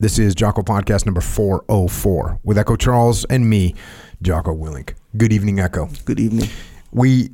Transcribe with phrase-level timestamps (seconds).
[0.00, 3.74] This is Jocko Podcast number 404 with Echo Charles and me,
[4.22, 4.94] Jocko Willink.
[5.16, 5.88] Good evening, Echo.
[6.04, 6.48] Good evening.
[6.92, 7.30] We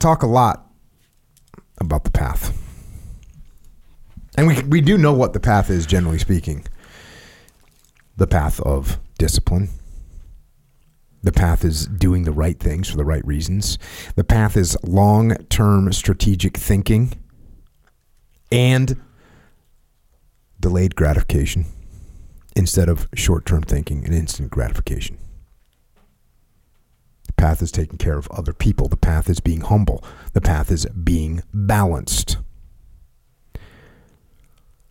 [0.00, 0.70] talk a lot
[1.82, 2.58] about the path.
[4.38, 6.64] And we, we do know what the path is, generally speaking
[8.16, 9.68] the path of discipline.
[11.22, 13.76] The path is doing the right things for the right reasons.
[14.16, 17.12] The path is long term strategic thinking
[18.50, 18.98] and
[20.58, 21.66] delayed gratification
[22.54, 25.18] instead of short term thinking and instant gratification.
[27.26, 28.88] The path is taking care of other people.
[28.88, 30.04] The path is being humble.
[30.32, 32.36] The path is being balanced.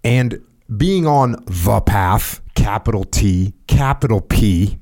[0.03, 0.41] And
[0.75, 4.79] being on the path, capital T, capital P,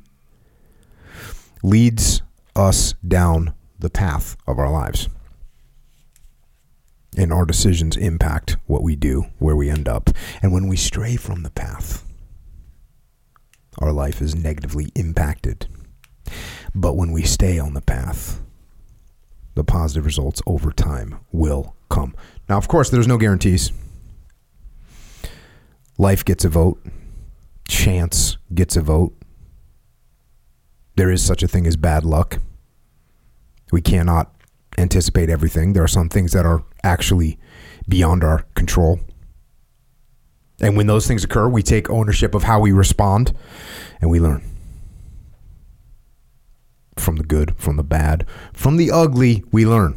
[1.64, 2.22] leads
[2.56, 5.10] us down the path of our lives.
[7.18, 10.10] And our decisions impact what we do, where we end up.
[10.42, 12.06] And when we stray from the path,
[13.80, 15.68] our life is negatively impacted.
[16.76, 18.42] But when we stay on the path,
[19.56, 22.16] the positive results over time will come.
[22.48, 23.72] Now, of course, there's no guarantees.
[25.98, 26.82] Life gets a vote,
[27.68, 29.16] chance gets a vote.
[30.96, 32.40] There is such a thing as bad luck.
[33.72, 34.34] We cannot
[34.78, 35.74] anticipate everything.
[35.74, 37.38] There are some things that are actually
[37.88, 39.00] beyond our control.
[40.62, 43.34] And when those things occur, we take ownership of how we respond
[44.02, 44.44] and we learn
[46.98, 49.96] from the good, from the bad, from the ugly, we learn.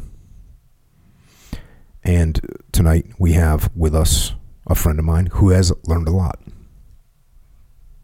[2.03, 2.39] And
[2.71, 4.33] tonight we have with us
[4.67, 6.39] a friend of mine who has learned a lot.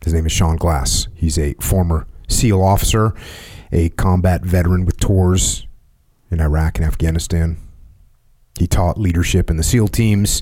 [0.03, 1.07] His name is Sean Glass.
[1.13, 3.13] He's a former SEAL officer,
[3.71, 5.67] a combat veteran with tours
[6.31, 7.57] in Iraq and Afghanistan.
[8.57, 10.41] He taught leadership in the SEAL teams.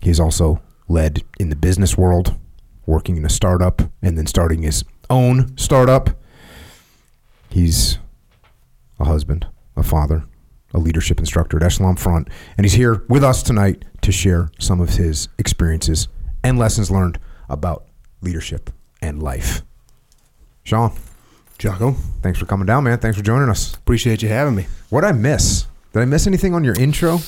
[0.00, 2.36] He's also led in the business world,
[2.86, 6.10] working in a startup and then starting his own startup.
[7.50, 7.98] He's
[8.98, 10.24] a husband, a father,
[10.74, 14.80] a leadership instructor at Echelon Front, and he's here with us tonight to share some
[14.80, 16.08] of his experiences
[16.42, 17.18] and lessons learned
[17.48, 17.84] about
[18.20, 18.70] leadership
[19.00, 19.62] and life.
[20.64, 20.92] Sean,
[21.58, 21.92] Jocko,
[22.22, 22.98] thanks for coming down, man.
[22.98, 23.74] Thanks for joining us.
[23.74, 24.66] appreciate you having me.
[24.90, 25.66] What I miss?
[25.92, 27.18] Did I miss anything on your intro?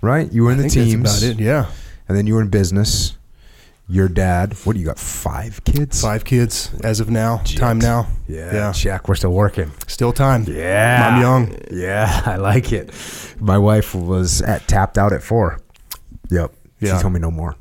[0.00, 1.44] Right, you were in I the teams, That's about it.
[1.44, 1.66] Yeah.
[2.12, 3.16] And then you were in business.
[3.88, 4.98] Your dad, what do you got?
[4.98, 6.02] Five kids?
[6.02, 7.38] Five kids as of now.
[7.38, 8.06] Time now.
[8.28, 8.72] Yeah, Yeah.
[8.72, 9.08] check.
[9.08, 9.72] We're still working.
[9.86, 10.44] Still time.
[10.46, 11.58] Yeah, I'm young.
[11.70, 12.90] Yeah, I like it.
[13.40, 15.58] My wife was at tapped out at four.
[16.30, 16.52] Yep.
[16.80, 16.96] Yeah.
[16.96, 17.56] She told me no more.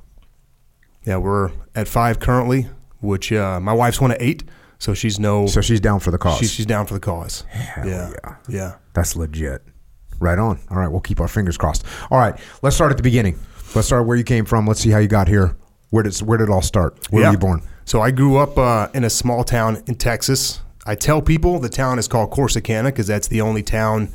[1.06, 2.68] Yeah, we're at five currently,
[3.00, 4.44] which uh, my wife's one of eight,
[4.80, 5.48] so she's no.
[5.48, 6.38] So she's down for the cause.
[6.40, 7.42] she's, she's down for the cause.
[7.50, 8.12] Hell yeah.
[8.24, 8.36] yeah.
[8.50, 8.76] Yeah.
[8.94, 9.64] That's legit.
[10.20, 10.60] Right on.
[10.70, 11.84] All right, we'll keep our fingers crossed.
[12.12, 13.40] All right, let's start at the beginning.
[13.74, 14.68] Let's start where you came from.
[14.68, 15.56] Let's see how you got here.
[15.92, 17.08] Where did where did it all start?
[17.10, 17.30] Where Yeah.
[17.30, 17.62] were you born?
[17.86, 20.62] So I grew up uh, in a small town in Texas.
[20.86, 24.10] I tell people the town is called Corsicana because that's the only town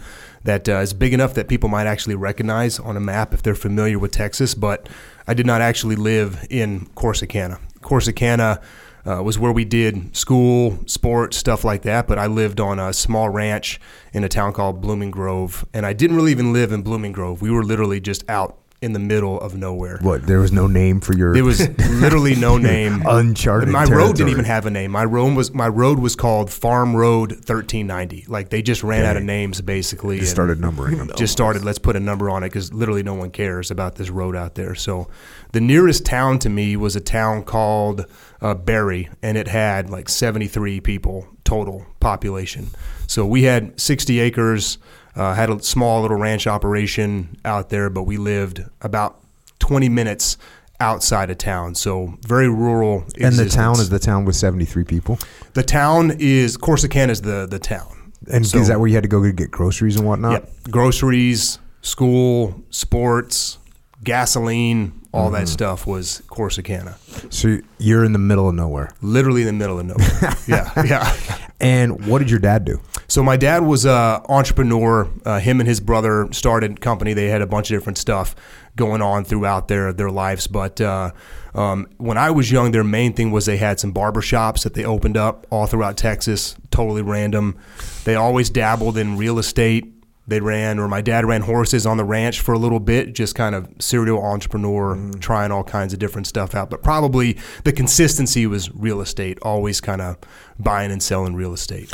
[0.44, 3.54] that uh, is big enough that people might actually recognize on a map if they're
[3.54, 4.54] familiar with Texas.
[4.54, 4.88] But
[5.26, 7.58] I did not actually live in Corsicana.
[7.80, 8.60] Corsicana
[9.06, 12.06] uh, was where we did school, sports, stuff like that.
[12.06, 13.80] But I lived on a small ranch
[14.12, 17.40] in a town called Blooming Grove, and I didn't really even live in Blooming Grove.
[17.40, 19.98] We were literally just out in the middle of nowhere.
[20.00, 20.26] What?
[20.26, 21.34] There was no name for your.
[21.34, 23.02] There was literally no name.
[23.06, 24.92] Uncharted My road didn't even have a name.
[24.92, 28.24] My road was my road was called Farm Road 1390.
[28.28, 30.20] Like they just ran out of names basically.
[30.20, 31.10] Just started numbering them.
[31.16, 31.64] Just started.
[31.64, 34.54] Let's put a number on it because literally no one cares about this road out
[34.54, 34.74] there.
[34.74, 35.08] So,
[35.52, 38.06] the nearest town to me was a town called
[38.40, 42.68] uh, Barry, and it had like 73 people total population.
[43.06, 44.78] So we had 60 acres.
[45.16, 49.18] Uh, had a small little ranch operation out there, but we lived about
[49.60, 50.36] 20 minutes
[50.78, 51.74] outside of town.
[51.74, 53.04] So very rural.
[53.18, 55.18] and the town is the town with seventy three people.
[55.54, 58.12] The town is Corsicana is the the town.
[58.30, 60.32] And So- is that where you had to go get groceries and whatnot?
[60.32, 60.50] Yep.
[60.70, 63.58] Groceries, school, sports,
[64.06, 65.34] gasoline, all Mm-hmm.
[65.34, 66.96] that stuff was Corsicana.
[67.32, 68.92] So you're in the middle of nowhere.
[69.02, 70.34] Literally in the middle of nowhere.
[70.46, 71.38] yeah, yeah.
[71.60, 72.80] And what did your dad do?
[73.08, 75.08] So my dad was an entrepreneur.
[75.24, 77.12] Uh, him and his brother started a company.
[77.14, 78.34] They had a bunch of different stuff
[78.76, 80.46] going on throughout their their lives.
[80.46, 81.12] But uh,
[81.54, 84.74] um, when I was young, their main thing was they had some barber shops that
[84.74, 86.56] they opened up all throughout Texas.
[86.70, 87.56] Totally random.
[88.04, 89.94] They always dabbled in real estate.
[90.28, 93.34] They ran, or my dad ran horses on the ranch for a little bit, just
[93.34, 95.20] kind of serial entrepreneur, mm-hmm.
[95.20, 96.68] trying all kinds of different stuff out.
[96.68, 100.16] But probably the consistency was real estate, always kind of
[100.58, 101.92] buying and selling real estate.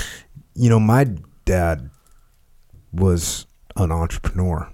[0.54, 1.08] You know, my
[1.44, 1.90] dad
[2.92, 3.46] was
[3.76, 4.70] an entrepreneur,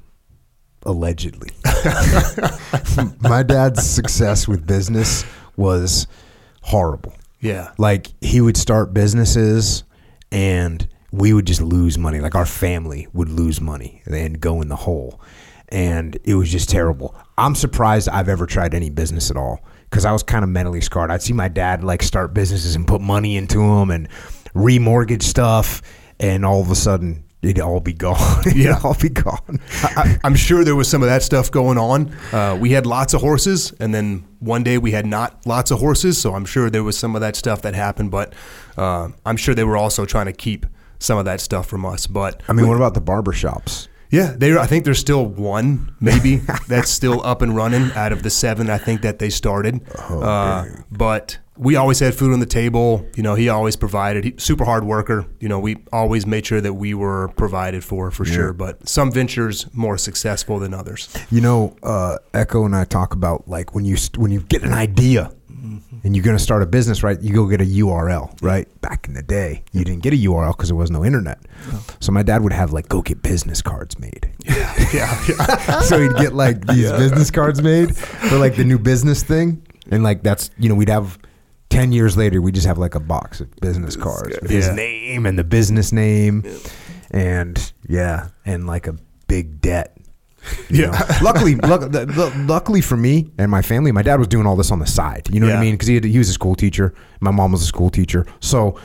[0.85, 1.51] allegedly.
[3.21, 5.25] my dad's success with business
[5.57, 6.07] was
[6.63, 7.15] horrible.
[7.41, 7.73] Yeah.
[7.79, 9.85] Like he would start businesses
[10.31, 12.21] and we would just lose money.
[12.21, 15.21] Like our family would lose money and go in the hole.
[15.71, 17.15] And it was just terrible.
[17.37, 19.61] I'm surprised I've ever tried any business at all
[19.91, 21.11] because I was kind of mentally scarred.
[21.11, 24.09] I'd see my dad like start businesses and put money into them and
[24.55, 25.83] remortgage stuff,
[26.19, 28.41] and all of a sudden it'd all be gone.
[28.47, 28.81] it'd Yeah.
[28.83, 29.61] all be gone.
[29.83, 32.13] I, I'm sure there was some of that stuff going on.
[32.33, 35.79] Uh, we had lots of horses, and then one day we had not lots of
[35.81, 36.19] horses.
[36.19, 38.11] So I'm sure there was some of that stuff that happened.
[38.11, 38.33] But
[38.77, 40.67] uh, I'm sure they were also trying to keep
[40.99, 42.07] some of that stuff from us.
[42.07, 43.89] But I mean, what about the barber shops?
[44.11, 44.57] yeah, they.
[44.57, 46.37] I think there's still one maybe
[46.69, 48.71] that's still up and running out of the seven.
[48.71, 49.83] I think that they started.
[50.09, 53.07] uh, but we always had food on the table.
[53.17, 54.25] You know, he always provided.
[54.25, 55.27] He, super hard worker.
[55.41, 58.53] You know, we always made sure that we were provided for for sure.
[58.53, 61.15] But some ventures more successful than others.
[61.31, 64.73] You know, uh, Echo and I talk about like when you when you get an
[64.73, 65.33] idea
[66.05, 67.21] and you're going to start a business, right?
[67.21, 68.69] You go get a URL, right?
[68.81, 71.41] Back in the day, you didn't get a URL because there was no internet.
[72.01, 74.31] So my dad would have like go get business cards made.
[74.45, 75.81] yeah, yeah.
[75.81, 80.03] so he'd get like these business cards made for like the new business thing, and
[80.03, 81.19] like that's you know we'd have.
[81.71, 85.27] 10 years later we just have like a box of business cards with his name
[85.27, 86.43] and the business name
[87.11, 88.97] and yeah and like a
[89.27, 89.95] big debt
[90.71, 90.91] Yeah.
[91.23, 94.57] luckily luck, the, the, luckily for me and my family my dad was doing all
[94.57, 95.59] this on the side you know what Yeah.
[95.59, 97.91] i mean because he, had- he was a school teacher my mom was a school
[97.91, 98.79] teacher so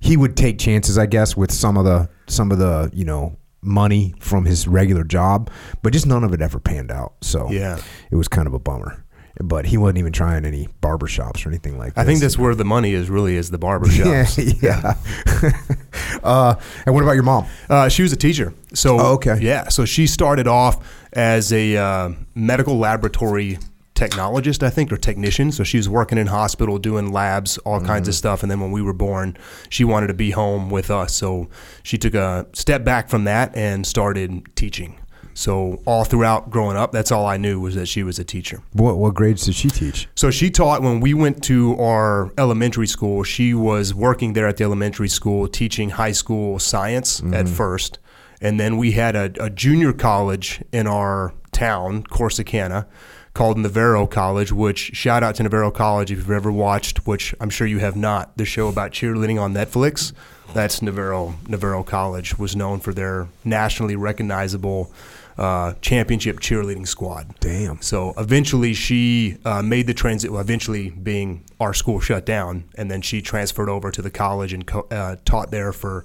[0.00, 3.36] he would take chances i guess with some of the some of the you know
[3.62, 5.50] money from his regular job
[5.82, 7.78] but just none of it ever panned out so Yeah.
[8.10, 9.03] it was kind of a bummer
[9.42, 12.38] but he wasn't even trying any barber shops or anything like that I think that's
[12.38, 13.10] where the money is.
[13.10, 14.38] Really, is the barber shops.
[14.62, 14.94] yeah,
[15.42, 15.50] yeah.
[16.22, 16.54] uh,
[16.86, 18.52] and what about your mom Uh, she was a teacher.
[18.74, 19.38] So Oh, okay.
[19.40, 19.68] yeah.
[19.68, 23.58] So she started off as a uh, medical laboratory
[23.94, 25.52] technologist, I think, or technician.
[25.52, 28.08] So she was working in hospital, doing labs, all kinds Mm-hmm.
[28.08, 28.42] of stuff.
[28.42, 29.36] And then when we were born,
[29.68, 31.14] she wanted to be home with us.
[31.14, 31.48] So
[31.84, 34.98] she took a step back from that and started teaching.
[35.34, 38.62] So all throughout growing up, that's all I knew was that she was a teacher.
[38.72, 42.86] what, what grades did she teach So she taught when we went to our elementary
[42.86, 43.24] school.
[43.24, 47.46] She was working there at the elementary school, teaching high school science at mm-hmm.
[47.46, 47.98] first,
[48.40, 52.86] and then we had a, a junior college in our town, Corsicana,
[53.32, 54.52] called Navarro College.
[54.52, 57.96] Which shout out to Navarro College if you've ever watched, which I'm sure you have
[57.96, 60.12] not, the show about cheerleading on Netflix.
[60.52, 61.34] That's Navarro.
[61.48, 64.92] Navarro College was known for their nationally recognizable
[65.38, 67.34] uh, championship cheerleading squad.
[67.40, 67.80] Damn.
[67.82, 70.30] So eventually, she uh, made the transit.
[70.30, 74.52] Well, eventually, being our school shut down, and then she transferred over to the college
[74.52, 76.04] and co- uh, taught there for,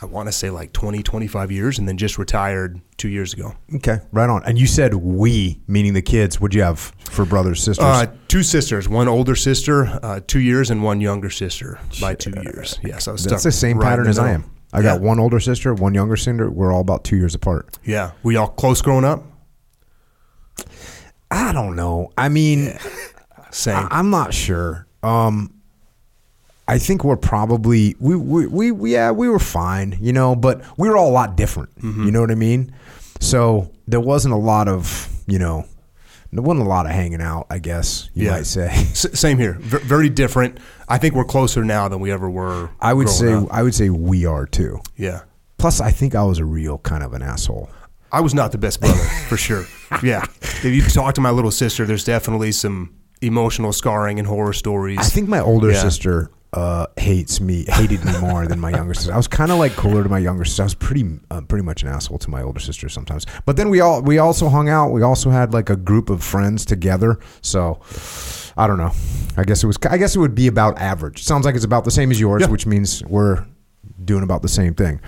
[0.00, 3.54] I want to say like 20, 25 years, and then just retired two years ago.
[3.74, 4.42] Okay, right on.
[4.44, 6.40] And you said we, meaning the kids.
[6.40, 6.78] What'd you have
[7.10, 7.84] for brothers, sisters?
[7.84, 12.32] Uh, two sisters, one older sister, uh, two years, and one younger sister by two
[12.42, 12.78] years.
[12.82, 14.50] Yes, I was That's the same right pattern as I am.
[14.76, 16.50] I got one older sister, one younger sister.
[16.50, 17.78] We're all about two years apart.
[17.84, 19.24] Yeah, were y'all close growing up?
[21.30, 22.12] I don't know.
[22.16, 22.78] I mean,
[23.50, 23.88] Same.
[23.90, 24.86] I, am not sure.
[25.02, 25.52] Um,
[26.68, 30.62] I think we're probably we, we we we yeah we were fine, you know, but
[30.76, 31.70] we were all a lot different.
[31.82, 32.74] You know what I mean?
[33.20, 35.66] So there wasn't a lot of you know,
[36.36, 37.46] there wasn't a lot of hanging out.
[37.50, 38.32] I guess you Yeah.
[38.32, 38.66] might say.
[38.68, 39.56] S- same here.
[39.60, 40.58] V- very different.
[40.88, 42.70] I think we're closer now than we ever were.
[42.80, 43.48] I would say up.
[43.50, 44.80] I would say we are too.
[44.96, 45.22] yeah.
[45.58, 47.70] Plus, I think I was a real kind of an asshole.
[48.12, 49.64] I was not the best brother for sure.
[50.02, 52.90] Yeah, if you talk to my little sister, there's definitely some
[53.22, 54.98] emotional scarring and horror stories.
[54.98, 55.80] I think my older Yeah.
[55.82, 59.12] sister uh, hates me, hated me more than my younger sister.
[59.12, 60.62] I was kind of like cooler to my younger sister.
[60.62, 63.26] I was pretty, uh, pretty much an asshole to my older sister sometimes.
[63.44, 64.90] But then we all, we also hung out.
[64.90, 67.18] We also had like a group of friends together.
[67.42, 67.80] So
[68.56, 68.92] I don't know.
[69.36, 69.76] I guess it was.
[69.88, 71.22] I guess it would be about average.
[71.22, 72.48] Sounds like it's about the same as yours, Yeah.
[72.48, 73.44] which means we're
[74.04, 75.00] doing about the same thing.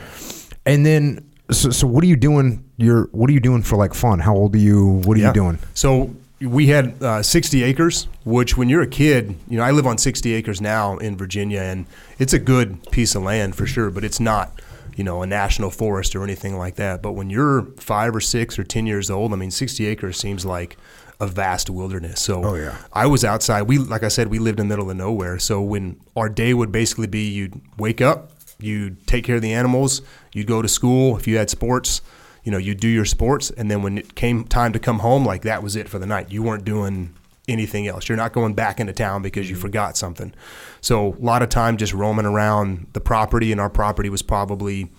[0.67, 2.62] And then, so, so what are you doing?
[2.76, 4.19] You're what are you doing for like fun?
[4.19, 5.00] How old are you?
[5.07, 5.28] What are Yeah.
[5.28, 5.59] you doing?
[5.73, 9.87] So we had uh, 60 acres, which when you're a kid, you know, I live
[9.87, 11.87] on 60 acres now in Virginia, and
[12.18, 14.52] it's a good piece of land for sure, but it's not,
[14.97, 17.02] you know, a national forest or anything like that.
[17.02, 20.45] But when you're five or six or 10 years old, I mean, 60 acres seems
[20.47, 20.76] like
[21.21, 22.21] a vast wilderness.
[22.21, 22.76] So Oh, yeah.
[22.92, 23.62] I was outside.
[23.62, 25.40] We, like I said, we lived in the middle of nowhere.
[25.40, 28.30] So when our day would basically be, you'd wake up,
[28.61, 30.02] you'd take care of the animals,
[30.33, 31.16] you'd go to school.
[31.16, 32.00] If you had sports,
[32.49, 35.23] you know, you'd do your sports, and then when it came time to come home,
[35.23, 36.33] like that was it for the night.
[36.33, 37.14] You weren't doing
[37.47, 38.09] anything else.
[38.09, 39.61] You're not going back into town because you mm-hmm.
[39.61, 40.33] forgot something.
[40.81, 44.90] So a lot of time just roaming around the property, and our property was probably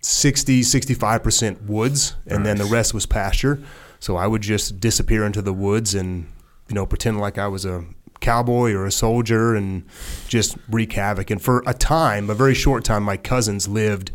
[0.00, 3.62] 60, 65% woods, and then the rest was pasture.
[4.00, 6.26] So I would just disappear into the woods and,
[6.68, 7.84] you know, pretend like I was a
[8.18, 9.84] cowboy or a soldier and
[10.26, 11.30] just wreak havoc.
[11.30, 14.10] And for a time, a very short time, my cousins lived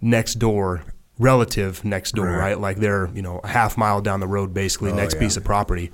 [0.00, 0.82] next door,
[1.18, 2.38] relative next door, Right.
[2.38, 2.60] right?
[2.60, 5.20] Like they're you know a half mile down the road, basically Oh, next yeah.
[5.20, 5.90] piece of property.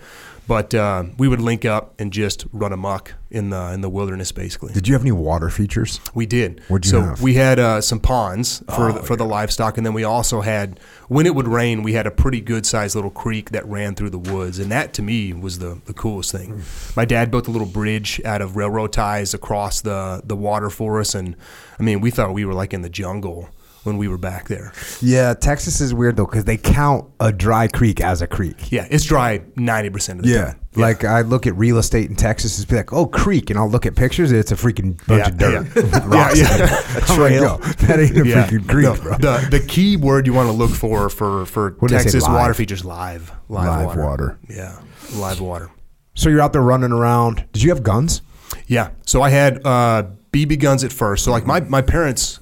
[0.49, 4.33] But uh, we would link up and just run amok in the in the wilderness,
[4.33, 4.73] basically.
[4.73, 6.01] Did you have any water features?
[6.13, 6.61] We did.
[6.67, 7.23] What'd you so have?
[7.23, 10.41] we had uh, some ponds for Oh, the, for the livestock, and then we also
[10.41, 13.95] had when it would rain, we had a pretty good sized little creek that ran
[13.95, 16.51] through the woods, and that to me was the the coolest thing.
[16.55, 16.61] Hmm.
[16.97, 20.99] My dad built a little bridge out of railroad ties across the the water for
[20.99, 21.37] us, and
[21.79, 23.51] I mean we thought we were like in the jungle
[23.85, 24.73] when we were back there.
[25.01, 28.71] Yeah, Texas is weird though because they count a dry creek as a creek.
[28.71, 30.45] Yeah, it's dry ninety percent of the Yeah.
[30.47, 30.57] time.
[30.77, 33.69] Like I look at real estate in Texas, it's be like, oh, creek, and I'll
[33.69, 36.03] look at pictures, it's a freaking bunch Yeah, of dirt, yeah.
[36.07, 36.39] rocks.
[36.39, 36.65] Yeah, yeah.
[36.95, 37.59] Like, trail.
[37.81, 38.47] that ain't a Yeah.
[38.47, 39.17] freaking creek, the, bro.
[39.19, 42.85] The, the key word you want to look for for for What Texas water features
[42.85, 44.03] live live, Live water.
[44.05, 44.39] water.
[44.49, 44.79] Yeah,
[45.15, 45.71] live water.
[46.15, 47.47] So you're out there running around.
[47.53, 48.21] Did you have guns?
[48.67, 48.91] Yeah.
[49.07, 51.25] So I had uh, BB guns at first.
[51.25, 52.39] So like my my parents,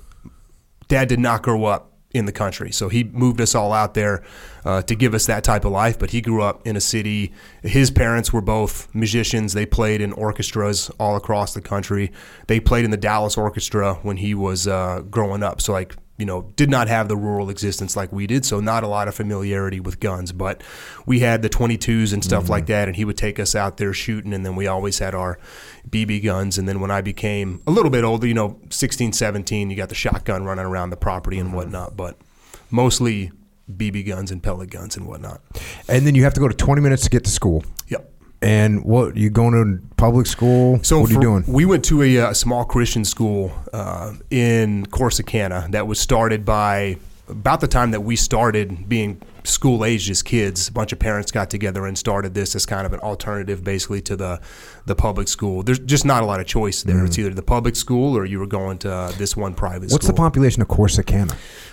[0.88, 4.24] dad did not grow up in the country, so he moved us all out there
[4.64, 5.98] uh, to give us that type of life.
[5.98, 7.32] But he grew up in a city.
[7.62, 9.52] His parents were both musicians.
[9.52, 12.10] They played in orchestras all across the country.
[12.46, 15.60] They played in the Dallas Orchestra when he was uh, growing up.
[15.60, 18.82] So like you know, did not have the rural existence like we did, so not
[18.82, 20.32] a lot of familiarity with guns.
[20.32, 20.62] But
[21.06, 22.72] we had the 22s and stuff like mm-hmm.
[22.72, 25.38] that, and he would take us out there shooting, and then we always had our
[25.88, 26.58] BB guns.
[26.58, 29.88] And then when I became a little bit older, you know, 16, 17, you got
[29.88, 31.56] the shotgun running around the property and mm-hmm.
[31.56, 32.18] whatnot, but
[32.68, 33.30] mostly
[33.70, 35.40] BB guns and pellet guns and whatnot.
[35.88, 37.64] And then you have to go to 20 minutes to get to school.
[37.86, 38.12] Yep.
[38.40, 40.80] And what you going to public school?
[40.82, 41.44] So what are you doing?
[41.46, 46.98] We went to a, uh small Christian school uh, in Corsicana that was started by
[47.28, 50.68] about the time that we started being school aged as kids.
[50.68, 54.00] A bunch of parents got together and started this as kind of an alternative, basically
[54.02, 54.40] to the
[54.86, 55.62] the public school.
[55.62, 57.04] There's just not a lot of choice there.
[57.04, 59.92] It's either the public school or you were going to uh, this one private Mm.
[59.92, 61.32] What's the population of Corsicana?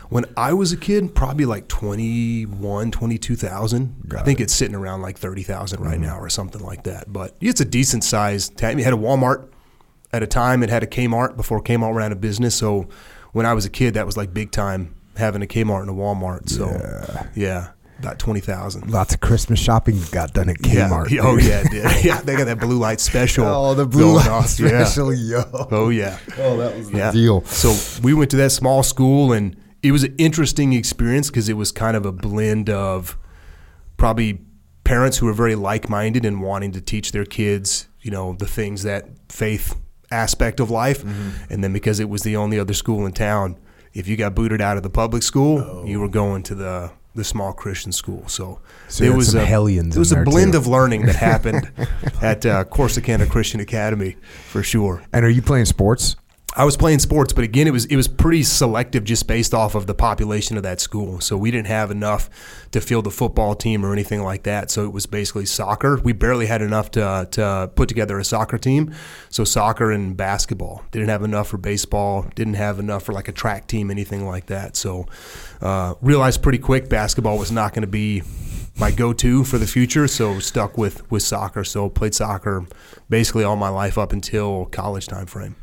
[0.09, 4.13] When I was a kid, probably like 21, 22,000.
[4.15, 7.11] I think it's sitting around like 30,000 right now or something like that.
[7.11, 8.79] But it's a decent sized town.
[8.79, 9.49] It had a Walmart
[10.13, 10.61] at a time.
[10.63, 12.55] It had a Kmart before Kmart ran out of business.
[12.55, 12.87] So
[13.31, 15.93] when I was a kid, that was like big time having a Kmart and a
[15.93, 16.49] Walmart.
[16.49, 16.67] So
[17.35, 17.69] yeah,
[17.99, 18.89] about 20,000.
[18.91, 21.09] Lots of Christmas shopping got done at Kmart.
[21.09, 21.21] Yeah.
[21.25, 21.45] Oh dude.
[21.45, 22.05] yeah, it did.
[22.05, 22.21] yeah.
[22.21, 23.45] They got that blue light special.
[23.45, 24.59] Oh, the blue light off.
[24.59, 24.83] Yeah.
[24.85, 25.43] special, yo.
[25.71, 26.17] Oh yeah.
[26.37, 27.11] Oh, that was the Yeah.
[27.11, 27.43] deal.
[27.45, 31.53] So we went to that small school, and it was an interesting experience because it
[31.57, 33.17] was kind of a blend of
[33.97, 34.41] probably
[34.83, 38.83] parents who were very like-minded and wanting to teach their kids, you know, the things
[38.83, 39.75] that faith
[40.11, 41.29] aspect of life, Mm-hmm.
[41.53, 43.57] and then because it was the only other school in town,
[43.95, 45.85] if you got booted out of the public school, Oh.
[45.85, 48.23] you were going to the the small Christian school.
[48.27, 48.59] So,
[48.89, 50.57] So you had some a hellions It was a blend too.
[50.57, 51.71] of learning that happened
[52.21, 54.17] at uh, Corsicana Christian Academy
[54.51, 55.01] for sure.
[55.13, 56.17] And are you playing sports?
[56.57, 59.75] I was playing sports, but again, it was it was pretty selective just based off
[59.75, 61.19] of the population of that school.
[61.19, 62.29] So we didn't have enough
[62.71, 64.71] to field a football team or anything like that.
[64.71, 65.99] So it was basically soccer.
[66.01, 68.93] We barely had enough to to put together a soccer team.
[69.27, 72.25] So soccer and basketball didn't have enough for baseball.
[72.35, 74.77] Didn't have enough for like a track team, anything like that.
[74.77, 75.07] So
[75.61, 78.23] uh, realized pretty quick basketball was not going to be
[78.77, 80.07] my go-to for the future.
[80.07, 81.65] So stuck with with soccer.
[81.65, 82.65] So played soccer
[83.09, 85.57] basically all my life up until college time frame.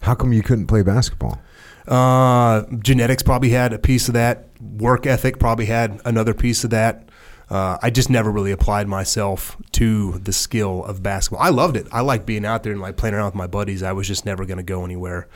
[0.00, 1.40] How come you couldn't play basketball?
[1.86, 4.48] Uh, genetics probably had a piece of that.
[4.60, 7.08] Work ethic probably had another piece of that.
[7.50, 11.44] Uh, I just never really applied myself to the skill of basketball.
[11.44, 11.88] I loved it.
[11.90, 13.82] I liked being out there and like playing around with my buddies.
[13.82, 15.26] I was just never going to go anywhere.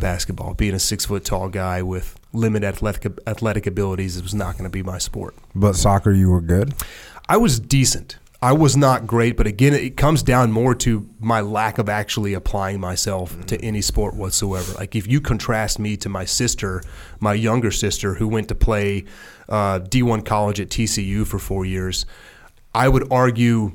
[0.00, 4.54] Basketball, being a six foot tall guy with limited athletic athletic abilities, it was not
[4.54, 5.36] going to be my sport.
[5.54, 6.74] But soccer, you were good.
[7.28, 8.18] I was decent.
[8.42, 12.32] I was not great, but again, it comes down more to my lack of actually
[12.32, 14.72] applying myself to any sport whatsoever.
[14.72, 16.82] Like if you contrast me to my sister,
[17.20, 19.04] my younger sister, who went to play
[19.50, 22.06] uh, D1 college at TCU for four years,
[22.74, 23.72] I would argue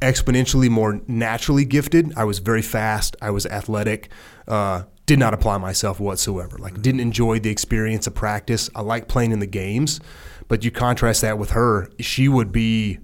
[0.00, 2.16] exponentially more naturally gifted.
[2.16, 3.16] I was very fast.
[3.20, 4.08] I was athletic.
[4.48, 6.56] Uh, did not apply myself whatsoever.
[6.56, 8.70] Like didn't enjoy the experience of practice.
[8.74, 10.00] I like playing in the games,
[10.48, 11.90] but you contrast that with her.
[12.00, 12.98] She would be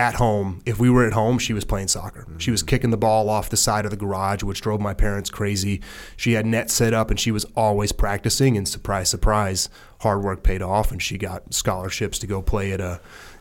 [0.00, 0.62] at home.
[0.64, 2.26] If we were at home, she was playing soccer.
[2.38, 5.28] She was kicking the ball off the side of the garage, which drove my parents
[5.28, 5.82] crazy.
[6.16, 8.56] She had nets set up, and she was always practicing.
[8.56, 9.68] And surprise, surprise,
[10.00, 12.98] hard work paid off, and she got scholarships to go play at a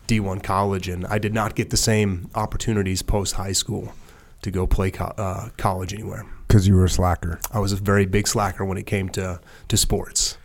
[0.08, 0.90] D1 college.
[0.90, 3.94] And I did not get the same opportunities post high school
[4.42, 6.26] to go play co- uh, college anywhere.
[6.46, 7.40] Because you were a slacker.
[7.54, 9.40] I was a very big slacker when it came to
[9.70, 10.38] to sports.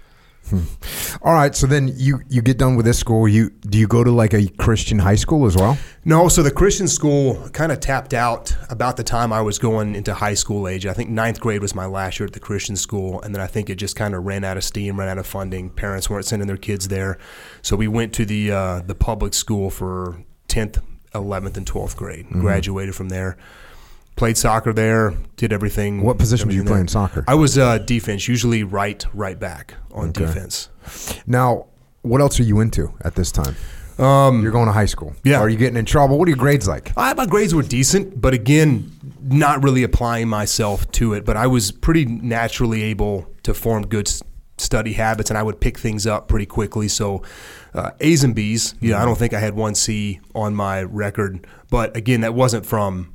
[1.22, 3.26] All right, so then you you get done with this school.
[3.26, 5.78] You do you go to like a Christian high school as well?
[6.04, 9.94] No, so the Christian school kind of tapped out about the time I was going
[9.94, 10.84] into high school age.
[10.86, 13.46] I think ninth grade was my last year at the Christian school, and then I
[13.46, 15.70] think it just kind of ran out of steam, ran out of funding.
[15.70, 17.18] Parents weren't sending their kids there,
[17.62, 20.78] so we went to the uh, the public school for tenth,
[21.14, 22.26] eleventh, and twelfth grade.
[22.26, 22.42] Mm-hmm.
[22.42, 23.38] Graduated from there.
[24.16, 25.14] Played soccer there.
[25.36, 26.02] Did everything.
[26.02, 27.24] What position did you play in soccer?
[27.26, 30.26] I was uh, defense, usually right, right back on Okay.
[30.26, 30.68] defense.
[31.26, 31.66] Now,
[32.02, 33.56] what else are you into at this time?
[33.98, 35.14] Um, You're going to high school.
[35.24, 35.38] Yeah.
[35.40, 36.18] Are you getting in trouble?
[36.18, 36.92] What are your grades like?
[36.96, 38.90] I, my grades were decent, but again,
[39.22, 41.24] not really applying myself to it.
[41.24, 44.08] But I was pretty naturally able to form good
[44.58, 46.86] study habits, and I would pick things up pretty quickly.
[46.88, 47.22] So,
[47.72, 48.74] uh, A's and B's.
[48.80, 52.64] Yeah, I don't think I had one C on my record, but again, that wasn't
[52.66, 53.13] from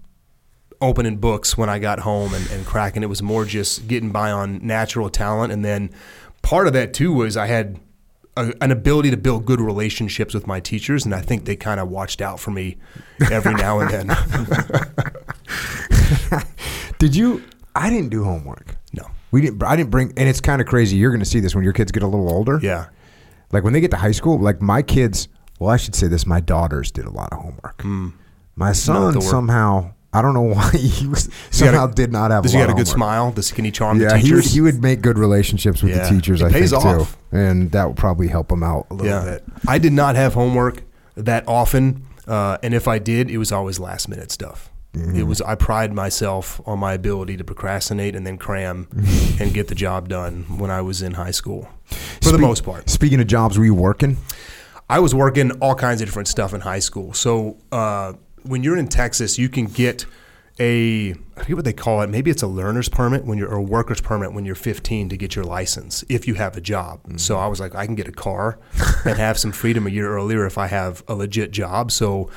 [0.81, 3.03] opening books when I got home and, and cracking.
[3.03, 5.89] It was more just getting by on natural talent, and then
[6.41, 7.79] part of that too was I had
[8.37, 11.79] a, an ability to build good relationships with my teachers, and I think they kind
[11.79, 12.77] of watched out for me
[13.31, 14.07] every now and then.
[16.99, 17.43] Did you?
[17.75, 18.75] I didn't do homework.
[18.93, 19.63] no, We didn't.
[19.63, 20.13] I didn't bring.
[20.17, 20.97] And it's kind of crazy.
[20.97, 22.59] You're going to see this when your kids get a little older.
[22.61, 22.87] yeah,
[23.51, 24.39] Like when they get to high school.
[24.39, 25.27] Like my kids.
[25.59, 26.25] Well, I should say this.
[26.25, 27.77] My daughters did a lot of homework.
[27.79, 28.13] Mm.
[28.55, 29.93] My son somehow.
[30.11, 32.43] I don't know why he was somehow a- did not have.
[32.43, 32.95] does a he got a good homework.
[32.95, 33.31] smile?
[33.31, 36.03] Does can he charm Yeah, the he would, he would make good relationships with Yeah.
[36.07, 36.41] the teachers.
[36.41, 37.11] It I pays think off.
[37.31, 39.43] too, and that would probably help him out a little yeah, bit.
[39.67, 40.83] I did not have homework
[41.15, 44.71] that often, uh, and if I did, it was always last minute stuff.
[44.93, 45.17] Mm-hmm.
[45.19, 48.87] It was I pride myself on my ability to procrastinate and then cram
[49.39, 51.69] and get the job done when I was in high school,
[52.23, 52.89] for the most part.
[52.89, 54.17] Speaking of jobs, were you working?
[54.89, 57.13] I was working all kinds of different stuff in high school.
[57.13, 60.05] So uh, when you're in Texas, you can get
[60.59, 62.09] a I forget what they call it.
[62.09, 65.17] Maybe it's a learner's permit when you're or a worker's permit when you're 15 to
[65.17, 67.01] get your license if you have a job.
[67.03, 67.19] Mm.
[67.19, 68.59] So I was like, I can get a car
[69.05, 71.91] and have some freedom a year earlier if I have a legit job.
[71.91, 72.29] So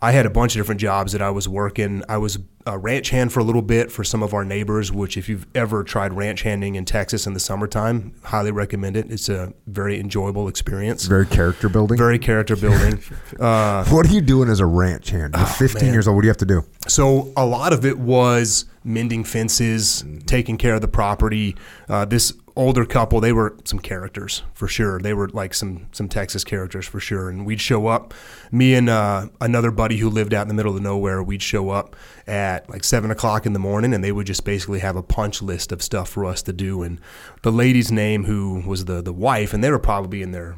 [0.00, 2.04] I had a bunch of different jobs that I was working.
[2.08, 5.16] I was a ranch hand for a little bit for some of our neighbors, which
[5.16, 9.10] if you've ever tried ranch handing in Texas in the summertime, highly recommend it.
[9.10, 11.98] It's a very enjoyable experience Very character building.
[11.98, 13.02] very character building.
[13.38, 15.34] Uh, what are you doing as a ranch hand?
[15.36, 15.92] You're 15 man.
[15.94, 16.16] years old.
[16.16, 16.64] What do you have to do?
[16.88, 21.54] so a lot of it was mending fences, taking care of the property.
[21.88, 25.00] Uh, this older couple, they were some characters for sure.
[25.00, 27.30] They were like some some Texas characters for sure.
[27.30, 28.12] And we'd show up,
[28.50, 31.22] me and uh, another buddy who lived out in the middle of nowhere.
[31.22, 31.94] We'd show up
[32.26, 35.40] at like seven o'clock in the morning, and they would just basically have a punch
[35.40, 36.82] list of stuff for us to do.
[36.82, 37.00] And
[37.42, 40.56] the lady's name, who was the the wife, and they were probably in their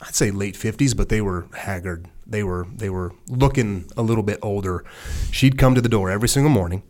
[0.00, 2.06] I'd say late fifties, but they were haggard.
[2.26, 4.84] They were they were looking a little bit older.
[5.32, 6.84] She'd come to the door every single morning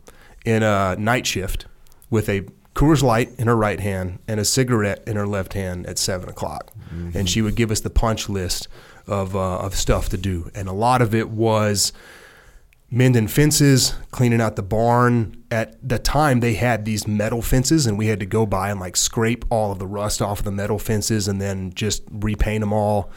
[0.44, 1.64] in a night shift
[2.10, 5.86] with a Coors Light in her right hand and a cigarette in her left hand
[5.86, 6.72] at seven o'clock,
[7.14, 8.66] and she would give us the punch list
[9.06, 11.92] of uh, of stuff to do, and a lot of it was
[12.90, 15.42] mending fences, cleaning out the barn.
[15.50, 18.80] At the time, they had these metal fences, and we had to go by and
[18.80, 22.60] like scrape all of the rust off of the metal fences and then just repaint
[22.60, 23.10] them all.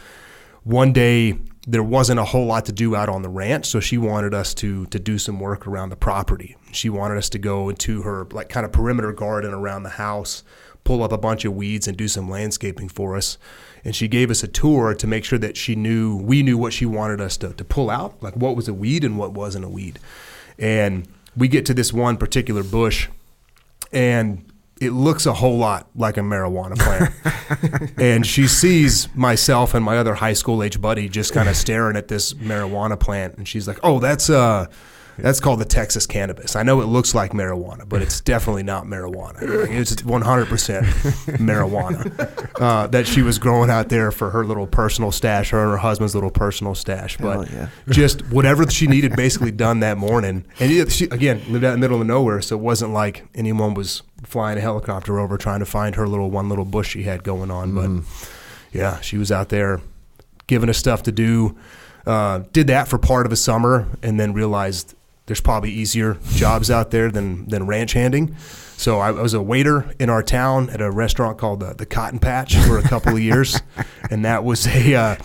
[0.67, 3.97] One day, there wasn't a whole lot to do out on the ranch, so she
[3.97, 6.57] wanted us to to do some work around the property.
[6.73, 10.43] She wanted us to go into her like kind of perimeter garden around the house,
[10.83, 13.37] pull up a bunch of weeds and do some landscaping for us.
[13.85, 16.73] And she gave us a tour to make sure that she knew we knew what
[16.73, 19.63] she wanted us to, to pull out, like what was a weed and what wasn't
[19.63, 19.99] a weed.
[20.59, 23.07] And we get to this one particular bush
[23.93, 24.46] and
[24.81, 27.93] it looks a whole lot like a marijuana plant.
[27.97, 31.95] and she sees myself and my other high school age buddy just kind of staring
[31.95, 34.67] at this marijuana plant, and she's like, "Oh, that's uh."
[35.17, 36.55] That's called the Texas cannabis.
[36.55, 39.41] I know it looks like marijuana, but it's definitely not marijuana.
[39.41, 40.83] Like, It's 100%
[41.37, 45.71] marijuana uh, that she was growing out there for her little personal stash, her and
[45.71, 47.17] her husband's little personal stash.
[47.17, 47.69] But yeah.
[47.89, 50.45] just whatever she needed basically done that morning.
[50.59, 53.73] And she, again, lived out in the middle of nowhere, so it wasn't like anyone
[53.73, 57.23] was flying a helicopter over trying to find her little one little bush she had
[57.23, 57.73] going on.
[57.73, 58.03] But
[58.71, 59.81] yeah, she was out there
[60.47, 61.57] giving us stuff to do.
[62.05, 64.95] Uh, did that for part of a summer, and then realized
[65.27, 68.35] there's probably easier jobs out there than than ranch handing.
[68.77, 71.85] So I, I was a waiter in our town at a restaurant called the, the
[71.85, 73.59] Cotton Patch for a couple of years,
[74.11, 75.15] and that was a uh,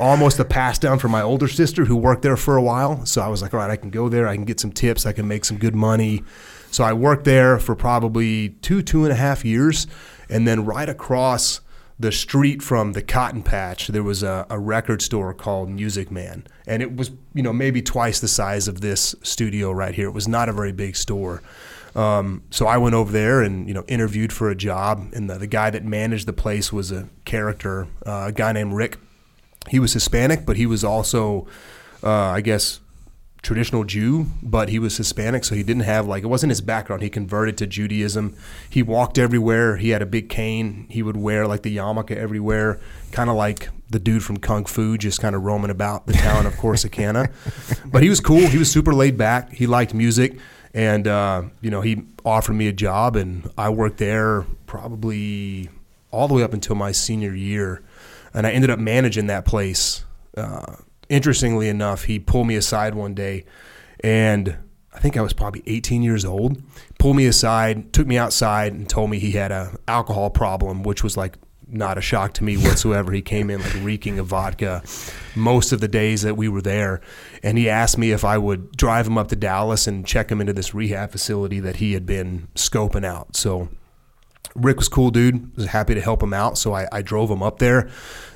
[0.00, 3.04] almost a pass down from my older sister who worked there for a while.
[3.04, 5.04] So I was like, all right, I can go there, I can get some tips,
[5.04, 6.24] I can make some good money.
[6.70, 9.86] So I worked there for probably two two and a half years,
[10.30, 11.60] and then right across
[12.02, 16.44] the street from the Cotton Patch, there was a, a record store called Music Man,
[16.66, 20.08] and it was you know maybe twice the size of this studio right here.
[20.08, 21.42] It was not a very big store.
[21.94, 25.38] Um, so I went over there and you know interviewed for a job, and the,
[25.38, 28.98] the guy that managed the place was a character, uh, a guy named Rick.
[29.68, 31.46] He was Hispanic, but he was also,
[32.02, 32.80] uh, I guess,
[33.42, 37.02] traditional Jew, but he was Hispanic, so he didn't have like it wasn't his background.
[37.02, 38.36] He converted to Judaism.
[38.70, 39.76] He walked everywhere.
[39.76, 40.86] He had a big cane.
[40.88, 44.96] He would wear like the yarmulke everywhere, kind of like the dude from Kung Fu,
[44.96, 47.32] just kind of roaming about the town of Corsicana.
[47.86, 48.46] but he was cool.
[48.46, 49.52] He was super laid back.
[49.52, 50.38] He liked music,
[50.72, 55.68] and uh, you know he offered me a job, and I worked there probably
[56.12, 57.82] all the way up until my senior year,
[58.32, 60.04] and I ended up managing that place.
[60.36, 60.76] Uh,
[61.12, 63.44] interestingly enough, he pulled me aside one day,
[64.00, 64.56] and
[64.94, 66.60] I think I was probably 18 years old.
[66.98, 71.04] Pulled me aside, took me outside, and told me he had a alcohol problem, which
[71.04, 71.36] was like
[71.68, 73.12] not a shock to me whatsoever.
[73.12, 74.82] he came in like reeking of vodka
[75.34, 77.02] most of the days that we were there,
[77.42, 80.40] and he asked me if I would drive him up to Dallas and check him
[80.40, 83.36] into this rehab facility that he had been scoping out.
[83.36, 83.68] So.
[84.54, 85.56] Rick was cool, dude.
[85.56, 87.88] Was happy to help him out, so I, I drove him up there,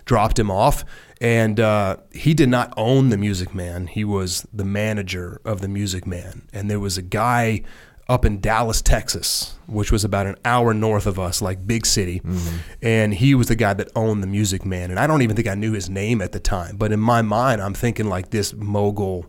[0.06, 0.82] dropped him off,
[1.20, 3.86] and uh, he did not own the Music Man.
[3.86, 6.42] He was the manager of the Music Man.
[6.52, 7.62] And there was a guy
[8.08, 12.20] up in Dallas, Texas, which was about an hour north of us, like big city.
[12.20, 12.56] Mm-hmm.
[12.82, 14.90] And he was the guy that owned the Music Man.
[14.90, 16.76] And I don't even think I knew his name at the time.
[16.76, 19.26] But in my mind, I'm thinking like this mogul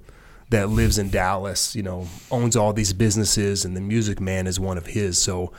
[0.49, 4.59] that lives in Dallas, you know, owns all these businesses, and the Music Man is
[4.59, 5.17] one of his.
[5.17, 5.51] So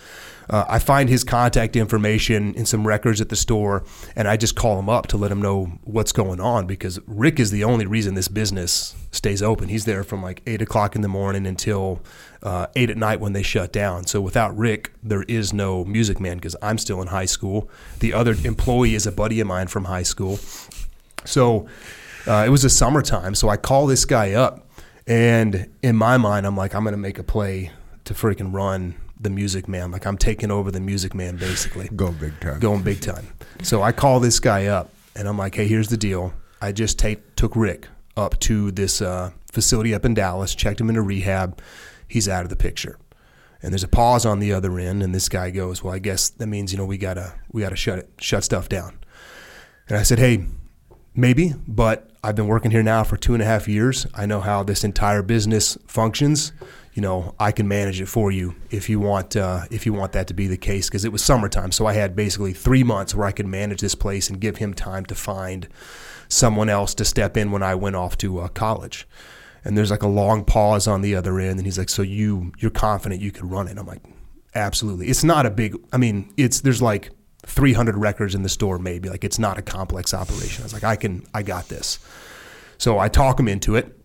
[0.49, 3.85] uh, I find his contact information in some records at the store,
[4.17, 7.39] and I just call him up to let him know what's going on because Rick
[7.41, 9.69] is the only reason this business stays open.
[9.69, 12.01] He's there from like eight o'clock in the morning until
[12.43, 14.07] uh, eight at night when they shut down.
[14.07, 17.69] So without Rick, there is no Music Man because I'm still in high school.
[18.01, 20.39] The other employee is a buddy of mine from high school.
[21.25, 21.67] So
[22.27, 24.69] uh, it was a summertime, so I call this guy up
[25.09, 27.73] and in my mind, I'm like, I'm going to make a play
[28.05, 29.91] to freaking run the Music Man.
[29.91, 31.89] Like I'm taking over the Music Man, basically.
[31.97, 32.61] Going big time.
[32.61, 33.27] Going big time.
[33.63, 36.33] So I call this guy up, and I'm like, Hey, here's the deal.
[36.61, 40.89] I just take, took Rick up to this uh, facility up in Dallas, checked him
[40.89, 41.61] into rehab.
[42.09, 42.99] He's out of the picture.
[43.63, 46.31] And there's a pause on the other end, and this guy goes, "Well, I guess
[46.31, 48.99] that means you know we gotta we gotta shut it, shut stuff down."
[49.89, 50.45] And I said, "Hey,
[51.15, 54.07] maybe, but I've been working here now for two and a half years.
[54.15, 56.53] I know how this entire business functions.
[56.99, 59.37] You know, I can manage it for you if you want.
[59.37, 61.93] Uh, if you want that to be the case, because it was summertime, so I
[61.93, 65.15] had basically three months where I could manage this place and give him time to
[65.15, 65.69] find
[66.27, 69.07] someone else to step in when I went off to uh, college.
[69.65, 72.51] And there's like a long pause on the other end, and he's like, "So you
[72.59, 74.03] you're confident you could run it?" I'm like,
[74.57, 75.77] "Absolutely." It's not a big.
[75.93, 77.11] I mean, it's there's like
[77.47, 80.83] 300 records in the store maybe like it's not a complex operation i was like
[80.85, 82.01] i can i got this
[82.77, 83.98] so i talk him into it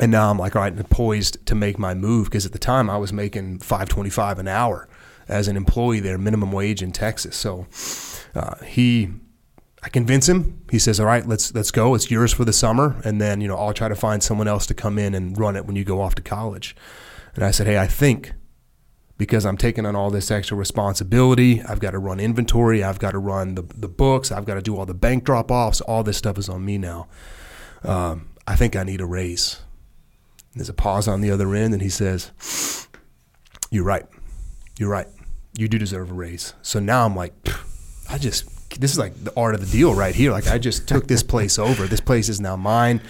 [0.00, 2.58] and now i'm like all right I'm poised to make my move because at the
[2.58, 4.88] time i was making 525 an hour
[5.28, 7.66] as an employee there minimum wage in texas so
[8.34, 9.10] uh, he
[9.80, 10.64] I convince him.
[10.72, 11.94] He says, "All right, let's let's go.
[11.94, 14.66] It's yours for the summer, and then you know I'll try to find someone else
[14.66, 16.74] to come in and run it when you go off to college."
[17.36, 18.32] And I said, "Hey, I think
[19.18, 21.60] because I'm taking on all this extra responsibility.
[21.62, 22.82] I've got to run inventory.
[22.84, 24.30] I've got to run the, the books.
[24.30, 25.80] I've got to do all the bank drop offs.
[25.80, 27.08] All this stuff is on me now.
[27.82, 29.60] Um, I think I need a raise.
[30.58, 32.88] There's a pause on the other end, and he says,
[33.70, 34.04] You're right.
[34.78, 35.08] You're right.
[35.56, 36.54] You do deserve a raise.
[36.62, 37.32] So now I'm like,
[38.08, 40.30] I just this is like the art of the deal right here.
[40.30, 41.86] Like I just took this place over.
[41.86, 43.00] This place is now mine.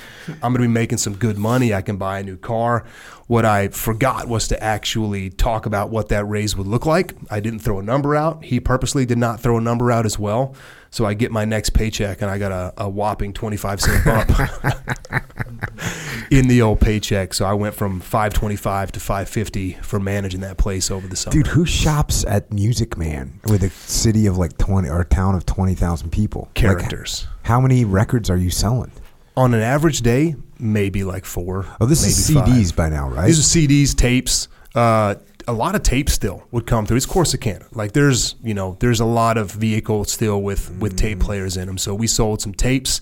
[0.42, 1.74] I'm to be making some good money.
[1.74, 2.84] I can buy a new car.
[3.26, 7.14] What I forgot was to actually talk about what that raise would look like.
[7.30, 8.44] I didn't throw a number out.
[8.44, 10.54] He purposely did not throw a number out as well.
[10.90, 14.30] So I get my next paycheck and I got a, a whopping 25 cent bump
[16.30, 17.34] in the old paycheck.
[17.34, 21.32] So I went from 525 to 550 for managing that place over the summer.
[21.32, 25.34] Dude, who shops at Music Man with a city of like 20 or a town
[25.34, 26.50] of 20,000 people?
[26.54, 27.26] Characters.
[27.26, 28.92] Like, how many records are you selling?
[29.36, 31.66] On an average day, maybe like four.
[31.80, 32.76] Oh, this is CDs five.
[32.76, 33.26] by now, right?
[33.26, 34.48] These are CDs, tapes.
[34.74, 35.16] Uh,
[35.48, 36.98] a lot of tape still would come through.
[36.98, 37.66] It's Corsicana.
[37.74, 41.22] Like there's, you know, there's a lot of vehicles still with with tape mm.
[41.22, 41.78] players in them.
[41.78, 43.00] So we sold some tapes,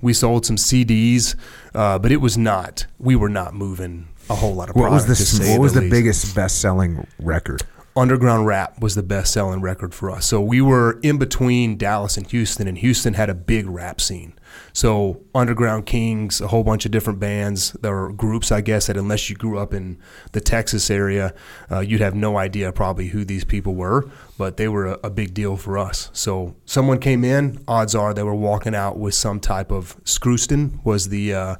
[0.00, 1.34] we sold some CDs,
[1.74, 2.86] uh, but it was not.
[2.98, 4.76] We were not moving a whole lot of.
[4.76, 5.90] What was the What was the least.
[5.90, 7.62] biggest best selling record?
[7.96, 10.24] underground rap was the best selling record for us.
[10.24, 14.34] So we were in between Dallas and Houston, and Houston had a big rap scene.
[14.72, 17.72] So Underground Kingz, a whole bunch of different bands.
[17.72, 19.98] There were groups, I guess, that unless you grew up in
[20.32, 21.34] the Texas area,
[21.70, 24.08] uh, you'd have no idea probably who these people were.
[24.36, 26.10] But they were a, a big deal for us.
[26.12, 27.62] So someone came in.
[27.66, 31.56] Odds are they were walking out with some type of Screwston was the, uh,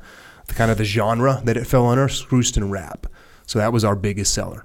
[0.46, 3.06] the kind of the genre that it fell under, Screwston rap.
[3.46, 4.64] So that was our biggest seller.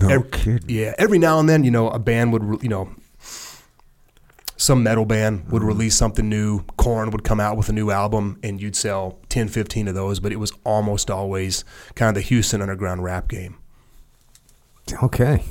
[0.00, 0.68] No Ev- kidding.
[0.68, 2.90] Yeah, every now and then, you know, a band would, you know,
[4.58, 6.64] some metal band would release something new.
[6.76, 10.20] Korn would come out with a new album, and you'd sell 10, 15 of those.
[10.20, 13.56] But it was almost always kind of the Houston underground rap game.
[15.02, 15.44] Okay.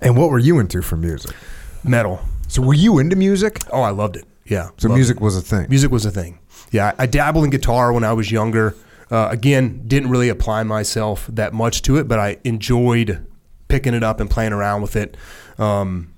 [0.00, 1.34] And what were you into for music?
[1.82, 2.20] Metal.
[2.48, 3.60] So were you into music?
[3.72, 4.24] Oh, I loved it.
[4.44, 4.70] Yeah.
[4.78, 5.22] So music it.
[5.22, 5.68] was a thing.
[5.68, 6.38] Music was a thing.
[6.70, 8.76] Yeah, I dabbled in guitar when I was younger.
[9.10, 13.26] Uh, again, didn't really apply myself that much to it, but I enjoyed
[13.68, 15.16] picking it up and playing around with it.
[15.58, 16.14] Um,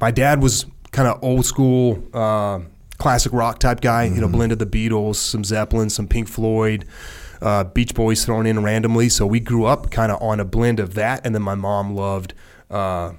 [0.00, 2.60] my dad was kind of old school, uh,
[2.98, 4.04] classic rock type guy.
[4.04, 6.84] You know, blended the Beatles, some Zeppelin, some Pink Floyd,
[7.40, 9.08] uh, Beach Boys thrown in randomly.
[9.08, 11.94] So we grew up kind of on a blend of that, and then my mom
[11.94, 12.34] loved.
[12.70, 13.12] Uh,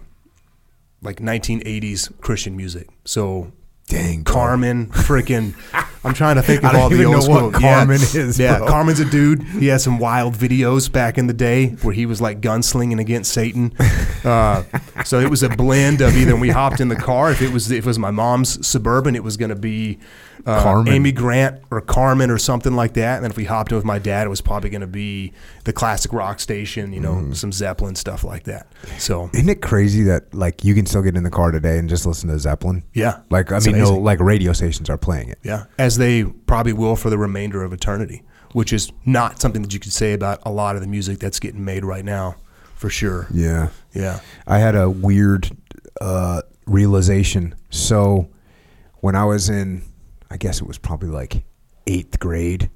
[1.01, 2.89] like 1980s Christian music.
[3.05, 3.51] So
[3.89, 4.23] Dang.
[4.23, 5.56] Carmen, freaking.
[6.06, 7.49] I'm trying to think of all the old know school.
[7.52, 7.75] what Yeah.
[7.75, 8.67] Carmen is, Yeah, bro.
[8.67, 9.43] Carmen's a dude.
[9.43, 13.34] He had some wild videos back in the day where he was like gunslinging against
[13.34, 13.73] Satan.
[14.19, 14.63] Uh,
[15.06, 17.32] so it was a blend of either we hopped in the car.
[17.32, 19.97] If it was if it was my mom's suburban, it was going to be
[20.45, 20.93] uh, Carmen.
[20.93, 23.15] Amy Grant or Carmen or something like that.
[23.15, 25.34] And then if we hopped in with my dad, it was probably going to be
[25.65, 26.93] the classic rock station.
[26.93, 27.36] You know, Mm.
[27.36, 28.67] some Zeppelin stuff like that.
[28.97, 31.89] So Isn't it crazy that like you can still get in the car today and
[31.89, 32.84] just listen to Zeppelin?
[32.93, 35.39] yeah, Like I It's mean, no, like radio stations are playing it.
[35.43, 38.23] Yeah, as they probably will for the remainder of eternity,
[38.54, 41.39] which is not something that you could say about a lot of the music that's
[41.39, 42.36] getting made right now,
[42.75, 43.28] for sure.
[43.34, 43.69] Yeah.
[43.93, 44.19] Yeah.
[44.47, 45.49] I had a weird
[46.02, 47.56] uh, realization.
[47.69, 48.30] So
[49.02, 49.82] when I was in,
[50.31, 51.43] I guess it was probably like
[51.87, 52.69] eighth grade,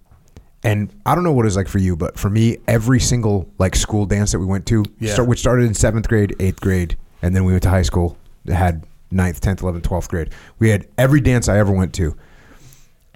[0.64, 3.50] and I don't know what it was like for you, but for me, every single
[3.60, 5.14] like school dance that we went to, Yeah.
[5.14, 8.18] start, which started in seventh grade, eighth grade, and then we went to high school,
[8.46, 10.30] that had ninth, tenth, eleventh, twelfth grade.
[10.60, 12.16] We had every dance I ever went to.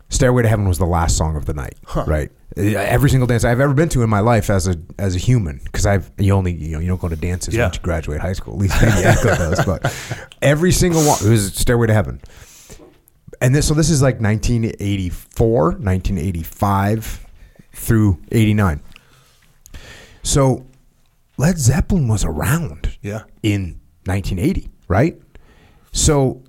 [0.09, 2.31] Stairway to Heaven was the last song of the night, right?
[2.57, 5.19] Uh, Every single dance I've ever been to in my life as a as a
[5.19, 7.63] human, because I've you only you know you don't go to dances Yeah.
[7.63, 8.53] once you graduate high school.
[8.53, 9.93] At least maybe Echo does, but
[10.41, 12.21] every single one it was Stairway to Heaven.
[13.41, 17.25] And this, so this is like 1984, 1985
[17.73, 18.81] through 89.
[20.23, 20.65] So
[21.37, 23.23] Led Zeppelin was around Yeah.
[23.43, 25.19] in 1980, right?
[25.91, 26.41] So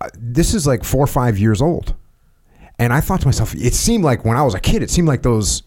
[0.00, 1.94] uh, this is like four or five years old.
[2.78, 5.08] And I thought to myself, it seemed like when I was a kid, it seemed
[5.08, 5.62] like those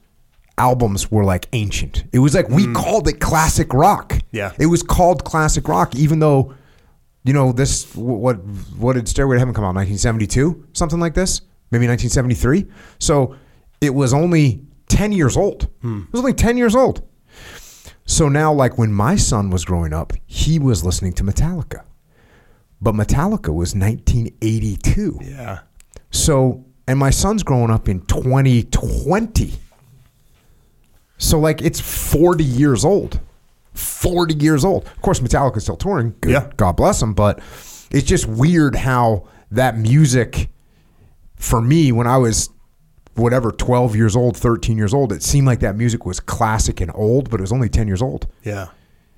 [0.57, 2.03] albums were like ancient.
[2.13, 4.19] It was like we called it classic rock.
[4.31, 4.51] Yeah.
[4.59, 6.53] It was called classic rock, even though,
[7.29, 8.37] you know, this, what,
[8.75, 9.75] what did Stairway to Heaven come out?
[9.75, 10.65] 1972?
[10.73, 11.41] Something like this?
[11.69, 12.65] Maybe 1973?
[12.97, 13.35] So
[13.81, 15.67] it was only 10 years old.
[15.83, 16.05] Hmm.
[16.07, 17.07] It was only 10 years old.
[18.07, 21.83] So now, like when my son was growing up, he was listening to Metallica.
[22.81, 25.19] But Metallica was 1982.
[25.21, 25.59] Yeah.
[26.09, 29.53] So, and my son's growing up in 2020.
[31.19, 33.19] So, like, it's 40 years old.
[33.79, 34.85] 40 years old.
[34.85, 36.15] Of course, Metallica's still touring.
[36.21, 36.31] Good.
[36.31, 36.51] Yeah.
[36.57, 37.13] God bless them.
[37.13, 37.39] But
[37.91, 40.49] it's just weird how that music,
[41.35, 42.49] for me, when I was
[43.15, 46.91] whatever, 12 years old, 13 years old, it seemed like that music was classic and
[46.95, 48.27] old, but it was only 10 years old.
[48.43, 48.67] Yeah.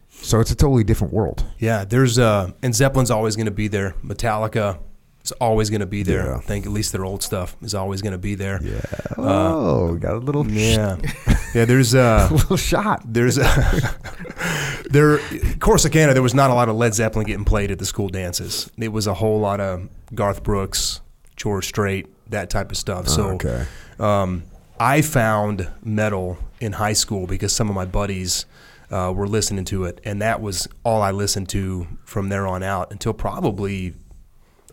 [0.10, 1.46] So it's a totally different world.
[1.60, 1.86] Yeah.
[1.86, 3.96] There's uh and Zeppelin's always gonna be there.
[4.04, 4.80] Metallica
[5.24, 6.28] is always gonna be there.
[6.28, 6.36] Yeah.
[6.38, 8.60] I think at least their old stuff is always gonna be there.
[8.64, 8.82] Yeah.
[9.18, 10.98] Oh, got a little, Yeah.
[11.54, 13.02] yeah, there's uh little shot.
[13.06, 13.44] There's a
[14.90, 15.18] there
[15.60, 16.14] Corsicana.
[16.14, 18.70] There was not a lot of Led Zeppelin getting played at the school dances.
[18.78, 21.02] It was a whole lot of Garth Brooks,
[21.36, 23.08] George Strait, that type of stuff.
[23.08, 23.66] So Okay.
[24.00, 24.44] um,
[24.80, 28.46] I found metal in high school because some of my buddies
[28.90, 32.62] uh, were listening to it, and that was all I listened to from there on
[32.64, 33.94] out until probably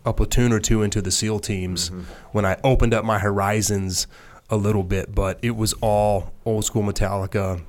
[0.05, 1.89] a platoon or two into the SEAL teams
[2.31, 4.07] when I opened up my horizons
[4.49, 5.13] a little bit.
[5.13, 7.61] But it was all old school Metallica.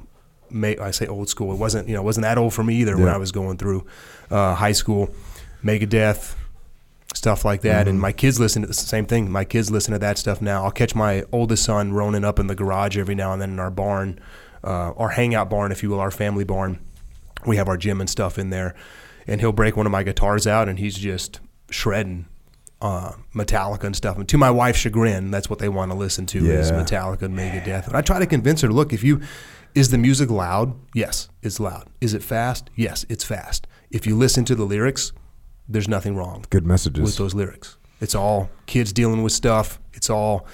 [0.50, 1.52] May, I say old school.
[1.52, 3.56] It wasn't you know it wasn't that old for me either when I was going
[3.58, 3.86] through
[4.30, 5.14] uh, high school.
[5.62, 6.34] Megadeth,
[7.14, 7.86] stuff like that.
[7.86, 9.30] And my kids listen to the same thing.
[9.30, 10.64] My kids listen to that stuff now.
[10.64, 13.58] I'll catch my oldest son roning up in the garage every now and then in
[13.58, 14.18] our barn,
[14.64, 16.78] uh, our hangout barn, if you will, our family barn.
[17.46, 18.74] We have our gym and stuff in there,
[19.26, 22.26] and he'll break one of my guitars out, and he's just shredding
[22.80, 24.16] uh, Metallica and stuff.
[24.18, 27.36] And to my wife's chagrin, that's what they want to listen to is Metallica and
[27.36, 27.86] Megadeth.
[27.86, 29.20] And I try to convince her, look, if you
[29.74, 30.74] Is the music loud?
[30.94, 31.88] Yes, it's loud.
[32.00, 32.70] Is it fast?
[32.74, 33.66] Yes, it's fast.
[33.90, 35.12] If you listen to the lyrics,
[35.68, 37.02] there's nothing wrong Good messages.
[37.02, 37.76] with those lyrics.
[38.00, 39.78] It's all kids dealing with stuff.
[39.92, 40.46] It's all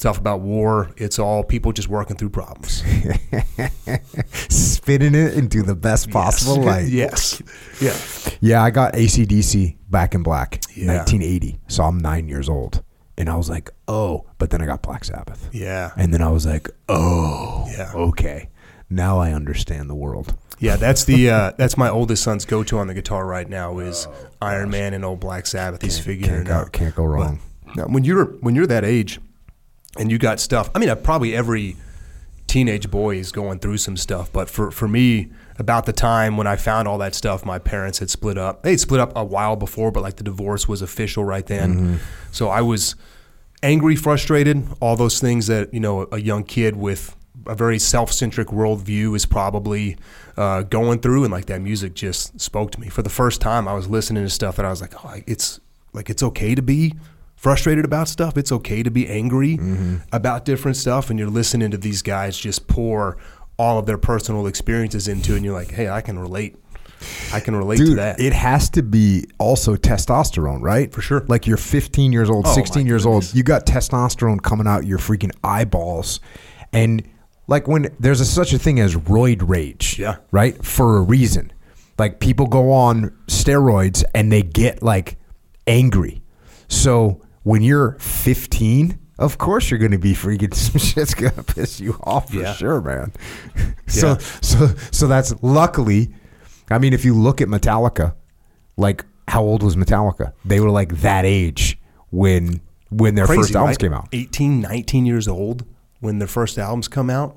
[0.00, 0.90] stuff about war.
[0.96, 2.82] It's all people just working through problems.
[4.48, 6.88] Spinning it into the best possible light.
[6.88, 7.42] yes.
[7.82, 7.94] Yeah.
[8.40, 10.96] Yeah, I got ACDC back in black, Yeah.
[10.96, 11.60] 1980.
[11.68, 12.82] So I'm nine years old.
[13.18, 14.24] And I was like, oh.
[14.38, 15.50] But then I got Black Sabbath.
[15.52, 15.90] Yeah.
[15.98, 17.92] And then I was like, oh, Yeah.
[17.94, 18.48] okay.
[18.88, 20.34] Now I understand the world.
[20.58, 23.78] Yeah, that's the uh, that's my oldest son's go to on the guitar right now
[23.78, 24.08] is
[24.40, 25.82] Iron Man and old Black Sabbath.
[25.82, 26.72] He's figuring Can't it go, out.
[26.72, 27.40] can't go wrong.
[27.76, 29.20] Now, when you're when you're that age,
[29.98, 30.70] and you got stuff.
[30.74, 31.76] I mean, uh, probably every
[32.46, 34.32] teenage boy is going through some stuff.
[34.32, 37.98] But for for me, about the time when I found all that stuff, my parents
[38.00, 38.62] had split up.
[38.62, 42.00] They had split up a while before, but like the divorce was official right then.
[42.32, 42.96] So I was
[43.62, 48.48] angry, frustrated, all those things that you know a young kid with a very self-centric
[48.48, 49.96] worldview is probably
[50.36, 52.88] uh, going through, and like that music just spoke to me.
[52.88, 55.60] For the first time, I was listening to stuff that I was like, oh, it's
[55.92, 56.94] like it's okay to be
[57.40, 58.36] frustrated about stuff.
[58.36, 59.96] It's okay to be angry mm-hmm.
[60.12, 63.16] about different stuff, and you're listening to these guys just pour
[63.56, 66.56] all of their personal experiences into, it, and you're like, hey, I can relate.
[67.32, 68.20] I can relate to that.
[68.20, 70.92] it has to be also testosterone, right?
[70.92, 71.24] For sure.
[71.28, 73.28] Like you're 15 years old, Oh, 16 years goodness.
[73.30, 73.34] old.
[73.34, 76.20] You got testosterone coming out your freaking eyeballs,
[76.74, 77.02] and
[77.46, 80.16] like when there's a, such a thing as roid rage, Yeah.
[80.30, 80.62] right?
[80.62, 81.54] For a reason.
[81.98, 85.16] Like people go on steroids and they get like
[85.66, 86.20] angry.
[86.68, 91.42] So when you're 15, of course you're going to be freaking some shit's going to
[91.42, 92.52] piss you off for Yeah.
[92.54, 93.12] sure, man.
[93.86, 96.14] so so so that's luckily.
[96.70, 98.14] I mean, if you look at Metallica,
[98.76, 100.32] like how old was Metallica?
[100.44, 101.78] They were like that age
[102.10, 103.78] when when their Crazy, first albums right?
[103.80, 104.08] came out.
[104.12, 105.64] 18, 19 years old
[106.00, 107.36] when their first albums come out.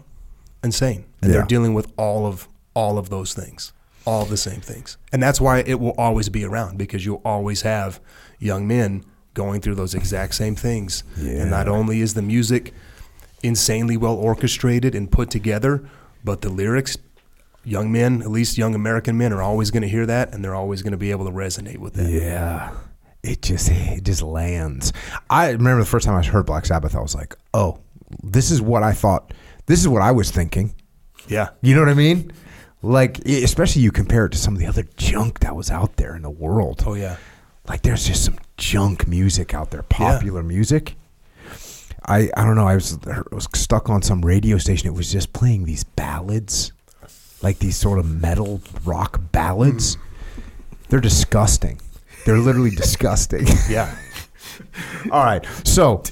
[0.63, 1.06] Insane.
[1.22, 1.38] And Yeah.
[1.39, 3.72] they're dealing with all of all of those things.
[4.06, 4.98] All the same things.
[5.12, 8.00] And that's why it will always be around because you'll always have
[8.39, 11.04] young men going through those exact same things.
[11.17, 11.41] Yeah.
[11.41, 12.74] And not only is the music
[13.41, 15.88] insanely well orchestrated and put together,
[16.24, 16.98] but the lyrics
[17.65, 20.56] young men, at least young American men are always going to hear that and they're
[20.56, 22.10] always going to be able to resonate with that.
[22.10, 22.72] Yeah.
[23.24, 24.91] It just it just lands.
[25.30, 27.80] I remember the first time I heard Black Sabbath, I was like, "Oh,
[28.22, 29.34] this is what I thought.
[29.65, 30.76] This is what I was thinking."
[31.30, 31.52] Yeah.
[31.62, 32.34] You know what I mean?
[32.82, 36.17] Like, especially you compare it to some of the other junk that was out there
[36.17, 36.84] in the world.
[36.86, 37.15] Oh yeah.
[37.67, 40.95] Like, there's just some junk music out there, popular music.
[42.06, 42.67] I I don't know.
[42.67, 44.88] I was I was stuck on some radio station.
[44.88, 46.73] It was just playing these ballads,
[47.41, 49.95] like these sort of metal rock ballads.
[49.95, 50.02] Hmm.
[50.89, 51.80] They're disgusting.
[52.26, 53.47] They're literally disgusting.
[53.69, 53.95] Yeah.
[55.12, 55.45] All right.
[55.63, 56.04] So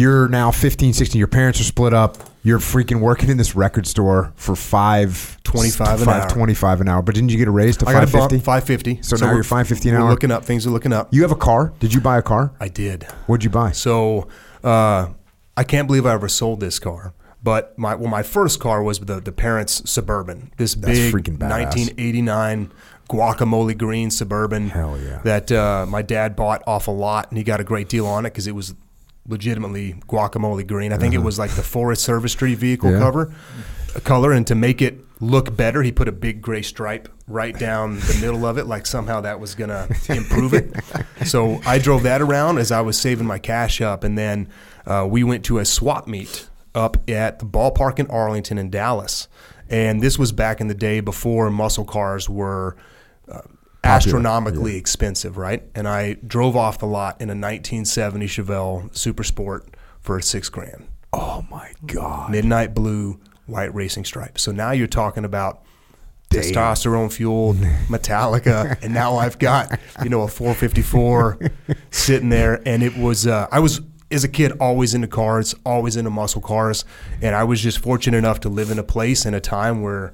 [0.00, 1.18] you're now 15, 16.
[1.18, 2.16] Your parents are split up.
[2.42, 6.30] You're freaking working in this record store for five 25 an five hour.
[6.30, 7.02] 25 an hour.
[7.02, 8.96] But didn't you get a raise to I got a bump, 550?
[8.96, 9.02] 550.
[9.02, 10.10] So now we're- you're 550 an we're hour?
[10.10, 10.44] looking up.
[10.44, 11.12] Things are looking up.
[11.12, 11.72] You have a car?
[11.80, 12.52] Did you buy a car?
[12.58, 13.04] I did.
[13.26, 13.72] What'd you buy?
[13.72, 14.26] So
[14.64, 15.08] uh,
[15.56, 17.12] I can't believe I ever sold this car.
[17.42, 20.52] But my well, my first car was the the parents' suburban.
[20.58, 21.74] This big freaking badass.
[21.74, 22.70] 1989
[23.08, 24.68] guacamole green suburban.
[24.68, 25.20] Hell yeah.
[25.24, 28.26] That uh, my dad bought off a lot, and he got a great deal on
[28.26, 28.74] it because it was
[29.30, 30.92] legitimately guacamole green.
[30.92, 32.98] I think it was like the Forest Service Street vehicle Uh-huh.
[32.98, 33.04] Yeah.
[33.04, 33.34] cover
[34.04, 37.96] color, and to make it look better, he put a big gray stripe right down
[37.98, 40.72] the middle of it, like somehow that was gonna improve it.
[41.26, 44.48] So I drove that around as I was saving my cash up, and then
[44.86, 49.26] uh, we went to a swap meet up at the ballpark in Arlington in Dallas,
[49.68, 52.76] and this was back in the day before muscle cars were.
[53.30, 53.40] Uh,
[53.84, 55.62] astronomically expensive, right?
[55.74, 60.88] And I drove off the lot in a 1970 Chevelle Super Sport for six grand
[61.12, 62.30] Oh my god.
[62.30, 64.38] midnight blue white racing stripe.
[64.38, 65.62] So now you're talking about
[66.30, 67.56] testosterone fueled
[67.88, 71.38] Metallica, and now I've got you know a 454
[71.90, 73.80] sitting there, and it was uh, I was
[74.12, 76.84] as a kid always into cars, always into muscle cars,
[77.20, 80.12] and I was just fortunate enough to live in a place in a time where.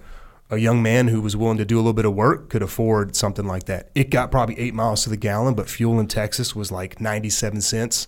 [0.49, 3.17] A young man who was willing to do a little bit of work could afford
[3.17, 3.91] something like that.
[3.97, 7.61] It got probably eight miles to the gallon, but fuel in Texas was like 97
[7.61, 8.07] cents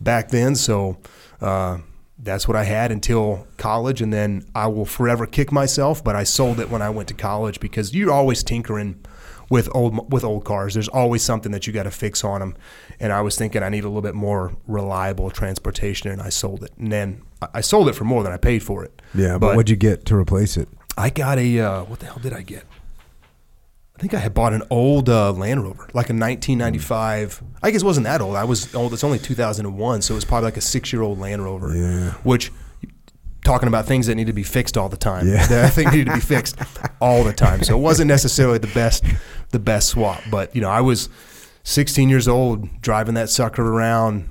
[0.00, 0.54] back then.
[0.54, 0.98] So
[1.40, 1.78] uh,
[2.16, 6.02] that's what I had until college, and then I will forever kick myself.
[6.04, 9.04] But I sold it when I went to college because you're always tinkering
[9.50, 10.74] with old with old cars.
[10.74, 12.56] There's always something that you got to fix on them,
[13.00, 16.62] and I was thinking I need a little bit more reliable transportation, and I sold
[16.62, 16.70] it.
[16.78, 19.02] And then I- I sold it for more than I paid for it.
[19.12, 20.68] Yeah, but, what'd you get to replace it?
[20.96, 22.64] I got a uh, what the hell did I get?
[23.96, 27.42] I think I had bought an old uh, Land Rover, like a 1995.
[27.62, 28.34] I guess it wasn't that old.
[28.34, 28.92] I was old.
[28.92, 31.76] It's only 2001, so it was probably like a six-year-old Land Rover.
[31.76, 32.10] Yeah.
[32.24, 32.50] Which
[33.44, 35.28] talking about things that need to be fixed all the time.
[35.28, 35.46] Yeah.
[35.46, 36.58] That I think needed to be fixed
[37.00, 37.62] all the time.
[37.62, 39.04] So it wasn't necessarily the best
[39.50, 40.22] the best swap.
[40.30, 41.08] But you know, I was
[41.62, 44.28] 16 years old driving that sucker around,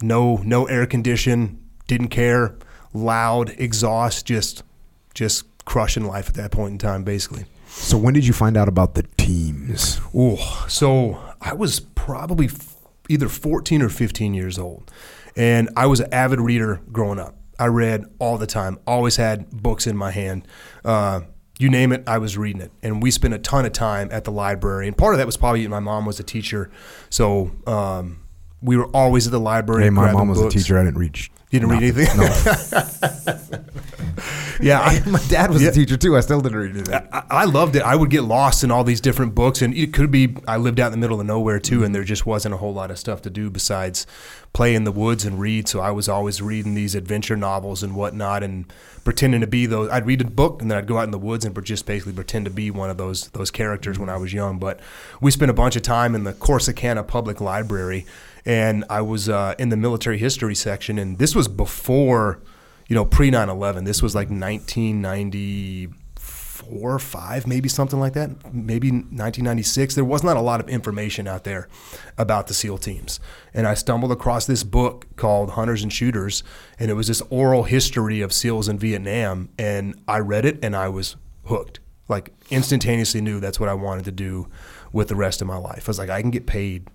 [0.00, 2.56] no no air condition, didn't care,
[2.94, 4.62] loud exhaust, just
[5.12, 7.46] just crushing life at that point in time, basically.
[7.68, 10.00] So when did you find out about the teams?
[10.14, 12.76] Oh, so I was probably f-
[13.08, 14.90] either 14 or 15 years old,
[15.36, 17.36] and I was an avid reader growing up.
[17.58, 20.46] I read all the time, always had books in my hand.
[20.84, 21.22] Uh,
[21.58, 22.72] you name it, I was reading it.
[22.82, 24.88] And we spent a ton of time at the library.
[24.88, 26.70] And part of that was probably my mom was a teacher,
[27.10, 28.24] so um,
[28.60, 29.84] we were always at the library.
[29.84, 30.54] Hey, my mom was books.
[30.54, 30.78] a teacher.
[30.78, 31.16] I didn't read.
[31.54, 32.08] You didn't read anything?
[34.60, 35.68] yeah, I, my dad was Yeah.
[35.68, 36.16] a teacher too.
[36.16, 36.94] I still didn't read anything.
[37.12, 37.82] I, I loved it.
[37.82, 40.80] I would get lost in all these different books, and it could be I lived
[40.80, 42.98] out in the middle of nowhere too, and there just wasn't a whole lot of
[42.98, 44.04] stuff to do besides
[44.52, 45.68] play in the woods and read.
[45.68, 48.64] So I was always reading these adventure novels and whatnot, and
[49.04, 49.88] pretending to be those.
[49.90, 52.14] I'd read a book, and then I'd go out in the woods and just basically
[52.14, 54.58] pretend to be one of those those characters when I was young.
[54.58, 54.80] But
[55.20, 58.06] we spent a bunch of time in the Corsicana Public Library,
[58.44, 62.40] and I was uh, in the military history section, and this was before
[62.88, 63.84] you know, pre 9 11.
[63.84, 65.94] This was like 1994
[66.70, 68.30] or 5, maybe something like that.
[68.54, 69.94] Maybe 1996.
[69.94, 71.68] There was not a lot of information out there
[72.16, 73.20] about the SEAL teams.
[73.52, 76.42] And I stumbled across this book called Hunters and Shooters,
[76.78, 79.50] and it was this oral history of SEALs in Vietnam.
[79.58, 81.16] And I read it and I was
[81.46, 81.80] hooked.
[82.06, 84.48] Like, instantaneously knew that's what I wanted to do
[84.92, 85.88] with the rest of my life.
[85.88, 86.90] I was like, I can get paid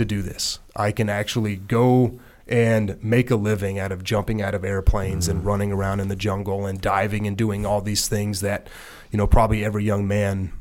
[0.00, 0.58] to do this.
[0.74, 5.42] I can actually go and make a living out of jumping out of airplanes and
[5.42, 5.46] mm.
[5.46, 8.66] running around in the jungle and diving and doing all these things that
[9.12, 10.52] you know probably every young man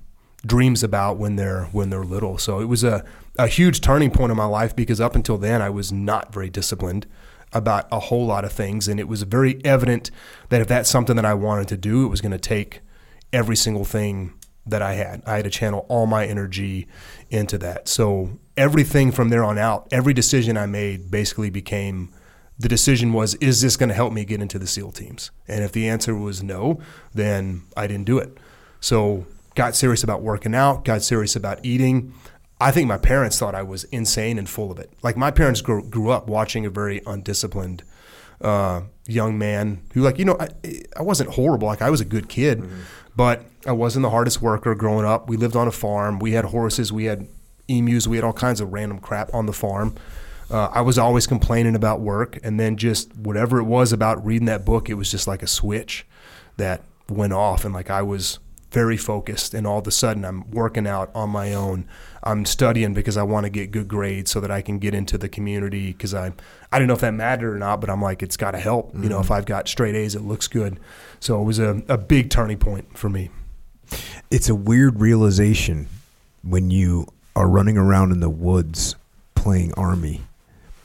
[0.45, 2.37] dreams about when they're when they're little.
[2.37, 3.03] So it was a,
[3.37, 6.49] a huge turning point in my life because up until then I was not very
[6.49, 7.07] disciplined
[7.51, 10.11] about a whole lot of things and it was very evident
[10.49, 12.81] that if that's something that I wanted to do, it was going to take
[13.33, 14.33] every single thing
[14.65, 15.23] that I had.
[15.25, 16.87] I had to channel all my energy
[17.29, 17.87] into that.
[17.87, 22.13] So everything from there on out, every decision I made basically became
[22.59, 25.31] the decision was is this going to help me get into the SEAL teams?
[25.47, 26.79] And if the answer was no,
[27.13, 28.37] then I didn't do it.
[28.81, 32.13] So got serious about working out, got serious about eating.
[32.61, 34.91] I think my parents thought I was insane and full of it.
[35.01, 37.83] Like my parents grew, grew up watching a very undisciplined
[38.41, 40.49] uh, young man who, like, you know, I,
[40.97, 41.67] I wasn't horrible.
[41.67, 42.61] Like I was a good kid,
[43.15, 45.29] but I wasn't the hardest worker growing up.
[45.29, 46.19] We lived on a farm.
[46.19, 46.91] We had horses.
[46.93, 47.27] We had
[47.67, 48.07] emus.
[48.07, 49.95] We had all kinds of random crap on the farm.
[50.49, 54.47] Uh, I was always complaining about work, and then just whatever it was about reading
[54.47, 56.07] that book, it was just like a switch
[56.57, 58.39] that went off, and like I was
[58.71, 61.85] very focused, and all of a sudden I'm working out on my own.
[62.23, 65.17] I'm studying because I want to get good grades so that I can get into
[65.17, 66.33] the community because I
[66.71, 68.93] I don't know if that mattered or not, but I'm like it's got to help.
[68.95, 70.79] You know, if I've got straight A's, it looks good.
[71.19, 73.29] So it was a, a big turning point for me.
[74.31, 75.87] It's a weird realization
[76.43, 78.95] when you are running around in the woods
[79.33, 80.21] playing army,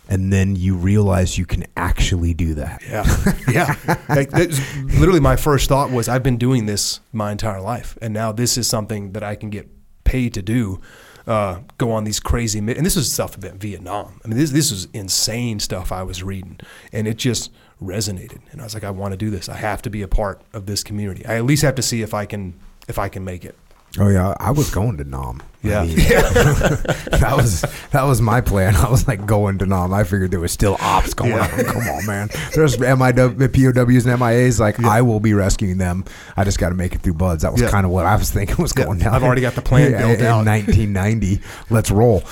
[0.08, 2.82] and then you realize you can actually do that.
[2.88, 3.04] Yeah,
[3.50, 3.96] yeah.
[4.08, 8.32] Like literally, my first thought was, I've been doing this my entire life, and now
[8.32, 9.68] this is something that I can get
[10.04, 10.80] paid to do.
[11.26, 14.20] Uh, go on these crazy, and this was stuff about Vietnam.
[14.24, 16.60] I mean, this this was insane stuff I was reading,
[16.92, 17.50] and it just
[17.82, 18.40] resonated.
[18.52, 19.48] And I was like, I want to do this.
[19.48, 21.26] I have to be a part of this community.
[21.26, 22.54] I at least have to see if I can
[22.88, 23.56] if I can make it.
[23.96, 25.40] Oh yeah, I was going to Nam.
[25.62, 25.84] I Yeah.
[25.84, 27.60] mean, that was
[27.92, 28.74] that was my plan.
[28.76, 29.94] I was like going to Nam.
[29.94, 31.42] I figured there was still ops going Yeah.
[31.42, 31.64] on.
[31.64, 32.28] Come on, man.
[32.54, 34.58] There's MIW, POWs and MIAs.
[34.58, 36.04] Like I will be rescuing them.
[36.36, 37.42] I just got to make it through buds.
[37.42, 37.70] That was Yeah.
[37.70, 39.14] kind of what I was thinking was Yeah, going down.
[39.14, 40.44] I've already got the plan Yeah, built in out.
[40.44, 41.40] 1990.
[41.70, 42.24] Let's roll.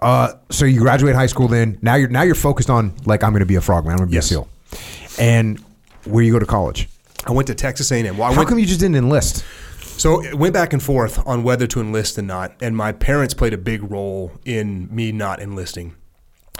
[0.00, 1.48] Uh, so you graduate high school.
[1.48, 3.92] Then now you're now you're focused on like I'm going to be a frogman.
[3.92, 4.24] I'm going to be Yes.
[4.26, 4.48] a SEAL.
[5.18, 5.62] And
[6.04, 6.88] where you go to college?
[7.26, 8.16] I went to Texas A&M.
[8.16, 9.44] Well, I How went, come you just didn't enlist?
[10.00, 13.34] So it went back and forth on whether to enlist or not, and my parents
[13.34, 15.94] played a big role in me not enlisting.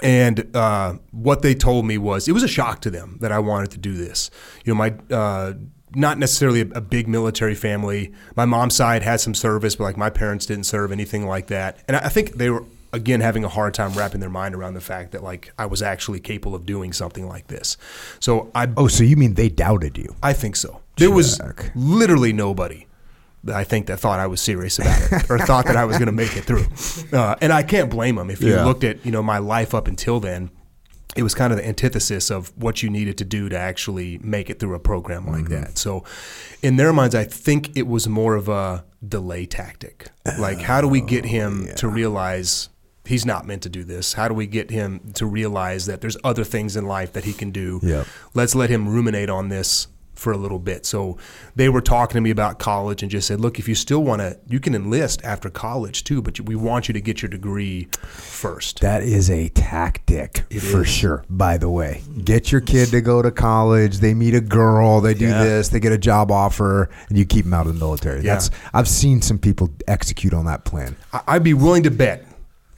[0.03, 3.38] And uh, what they told me was it was a shock to them that I
[3.38, 4.30] wanted to do this.
[4.66, 5.55] You know, my uh,
[5.95, 8.12] not necessarily a, a big military family.
[8.36, 11.82] My mom's side had some service, but like my parents didn't serve anything like that.
[11.88, 14.74] And I I think they were again having a hard time wrapping their mind around
[14.74, 17.78] the fact that like I was actually capable of doing something like this.
[18.18, 20.14] So I Oh, so you mean they doubted you?
[20.22, 20.82] I think so.
[20.99, 21.41] There was
[21.74, 22.86] literally nobody
[23.53, 26.07] I think that thought I was serious about it or thought that I was going
[26.07, 26.66] to make it through.
[27.12, 28.30] Uh, and I can't blame them.
[28.30, 28.64] If you Yeah.
[28.64, 30.51] looked at you know my life up until then,
[31.16, 34.49] it was kind of the antithesis of what you needed to do to actually make
[34.49, 35.76] it through a program like that.
[35.76, 36.05] So,
[36.62, 40.09] in their minds, I think it was more of a delay tactic.
[40.38, 42.68] Like, how do we get him to realize
[43.05, 44.12] he's not meant to do this?
[44.12, 47.32] How do we get him to realize that there's other things in life that he
[47.32, 47.80] can do?
[47.82, 48.07] Yep.
[48.34, 49.88] Let's let him ruminate on this
[50.20, 50.84] for a little bit.
[50.84, 51.16] So
[51.56, 54.20] they were talking to me about college and just said, look, if you still want
[54.20, 57.88] to, you can enlist after college too, but we want you to get your degree
[58.02, 58.80] first.
[58.80, 60.88] That is a tactic It for is.
[60.88, 61.24] sure.
[61.30, 63.98] By the way, get your kid to go to college.
[63.98, 65.00] They meet a girl.
[65.00, 65.42] They do Yeah.
[65.42, 65.68] this.
[65.70, 68.22] They get a job offer, and you keep them out of the military.
[68.22, 68.34] Yeah.
[68.34, 70.96] That's I've seen some people execute on that plan.
[71.26, 72.26] I'd be willing to bet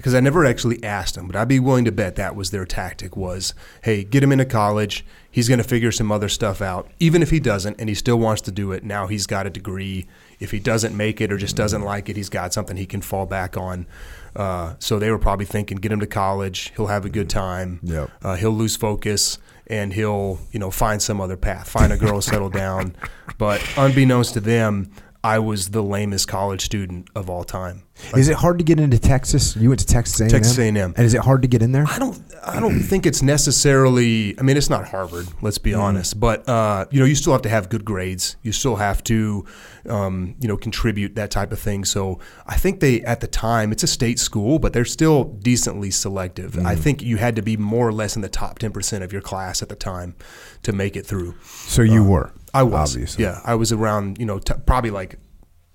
[0.02, 2.66] because I never actually asked them, but I'd be willing to bet that was their
[2.66, 5.04] tactic was, hey, get him into college.
[5.30, 6.90] He's going to figure some other stuff out.
[6.98, 9.50] Even if he doesn't and he still wants to do it, now he's got a
[9.50, 10.08] degree.
[10.40, 13.00] If he doesn't make it or just doesn't like it, he's got something he can
[13.00, 13.86] fall back on.
[14.34, 16.72] Uh, so they were probably thinking, get him to college.
[16.74, 17.78] He'll have a good time.
[17.84, 18.10] Yep.
[18.22, 19.38] Uh, he'll lose focus
[19.68, 22.96] and he'll, you know, find some other path, find a girl, settle down.
[23.38, 24.92] But unbeknownst to them,
[25.24, 27.84] I was the lamest college student of all time.
[28.16, 29.54] is it hard to get into Texas?
[29.54, 30.28] You went to Texas A&M.
[30.30, 30.76] Texas A&M.
[30.76, 31.84] And is it hard to get in there?
[31.86, 32.20] I don't.
[32.44, 34.36] I don't think it's necessarily.
[34.38, 35.28] I mean, it's not Harvard.
[35.40, 36.18] Let's be honest.
[36.18, 38.34] But uh, you know, you still have to have good grades.
[38.42, 39.46] You still have to,
[39.88, 41.84] um, you know, contribute that type of thing.
[41.84, 45.92] So I think they at the time it's a state school, but they're still decently
[45.92, 46.58] selective.
[46.66, 49.12] I think you had to be more or less in the top ten percent of
[49.12, 50.16] your class at the time
[50.64, 51.36] to make it through.
[51.42, 52.32] So you were.
[52.54, 52.94] I was.
[52.94, 53.24] Obviously.
[53.24, 54.18] Yeah, I was around.
[54.18, 55.18] You know, t- probably like.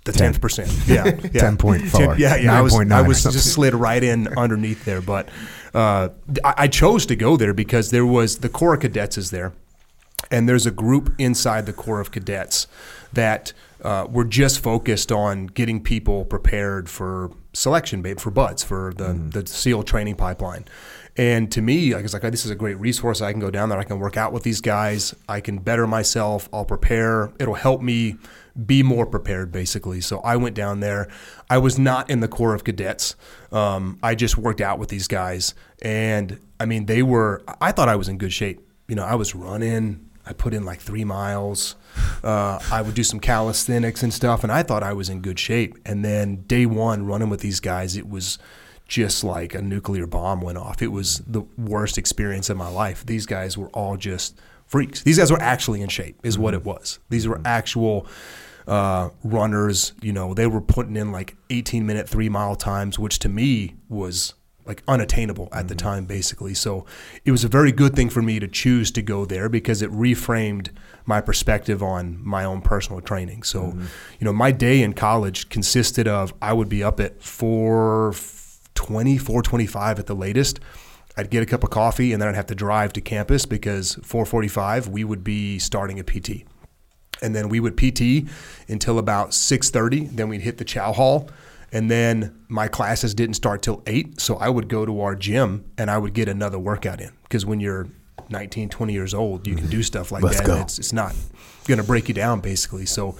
[0.03, 0.21] The 10.
[0.21, 1.03] tenth percent, yeah,
[1.33, 1.51] yeah.
[1.51, 2.57] 10.4, yeah, yeah.
[2.57, 5.01] I was, 9.9 I was just slid right in underneath there.
[5.01, 5.27] But
[5.73, 6.09] uh,
[6.45, 9.51] I, I chose to go there because there was the Corps of Cadets is there,
[10.31, 12.67] and there's a group inside the Corps of Cadets
[13.11, 13.51] that
[13.81, 19.13] uh, were just focused on getting people prepared for selection, babe, for buds, for the,
[19.13, 20.65] the SEAL training pipeline.
[21.17, 23.21] And to me, I was like, this is a great resource.
[23.21, 23.79] I can go down there.
[23.79, 25.15] I can work out with these guys.
[25.27, 26.47] I can better myself.
[26.53, 27.31] I'll prepare.
[27.39, 28.17] It'll help me
[28.65, 29.99] be more prepared, basically.
[29.99, 31.07] So I went down there.
[31.49, 33.15] I was not in the Corps of Cadets.
[33.51, 35.55] Um, I just worked out with these guys.
[35.81, 38.61] And I mean, they were, I thought I was in good shape.
[38.87, 40.07] You know, I was running.
[40.25, 41.75] I put in like three miles.
[42.23, 45.39] Uh, I would do some calisthenics and stuff, and I thought I was in good
[45.39, 45.77] shape.
[45.85, 48.37] And then day one, running with these guys, it was
[48.87, 50.81] just like a nuclear bomb went off.
[50.81, 53.05] It was the worst experience of my life.
[53.05, 55.03] These guys were all just freaks.
[55.03, 56.67] These guys were actually in shape, is what mm-hmm.
[56.69, 56.99] it was.
[57.09, 57.47] These were mm-hmm.
[57.47, 58.07] actual
[58.67, 59.93] uh, runners.
[60.01, 63.75] You know, they were putting in like 18 minute three mile times, which to me
[63.89, 64.33] was
[64.65, 65.87] like unattainable at the mm-hmm.
[65.87, 66.53] time, basically.
[66.53, 66.85] So
[67.25, 69.91] it was a very good thing for me to choose to go there because it
[69.91, 70.69] reframed
[71.05, 73.43] my perspective on my own personal training.
[73.43, 73.73] So,
[74.19, 77.21] you know, my day in college consisted of I would be up at
[78.77, 80.59] 420, 425 at the latest.
[81.15, 83.95] I'd get a cup of coffee and then I'd have to drive to campus because
[84.03, 86.45] 445 we would be starting a PT
[87.21, 88.29] and then we would PT
[88.67, 90.15] until about 6:30.
[90.15, 91.29] Then we'd hit the chow hall,
[91.71, 94.19] and then my classes didn't start till eight.
[94.21, 97.45] So I would go to our gym and I would get another workout in because
[97.45, 97.87] when you're
[98.29, 99.83] 19, 20 years old, you can do mm-hmm.
[99.83, 100.45] stuff like Let's that.
[100.45, 100.53] go.
[100.53, 101.15] And it's, it's not
[101.65, 102.85] going to break you down, basically.
[102.85, 103.15] So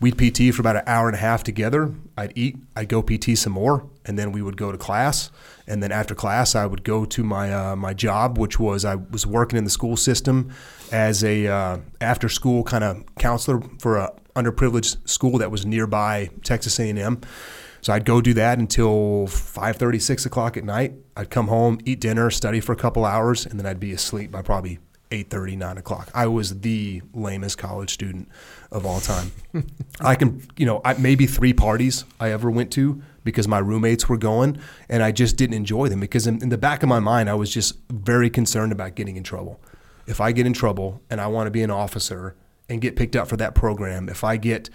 [0.00, 1.94] we'd PT for about an hour and a half together.
[2.16, 5.30] I'd eat, I'd go PT some more, and then we would go to class.
[5.66, 8.96] And then after class, I would go to my uh, my job, which was I
[8.96, 10.52] was working in the school system
[10.90, 16.30] as a uh, after school kind of counselor for a underprivileged school that was nearby
[16.44, 17.20] Texas A&M.
[17.82, 20.94] So I'd go do that until 5:30, 6 o'clock at night.
[21.16, 24.30] I'd come home, eat dinner, study for a couple hours, and then I'd be asleep
[24.30, 24.78] by probably
[25.10, 26.10] 8:30, 9 o'clock.
[26.14, 28.28] I was the lamest college student
[28.72, 29.32] of all time.
[30.00, 34.08] I can, you know, I, maybe three parties I ever went to because my roommates
[34.08, 34.58] were going,
[34.88, 37.34] and I just didn't enjoy them because in, in the back of my mind, I
[37.34, 39.60] was just very concerned about getting in trouble.
[40.06, 42.34] If I get in trouble and I want to be an officer
[42.68, 44.70] and get picked up for that program, if I get,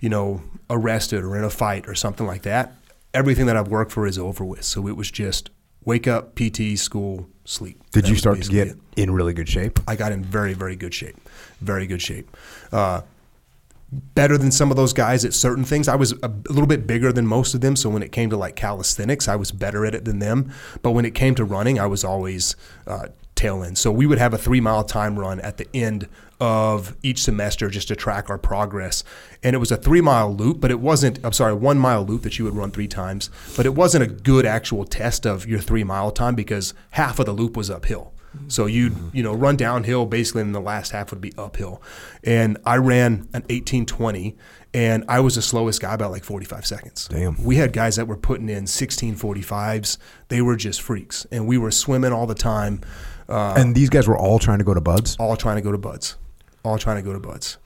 [0.00, 2.72] you know, arrested or in a fight or something like that,
[3.14, 4.64] everything that I've worked for is over with.
[4.64, 5.50] So it was just
[5.84, 7.80] wake up, PT, school, sleep.
[7.92, 8.76] Did That you start to get it.
[8.96, 9.78] in really good shape?
[9.88, 11.16] I got in very, very good shape.
[11.60, 12.28] Very good shape.
[12.72, 13.02] Uh,
[13.92, 15.88] better than some of those guys at certain things.
[15.88, 18.36] I was a little bit bigger than most of them, so when it came to
[18.36, 20.52] like calisthenics, I was better at it than them.
[20.82, 22.56] But when it came to running, I was always
[22.86, 23.78] uh, tail end.
[23.78, 26.08] So we would have a three mile time run at the end
[26.40, 29.04] of each semester just to track our progress.
[29.42, 32.22] And it was a three mile loop, but it wasn't, I'm sorry, one mile loop
[32.22, 35.60] that you would run three times, but it wasn't a good actual test of your
[35.60, 38.12] three mile time because half of the loop was uphill.
[38.48, 41.82] So you'd you know run downhill basically, and the last half would be uphill.
[42.24, 44.36] And I ran an 1820,
[44.74, 47.08] and I was the slowest guy by like 45 seconds.
[47.08, 47.42] Damn.
[47.42, 49.98] We had guys that were putting in 1645s.
[50.28, 52.80] They were just freaks, and we were swimming all the time,
[53.28, 55.16] uh, and these guys were all trying to go to Buds.
[55.18, 56.16] all trying to go to buds,
[56.62, 57.58] all trying to go to buds.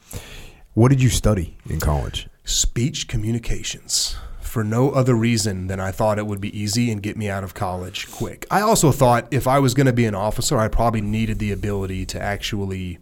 [0.75, 2.29] What did you study in college?
[2.45, 4.17] Speech communications.
[4.51, 7.45] For no other reason than I thought it would be easy and get me out
[7.45, 8.49] of college quick.
[8.51, 11.53] I also thought if I was going to be an officer, I probably needed the
[11.53, 12.99] ability to actually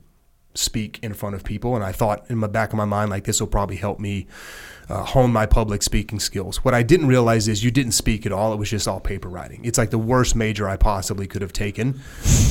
[0.53, 3.25] speak in front of people, and I thought in the back of my mind like
[3.25, 4.27] this will probably help me
[4.91, 6.63] uh, hone my public speaking skills.
[6.65, 9.31] What I didn't realize is you didn't speak at all; it was just all paper
[9.31, 9.65] writing.
[9.65, 11.99] It's like the worst major I possibly could have taken,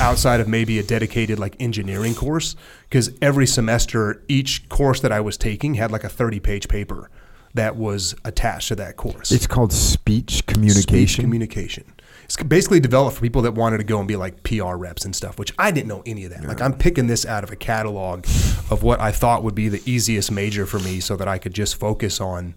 [0.00, 2.56] outside of maybe a dedicated like engineering course,
[2.90, 7.10] because every semester each course that I was taking had like a thirty page paper
[7.54, 9.32] that was attached to that course.
[9.32, 10.82] It's called speech communication.
[10.82, 11.92] Speech communication.
[12.24, 15.16] It's basically developed for people that wanted to go and be like PR reps and
[15.16, 16.44] stuff, which I didn't know any of that.
[16.44, 18.26] Like I'm picking this out of a catalog
[18.70, 21.54] of what I thought would be the easiest major for me so that I could
[21.54, 22.56] just focus on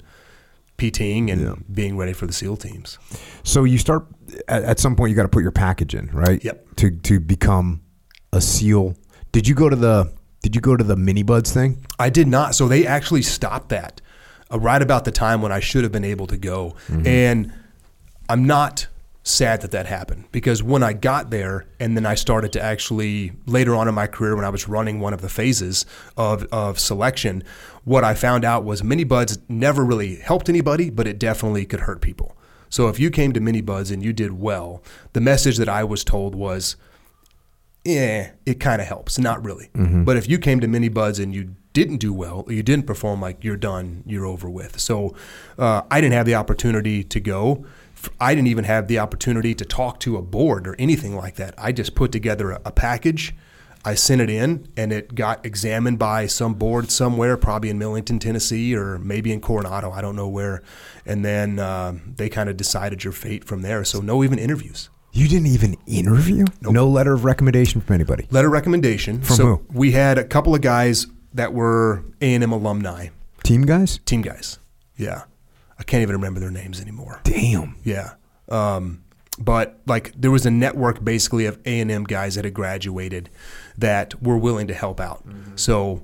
[0.77, 2.97] PTing and being ready for the SEAL teams.
[3.43, 4.07] so you start
[4.47, 5.11] at, at some point.
[5.11, 6.43] You got to put your package in, right?
[6.43, 6.75] Yep.
[6.77, 7.81] To to become
[8.33, 8.95] a SEAL.
[9.31, 10.11] Did you go to the
[10.41, 11.85] Did you go to the mini buds thing?
[11.97, 12.55] I did not.
[12.55, 14.01] So they actually stopped that
[14.51, 16.75] uh, right about the time when I should have been able to go.
[17.05, 17.53] And
[18.29, 18.87] I'm not
[19.23, 23.33] sad that that happened because when I got there and then I started to actually
[23.45, 25.85] later on in my career when I was running one of the phases
[26.17, 27.43] of, of selection,
[27.83, 31.81] what I found out was mini buds never really helped anybody, but it definitely could
[31.81, 32.35] hurt people.
[32.69, 34.81] So if you came to mini buds and you did well,
[35.13, 36.75] the message that I was told was,
[37.83, 39.17] yeah, it kind of helps.
[39.17, 39.69] Not really.
[40.05, 42.85] But if you came to mini buds and you didn't do well, or you didn't
[42.85, 44.79] perform like you're done, you're over with.
[44.79, 45.15] So
[45.57, 47.65] uh, I didn't have the opportunity to go.
[48.19, 51.53] I didn't even have the opportunity to talk to a board or anything like that.
[51.57, 53.33] I just put together a, a package.
[53.83, 58.19] I sent it in, and it got examined by some board somewhere, probably in Millington,
[58.19, 59.89] Tennessee, or maybe in Coronado.
[59.91, 60.61] I don't know where.
[61.03, 63.83] And then uh, they kind of decided your fate from there.
[63.83, 64.90] So no even interviews.
[65.13, 66.45] You didn't even interview.
[66.61, 68.27] No letter of recommendation from anybody.
[68.31, 69.21] letter of recommendation.
[69.21, 69.65] From so who?
[69.73, 73.07] we had a couple of guys that were A and M alumni,
[73.43, 73.99] Team guys.
[74.05, 74.59] team guys.
[74.95, 75.23] Yeah,
[75.79, 77.19] I can't even remember their names anymore.
[77.23, 77.75] Damn.
[77.83, 78.13] Yeah,
[78.49, 79.03] um,
[79.39, 83.29] but like there was a network basically of A and M guys that had graduated
[83.77, 85.23] that were willing to help out.
[85.55, 86.03] So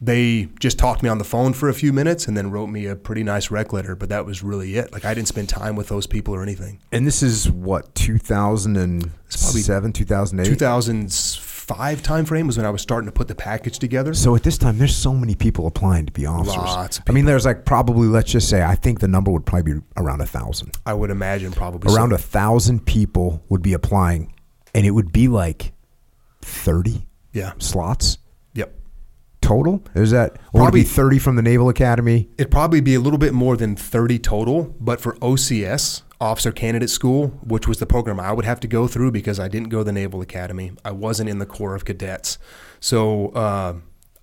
[0.00, 2.86] they just talked me on the phone for a few minutes and then wrote me
[2.86, 3.96] a pretty nice rec letter.
[3.96, 4.92] But that was really it.
[4.92, 6.80] Like I didn't spend time with those people or anything.
[6.92, 10.46] And this is what 2007, 2008.
[10.46, 14.12] 2005 timeframe was when I was starting to put the package together.
[14.12, 16.56] So at this time, there's so many people applying to be officers.
[16.56, 19.46] Lots of I mean, there's like probably let's just say I think the number would
[19.46, 20.76] probably be around a thousand.
[20.84, 22.16] I would imagine probably Around so.
[22.16, 24.34] a thousand people would be applying,
[24.74, 25.72] and it would be like
[26.42, 27.52] thirty yeah.
[27.58, 28.18] slots
[29.46, 29.82] Total.
[29.94, 32.28] Is that or would it be Probably- thirty from the Naval Academy?
[32.36, 36.90] It'd probably be a little bit more than 30 total, but for OCS, Officer Candidate
[36.90, 39.78] School, which was the program I would have to go through because I didn't go
[39.78, 40.72] to the Naval Academy.
[40.84, 42.38] I wasn't in the Corps of Cadets.
[42.80, 43.74] So uh,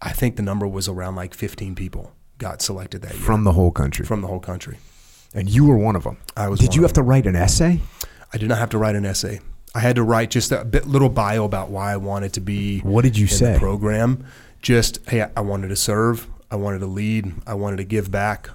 [0.01, 3.53] I think the number was around like 15 people got selected that year From the
[3.53, 4.77] whole country, from the whole country.
[5.33, 6.17] and you were one of them.
[6.35, 7.79] I was Did you have to write an essay?
[8.33, 9.39] I did not have to write an essay.
[9.75, 12.79] I had to write just a bit little bio about why I wanted to be.
[12.79, 13.53] What did you in say?
[13.53, 14.25] The program,
[14.63, 16.27] just hey, I wanted to serve.
[16.49, 17.33] I wanted to lead.
[17.45, 18.49] I wanted to give back.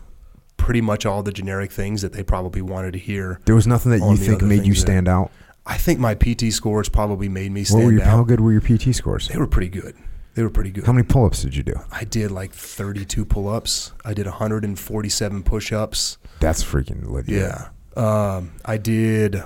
[0.56, 3.40] Pretty much all the generic things that they probably wanted to hear.
[3.44, 5.30] There was nothing that you think made you things that- stand out.
[5.64, 8.52] I think my PT scores probably made me What stand were your, how good were
[8.52, 9.28] your PT scores?
[9.28, 9.94] They were pretty good.
[10.34, 10.84] They were pretty good.
[10.84, 11.74] How many pull-ups did you do?
[11.92, 13.92] I did like 32 pull-ups.
[14.02, 16.16] I did 147 push-ups.
[16.40, 17.42] That's freaking legit.
[17.42, 17.68] Yeah.
[18.02, 19.42] Um, I did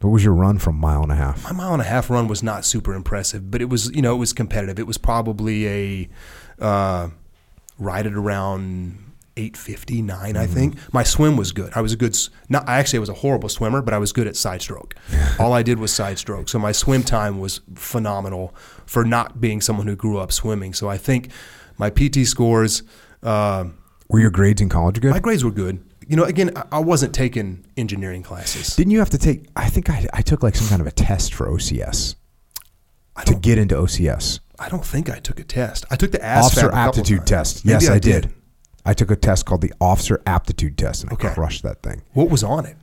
[0.00, 1.42] What was your run from mile and a half?
[1.44, 4.14] my mile and a half run was not super impressive, but it was you know
[4.14, 4.78] it was competitive.
[4.78, 6.08] It was probably a
[6.58, 7.08] uh,
[7.78, 8.98] right at around
[9.38, 10.76] 859, I think.
[10.94, 11.70] My swim was good.
[11.74, 12.16] I was a good
[12.48, 14.94] not I actually was a horrible swimmer, but I was good at side stroke.
[15.38, 16.48] All I did was side stroke.
[16.48, 18.54] So my swim time was phenomenal
[18.86, 20.72] for not being someone who grew up swimming.
[20.72, 21.30] So I think
[21.78, 22.82] my PT scores
[23.22, 23.64] uh,
[24.08, 25.10] Were your grades in college good?
[25.10, 25.82] my grades were good.
[26.06, 28.76] You know, again, I- I wasn't taking engineering classes.
[28.76, 29.46] Didn't you have to take?
[29.56, 32.14] I think I, I took like some kind of a test for OCS
[33.16, 34.40] I to get into OCS.
[34.58, 35.84] I don't think I took a test.
[35.90, 37.64] I took the ASVAB Officer aptitude test.
[37.64, 38.32] Maybe yes, I, did.
[38.84, 41.34] I took a test called the Officer Aptitude Test, and I Okay.
[41.34, 42.02] crushed that thing.
[42.12, 42.76] What was on it?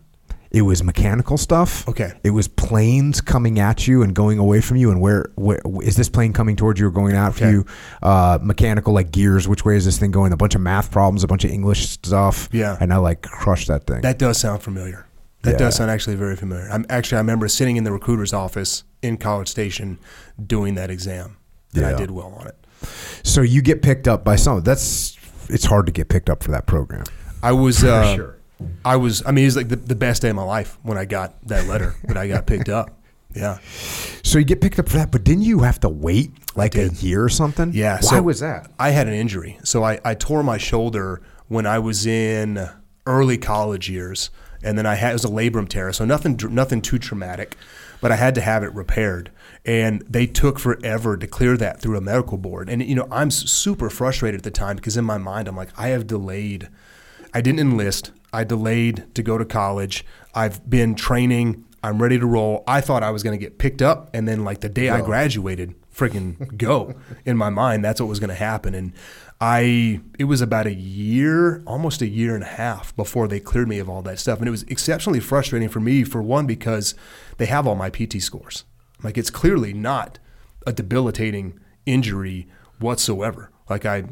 [0.53, 1.87] It was mechanical stuff.
[1.89, 2.13] Okay.
[2.23, 5.95] It was planes coming at you and going away from you, and where, where is
[5.95, 7.51] this plane coming towards you or going after Okay.
[7.53, 7.65] you?
[8.03, 9.47] Uh, mechanical like gears.
[9.47, 10.31] Which way is this thing going?
[10.31, 12.49] A bunch of math problems, a bunch of English stuff.
[12.51, 12.77] Yeah.
[12.79, 14.01] and I like crushed that thing.
[14.01, 15.07] That does sound familiar.
[15.41, 15.57] That Yeah.
[15.57, 16.69] does sound actually very familiar.
[16.71, 19.97] I'm actually I remember sitting in the recruiter's office in College Station
[20.45, 21.35] doing that exam,
[21.75, 22.55] and I did well on it.
[23.23, 24.61] so you get picked up by some.
[24.61, 25.17] That's
[25.49, 27.05] it's hard to get picked up for that program.
[27.41, 28.35] I was uh, sure.
[28.85, 30.97] I was I mean it was like the, the best day of my life when
[30.97, 32.91] I got that letter that I got picked up.
[33.35, 33.57] Yeah.
[34.21, 36.89] So you get picked up for that, but didn't you have to wait like a
[36.89, 37.71] year or something?
[37.73, 37.95] Yeah.
[37.95, 38.71] Why so was that?
[38.77, 39.57] I had an injury.
[39.63, 42.69] So I, I tore my shoulder when I was in
[43.07, 44.29] early college years.
[44.63, 47.57] and then I had it was a labrum tear, so nothing, nothing too traumatic,
[48.01, 49.29] but I had to have it repaired,
[49.65, 53.29] and they took forever to clear that through a medical board, and you know I'm
[53.29, 56.69] super frustrated at the time because in my mind I'm like I have delayed,
[57.33, 60.03] I didn't enlist, I delayed to go to college,
[60.33, 62.63] I've been training, I'm ready to roll.
[62.65, 65.01] I thought I was going to get picked up, and then like the day I
[65.01, 67.83] graduated, freaking go in my mind.
[67.83, 68.93] That's what was going to happen, and
[69.41, 73.67] I it was about a year, almost a year and a half before they cleared
[73.67, 76.05] me of all that stuff, and it was exceptionally frustrating for me.
[76.05, 76.95] For one, because
[77.37, 78.63] they have all my PT scores.
[79.03, 80.19] Like it's clearly not
[80.65, 82.47] a debilitating injury
[82.79, 83.51] whatsoever.
[83.69, 84.05] Like I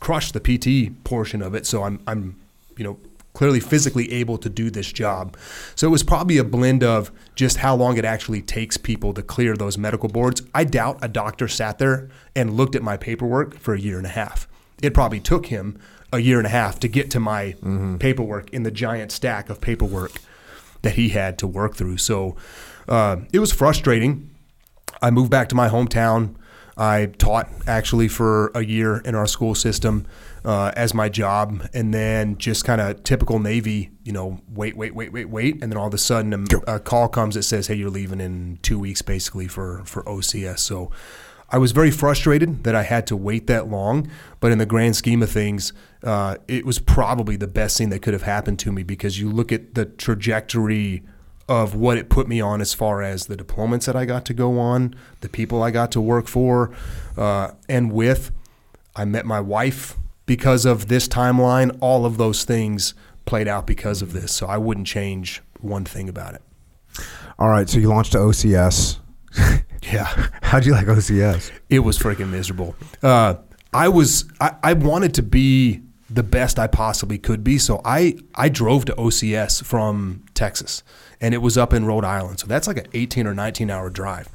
[0.00, 2.40] crushed the PT portion of it, so I'm I'm
[2.76, 2.98] you know
[3.32, 5.36] clearly physically able to do this job.
[5.74, 9.22] So it was probably a blend of just how long it actually takes people to
[9.22, 10.42] clear those medical boards.
[10.54, 14.06] I doubt a doctor sat there and looked at my paperwork for a year and
[14.06, 14.46] a half.
[14.82, 15.78] It probably took him
[16.12, 17.54] a year and a half to get to my
[17.98, 20.12] paperwork in the giant stack of paperwork
[20.82, 21.96] that he had to work through.
[21.96, 22.36] So
[22.88, 24.28] uh, it was frustrating.
[25.00, 26.34] I moved back to my hometown.
[26.76, 30.06] I taught actually for a year in our school system
[30.44, 34.94] uh, as my job, and then just kind of typical Navy, you know, wait, wait,
[34.94, 37.68] wait, wait, wait, and then all of a sudden a, a call comes that says,
[37.68, 40.58] "Hey, you're leaving in two weeks," basically for for OCS.
[40.58, 40.90] So
[41.52, 44.96] I was very frustrated that I had to wait that long, but in the grand
[44.96, 48.72] scheme of things, uh, it was probably the best thing that could have happened to
[48.72, 51.02] me because you look at the trajectory
[51.48, 54.34] of what it put me on as far as the deployments that I got to
[54.34, 56.70] go on, the people I got to work for,
[57.18, 58.32] uh, and with.
[58.96, 59.96] I met my wife
[60.26, 61.76] because of this timeline.
[61.80, 62.94] All of those things
[63.24, 64.32] played out because of this.
[64.32, 66.42] So I wouldn't change one thing about it.
[67.38, 68.98] All right, so you launched to OCS.
[69.90, 70.28] Yeah.
[70.42, 71.50] How'd you like OCS?
[71.68, 72.76] It was freaking miserable.
[73.02, 73.34] Uh,
[73.72, 78.16] I was I, I wanted to be the best I possibly could be, so I
[78.34, 80.82] I drove to OCS from Texas,
[81.22, 82.40] and it was up in Rhode Island.
[82.40, 84.28] So that's like an 18 or 19 hour drive,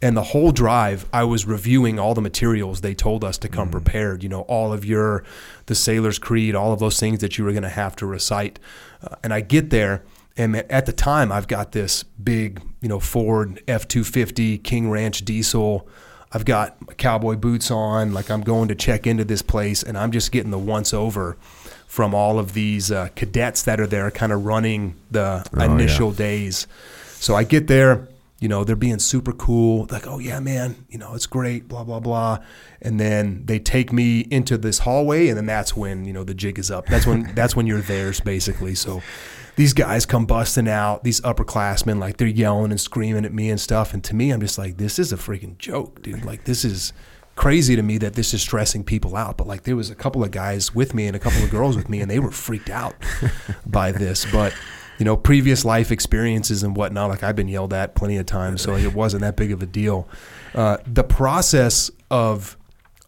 [0.00, 3.70] and the whole drive I was reviewing all the materials they told us to come
[3.70, 4.22] prepared.
[4.22, 5.24] You know, all of your
[5.66, 8.60] the sailor's creed, all of those things that you were going to have to recite,
[9.02, 10.04] uh, and I get there.
[10.36, 14.90] And at the time, I've got this big, you know, Ford F two fifty King
[14.90, 15.88] Ranch diesel.
[16.32, 19.96] I've got my cowboy boots on, like I'm going to check into this place, and
[19.96, 21.38] I'm just getting the once over
[21.86, 26.66] from all of these uh, cadets that are there, kind of running the initial days.
[27.20, 28.08] So I get there,
[28.40, 31.84] you know, they're being super cool, like, oh yeah, man, you know, it's great, blah
[31.84, 32.40] blah blah,
[32.82, 36.34] and then they take me into this hallway, and then that's when you know the
[36.34, 36.86] jig is up.
[36.86, 38.74] That's when that's when you're theirs, basically.
[38.74, 39.02] So
[39.56, 43.60] these guys come busting out, these upperclassmen, like they're yelling and screaming at me and
[43.60, 43.94] stuff.
[43.94, 46.24] And to me, I'm just like, this is a freaking joke, dude.
[46.24, 46.92] Like, this is
[47.36, 49.36] crazy to me that this is stressing people out.
[49.36, 51.76] But like, there was a couple of guys with me and a couple of girls
[51.76, 52.94] with me, and they were freaked out
[53.66, 54.26] by this.
[54.30, 54.54] But
[54.98, 58.62] you know, previous life experiences and whatnot, like I've been yelled at plenty of times,
[58.62, 60.08] so it wasn't that big of a deal.
[60.54, 62.56] Uh, the process of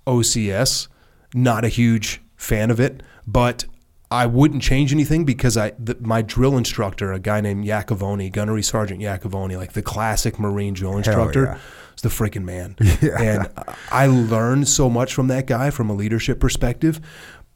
[0.06, 0.88] OCS,
[1.34, 3.64] not a huge fan of it, but
[4.10, 8.62] I wouldn't change anything because I the, my drill instructor, a guy named Iacovoni, Gunnery
[8.62, 11.58] Sergeant Iacovoni, like the classic Marine drill instructor, yeah.
[11.94, 12.76] is the freaking man.
[13.02, 13.20] Yeah.
[13.20, 13.48] And
[13.90, 17.00] I learned so much from that guy from a leadership perspective,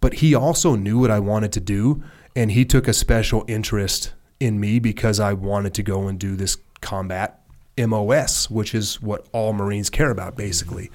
[0.00, 2.02] but he also knew what I wanted to do,
[2.34, 6.34] and he took a special interest in me because I wanted to go and do
[6.34, 7.40] this combat
[7.78, 10.90] MOS, which is what all Marines care about, basically.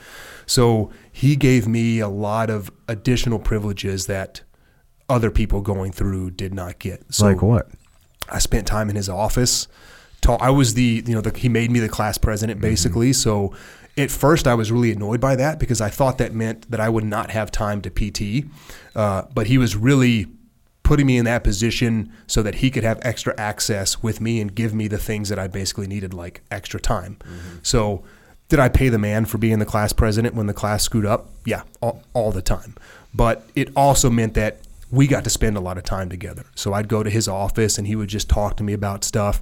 [0.45, 4.41] So he gave me a lot of additional privileges that
[5.10, 7.03] other people going through did not get.
[7.14, 7.70] So like what?
[8.30, 9.68] I spent time in his office.
[10.22, 13.14] Ta- I was the you know the, he made me the class president basically.
[13.14, 13.53] So
[13.97, 16.89] at first I was really annoyed by that because I thought that meant that I
[16.89, 18.47] would not have time to PT.
[18.95, 20.28] Uh, but he was really
[20.84, 24.53] putting me in that position so that he could have extra access with me and
[24.53, 27.18] give me the things that I basically needed, like extra time.
[27.64, 28.03] So,
[28.47, 31.30] did I pay the man for being the class president when the class screwed up?
[31.45, 32.76] Yeah, all, all the time.
[33.12, 34.60] But it also meant that
[34.96, 36.46] we got to spend a lot of time together.
[36.56, 39.41] So, I'd go to his office and he would just talk to me about stuff.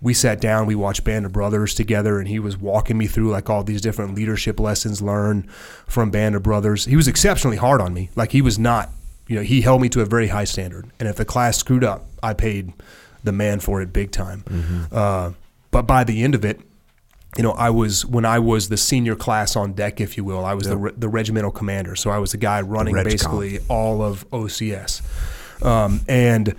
[0.00, 3.30] We sat down, we watched Band of Brothers together, and he was walking me through
[3.30, 6.84] like all these different leadership lessons learned from Band of Brothers.
[6.84, 8.10] He was exceptionally hard on me.
[8.14, 8.90] Like, he was not
[9.26, 10.90] you know, he held me to a very high standard.
[11.00, 12.72] And if the class screwed up, I paid
[13.24, 14.44] the man for it big time.
[14.92, 15.32] Uh,
[15.70, 16.60] but by the end of it,
[17.36, 20.44] you know, I was when I was the senior class on deck, if you will.
[20.44, 23.04] I was the re- the regimental commander, so I was the guy running Regcom.
[23.04, 25.02] basically all of OCS.
[25.64, 26.54] Um, and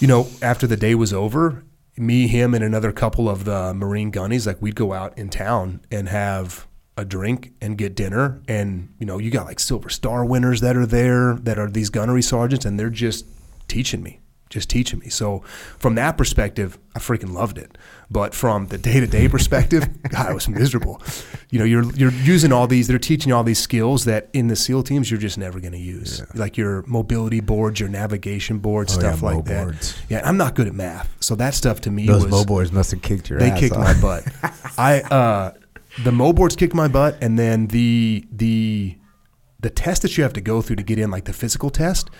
[0.00, 1.64] you know, after the day was over,
[1.96, 5.80] me, him, and another couple of the Marine gunnies, like we'd go out in town
[5.90, 8.42] and have a drink and get dinner.
[8.48, 11.90] And, you know, you got like Silver Star winners that are there that are these
[11.90, 13.26] gunnery sergeants, and they're just
[13.68, 14.20] teaching me,
[14.52, 15.08] just teaching me.
[15.08, 15.40] So
[15.78, 17.76] from that perspective, I freaking loved it.
[18.10, 21.00] But from the day to day perspective, God, I was miserable.
[21.50, 24.48] You know, you're you're using all these, they're teaching you all these skills that in
[24.48, 28.58] the SEAL teams you're just never going to use, like your mobility boards, your navigation
[28.58, 29.64] boards, Oh, yeah, stuff like that.
[29.64, 29.94] boards.
[30.10, 32.70] Yeah, I'm not good at math, so that stuff to me Those was Mo boys
[32.70, 33.80] must have kicked your they kicked huh?
[33.80, 34.28] my butt.
[34.78, 35.52] I uh,
[36.04, 38.98] the Mo boards kicked my butt, and then the the
[39.60, 42.10] the test that you have to go through to get in, like the physical test,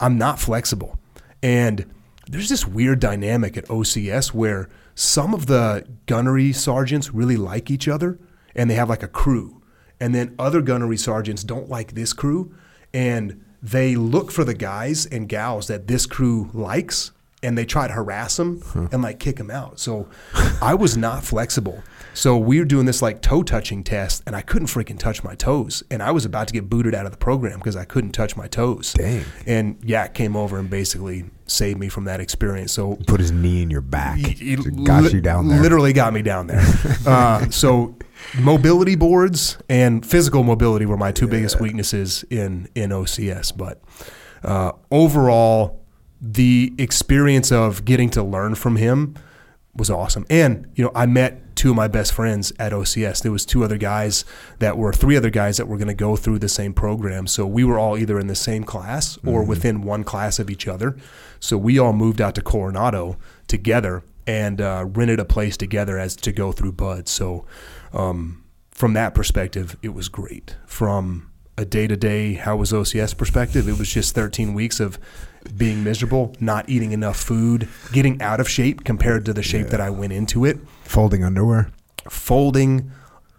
[0.00, 0.96] I'm not flexible,
[1.44, 1.84] and
[2.26, 7.86] there's this weird dynamic at OCS where some of the gunnery sergeants really like each
[7.86, 8.18] other,
[8.54, 9.62] and they have like a crew,
[10.00, 12.54] and then other gunnery sergeants don't like this crew,
[12.94, 17.86] and they look for the guys and gals that this crew likes and they try
[17.86, 19.78] to harass him and like kick them out.
[19.78, 20.08] So
[20.62, 21.82] I was not flexible.
[22.14, 25.34] So we were doing this like toe touching test and I couldn't freaking touch my
[25.34, 25.82] toes.
[25.90, 28.36] And I was about to get booted out of the program because I couldn't touch
[28.36, 28.92] my toes.
[28.92, 29.24] Dang.
[29.46, 32.72] And Yak came over and basically saved me from that experience.
[32.72, 34.18] So Put his knee in your back.
[34.22, 35.60] it So got lit- you down there.
[35.60, 36.64] Literally got me down there.
[37.06, 37.96] uh, so
[38.40, 43.54] mobility boards and physical mobility were my two biggest weaknesses in in OCS.
[43.56, 43.80] But
[44.42, 45.84] uh, overall,
[46.20, 49.14] the experience of getting to learn from him
[49.76, 50.24] was awesome.
[50.30, 53.22] And you know, I met two of my best friends at OCS.
[53.22, 54.24] There was two other guys
[54.58, 57.26] that were three other guys that were going to go through the same program.
[57.26, 60.66] So we were all either in the same class or within one class of each
[60.66, 60.96] other.
[61.40, 63.16] So we all moved out to Coronado
[63.46, 67.08] together and uh, rented a place together as to go through Bud.
[67.08, 67.44] So
[67.92, 70.56] um, from that perspective, it was great.
[70.66, 73.68] From a day to day, how was OCS perspective?
[73.68, 74.98] It was just 13 weeks of
[75.56, 79.80] being miserable, not eating enough food, getting out of shape compared to the shape that
[79.80, 81.70] I went into it, Folding underwear.
[82.08, 82.90] folding,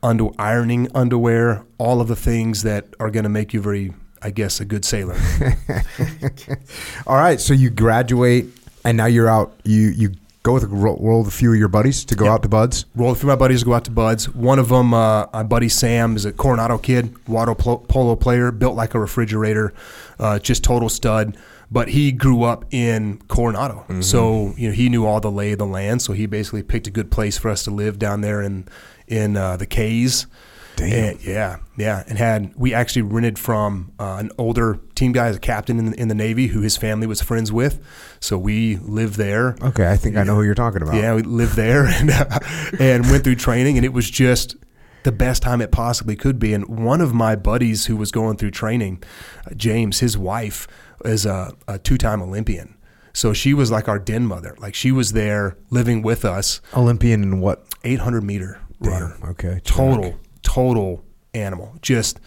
[0.04, 4.32] under ironing underwear, all of the things that are going to make you very, I
[4.32, 5.18] guess, a good sailor.
[7.08, 8.48] All right, so you graduate,
[8.84, 9.54] and now you're out.
[9.64, 10.12] You you
[10.44, 12.50] go with a roll, roll with a few of your buddies to go out to
[12.50, 12.86] buds.
[12.96, 14.30] Rolled through my buddies to go out to Buds.
[14.34, 18.52] One of them, uh, my buddy Sam, is a Coronado kid, water polo, polo player,
[18.52, 19.74] built like a refrigerator,
[20.20, 21.36] uh, just total stud.
[21.72, 25.58] But he grew up in Coronado, so you know he knew all the lay of
[25.60, 26.02] the land.
[26.02, 28.68] So he basically picked a good place for us to live down there in
[29.08, 30.28] in uh, the Cays.
[30.76, 31.12] Damn.
[31.16, 35.38] And- yeah, yeah, and had we actually rented from uh, an older team guy, as
[35.38, 37.80] a captain in, in the Navy, who his family was friends with.
[38.20, 39.56] So we lived there.
[39.62, 40.96] Okay, I think I know who you're talking about.
[40.96, 42.40] Yeah, we lived there and uh,
[42.80, 44.56] and went through training, and it was just
[45.04, 46.54] the best time it possibly could be.
[46.54, 49.02] And one of my buddies who was going through training,
[49.46, 50.68] uh, James, his wife
[51.06, 52.76] is a, a two-time Olympian.
[53.14, 54.56] So she was like our den mother.
[54.60, 57.66] Like she was there living with us, Olympian in what?
[57.84, 59.16] 800 meter runner.
[59.30, 61.04] okay, total total
[61.34, 61.76] animal.
[61.82, 62.20] Just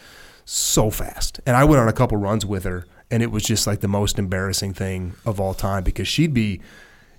[0.51, 1.41] so fast.
[1.45, 3.89] And i went on a couple runs with her and it was just like the
[3.89, 6.63] most embarrassing thing of all time because she'd be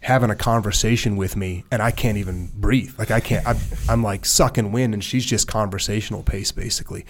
[0.01, 2.97] having a conversation with me and i can't even breathe.
[2.97, 3.57] Like i can't I'm,
[3.87, 7.05] I'm like sucking wind and she's just conversational pace basically.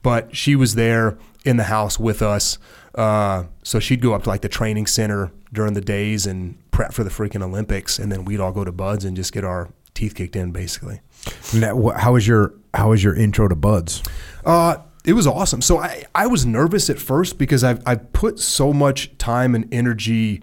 [0.00, 2.56] But she was there in the house with us
[2.94, 6.92] uh, so she'd go up to like the training center during the days and prep
[6.92, 9.68] for the freaking olympics and then we'd all go to buds and just get our
[9.94, 11.00] teeth kicked in basically
[11.54, 14.02] Now, How was your How was your intro to buds?
[14.44, 15.60] Uh, it was awesome.
[15.60, 19.72] So I, I was nervous at first because I've, I've put so much time and
[19.72, 20.42] energy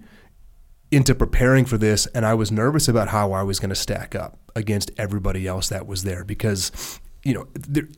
[0.92, 4.14] into preparing for this, and I was nervous about how I was going to stack
[4.14, 7.48] up against everybody else that was there because, you know,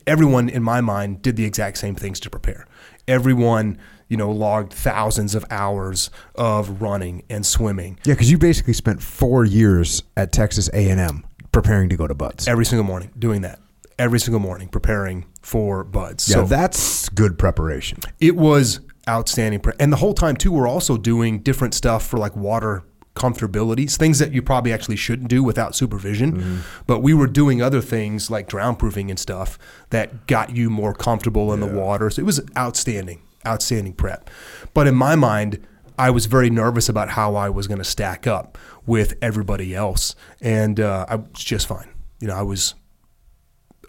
[0.06, 2.66] everyone in my mind did the exact same things to prepare.
[3.08, 3.78] Everyone,
[4.14, 9.02] you know, logged thousands of hours of running and swimming Yeah, because you basically spent
[9.02, 12.46] four years at Texas A and M preparing to go to buds.
[12.46, 13.58] every single morning doing that.
[13.98, 16.28] Every single morning preparing for buds.
[16.28, 17.98] Yeah, so that's good preparation.
[18.20, 22.16] it was outstanding pre- and the whole time too we're also doing different stuff for
[22.16, 22.84] like water
[23.14, 26.58] comfortabilities things that you probably actually shouldn't do without supervision mm-hmm.
[26.86, 29.58] but we were doing other things like drown proofing and stuff
[29.90, 34.30] that got you more comfortable in the water so it was outstanding outstanding prep
[34.72, 35.64] but in my mind
[35.98, 40.14] i was very nervous about how i was going to stack up with everybody else
[40.40, 41.88] and uh, i was just fine
[42.20, 42.74] you know i was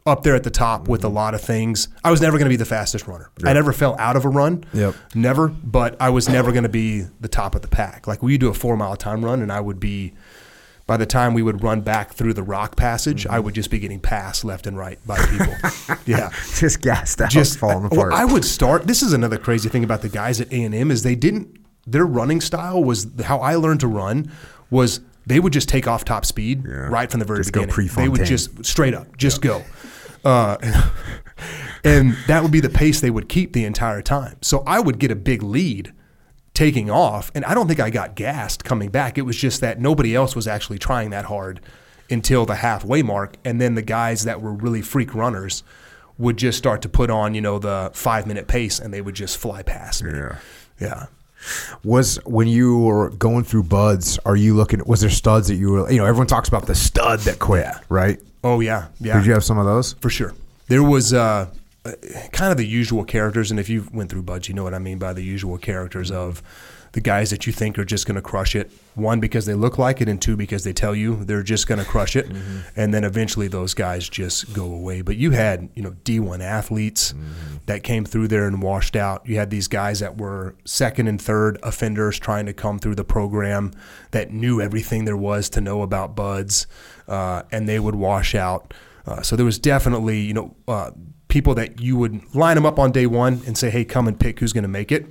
[0.07, 1.87] up there at the top with a lot of things.
[2.03, 3.31] I was never going to be the fastest runner.
[3.43, 4.63] I never fell out of a run.
[4.71, 4.93] Yep.
[5.15, 8.05] Never, but I was never going to be the top of the pack.
[8.05, 10.13] Like we do a four mile time run, and I would be,
[10.87, 13.79] by the time we would run back through the rock passage, I would just be
[13.79, 15.97] getting passed left and right by people.
[16.05, 16.31] yeah.
[16.55, 18.13] Just gassed out, Just falling well, apart.
[18.13, 18.85] I would start.
[18.85, 21.57] This is another crazy thing about the guys at A and M is they didn't.
[21.87, 24.31] Their running style was how I learned to run
[24.69, 26.73] was they would just take off top speed Yeah.
[26.87, 27.89] right from the very Just go beginning.
[27.95, 29.63] they would just straight up, just go.
[30.23, 30.57] Uh,
[31.83, 34.37] and that would be the pace they would keep the entire time.
[34.41, 35.93] So I would get a big lead
[36.55, 39.17] taking off, and I don't think I got gassed coming back.
[39.17, 41.59] It was just that nobody else was actually trying that hard
[42.09, 45.63] until the halfway mark, and then the guys that were really freak runners
[46.17, 49.15] would just start to put on, you know, the five minute pace, and they would
[49.15, 50.11] just fly past me.
[50.11, 50.37] Yeah.
[50.79, 51.05] Yeah.
[51.83, 54.81] Was when you were going through buds, are you looking?
[54.85, 55.91] Was there studs that you were?
[55.91, 58.19] You know, everyone talks about the stud that quit, right?
[58.43, 59.17] Oh yeah, yeah.
[59.17, 59.93] Did you have some of those?
[59.93, 60.33] for sure.
[60.67, 61.47] There was uh, uh,
[62.31, 64.79] kind of the usual characters, and if you went through Buds, you know what I
[64.79, 66.41] mean by the usual characters of
[66.93, 68.71] the guys that you think are just going to crush it.
[68.95, 71.79] One because they look like it, and two because they tell you they're just going
[71.79, 72.27] to crush it,
[72.75, 75.01] and then eventually those guys just go away.
[75.01, 77.13] But you had you know D1 athletes
[77.65, 79.27] that came through there and washed out.
[79.27, 83.03] You had these guys that were second and third offenders trying to come through the
[83.03, 83.71] program
[84.11, 86.65] that knew everything there was to know about Buds,
[87.07, 88.73] uh, and they would wash out.
[89.05, 90.91] Uh, so there was definitely, you know, uh,
[91.35, 94.17] people that you would line them up on day one and say, "Hey, come and
[94.17, 95.05] pick who's going to make it,"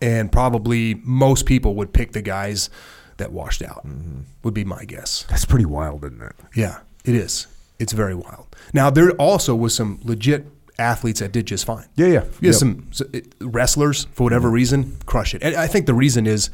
[0.00, 2.70] and probably most people would pick the guys
[3.16, 3.84] that washed out.
[3.84, 4.20] Mm-hmm.
[4.44, 5.24] Would be my guess.
[5.28, 6.36] That's pretty wild, isn't it?
[6.54, 7.48] Yeah, it is.
[7.80, 8.54] It's very wild.
[8.72, 10.46] Now there also was some legit
[10.78, 11.88] athletes that did just fine.
[11.96, 12.24] Yeah, yeah.
[12.40, 12.54] You Yep.
[12.54, 12.90] some
[13.40, 14.54] wrestlers for whatever mm-hmm.
[14.54, 15.42] reason crush it.
[15.42, 16.50] And I think the reason is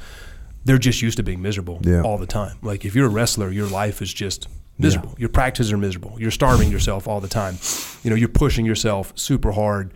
[0.65, 2.01] they're just used to being miserable Yeah.
[2.01, 2.57] all the time.
[2.63, 4.49] Like if you're a wrestler, your life is just
[4.79, 5.15] miserable.
[5.19, 6.17] Your practices are miserable.
[6.19, 7.59] You're starving yourself all the time.
[8.03, 9.93] You know, you're pushing yourself super hard.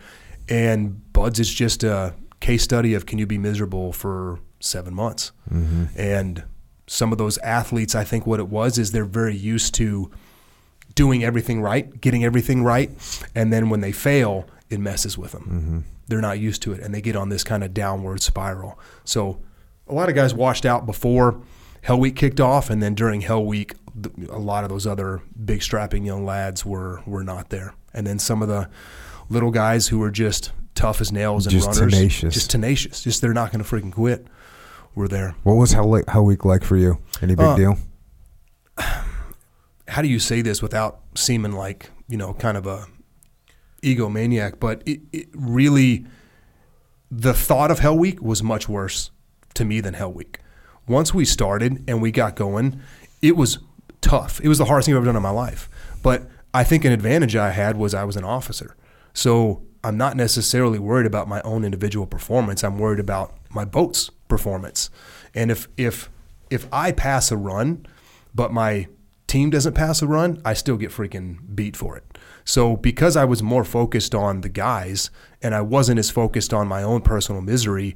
[0.49, 5.31] And Buds is just a case study of can you be miserable for seven months?
[5.51, 5.85] Mm-hmm.
[5.95, 6.43] And
[6.87, 10.11] some of those athletes, I think what it was is they're very used to
[10.95, 12.91] doing everything right, getting everything right,
[13.33, 15.43] and then when they fail, it messes with them.
[15.43, 15.79] Mm-hmm.
[16.07, 18.77] They're not used to it, and they get on this kind of downward spiral.
[19.05, 19.41] So,
[19.87, 21.41] a lot of guys washed out before
[21.81, 23.73] Hell Week kicked off, and then during Hell Week,
[24.29, 28.19] a lot of those other big strapping young lads were were not there, and then
[28.19, 28.69] some of the
[29.29, 32.33] little guys who were just tough as nails and Just runners, tenacious.
[32.33, 34.27] just tenacious, just they're not going to freaking quit.
[34.95, 35.33] Were there.
[35.43, 36.99] What was Hell, Li- Hell Week like for you?
[37.21, 37.77] Any big Uh, deal?
[39.87, 42.85] how do you say this without seeming like you know kind of a
[43.81, 46.05] egomaniac but it, it really
[47.11, 49.11] the thought of hell week was much worse
[49.53, 50.39] to me than hell week
[50.87, 52.79] once we started and we got going
[53.21, 53.59] it was
[54.03, 54.39] tough.
[54.41, 55.69] It was the hardest thing i've ever done in my life.
[56.03, 58.75] But i think an advantage i had was i was an officer.
[59.13, 62.63] So i'm not necessarily worried about my own individual performance.
[62.63, 64.89] I'm worried about my boat's performance.
[65.33, 66.09] And if if
[66.49, 67.85] if i pass a run
[68.35, 68.87] but my
[69.27, 72.03] team doesn't pass a run, I still get freaking beat for it.
[72.45, 75.09] So because I was more focused on the guys
[75.41, 77.95] and I wasn't as focused on my own personal misery,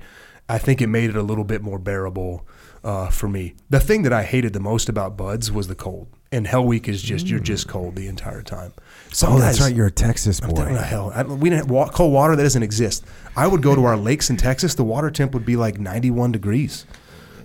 [0.50, 2.48] I think it made it a little bit more bearable
[2.88, 3.54] uh, for me.
[3.70, 6.08] The thing that I hated the most about Buds was the cold.
[6.32, 8.74] And Hell Week is just you're just cold the entire time.
[9.12, 9.74] Some Oh, that's right.
[9.76, 10.74] You're a Texas what the boy.
[10.76, 11.12] hell?
[11.16, 13.06] I, we didn't have wa- cold water that doesn't exist.
[13.36, 14.76] I would go to our lakes in Texas.
[14.76, 16.86] The water temp would be like 91 degrees.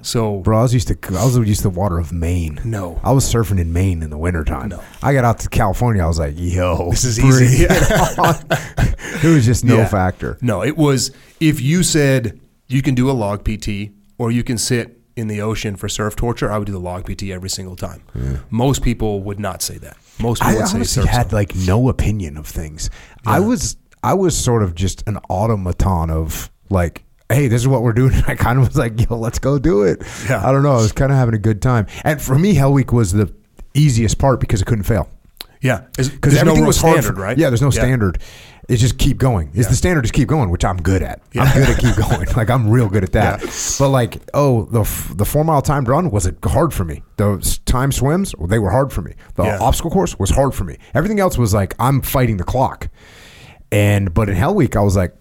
[0.05, 2.61] So Bro, I was used to I was used to the water of Maine.
[2.65, 3.01] No.
[3.05, 4.71] I was surfing in Maine in the wintertime.
[4.71, 4.83] No.
[5.03, 6.03] I got out to California.
[6.03, 7.65] I was like, yo, This is easy.
[7.65, 9.87] it it was just no Yeah.
[9.89, 10.39] factor.
[10.41, 14.59] No, it was if you said you can do a log PT or you can
[14.59, 17.77] sit in the ocean for surf torture, I would do the log PT every single
[17.77, 18.03] time.
[18.51, 19.97] Most people would not say that.
[20.21, 21.11] Most people I would say honestly surf.
[21.11, 22.91] had like no opinion of things.
[23.27, 27.83] I was I was sort of just an automaton of like, hey, this is what
[27.83, 28.15] we're doing.
[28.15, 30.03] And I kind of was like, yo, let's go do it.
[30.29, 30.47] Yeah.
[30.47, 30.73] I don't know.
[30.73, 31.87] I was kind of having a good time.
[32.05, 33.33] And for me, Hell Week was the
[33.75, 35.09] easiest part because it couldn't fail.
[35.63, 37.39] yeah, Because no everything real was hard standard, for- right?
[37.39, 38.19] Yeah, there's no standard.
[38.69, 39.51] It's just keep going.
[39.55, 41.21] It's the standard just keep going, which I'm good at.
[41.35, 42.27] I'm good at keep going.
[42.37, 43.41] Like I'm real good at that.
[43.79, 47.03] But like, oh, the f- the four mile timed run was it hard for me.
[47.17, 49.15] The time swims they were hard for me.
[49.35, 49.59] The Yeah.
[49.61, 50.79] obstacle course was hard for me.
[50.95, 52.89] Everything else was like I'm fighting the clock.
[53.73, 55.15] And but in Hell Week, I was like,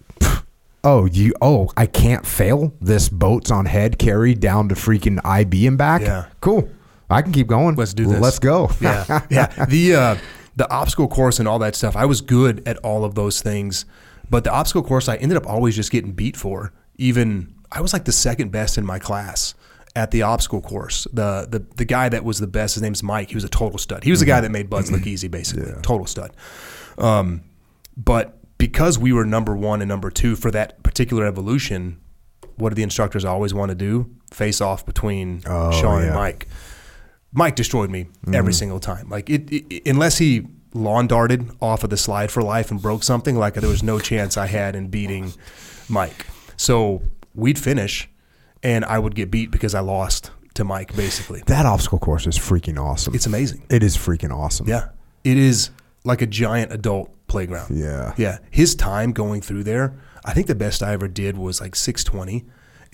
[0.84, 2.72] oh, you, oh, I can't fail.
[2.80, 6.02] This boat's on head carry down to freaking IB and back.
[6.02, 6.26] Yeah.
[6.40, 6.68] cool.
[7.10, 7.74] I can keep going.
[7.76, 8.20] Let's do this.
[8.20, 8.70] Let's go.
[8.80, 9.66] yeah, yeah.
[9.66, 10.16] The uh,
[10.56, 11.96] the obstacle course and all that stuff.
[11.96, 13.84] I was good at all of those things,
[14.28, 16.72] but the obstacle course I ended up always just getting beat for.
[16.96, 19.54] Even I was like the second best in my class
[19.96, 21.06] at the obstacle course.
[21.12, 23.28] The the the guy that was the best, his name's Mike.
[23.30, 24.04] He was a total stud.
[24.04, 25.72] He was the guy that made Buds look easy, basically.
[25.82, 26.32] Total stud.
[26.98, 27.42] Um,
[27.96, 31.98] but because we were number one and number two for that particular evolution,
[32.56, 34.10] what do the instructors always want to do?
[34.30, 36.14] Face off between Oh, Sean and.
[36.14, 36.46] Mike.
[37.32, 38.58] Mike destroyed me every mm-hmm.
[38.58, 39.08] single time.
[39.08, 43.02] Like it, it, unless he lawn darted off of the slide for life and broke
[43.02, 45.32] something, like there was no chance I had in beating
[45.88, 46.26] Mike.
[46.56, 47.02] So
[47.34, 48.08] we'd finish,
[48.62, 50.94] and I would get beat because I lost to Mike.
[50.94, 53.14] Basically, That obstacle course is freaking awesome.
[53.14, 53.66] it's amazing.
[53.70, 54.68] It is freaking awesome.
[54.68, 54.88] Yeah,
[55.24, 55.70] it is
[56.04, 57.76] like a giant adult playground.
[57.76, 58.12] Yeah.
[58.16, 58.38] yeah.
[58.50, 62.04] His time going through there, I think the best I ever did was like six
[62.04, 62.44] twenty,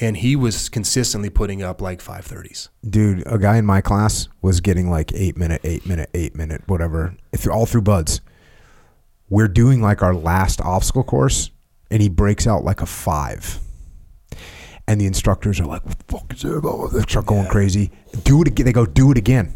[0.01, 2.69] and he was consistently putting up like 530s.
[2.89, 6.63] Dude, a guy in my class was getting like eight minute, eight minute, eight minute,
[6.67, 7.17] whatever,
[7.51, 8.21] all through buds.
[9.29, 11.51] We're doing like our last obstacle course,
[11.91, 13.59] and he breaks out like a five.
[14.87, 16.93] And the instructors are like, "What the fuck is that?" About?
[16.95, 17.91] They start going crazy.
[18.25, 18.65] Do it again.
[18.65, 19.53] They go, do it again.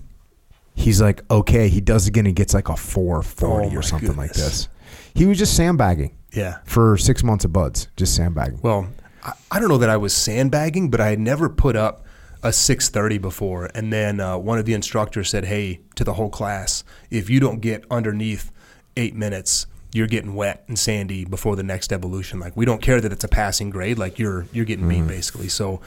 [0.74, 1.68] He's like, okay.
[1.68, 2.26] He does it again.
[2.26, 4.68] He gets like a four forty Oh my or something like this.
[5.14, 6.58] He was just sandbagging Yeah.
[6.64, 8.60] for six months of buds, just sandbagging.
[8.62, 8.88] Well,
[9.22, 12.04] I, I don't know that I was sandbagging, but I had never put up
[12.42, 13.70] a 630 before.
[13.74, 17.40] And then uh, one of the instructors said, hey, to the whole class, if you
[17.40, 18.50] don't get underneath
[18.96, 22.40] eight minutes, you're getting wet and sandy before the next evolution.
[22.40, 23.98] Like we don't care that it's a passing grade.
[23.98, 25.48] Like you're you're getting beat basically.
[25.48, 25.82] So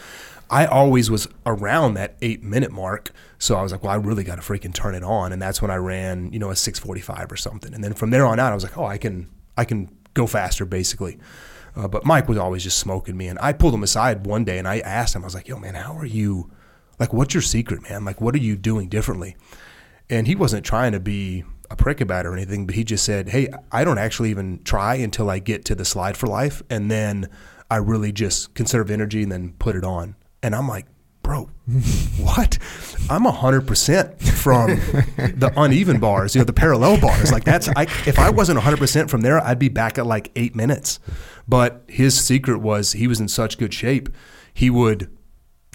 [0.49, 3.11] I always was around that eight minute mark.
[3.39, 5.33] So I was like, well, I really got to freaking turn it on.
[5.33, 7.73] And that's when I ran, you know, a 645 or something.
[7.73, 9.27] And then from there on out, I was like, oh, I can
[9.57, 11.17] I can go faster basically.
[11.75, 13.27] Uh, but Mike was always just smoking me.
[13.27, 15.59] And I pulled him aside one day and I asked him, I was like, yo,
[15.59, 16.49] man, how are you?
[16.99, 18.05] Like, what's your secret, man?
[18.05, 19.35] Like, what are you doing differently?
[20.09, 23.03] And he wasn't trying to be a prick about it or anything, but he just
[23.03, 26.61] said, hey, I don't actually even try until I get to the slide for life.
[26.69, 27.27] And then
[27.69, 30.15] I really just conserve energy and then put it on.
[30.43, 30.85] And I'm like,
[31.25, 31.49] bro,
[32.19, 32.57] what?
[33.09, 34.67] I'm 100% from
[35.39, 37.31] the uneven bars, you know, the parallel bars.
[37.31, 40.55] Like that's, I, if I wasn't 100% from there, I'd be back at like eight
[40.55, 40.99] minutes.
[41.47, 44.09] But his secret was he was in such good shape.
[44.53, 45.09] He would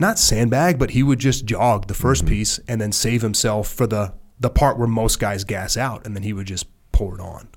[0.00, 3.86] not sandbag, but he would just jog the 1st piece and then save himself for
[3.86, 6.06] the, the part where most guys gas out.
[6.06, 7.48] And then he would just pour it on.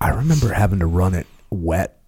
[0.00, 2.00] I remember having to run it wet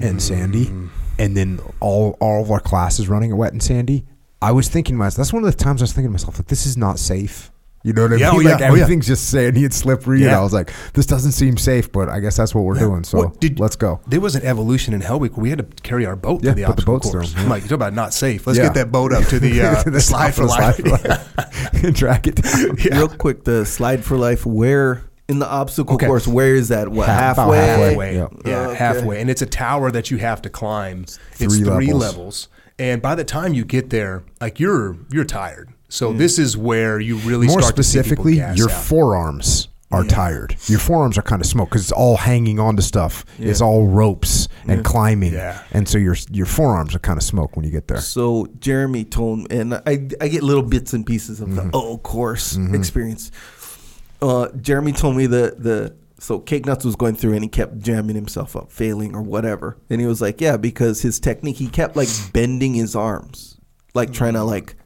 [0.00, 0.88] and sandy, Mm.
[1.18, 4.06] and then all all of our classes running it wet and sandy.
[4.42, 6.38] I was thinking to myself, that's one of the times I was thinking to myself,
[6.38, 7.50] like, this is not safe.
[7.84, 8.36] You know what I Yeah, mean?
[8.36, 8.68] oh, yeah, like oh, yeah.
[8.82, 10.18] everything's just sandy and slippery.
[10.18, 10.38] And Yeah.
[10.38, 13.02] I was like, this doesn't seem safe, but I guess that's what we're doing.
[13.02, 14.00] So What did- let's go.
[14.06, 16.50] There was an evolution in Hell Week where we had to carry our boat Yeah,
[16.54, 17.32] to the put the obstacle boats course.
[17.32, 18.46] through 'em, I'm like, you're talking about not safe.
[18.46, 18.66] Let's Yeah.
[18.66, 20.78] get that boat up to the, uh, the slide for life.
[20.86, 21.74] life.
[21.84, 22.76] and drag it down.
[22.84, 22.98] Yeah.
[22.98, 24.46] Real quick, the slide for life.
[24.46, 26.06] Where in the obstacle Okay.
[26.06, 26.28] course?
[26.28, 26.88] Where is that?
[26.88, 27.58] What Half- halfway?
[27.58, 28.14] halfway.
[28.16, 28.26] Yeah.
[28.44, 28.74] Yeah, Oh, okay.
[28.76, 29.20] halfway.
[29.20, 31.02] And it's a tower that you have to climb.
[31.02, 32.00] It's three three levels.
[32.00, 32.48] levels.
[32.82, 35.68] And by the time you get there, like you're you're tired.
[35.88, 36.18] So Mm.
[36.18, 38.82] this is where you really More start to see specifically, gas your out.
[38.84, 40.56] forearms are tired.
[40.68, 43.26] Your forearms are kind of smoked because it's all hanging on to stuff.
[43.38, 45.58] It's all ropes and climbing, Yeah.
[45.70, 48.00] and so your your forearms are kind of smoked when you get there.
[48.00, 51.70] So Jeremy told me, and I I get little bits and pieces of Mm-hmm.
[51.70, 53.30] the O course experience.
[54.22, 55.92] Uh, Jeremy told me the the
[56.22, 59.76] so Cake Nuts was going through and he kept jamming himself up, failing or whatever,
[59.90, 63.58] and he was like, yeah, because his technique, he kept like bending his arms,
[63.92, 64.14] like mm.
[64.14, 64.76] trying to like.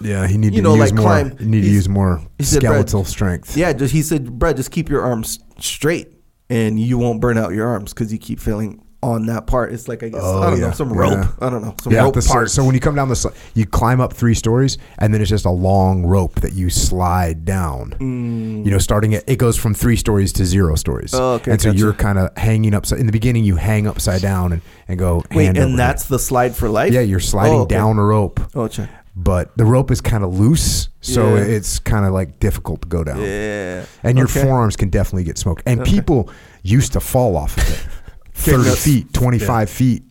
[0.00, 1.04] Yeah, he needed You to know, use like more.
[1.04, 3.56] climb- You need to use more he said, skeletal strength.
[3.56, 6.08] Yeah, just he said, Brad, just keep your arms straight,
[6.50, 9.72] and you won't burn out your arms because you keep failing on that part.
[9.72, 10.66] It's like I guess Oh, I don't yeah.
[10.68, 11.00] know some Yeah.
[11.00, 11.26] rope.
[11.40, 12.50] I don't know some Yeah, rope part.
[12.50, 15.30] so when you come down the, sli- you climb up three stories, and then it's
[15.30, 17.94] just a long rope that you slide down.
[18.00, 21.12] You know, starting at it goes from three stories to zero stories.
[21.12, 21.18] Mm.
[21.20, 21.78] Oh, okay, and so gotcha.
[21.78, 23.00] you're kind of hanging upside.
[23.00, 25.24] In the beginning, you hang upside down and, and go.
[25.32, 26.92] Wait, and that's the slide for life.
[26.92, 27.74] yeah, you're sliding Oh, okay.
[27.74, 28.88] down a rope, Oh, check.
[29.16, 31.42] but the rope is kind of loose, so Yeah.
[31.42, 33.20] it's kind of like difficult to go down.
[33.20, 34.42] Yeah, And your Okay.
[34.42, 35.62] forearms can definitely get smoked.
[35.66, 36.30] And people
[36.62, 37.80] used to fall off of it.
[38.42, 40.02] Okay, 30 that's- feet, 25 feet,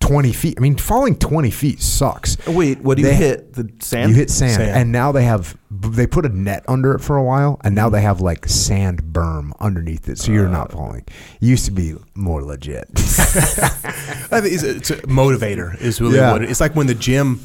[0.00, 0.54] 20 feet.
[0.56, 2.36] I mean, falling 20 feet sucks.
[2.46, 3.54] Wait, what do you They- hit?
[3.54, 4.10] The sand?
[4.10, 4.70] You hit sand, Sand.
[4.76, 7.88] and now they have they put a net under it for a while, and now
[7.90, 10.76] they have like sand berm underneath it, so you're not Uh.
[10.76, 11.04] falling.
[11.40, 12.88] It used to be more legit.
[12.96, 16.32] I think it's a, it's a motivator is really Yeah.
[16.32, 17.40] what it, it's like when the gym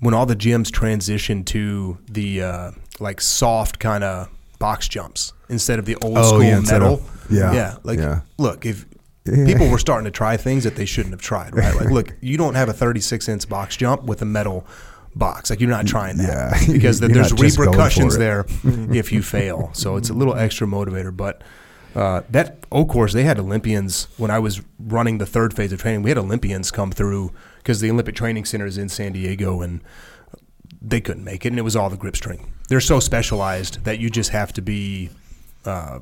[0.00, 2.70] when all the gyms transition to the uh,
[3.00, 4.28] like soft kind of
[4.58, 6.94] box jumps instead of the old Oh, school yeah, metal.
[6.94, 7.74] of- yeah, yeah.
[7.82, 8.20] Like, yeah.
[8.38, 8.84] look, if
[9.26, 9.46] Yeah.
[9.46, 11.74] people were starting to try things that they shouldn't have tried, right?
[11.74, 14.66] Like, look, you don't have a 36 inch box jump with a metal
[15.14, 15.50] box.
[15.50, 16.66] Like, you're not trying that Yeah.
[16.72, 18.46] because You're there's not just going for repercussions there
[18.94, 19.70] if you fail.
[19.72, 21.42] So it's a little extra motivator, but.
[21.94, 25.80] Uh, that O course, they had Olympians when I was running the third phase of
[25.80, 26.02] training.
[26.02, 29.80] We had Olympians come through because the Olympic Training Center is in San Diego, and
[30.82, 32.52] they couldn't make it, and it was all the grip string.
[32.68, 35.08] They're so specialized that you just have to be,
[35.64, 36.00] uh,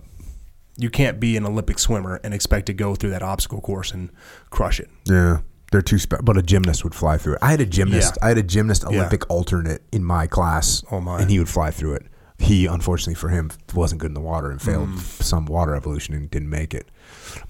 [0.77, 4.11] you can't be an Olympic swimmer and expect to go through that obstacle course and
[4.51, 4.91] crush it.
[5.07, 5.39] yeah,
[5.73, 7.39] they're too spe- But a gymnast would fly through it.
[7.43, 8.15] I had a gymnast.
[8.21, 8.25] Yeah.
[8.27, 8.97] I had a gymnast Yeah.
[8.99, 10.85] Olympic alternate in my class.
[10.91, 11.21] Oh, my.
[11.21, 12.07] And he would fly through it.
[12.39, 14.99] He unfortunately for him wasn't good in the water and failed Mm.
[15.23, 16.91] some water evolution and didn't make it.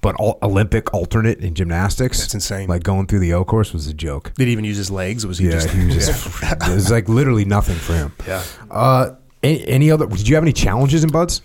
[0.02, 2.68] But all, Olympic alternate in gymnastics, That's insane.
[2.68, 4.32] Like going through the O course was a joke.
[4.36, 5.26] Did he even use his legs?
[5.26, 5.70] Was he yeah, just?
[5.70, 6.42] he was just.
[6.42, 8.12] it was like literally nothing for him.
[8.26, 8.42] Yeah.
[8.70, 10.06] Uh, any, any other?
[10.06, 11.40] Did you have any challenges in buds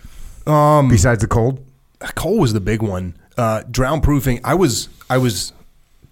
[0.45, 1.65] Um, besides the cold?
[2.15, 3.17] Coal was the big one.
[3.38, 4.41] Uh, drown proofing.
[4.43, 5.53] I was I was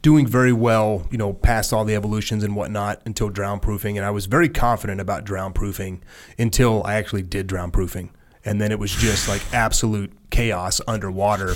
[0.02, 3.98] doing very well, you know, past all the evolutions and whatnot until drown proofing.
[3.98, 6.02] And I was very confident about drown proofing
[6.38, 8.12] until I actually did drown proofing.
[8.46, 11.56] And then it was just like absolute chaos underwater.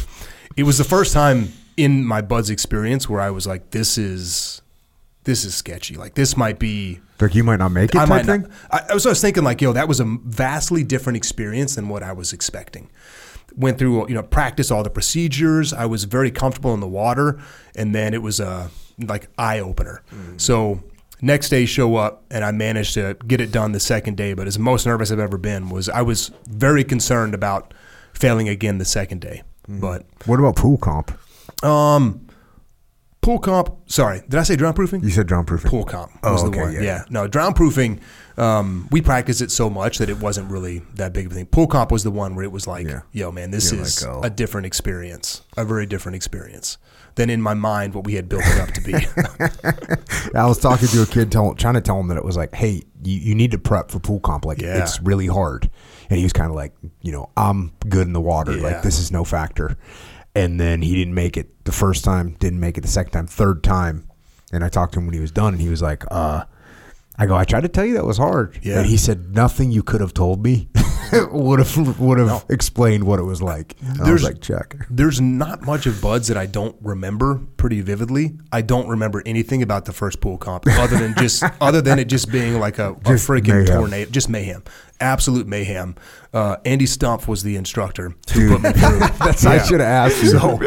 [0.57, 4.61] It was the first time in my buds experience where I was like, this is
[5.23, 5.95] this is sketchy.
[5.95, 7.99] Like this might be Like you might not make it.
[7.99, 8.41] I might thing.
[8.41, 8.51] not.
[8.71, 11.87] I, I was, I was thinking like, yo, that was a vastly different experience than
[11.87, 12.89] what I was expecting.
[13.55, 15.73] Went through, you know, practice all the procedures.
[15.73, 17.39] I was very comfortable in the water,
[17.75, 18.69] and then it was a
[18.99, 20.03] like eye opener.
[20.37, 20.81] So
[21.21, 24.33] next day show up, and I managed to get it done the second day.
[24.33, 27.73] But as most nervous I've ever been was I was very concerned about
[28.13, 29.43] failing again the second day.
[29.67, 31.11] But What about pool comp?
[31.63, 32.27] um,
[33.21, 33.69] pool comp.
[33.87, 35.03] Sorry, did I say drown proofing?
[35.03, 35.69] You said drown proofing.
[35.69, 36.73] Pool comp Oh, was the okay, one.
[36.73, 36.81] yeah.
[36.81, 37.03] Yeah.
[37.09, 37.99] No, drown proofing.
[38.37, 41.45] Um, we practiced it so much that it wasn't really that big of a thing.
[41.47, 43.01] Pool comp was the one where it was like, Yeah.
[43.11, 44.21] yo, man, this You're is like, oh.
[44.23, 46.77] a different experience, a very different experience
[47.15, 48.93] than in my mind what we had built it up to be.
[50.35, 52.53] I was talking to a kid, tell, trying to tell him that it was like,
[52.53, 54.45] hey, you, you need to prep for pool comp.
[54.45, 54.81] Like, Yeah.
[54.81, 55.69] it's really hard.
[56.09, 58.55] And he was kind of like, you know, I'm good in the water.
[58.55, 58.63] Yeah.
[58.63, 59.77] Like, this is no factor.
[60.35, 63.27] And then he didn't make it the first time, didn't make it the second time,
[63.27, 64.07] third time.
[64.53, 66.43] And I talked to him when he was done, and he was like, uh,
[67.17, 68.57] I go, I tried to tell you that was hard.
[68.63, 68.79] Yeah.
[68.79, 70.69] And he said, nothing you could have told me
[71.31, 73.75] would have would have explained what it was like.
[73.85, 74.75] And I was like, check.
[74.89, 78.37] There's not much of buds that I don't remember pretty vividly.
[78.51, 82.05] I don't remember anything about the first pool comp other than just other than it
[82.05, 83.77] just being like a, a freaking mayhem.
[83.77, 84.63] tornado, just mayhem,
[85.01, 85.95] absolute mayhem.
[86.33, 88.99] Uh, Andy Stumpf was the instructor who put me through.
[89.19, 90.29] That's I should have asked you.
[90.29, 90.59] So,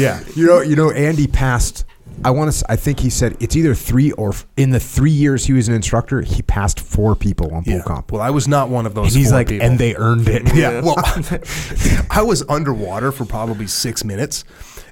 [0.00, 1.84] yeah, You know, you know, Andy passed.
[2.24, 2.64] I want to.
[2.68, 5.68] I think he said it's either three or f- in the three years he was
[5.68, 7.82] an instructor, he passed four people on pool yeah.
[7.82, 8.12] comp.
[8.12, 9.14] Well, I was not one of those.
[9.14, 9.66] and he's four like, people.
[9.66, 10.42] and they earned it.
[10.54, 10.80] Yeah.
[10.84, 10.96] Well,
[12.10, 14.44] I was underwater for probably six minutes,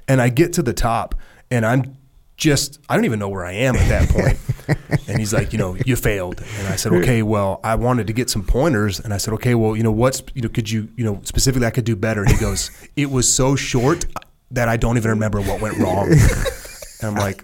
[0.07, 1.15] and I get to the top,
[1.51, 1.97] and I'm
[2.37, 5.07] just I don't even know where I am at that point.
[5.07, 8.13] and he's like, you know, you failed, and I said, okay, well, I wanted to
[8.13, 10.89] get some pointers, and I said, okay, well, you know, what's you know, could you
[10.95, 12.21] you know specifically I could do better.
[12.21, 14.05] And he goes, it was so short
[14.51, 16.09] that I don't even remember what went wrong.
[17.01, 17.43] And I'm like,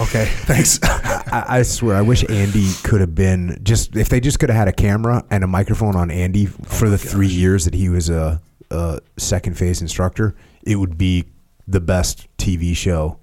[0.00, 0.80] okay, thanks.
[0.82, 4.56] I, I swear, I wish Andy could have been just if they just could have
[4.58, 7.88] had a camera and a microphone on Andy oh for the three years that he
[7.88, 8.40] was a,
[8.70, 10.34] a second phase instructor.
[10.62, 11.26] It would be
[11.68, 13.18] the best TV show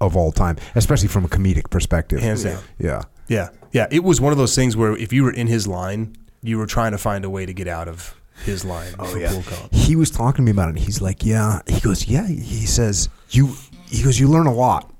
[0.00, 2.20] of all time, especially from a comedic perspective.
[2.20, 2.62] Hands down.
[2.78, 3.02] Yeah.
[3.28, 3.86] Yeah, yeah.
[3.92, 6.66] It was one of those things where if you were in his line, you were
[6.66, 9.94] trying to find a way to get out of his line Oh, for pool he
[9.94, 10.78] was talking to me about it.
[10.78, 11.60] He's like, yeah.
[11.68, 12.26] He goes, yeah.
[12.26, 13.54] He says you.
[13.90, 14.92] He goes, you learn a lot.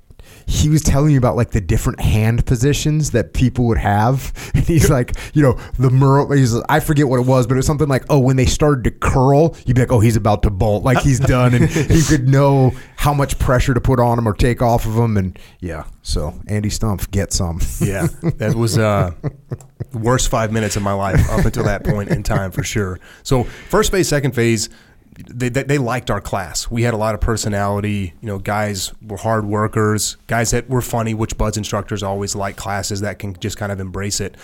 [0.45, 4.33] He was telling me about like the different hand positions that people would have.
[4.53, 6.29] And he's like, you know, the Merle.
[6.31, 8.83] He's, I forget what it was, but it was something like, oh, when they started
[8.83, 12.01] to curl, you'd be like, oh, he's about to bolt, like he's done, and he
[12.07, 15.39] could know how much pressure to put on him or take off of him, and
[15.61, 15.85] yeah.
[16.01, 17.61] So Andy Stumpf, get some.
[17.79, 18.07] Yeah,
[18.37, 19.11] that was uh,
[19.91, 22.99] the worst five minutes of my life up until that point in time for sure.
[23.23, 24.69] So first phase, second phase,
[25.13, 26.69] they, they, they liked our class.
[26.71, 28.13] We had a lot of personality.
[28.21, 30.17] You know, guys were hard workers.
[30.27, 33.79] Guys that were funny, which Buds instructors always like classes that can just kind of
[33.79, 34.35] embrace it.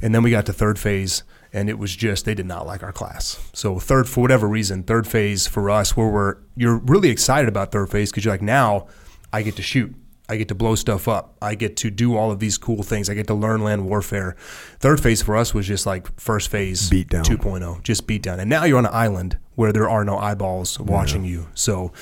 [0.00, 1.22] And then we got to third phase,
[1.52, 3.40] and it was just they did not like our class.
[3.52, 7.72] So third, for whatever reason, third phase for us, where we're you're really excited about
[7.72, 8.86] third phase because you're like now
[9.32, 9.94] I get to shoot.
[10.28, 11.36] I get to blow stuff up.
[11.42, 13.10] I get to do all of these cool things.
[13.10, 14.34] I get to learn land warfare.
[14.78, 17.24] Third phase for us was just like first phase Beat down.
[17.24, 18.40] 2.0, just beat down.
[18.40, 21.48] And now you're on an island where there are no eyeballs watching you.
[21.54, 21.92] So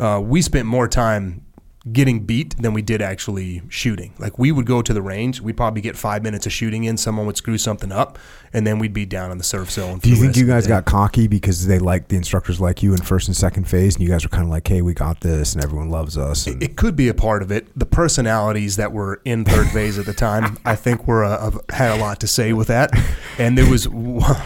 [0.00, 1.45] uh, we spent more time
[1.92, 4.12] getting beat than we did actually shooting.
[4.18, 6.96] Like we would go to the range, we'd probably get five minutes of shooting in,
[6.96, 8.18] someone would screw something up,
[8.52, 9.98] and then we'd be down on the surf zone.
[10.00, 12.98] Do you think you guys got cocky because they like the instructors like you in
[13.02, 15.54] first and second phase, and you guys were kind of like, "Hey, we got this,"
[15.54, 16.46] and everyone loves us.
[16.46, 17.68] And, It could be a part of it.
[17.78, 21.96] The personalities that were in third phase at the time, I think, were uh, had
[21.96, 22.90] a lot to say with that.
[23.38, 24.36] And there was one-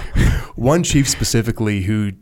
[0.56, 2.12] one chief specifically who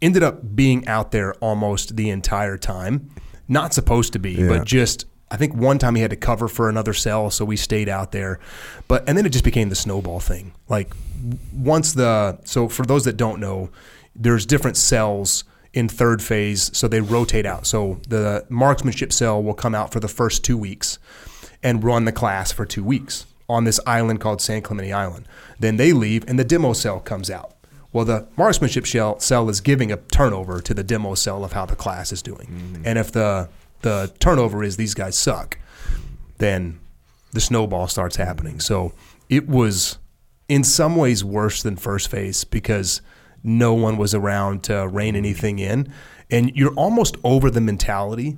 [0.00, 3.10] ended up being out there almost the entire time.
[3.52, 4.48] Not supposed to be, Yeah.
[4.48, 7.56] but just I think one time he had to cover for another cell, so we
[7.56, 8.38] stayed out there.
[8.86, 10.52] But and then it just became the snowball thing.
[10.68, 10.92] Like
[11.52, 13.70] once the so for those that don't know,
[14.14, 17.66] there's different cells in third phase, so they rotate out.
[17.66, 20.98] So the marksmanship cell will come out for the first two weeks
[21.62, 25.26] and run the class for two weeks on this island called San Clemente Island.
[25.58, 27.54] Then they leave, and the demo cell comes out.
[27.92, 31.66] Well, the marksmanship shell cell is giving a turnover to the demo cell of how
[31.66, 32.48] the class is doing.
[32.48, 32.82] Mm-hmm.
[32.86, 33.48] And if the
[33.82, 35.58] the turnover is these guys suck,
[36.38, 36.80] then
[37.32, 38.60] the snowball starts happening.
[38.60, 38.92] So
[39.28, 39.98] it was
[40.48, 43.00] in some ways worse than first phase because
[43.42, 45.92] no one was around to rein anything in.
[46.30, 48.36] And you're almost over the mentality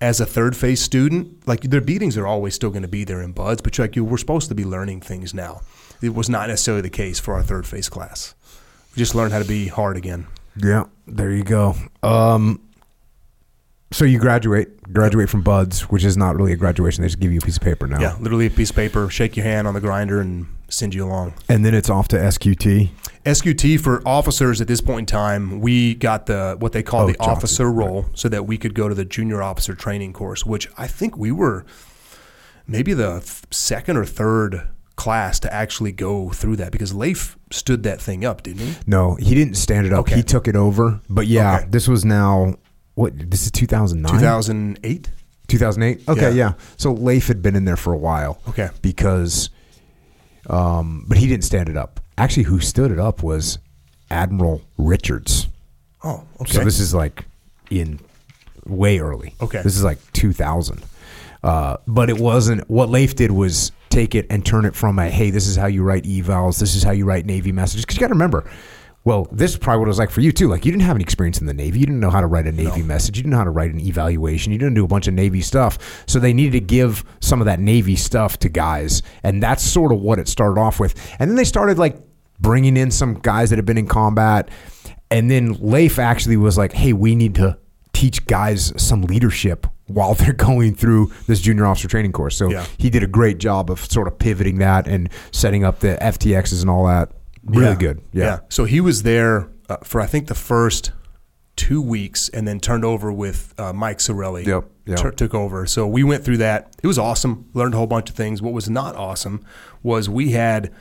[0.00, 3.22] as a third phase student, like their beatings are always still going to be there
[3.22, 5.60] in buds, but like you, we're supposed to be learning things now.
[6.02, 8.34] It was not necessarily the case for our third phase class.
[8.96, 10.26] Just learned how to be hard again.
[10.56, 11.74] Yeah, there you go.
[12.02, 12.60] Um,
[13.90, 17.02] so you graduate, graduate from Buds, which is not really a graduation.
[17.02, 18.00] They just give you a piece of paper now.
[18.00, 21.04] Yeah, literally a piece of paper, shake your hand on the grinder, and send you
[21.04, 21.34] along.
[21.48, 22.90] And then it's off to SQT.
[23.24, 27.06] SQT for officers at this point in time, we got the what they call Oh,
[27.06, 30.44] the Johnson, officer role, so that we could go to the junior officer training course,
[30.44, 31.64] which I think we were
[32.66, 33.20] maybe the
[33.50, 38.42] second or third class to actually go through that because Leif stood that thing up,
[38.42, 38.74] didn't he?
[38.86, 40.00] No, he didn't stand it up.
[40.00, 40.16] Okay.
[40.16, 41.00] He took it over.
[41.08, 41.66] But yeah, Okay.
[41.70, 42.56] this was now
[42.94, 43.12] what?
[43.30, 44.12] This is 2009?
[44.12, 45.10] 2008.
[45.48, 46.08] 2008?
[46.08, 46.28] Okay, Yeah.
[46.30, 46.52] yeah.
[46.76, 48.38] So Leif had been in there for a while.
[48.48, 48.68] Okay.
[48.82, 49.50] Because,
[50.48, 52.00] um, but he didn't stand it up.
[52.18, 53.58] Actually, who stood it up was
[54.10, 55.48] Admiral Richards.
[56.04, 56.52] Oh, okay.
[56.52, 57.24] So this is like
[57.70, 57.98] in
[58.66, 59.34] way early.
[59.40, 59.62] Okay.
[59.62, 60.82] This is like 2000.
[61.42, 65.10] Uh, but it wasn't, what Leif did was take it and turn it from a,
[65.10, 67.84] hey, this is how you write evals, this is how you write Navy messages.
[67.84, 68.48] Because you got to remember,
[69.04, 70.46] well, this is probably what it was like for you too.
[70.46, 71.80] Like you didn't have any experience in the Navy.
[71.80, 73.16] You didn't know how to write a Navy message.
[73.16, 74.52] You didn't know how to write an evaluation.
[74.52, 76.04] You didn't do a bunch of Navy stuff.
[76.06, 79.02] So they needed to give some of that Navy stuff to guys.
[79.24, 80.94] And that's sort of what it started off with.
[81.18, 81.96] And then they started like
[82.38, 84.48] bringing in some guys that had been in combat.
[85.10, 87.58] And then Leif actually was like, hey, we need to
[87.92, 92.36] teach guys some leadership while they're going through this junior officer training course.
[92.36, 92.66] So Yeah.
[92.78, 96.60] he did a great job of sort of pivoting that and setting up the FTXs
[96.62, 97.10] and all that.
[97.44, 97.74] Really Yeah.
[97.76, 98.00] good.
[98.12, 98.38] Yeah.
[98.48, 100.92] So he was there uh, for I think the first
[101.54, 104.46] two weeks, and then turned over with uh, Mike Sorelli.
[104.46, 104.98] Yep, yep.
[104.98, 105.66] tur- took over.
[105.66, 106.74] So we went through that.
[106.82, 107.48] It was awesome.
[107.52, 108.40] Learned a whole bunch of things.
[108.40, 109.44] What was not awesome
[109.82, 110.72] was we had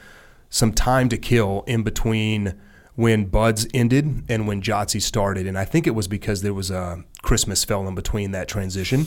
[0.49, 2.53] some time to kill in between
[2.95, 6.69] when Buds ended and when JOTC started, and I think it was because there was
[6.69, 9.05] a Christmas fell in between that transition.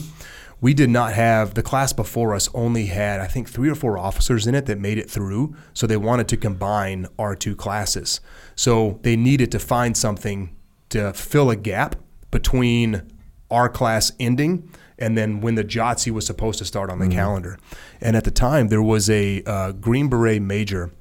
[0.61, 3.97] We did not have the class before us only had I think three or four
[3.97, 8.21] officers in it that made it through, so they wanted to combine our two classes.
[8.55, 10.55] So they needed to find something
[10.89, 11.95] to fill a gap
[12.31, 13.03] between
[13.51, 17.59] our class ending and then when the JOTC was supposed to start on the calendar.
[17.99, 20.91] And at the time, there was a uh, Green Beret major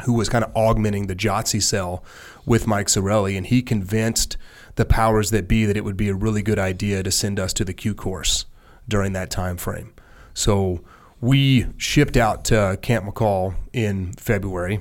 [0.00, 2.04] who was kind of augmenting the JOTC cell
[2.46, 4.36] with Mike Sorelli, and he convinced
[4.76, 7.52] the powers that be that it would be a really good idea to send us
[7.54, 8.46] to the Q course
[8.88, 9.92] during that time frame.
[10.34, 10.80] So
[11.20, 14.80] we shipped out to Camp McCall in February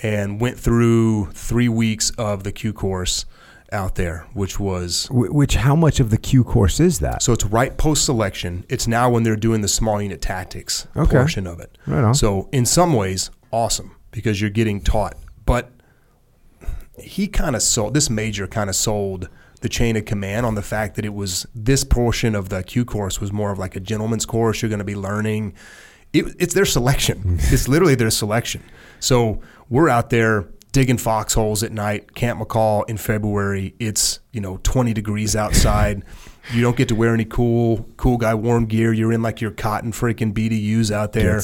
[0.00, 3.24] and went through three weeks of the Q course
[3.72, 7.22] out there, which was Which, how much of the Q course is that?
[7.22, 8.64] so it's right post selection.
[8.68, 11.16] It's now when they're doing the small unit tactics Okay.
[11.16, 11.78] portion of it.
[11.86, 12.14] Right on.
[12.14, 15.16] So in some ways, awesome because you're getting taught.
[15.44, 15.72] But
[16.98, 19.28] he kind of sold this major kind of sold
[19.60, 22.84] the chain of command on the fact that it was this portion of the Q
[22.84, 24.62] course was more of like a gentleman's course.
[24.62, 25.54] You're going to be learning.
[26.12, 27.38] It, it's their selection.
[27.42, 28.62] it's literally their selection.
[29.00, 33.74] So we're out there digging foxholes at night, Camp McCall in February.
[33.78, 36.04] It's you know 20 degrees outside.
[36.52, 38.92] you don't get to wear any cool cool guy warm gear.
[38.92, 41.36] You're in like your cotton freaking BDUs out there.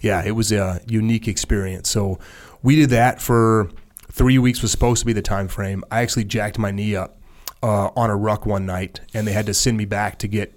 [0.00, 1.88] Yeah, it was a unique experience.
[1.88, 2.18] So
[2.62, 3.70] we did that for
[4.10, 4.62] three weeks.
[4.62, 5.82] Was supposed to be the time frame.
[5.90, 7.18] I actually jacked my knee up
[7.62, 10.52] uh, on a ruck one night, and they had to send me back to get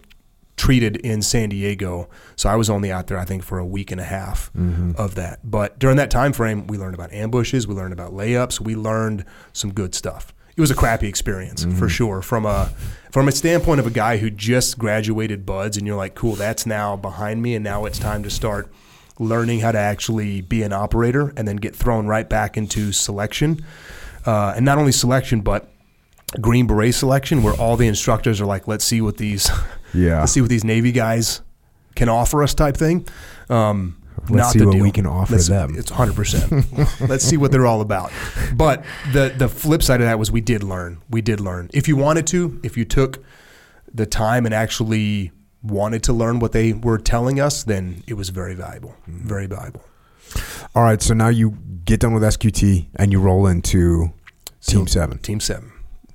[0.55, 2.09] treated in San Diego.
[2.35, 4.51] So I was only out there, I think, for a week and a half
[4.97, 5.39] of that.
[5.49, 9.23] But during that time frame, we learned about ambushes, we learned about layups, we learned
[9.53, 10.33] some good stuff.
[10.59, 12.21] It was a crappy experience for sure.
[12.21, 12.69] From a
[13.11, 16.65] from a standpoint of a guy who just graduated buds, and you're like, cool, that's
[16.65, 18.69] now behind me, and now it's time to start
[19.19, 23.63] learning how to actually be an operator, and then get thrown right back into selection,
[24.25, 25.71] uh, and not only selection, but
[26.41, 29.49] Green Beret selection, where all the instructors are like, let's see what these
[29.93, 30.19] Yeah.
[30.19, 31.39] let's see what these Navy guys
[31.95, 33.07] can offer us type thing.
[33.49, 34.81] Um, Let's not see what deal.
[34.83, 35.75] we can offer Let's- them.
[35.77, 37.01] It's 100%.
[37.09, 38.11] Let's see what they're all about.
[38.53, 38.83] But
[39.13, 41.01] the, the flip side of that was we did learn.
[41.09, 41.69] We did learn.
[41.73, 43.23] If you wanted to, if you took
[43.93, 45.31] the time and actually
[45.63, 48.95] wanted to learn what they were telling us, then it was very valuable.
[49.09, 49.27] Mm-hmm.
[49.27, 49.83] Very valuable.
[50.75, 54.13] All right, so now you get done with SQT and you roll into
[54.61, 55.71] Team So, Seven, Team 7.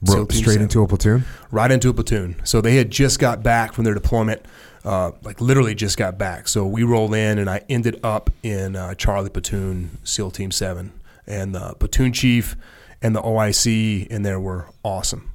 [0.06, 0.62] Ro- So Team straight seven.
[0.62, 1.24] into a platoon.
[1.50, 2.36] right into a platoon.
[2.44, 4.42] So they had just got back from their deployment,
[4.84, 6.48] uh, like literally just got back.
[6.48, 10.92] So we rolled in, and I ended up in uh, Charlie Platoon, SEAL Team Seven,
[11.26, 12.56] and the platoon chief
[13.02, 15.30] and the OIC in there were awesome,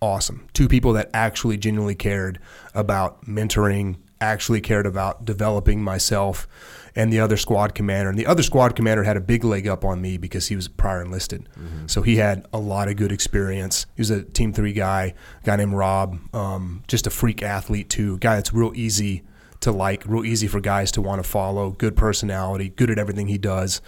[0.00, 0.48] awesome.
[0.54, 2.38] Two people that actually genuinely cared
[2.74, 6.48] about mentoring, actually cared about developing myself
[6.94, 8.10] and the other squad commander.
[8.10, 10.68] And the other squad commander had a big leg up on me because he was
[10.68, 11.48] prior enlisted.
[11.58, 11.86] Mm-hmm.
[11.86, 13.86] So he had a lot of good experience.
[13.96, 17.88] He was a Team 3 guy, a guy named Rob, um, just a freak athlete,
[17.88, 18.14] too.
[18.14, 19.22] A guy that's real easy
[19.60, 23.28] to like, real easy for guys to want to follow, good personality, good at everything
[23.28, 23.80] he does.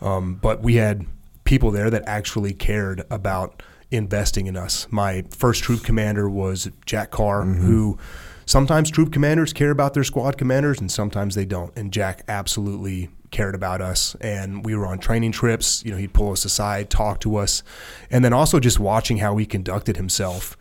[0.00, 1.06] Um, but we had
[1.44, 4.86] people there that actually cared about investing in us.
[4.90, 7.64] My first troop commander was Jack Carr, mm-hmm.
[7.64, 7.98] who
[8.46, 11.76] sometimes troop commanders care about their squad commanders and sometimes they don't.
[11.76, 14.14] And Jack absolutely cared about us.
[14.20, 15.84] And we were on training trips.
[15.84, 17.62] You know, he'd pull us aside, talk to us.
[18.10, 20.56] And then also just watching how he conducted himself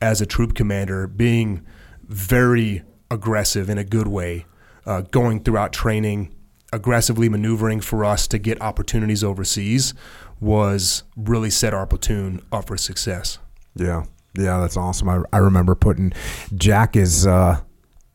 [0.00, 1.66] as a troop commander, being
[2.06, 4.46] very aggressive in a good way,
[4.86, 6.34] uh, going throughout training,
[6.72, 9.94] aggressively maneuvering for us to get opportunities overseas
[10.38, 13.38] was really set our platoon up for success.
[13.74, 14.04] Yeah.
[14.36, 15.08] Yeah, that's awesome.
[15.08, 16.12] I, I remember putting
[16.54, 17.60] Jack is uh,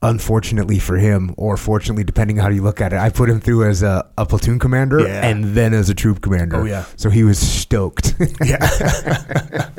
[0.01, 3.67] unfortunately for him, or fortunately, depending how you look at it, I put him through
[3.67, 5.25] as a, a platoon commander yeah.
[5.25, 6.57] and then as a troop commander.
[6.57, 8.15] Oh yeah, so he was stoked.
[8.43, 8.57] yeah,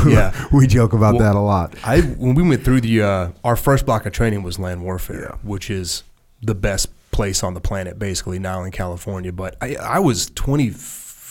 [0.06, 0.46] yeah.
[0.52, 1.74] We joke about well, that a lot.
[1.84, 5.28] I when we went through the uh, our first block of training was land warfare,
[5.30, 5.36] yeah.
[5.42, 6.02] which is
[6.42, 9.32] the best place on the planet, basically now in California.
[9.32, 10.70] But I, I was twenty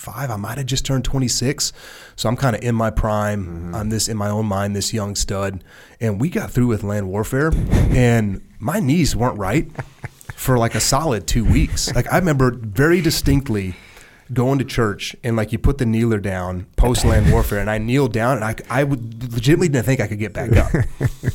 [0.05, 0.29] five.
[0.29, 1.73] I might have just turned 26.
[2.15, 3.45] So I'm kind of in my prime.
[3.45, 3.75] Mm-hmm.
[3.75, 5.63] I'm this in my own mind, this young stud.
[5.99, 7.51] And we got through with land warfare,
[7.89, 9.69] and my knees weren't right
[10.35, 11.93] for like a solid two weeks.
[11.95, 13.73] Like I remember very distinctly
[14.33, 17.77] going to church and like you put the kneeler down post land warfare and I
[17.77, 20.73] kneeled down and I, I would legitimately didn't think I could get back up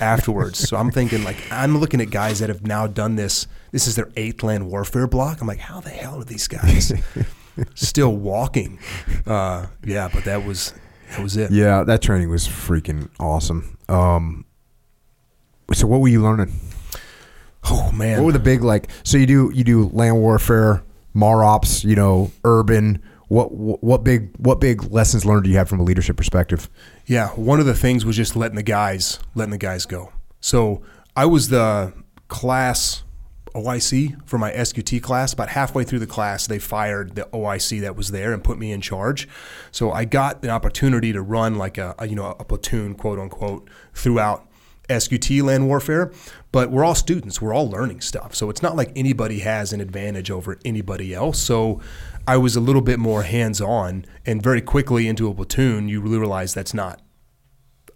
[0.01, 0.59] afterwards.
[0.59, 3.47] So I'm thinking like I'm looking at guys that have now done this.
[3.70, 5.40] This is their eighth land warfare block.
[5.40, 6.92] I'm like, how the hell are these guys
[7.74, 8.78] still walking.
[9.27, 10.74] Uh, yeah, but that was
[11.11, 11.51] that was it.
[11.51, 13.77] Yeah, that training was freaking awesome.
[13.89, 14.45] Um,
[15.73, 16.53] so what were you learning?
[17.65, 18.91] Oh man, what were the big like?
[19.05, 20.82] So you do you do land warfare,
[21.15, 23.03] MAROPS, you know, urban.
[23.28, 26.69] What what big what big lessons learned do you have from a leadership perspective?
[27.07, 30.12] Yeah, one of the things was just letting the guys letting the guys go.
[30.41, 30.82] So
[31.16, 31.93] I was the
[32.28, 33.05] class
[33.55, 35.32] OIC for my SQT class.
[35.32, 38.72] About halfway through the class, they fired the OIC that was there and put me
[38.72, 39.28] in charge.
[39.70, 43.18] So I got the opportunity to run like a, a you know a platoon, quote
[43.18, 44.47] unquote, throughout
[44.89, 46.12] SQT land warfare.
[46.52, 47.40] But we're all students.
[47.40, 48.35] We're all learning stuff.
[48.35, 51.39] So it's not like anybody has an advantage over anybody else.
[51.39, 51.81] So
[52.27, 56.01] I was a little bit more hands on, and very quickly into a platoon, you
[56.01, 57.01] realize that's not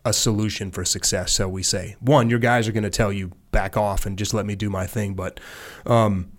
[0.05, 1.33] a solution for success.
[1.33, 4.35] So we say, one, your guys are going to tell you back off and just
[4.35, 5.41] let me do my thing, but
[5.87, 6.31] um,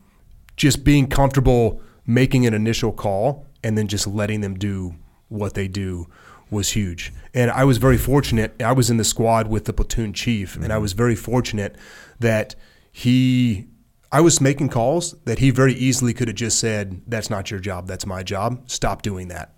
[0.56, 4.96] just being comfortable making an initial call and then just letting them do
[5.30, 6.08] what they do
[6.52, 7.12] was huge.
[7.34, 8.62] And I was very fortunate.
[8.62, 10.64] I was in the squad with the platoon chief, mm-hmm.
[10.64, 10.84] and I mm-hmm.
[10.84, 11.76] was very fortunate
[12.20, 12.56] that
[12.92, 13.68] he.
[14.12, 17.60] I was making calls that he very easily could have just said, "That's not your
[17.60, 17.88] job.
[17.88, 18.70] That's my job.
[18.70, 19.56] Stop doing that."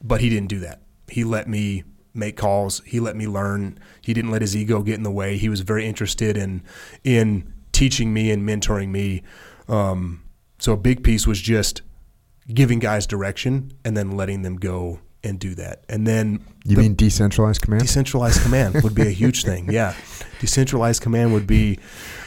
[0.00, 0.82] But he didn't do that.
[1.08, 1.82] He let me
[2.18, 2.82] make calls.
[2.84, 3.78] He let me learn.
[4.00, 5.36] He didn't let his ego get in the way.
[5.36, 6.62] He was very interested in
[7.04, 9.22] in teaching me and mentoring me.
[9.68, 10.22] Um,
[10.58, 11.82] so a big piece was just
[12.52, 15.84] giving guys direction and then letting them go and do that.
[15.88, 17.82] And then you the, mean decentralized command?
[17.82, 19.70] Decentralized command would be a huge thing.
[19.78, 19.94] Yeah,
[20.40, 21.78] decentralized command would be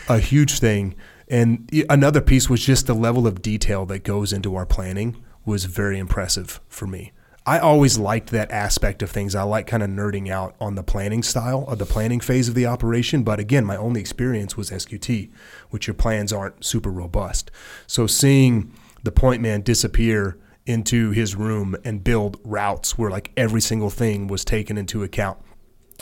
[0.07, 0.95] a huge thing.
[1.27, 5.65] And another piece was just the level of detail that goes into our planning was
[5.65, 7.13] very impressive for me.
[7.51, 9.35] I always liked that aspect of things.
[9.35, 12.55] I like kind of nerding out on the planning style of the planning phase of
[12.55, 13.23] the operation.
[13.23, 15.29] But again, my only experience was SQT,
[15.69, 17.51] which your plans aren't super robust.
[17.87, 18.71] So seeing
[19.03, 24.27] the point man disappear into his room and build routes where like every single thing
[24.27, 25.37] was taken into account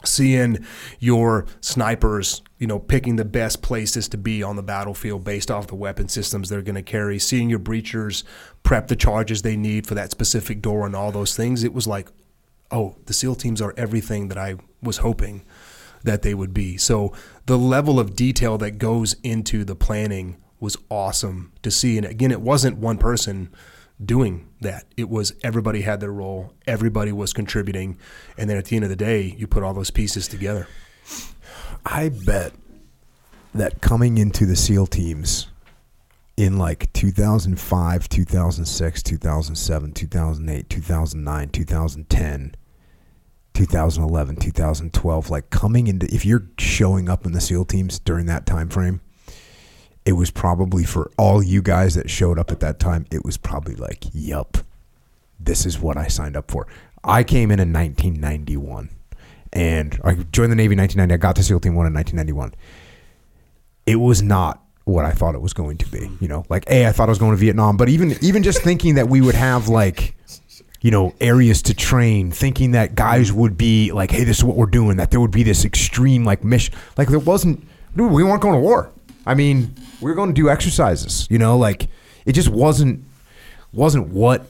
[0.06, 0.66] seeing
[1.00, 5.68] your snipers, you know, picking the best places to be on the battlefield based off
[5.68, 8.24] the weapon systems they're going to carry, seeing your breachers
[8.64, 11.88] prep the charges they need for that specific door and all those things, it was
[11.88, 12.08] like,
[12.72, 15.44] oh, the SEAL teams are everything that I was hoping
[16.04, 16.78] that they would be.
[16.78, 17.14] So
[17.46, 21.98] the level of detail that goes into the planning was awesome to see.
[21.98, 23.50] And again, it wasn't one person
[24.04, 24.86] doing that.
[24.98, 27.98] It was everybody had their role, everybody was contributing,
[28.38, 30.68] and then at the end of the day, you put all those pieces together.
[31.86, 32.54] I bet
[33.54, 35.48] that coming into the SEAL teams
[36.38, 42.56] in like 2005, 2006, 2007, 2008, 2009, 2010,
[43.54, 48.46] 2011, 2012, like coming into if you're showing up in the SEAL teams during that
[48.46, 49.02] time frame,
[50.10, 53.38] it was probably for all you guys that showed up at that time, it was
[53.38, 54.58] probably like, yup,
[55.40, 56.66] this is what I signed up for.
[57.04, 58.90] I came in in 1991
[59.54, 61.14] and I joined the Navy in 1990.
[61.14, 62.56] I got to SEAL Team 1 in 1991.
[63.86, 66.10] It was not what I thought it was going to be.
[66.20, 68.64] You know, like a I thought I was going to Vietnam, but even even just
[68.64, 70.16] thinking that we would have like
[70.82, 74.56] you know areas to train, thinking that guys would be like, hey, this is what
[74.56, 74.98] we're doing.
[74.98, 76.74] That there would be this extreme like mission.
[76.98, 77.64] Like there wasn't.
[77.96, 78.92] Dude, we weren't going to war.
[79.26, 81.28] I mean, we were going to do exercises.
[81.30, 81.88] You know, like
[82.26, 83.04] it just wasn't
[83.74, 84.46] wasn't what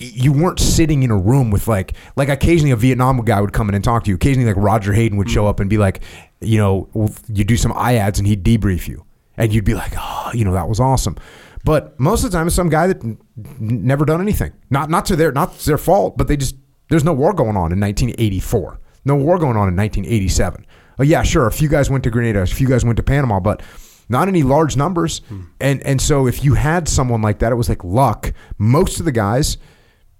[0.00, 3.68] you weren't sitting in a room with like like occasionally a Vietnam guy would come
[3.68, 4.14] in and talk to you.
[4.16, 6.02] Occasionally like Roger Hayden would show up and be like,
[6.40, 6.88] you know,
[7.28, 9.04] you do some IADS and he'd debrief you,
[9.36, 11.16] and you'd be like, oh, you know, that was awesome.
[11.64, 13.18] But most of the time, it's some guy that n-
[13.58, 14.52] never done anything.
[14.70, 16.54] Not not to their not to their fault, but they just
[16.88, 18.78] there's no war going on in 1984.
[19.04, 20.64] No war going on in 1987.
[21.00, 23.40] Oh yeah, sure, a few guys went to Grenada, a few guys went to Panama,
[23.40, 23.62] but
[24.08, 25.20] not any large numbers.
[25.60, 28.32] And and so if you had someone like that, it was like luck.
[28.56, 29.58] Most of the guys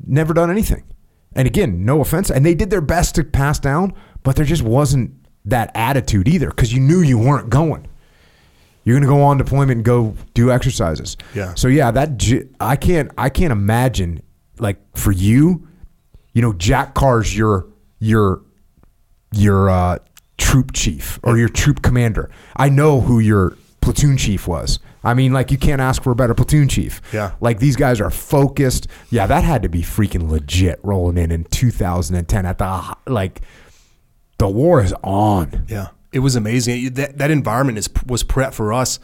[0.06, 0.84] never done anything.
[1.34, 4.62] And again, no offense, and they did their best to pass down, but there just
[4.62, 7.86] wasn't that attitude either because you knew you weren't going.
[8.84, 11.16] You're going to go on deployment and go do exercises.
[11.34, 11.54] Yeah.
[11.54, 14.22] So yeah, that I can't I can't imagine
[14.58, 15.68] like for you,
[16.32, 17.66] you know, Jack Carr's your
[17.98, 18.42] your
[19.32, 19.98] your uh,
[20.38, 22.30] troop chief or your troop commander.
[22.56, 23.56] I know who your
[23.88, 24.80] platoon chief was.
[25.02, 27.00] I mean, like you can't ask for a better platoon chief.
[27.10, 27.32] Yeah.
[27.40, 28.86] Like these guys are focused.
[29.08, 33.40] Yeah, that had to be freaking legit rolling in in 2010 at the like
[34.36, 35.64] the war is on.
[35.68, 36.92] Yeah, it was amazing.
[36.92, 39.00] That that environment is was prep for us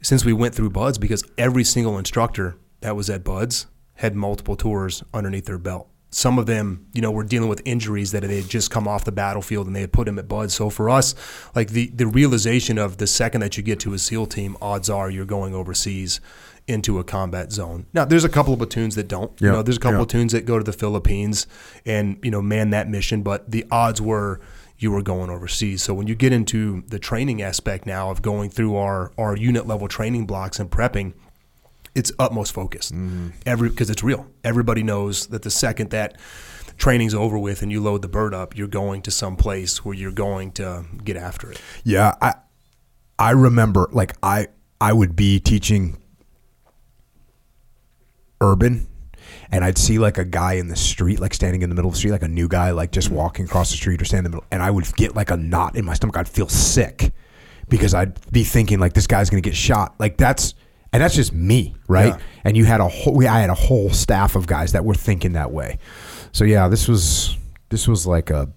[0.00, 4.56] since we went through Buds because every single instructor that was at Buds had multiple
[4.56, 5.86] tours underneath their belt.
[6.14, 9.04] Some of them, you know, were dealing with injuries that they had just come off
[9.04, 10.52] the battlefield and they had put them at Bud.
[10.52, 11.12] So for us,
[11.56, 14.88] like the the realization of the second that you get to a SEAL team, odds
[14.88, 16.20] are you're going overseas
[16.68, 17.86] into a combat zone.
[17.92, 19.32] Now, there's a couple of platoons that don't.
[19.40, 21.48] You know, there's a couple of platoons that go to the Philippines
[21.84, 24.40] and you know man that mission, but the odds were
[24.78, 25.82] you were going overseas.
[25.82, 29.66] So when you get into the training aspect now of going through our our unit
[29.66, 31.14] level training blocks and prepping,
[31.94, 32.92] it's utmost focused.
[32.92, 33.28] Mm-hmm.
[33.46, 34.26] Every because it's real.
[34.42, 36.18] Everybody knows that the second that
[36.76, 39.94] training's over with and you load the bird up, you're going to some place where
[39.94, 41.60] you're going to get after it.
[41.84, 42.34] Yeah, I
[43.18, 44.48] I remember like I
[44.80, 45.98] I would be teaching
[48.40, 48.88] urban
[49.50, 51.94] and I'd see like a guy in the street like standing in the middle of
[51.94, 54.30] the street like a new guy like just walking across the street or standing in
[54.32, 56.16] the middle and I would get like a knot in my stomach.
[56.16, 57.12] I'd feel sick
[57.68, 59.94] because I'd be thinking like this guy's going to get shot.
[59.98, 60.54] Like that's
[60.94, 62.14] and that's just me, right?
[62.14, 62.18] Yeah.
[62.44, 65.32] And you had a whole I had a whole staff of guys that were thinking
[65.32, 65.78] that way.
[66.32, 67.36] So yeah, this was
[67.68, 68.48] this was like a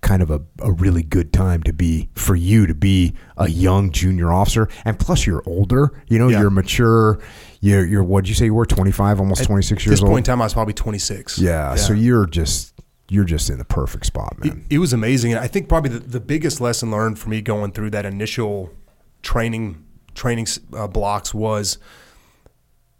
[0.00, 3.92] kind of a, a really good time to be for you to be a young
[3.92, 6.40] junior officer and plus you're older you know Yeah.
[6.40, 7.20] you're mature
[7.60, 10.26] you're you're what'd you say you were 25 almost 26 At years this old point
[10.26, 11.38] in time, I was probably 26.
[11.38, 12.74] yeah, so you're just
[13.10, 16.00] you're just in the perfect spot man It was amazing, and I think probably the,
[16.00, 18.70] the biggest lesson learned for me going through that initial
[19.22, 19.84] training
[20.14, 21.78] training uh, blocks was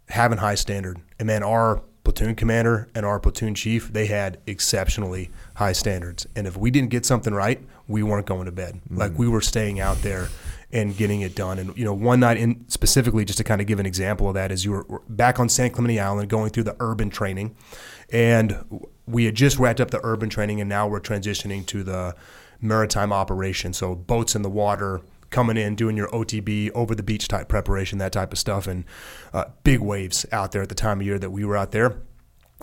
[0.09, 0.99] having high standard.
[1.19, 6.27] And man, our platoon commander and our platoon chief they had exceptionally high standards.
[6.35, 8.81] And if we didn't get something right, we weren't going to bed.
[8.89, 10.29] Like we were staying out there
[10.73, 11.59] and getting it done.
[11.59, 14.33] And you know, one night in specifically, just to kind of give an example of
[14.33, 17.55] that, is you were back on San Clemente Island going through the urban training,
[18.11, 22.15] and we had just wrapped up the urban training, and now we're transitioning to the
[22.59, 23.71] maritime operation.
[23.73, 25.01] So boats in the water,
[25.33, 28.85] coming in, doing your OTB over the beach type preparation, that type of stuff, and
[29.33, 31.97] uh, big waves out there at the time of year that we were out there.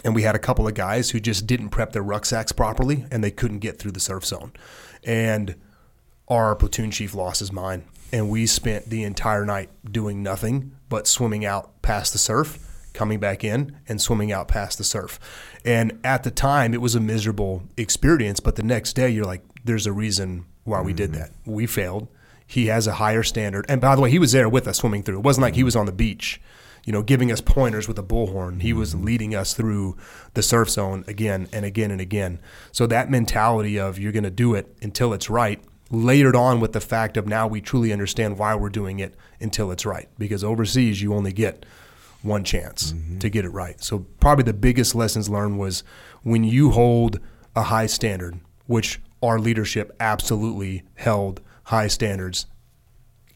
[0.04, 3.22] And we had a couple of guys who just didn't prep their rucksacks properly, and
[3.22, 4.52] they couldn't get through the surf zone.
[5.04, 5.56] And
[6.28, 11.06] our platoon chief lost his mind, and we spent the entire night doing nothing but
[11.06, 12.58] swimming out past the surf,
[12.94, 15.18] coming back in, and swimming out past the surf.
[15.64, 19.42] And at the time, it was a miserable experience, but the next day, you're like,
[19.64, 21.30] there's a reason why we did that.
[21.44, 22.08] We failed.
[22.50, 23.64] He has a higher standard.
[23.68, 25.18] And by the way, he was there with us swimming through.
[25.18, 26.40] It wasn't like he was on the beach,
[26.84, 28.60] you know, giving us pointers with a bullhorn.
[28.60, 29.04] He was mm-hmm.
[29.04, 29.96] leading us through
[30.34, 32.40] the surf zone again and again and again.
[32.72, 35.62] So that mentality of you're going to do it until it's right,
[35.92, 39.70] layered on with the fact of now we truly understand why we're doing it until
[39.70, 40.08] it's right.
[40.18, 41.64] Because overseas, you only get
[42.22, 43.18] one chance mm-hmm.
[43.18, 43.80] to get it right.
[43.80, 45.84] So probably the biggest lessons learned was
[46.24, 47.20] when you hold
[47.54, 51.40] a high standard, which our leadership absolutely held
[51.70, 52.46] high standards.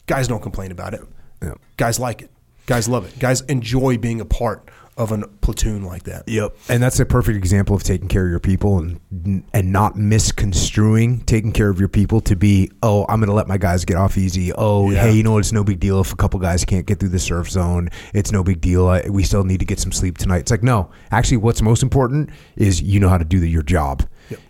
[0.07, 1.01] Guys don't complain about it.
[1.41, 1.53] Yeah.
[1.77, 2.29] Guys like it.
[2.65, 3.17] Guys love it.
[3.17, 4.67] Guys enjoy being a part
[4.97, 6.27] of a platoon like that.
[6.27, 6.55] Yep.
[6.69, 11.21] And that's a perfect example of taking care of your people and and not misconstruing
[11.21, 13.95] taking care of your people to be, oh, I'm going to let my guys get
[13.97, 14.51] off easy.
[14.53, 15.03] Oh, Yeah.
[15.03, 15.39] hey, you know what?
[15.39, 17.89] It's no big deal if a couple guys can't get through the surf zone.
[18.13, 18.87] It's no big deal.
[18.87, 20.39] I, we still need to get some sleep tonight.
[20.39, 23.63] It's like, no, actually, what's most important is you know how to do the, your
[23.63, 24.03] job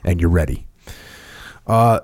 [0.04, 0.66] and you're ready.
[1.68, 2.00] Uh,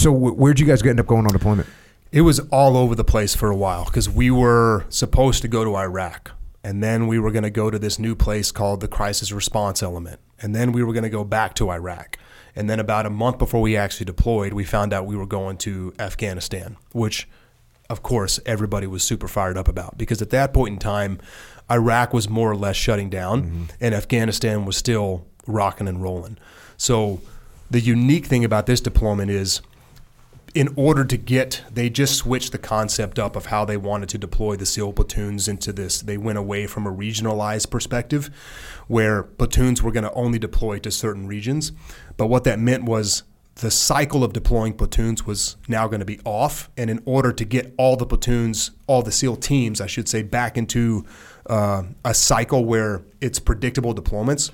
[0.00, 1.68] so wh- where'd you guys end up going on deployment?
[2.12, 5.64] It was all over the place for a while because we were supposed to go
[5.64, 6.32] to Iraq.
[6.62, 9.82] And then we were going to go to this new place called the Crisis Response
[9.82, 10.20] Element.
[10.40, 12.18] And then we were going to go back to Iraq.
[12.56, 15.58] And then about a month before we actually deployed, we found out we were going
[15.58, 17.28] to Afghanistan, which,
[17.90, 21.20] of course, everybody was super fired up about because at that point in time,
[21.70, 23.64] Iraq was more or less shutting down mm-hmm.
[23.80, 26.38] and Afghanistan was still rocking and rolling.
[26.76, 27.20] So
[27.70, 29.60] the unique thing about this deployment is
[30.54, 34.18] in order to get they just switched the concept up of how they wanted to
[34.18, 36.00] deploy the SEAL platoons into this.
[36.00, 38.30] They went away from a regionalized perspective
[38.86, 41.72] where platoons were going to only deploy to certain regions.
[42.16, 43.24] But what that meant was
[43.56, 46.70] the cycle of deploying platoons was now going to be off.
[46.76, 50.22] And in order to get all the platoons, all the SEAL teams, I should say,
[50.22, 51.04] back into
[51.46, 54.50] uh, a cycle where it's predictable deployments,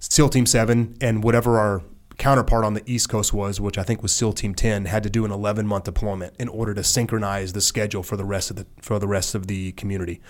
[0.00, 1.82] SEAL Team 7 and whatever our
[2.22, 5.10] counterpart on the East Coast was, which I think was SEAL Team 10, had to
[5.10, 8.54] do an 11 month deployment in order to synchronize the schedule for the rest of
[8.54, 10.20] the for the rest of the community.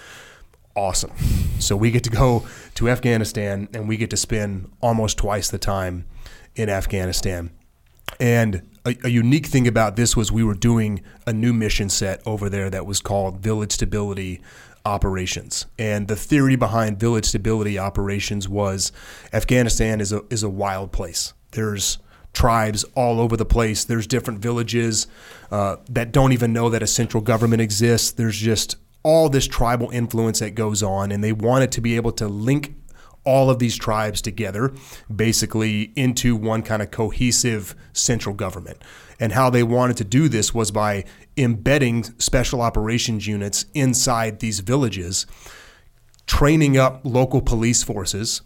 [0.74, 1.12] Awesome.
[1.58, 2.46] So we get to go
[2.76, 6.06] to Afghanistan and we get to spend almost twice the time
[6.56, 7.50] in Afghanistan.
[8.18, 12.22] And a, a, unique thing about this was we were doing a new mission set
[12.24, 14.40] over there that was called Village Stability
[14.86, 15.66] Operations.
[15.78, 18.92] And the theory behind Village Stability Operations was
[19.30, 21.34] Afghanistan is a is a wild place.
[21.52, 21.98] There's
[22.32, 23.84] tribes all over the place.
[23.84, 25.06] There's different villages
[25.50, 28.10] uh, that don't even know that a central government exists.
[28.10, 32.12] There's just all this tribal influence that goes on, and they wanted to be able
[32.12, 32.74] to link
[33.24, 34.72] all of these tribes together,
[35.14, 38.82] basically into one kind of cohesive central government.
[39.20, 41.04] And how they wanted to do this was by
[41.36, 45.26] embedding special operations units inside these villages,
[46.26, 48.42] training up local police forces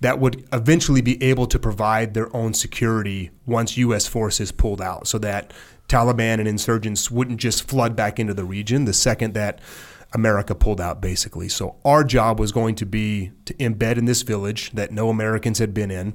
[0.00, 4.06] that would eventually be able to provide their own security once U.S.
[4.06, 5.52] forces pulled out, so that
[5.88, 9.60] Taliban and insurgents wouldn't just flood back into the region the second that
[10.14, 11.48] America pulled out, basically.
[11.48, 15.58] So our job was going to be to embed in this village that no Americans
[15.58, 16.14] had been in.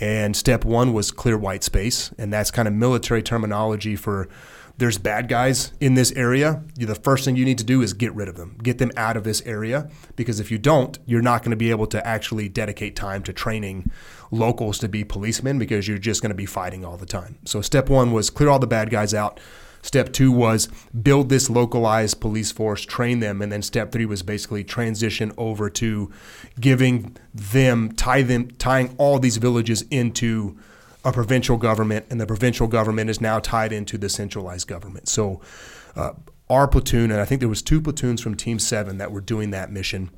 [0.00, 4.28] And step one was clear white space, and that's kind of military terminology for
[4.76, 8.12] there's bad guys in this area, the first thing you need to do is get
[8.14, 9.88] rid of them, get them out of this area.
[10.16, 13.32] Because if you don't, you're not going to be able to actually dedicate time to
[13.32, 13.90] training
[14.30, 17.38] locals to be policemen because you're just going to be fighting all the time.
[17.44, 19.38] So, step one was clear all the bad guys out.
[19.82, 20.66] Step two was
[21.02, 25.68] build this localized police force, train them, and then step three was basically transition over
[25.68, 26.10] to
[26.58, 30.56] giving them, tie them, tying all these villages into
[31.04, 35.08] a provincial government, and the provincial government is now tied into the centralized government.
[35.08, 35.40] So,
[35.94, 36.12] uh,
[36.48, 39.50] our platoon, and I think there was two platoons from Team Seven that were doing
[39.50, 40.10] that mission.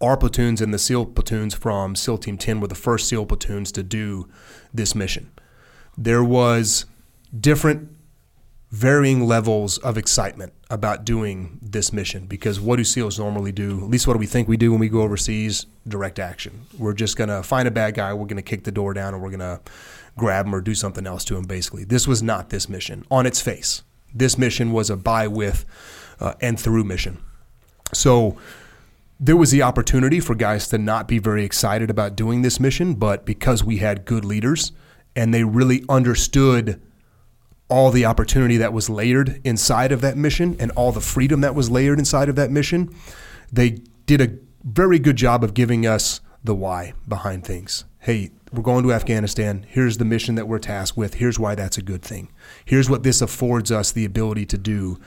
[0.00, 3.72] Our platoons and the SEAL platoons from SEAL Team 10 were the first SEAL platoons
[3.72, 4.28] to do
[4.74, 5.30] this mission.
[5.96, 6.84] There was
[7.38, 7.96] different
[8.70, 13.78] varying levels of excitement about doing this mission because what do SEALs normally do?
[13.84, 15.66] At least what do we think we do when we go overseas?
[15.88, 16.66] Direct action.
[16.76, 19.30] We're just to find a bad guy, we're to kick the door down, and we're
[19.40, 19.60] to
[20.16, 21.84] grab him or do something else to him, basically.
[21.84, 23.82] This was not this mission on its face.
[24.14, 25.64] This mission was a by, with,
[26.20, 27.18] uh, and through mission.
[27.92, 28.36] So
[29.20, 32.94] there was the opportunity for guys to not be very excited about doing this mission,
[32.94, 34.72] but because we had good leaders
[35.14, 36.80] and they really understood
[37.68, 41.54] all the opportunity that was layered inside of that mission and all the freedom that
[41.54, 42.94] was layered inside of that mission,
[43.52, 47.84] they did a very good job of giving us the why behind things.
[48.06, 49.66] Hey, we're going to Afghanistan.
[49.68, 51.14] Here's the mission that we're tasked with.
[51.14, 52.28] Here's why that's a good thing.
[52.64, 55.00] Here's what this affords us the ability to do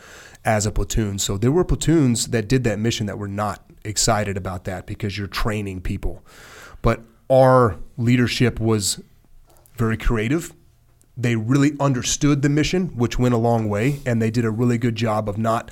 [0.44, 1.18] as a platoon.
[1.18, 5.18] So there were platoons that did that mission that were not excited about that because
[5.18, 6.26] you're training people.
[6.82, 7.00] But
[7.30, 9.02] our leadership was
[9.78, 10.52] very creative.
[11.16, 14.78] They really understood the mission, which went a long way, and they did a really
[14.78, 15.72] good job of not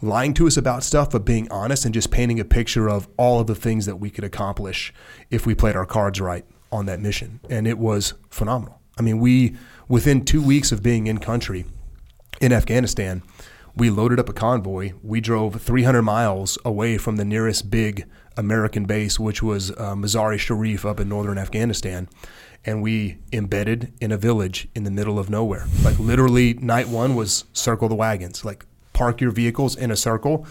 [0.00, 3.40] lying to us about stuff, but being honest and just painting a picture of all
[3.40, 4.94] of the things that we could accomplish
[5.28, 8.80] if we played our cards right on that mission, and it was phenomenal.
[8.98, 9.56] I mean, we
[9.88, 11.64] within two weeks of being in country
[12.40, 13.22] in Afghanistan,
[13.76, 14.92] we loaded up a convoy.
[15.02, 20.38] We drove 300 miles away from the nearest big American base, which was uh, Mazar-e
[20.38, 22.08] Sharif up in northern Afghanistan,
[22.64, 25.66] and we embedded in a village in the middle of nowhere.
[25.82, 30.46] Like literally, night one was circle the wagons, like park your vehicles in a circle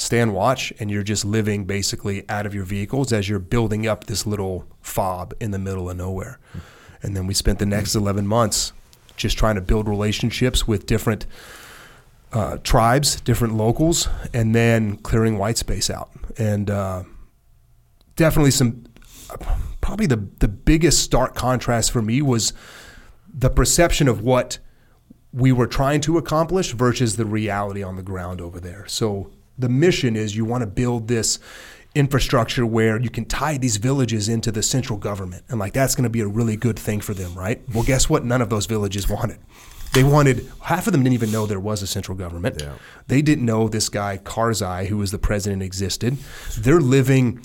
[0.00, 4.04] stand watch and you're just living basically out of your vehicles as you're building up
[4.04, 6.38] this little fob in the middle of nowhere.
[7.02, 8.72] And then we spent the next 11 months
[9.16, 11.26] just trying to build relationships with different
[12.32, 16.10] uh, tribes, different locals, and then clearing white space out.
[16.38, 17.02] And uh,
[18.16, 18.84] definitely some,
[19.82, 22.54] probably the, the biggest stark contrast for me was
[23.32, 24.58] the perception of what
[25.32, 28.86] we were trying to accomplish versus the reality on the ground over there.
[28.88, 31.38] So the mission is you want to build this
[31.94, 36.04] infrastructure where you can tie these villages into the central government and like that's going
[36.04, 37.60] to be a really good thing for them right?
[37.74, 38.24] Well guess what?
[38.24, 39.38] None of those villages wanted
[39.92, 42.60] they wanted half of them didn't even know there was a central government.
[42.60, 42.74] Yeah.
[43.08, 46.16] they didn't know this guy karzai who was the president existed.
[46.56, 47.44] They're living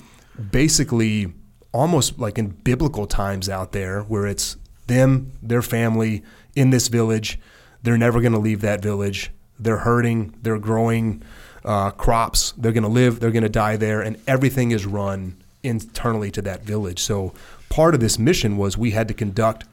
[0.50, 1.32] basically
[1.72, 4.56] almost like in biblical times out there where it's
[4.86, 6.22] them their family
[6.54, 7.38] in this village.
[7.82, 9.30] They're never going to leave that village.
[9.58, 10.34] They're hurting.
[10.42, 11.22] They're growing
[11.66, 12.52] uh, crops.
[12.56, 16.42] They're going to live they're going to die there and everything is run internally to
[16.42, 17.00] that village.
[17.00, 17.34] So
[17.68, 19.64] part of this mission was we had to conduct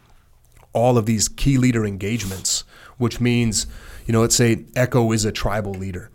[0.74, 2.64] all of these key leader engagements,
[2.98, 3.68] which means,
[4.08, 6.10] you know, let's say Echo is a tribal leader.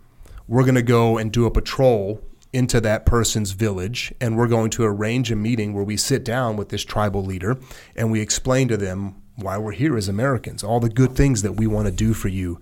[0.47, 4.71] We're going to go and do a patrol into that person's village, and we're going
[4.71, 7.57] to arrange a meeting where we sit down with this tribal leader
[7.95, 11.53] and we explain to them why we're here as Americans, all the good things that
[11.53, 12.59] we want to do for you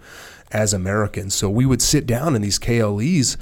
[0.52, 1.36] as Americans.
[1.36, 3.38] So we would sit down in these KLEs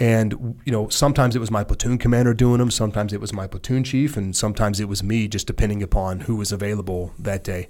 [0.00, 3.46] and you know sometimes it was my platoon commander doing them sometimes it was my
[3.46, 7.68] platoon chief and sometimes it was me just depending upon who was available that day.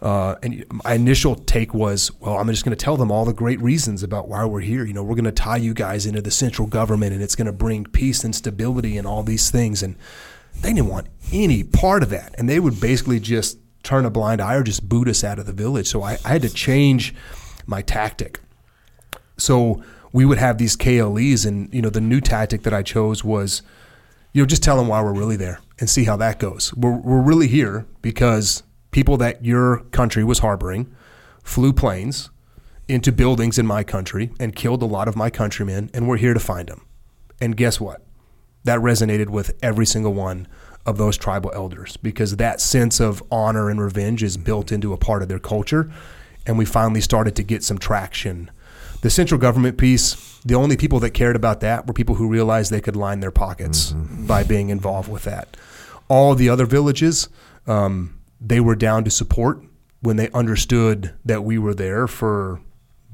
[0.00, 3.32] Uh, and my initial take was well i'm just going to tell them all the
[3.32, 4.84] great reasons about why we're here.
[4.84, 7.46] You know we're going to tie you guys into the central government and it's going
[7.46, 9.82] to bring peace and stability and all these things.
[9.82, 9.96] And
[10.60, 12.34] they didn't want any part of that.
[12.38, 15.46] And they would basically just turn a blind eye or just boot us out of
[15.46, 15.88] the village.
[15.88, 17.14] So i, I had to change
[17.66, 18.40] my tactic
[19.36, 19.82] so
[20.12, 23.62] we would have these KLEs, and you know the new tactic that I chose was,
[24.32, 26.72] you know, just tell them why we're really there and see how that goes.
[26.74, 30.94] We're we're really here because people that your country was harboring
[31.42, 32.30] flew planes
[32.86, 36.34] into buildings in my country and killed a lot of my countrymen, and we're here
[36.34, 36.86] to find them.
[37.40, 38.02] And guess what?
[38.64, 40.46] That resonated with every single one
[40.86, 44.98] of those tribal elders because that sense of honor and revenge is built into a
[44.98, 45.90] part of their culture.
[46.46, 48.50] And we finally started to get some traction.
[49.00, 52.70] The central government piece, the only people that cared about that were people who realized
[52.70, 55.56] they could line their pockets by being involved with that.
[56.08, 57.28] All the other villages,
[57.66, 59.62] um, they were down to support
[60.00, 62.60] when they understood that we were there for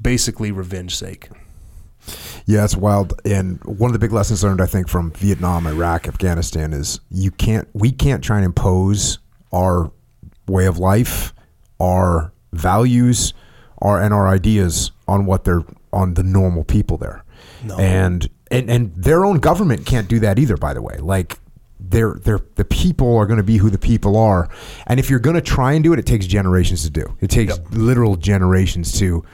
[0.01, 1.29] basically revenge sake.
[2.45, 3.19] Yeah, it's wild.
[3.23, 7.31] And one of the big lessons learned, I think, from Vietnam, Iraq, Afghanistan is you
[7.31, 9.19] can't, we can't try and impose
[9.53, 9.91] our
[10.47, 11.33] way of life,
[11.79, 13.33] our values,
[13.79, 17.23] our and our ideas on what they're on the normal people there.
[17.63, 17.77] No.
[17.77, 20.57] And and and their own government can't do that either.
[20.57, 21.37] By the way, like.
[21.83, 24.47] They're, they're, the people are going to be who the people are.
[24.85, 27.17] And if you're going to try and do it, it takes generations to do.
[27.19, 27.65] It takes Yep.
[27.71, 29.25] literal generations to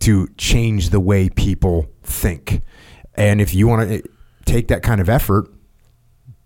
[0.00, 2.60] to change the way people think.
[3.14, 4.00] And if you want to eh,
[4.44, 5.48] take that kind of effort,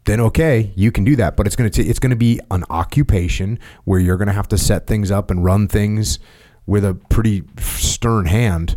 [0.05, 1.37] then okay, you can do that.
[1.37, 4.59] But it's going to it's to be an occupation where you're going to have to
[4.59, 6.19] set things up and run things
[6.67, 8.77] with a pretty stern hand.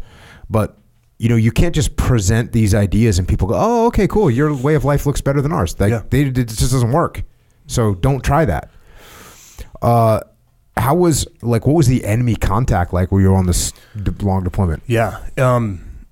[0.50, 0.78] But
[1.18, 4.30] you know, you can't just present these ideas and people go, "Oh, okay, cool.
[4.30, 6.04] Your way of life looks better than ours." Yeah.
[6.10, 7.24] they, it just doesn't work.
[7.68, 8.72] So don't try that.
[9.82, 10.22] Uh,
[10.78, 13.74] how was like what was the enemy contact like when you were on this
[14.22, 14.84] long deployment?
[14.88, 15.24] Yeah.
[15.38, 16.06] Um,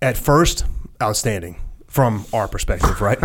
[0.00, 0.64] at first,
[1.02, 1.60] outstanding
[1.96, 3.18] from our perspective, right?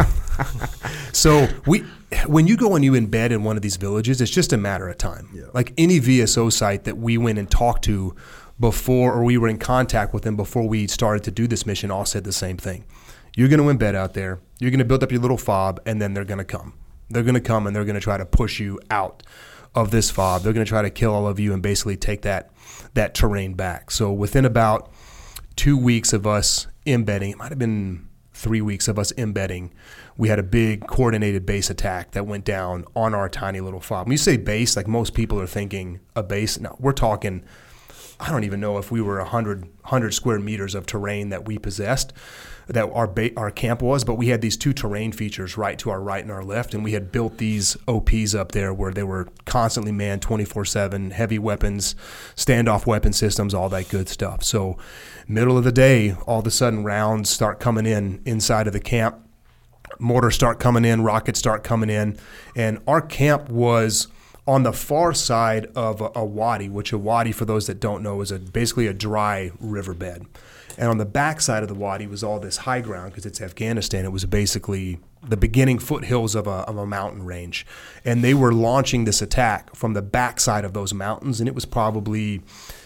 [1.11, 1.79] so we,
[2.25, 4.87] when you go and you embed in one of these villages, it's just a matter
[4.87, 5.27] of time.
[5.53, 8.15] Like any VSO site that we went and talked to
[8.61, 11.91] before, or we were in contact with them before we started to do this mission,
[11.91, 12.85] all said the same thing.
[13.35, 14.39] You're going to embed out there.
[14.59, 16.73] You're going to build up your little fob, and then they're going to come.
[17.09, 19.21] They're going to come and they're going to try to push you out
[19.75, 20.43] of this fob.
[20.43, 22.51] They're going to try to kill all of you and basically take that
[22.93, 23.91] that terrain back.
[23.91, 24.93] So within about
[25.57, 29.73] two weeks of us embedding, it might have been three weeks of us embedding,
[30.17, 34.07] we had a big coordinated base attack that went down on our tiny little fob.
[34.07, 36.59] When you say base, like most people are thinking a base.
[36.59, 37.43] No, we're talking.
[38.21, 41.57] I don't even know if we were 100, 100 square meters of terrain that we
[41.57, 42.13] possessed,
[42.67, 45.89] that our ba- our camp was, but we had these two terrain features right to
[45.89, 49.01] our right and our left, and we had built these OPs up there where they
[49.01, 51.95] were constantly manned 24 7, heavy weapons,
[52.35, 54.43] standoff weapon systems, all that good stuff.
[54.43, 54.77] So,
[55.27, 58.79] middle of the day, all of a sudden rounds start coming in inside of the
[58.79, 59.17] camp
[59.99, 62.17] mortars start coming in, rockets start coming in,
[62.55, 64.07] and our camp was
[64.47, 68.01] on the far side of a, a wadi, which a wadi, for those that don't
[68.01, 70.25] know, is a, basically a dry riverbed.
[70.77, 73.41] And on the back side of the wadi was all this high ground because it's
[73.41, 74.05] Afghanistan.
[74.05, 77.65] It was basically the beginning foothills of a, of a mountain range.
[78.03, 81.65] And they were launching this attack from the backside of those mountains, and it was
[81.65, 82.41] probably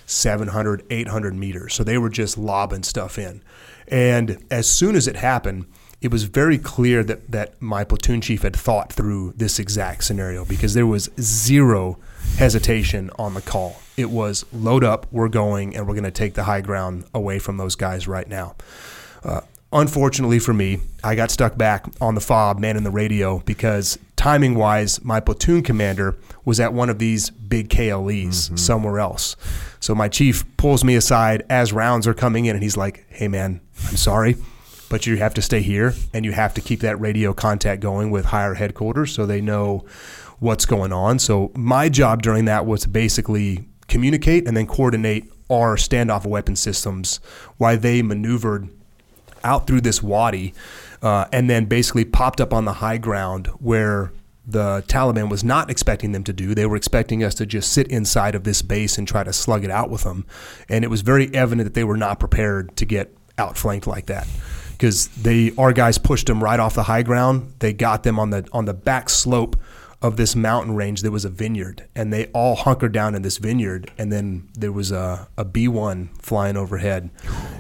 [0.06, 1.74] 700, 800 meters.
[1.74, 3.42] So they were just lobbing stuff in.
[3.88, 5.66] And as soon as it happened,
[6.06, 10.46] it was very clear that, that my platoon chief had thought through this exact scenario
[10.46, 11.98] because there was zero
[12.38, 13.82] hesitation on the call.
[13.98, 17.40] It was load up, we're going, and we're going to take the high ground away
[17.40, 18.56] from those guys right now.
[19.24, 19.42] Uh,
[19.74, 23.98] unfortunately for me, I got stuck back on the fob, man, in the radio because
[24.16, 28.56] timing wise, my platoon commander was at one of these big KLEs mm-hmm.
[28.58, 29.36] somewhere else.
[29.80, 33.28] So my chief pulls me aside as rounds are coming in, and he's like, "Hey,
[33.28, 34.36] man, I'm sorry."
[34.90, 38.12] But you have to stay here and you have to keep that radio contact going
[38.12, 39.86] with higher headquarters so they know
[40.40, 41.20] what's going on.
[41.20, 46.56] So my job during that was to basically communicate and then coordinate our standoff weapon
[46.56, 47.20] systems
[47.58, 48.70] while they maneuvered
[49.44, 50.54] out through this wadi
[51.02, 54.12] uh, and then basically popped up on the high ground where
[54.48, 56.54] the Taliban was not expecting them to do.
[56.54, 59.64] They were expecting us to just sit inside of this base and try to slug
[59.64, 60.26] it out with them.
[60.70, 64.28] And it was very evident that they were not prepared to get outflanked like that
[64.78, 67.54] because they our guys pushed them right off the high ground.
[67.60, 69.56] They got them on the on the back slope
[70.02, 73.38] of this mountain range there was a vineyard and they all hunkered down in this
[73.38, 77.10] vineyard and then there was a, a b1 flying overhead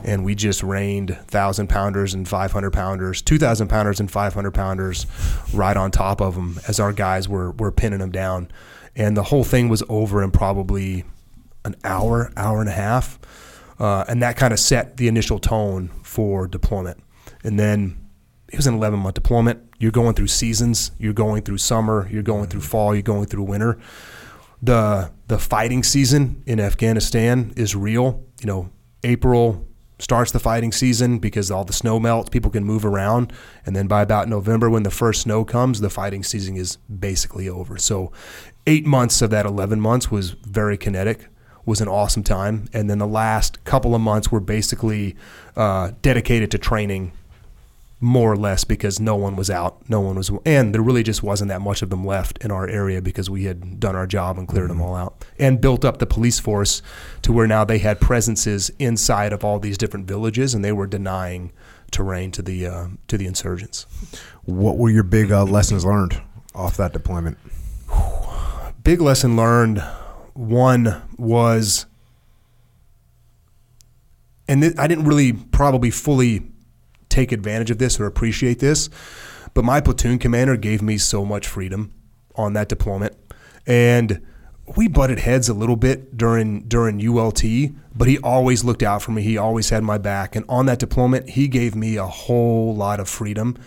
[0.03, 5.07] and we just rained 1000 pounders and 500 pounders 2000 pounders and 500 pounders
[5.53, 8.47] right on top of them as our guys were, were pinning them down
[8.95, 11.03] and the whole thing was over in probably
[11.63, 13.17] an hour hour and a half
[13.79, 17.01] uh, and that kind of set the initial tone for deployment
[17.45, 18.05] and then
[18.51, 19.61] it was an 11 month deployment.
[19.79, 20.91] You're going through seasons.
[20.97, 22.07] You're going through summer.
[22.11, 22.93] You're going through fall.
[22.93, 23.77] You're going through winter.
[24.61, 28.23] The the fighting season in Afghanistan is real.
[28.39, 28.69] You know,
[29.03, 29.67] April
[29.99, 32.29] starts the fighting season because all the snow melts.
[32.29, 33.33] People can move around,
[33.65, 37.49] and then by about November, when the first snow comes, the fighting season is basically
[37.49, 37.77] over.
[37.77, 38.11] So,
[38.67, 41.27] eight months of that 11 months was very kinetic.
[41.65, 45.15] Was an awesome time, and then the last couple of months were basically
[45.55, 47.11] uh, dedicated to training
[47.99, 51.23] more or less because no one was out, no one was, and there really just
[51.23, 54.37] wasn't that much of them left in our area because we had done our job
[54.37, 54.79] and cleared mm-hmm.
[54.79, 56.81] them all out and built up the police force
[57.21, 60.87] to where now they had presences inside of all these different villages and they were
[60.87, 61.51] denying
[61.91, 63.85] terrain to the uh, to the insurgents.
[64.43, 66.21] What were your big uh, lessons learned
[66.53, 67.37] off that deployment?
[68.83, 69.79] Big lesson learned.
[70.33, 71.85] One was,
[74.49, 76.51] and th- I didn't really probably fully
[77.15, 78.89] take advantage of this or appreciate this.
[79.53, 81.93] But my platoon commander gave me so much freedom
[82.35, 83.15] on that deployment.
[83.65, 84.21] And
[84.75, 87.41] we butted heads a little bit during during ULT,
[87.95, 89.21] but he always looked out for me.
[89.21, 90.35] He always had my back.
[90.35, 93.57] And on that deployment, he gave me a whole lot of freedom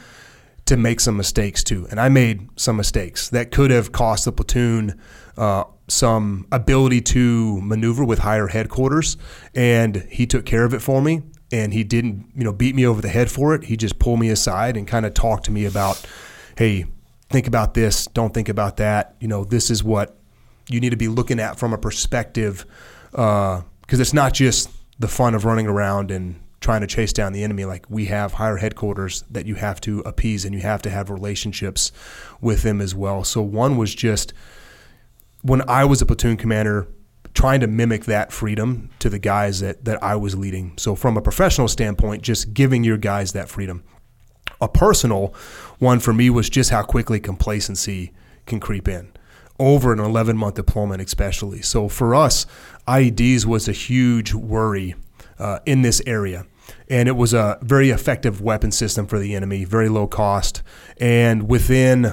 [0.66, 1.86] to make some mistakes too.
[1.90, 5.00] And I made some mistakes that could have cost the platoon
[5.38, 9.16] uh, some ability to maneuver with higher headquarters.
[9.54, 12.86] And he took care of it for me and he didn't you know beat me
[12.86, 13.64] over the head for it.
[13.64, 16.04] He just pulled me aside and kind of talked to me about
[16.56, 16.86] hey
[17.30, 19.16] think about this don't think about that.
[19.20, 20.16] You know this is what
[20.68, 22.66] you need to be looking at from a perspective
[23.10, 27.32] because uh, it's not just the fun of running around and trying to chase down
[27.32, 27.64] the enemy.
[27.64, 31.08] Like we have higher headquarters that you have to appease and you have to have
[31.08, 31.92] relationships
[32.40, 33.24] with them as well.
[33.24, 34.34] So one was just
[35.42, 36.88] when i was a platoon commander
[37.34, 40.76] trying to mimic that freedom to the guys that, that I was leading.
[40.76, 43.84] So, from a professional standpoint, just giving your guys that freedom.
[44.60, 45.34] A personal
[45.78, 48.12] one for me was just how quickly complacency
[48.46, 49.12] can creep in
[49.60, 51.62] over an 11 month deployment, especially.
[51.62, 52.46] So, for us,
[52.86, 54.94] IEDs was a huge worry
[55.38, 56.46] uh, in this area.
[56.90, 60.62] And it was a very effective weapon system for the enemy, very low cost.
[60.98, 62.12] And within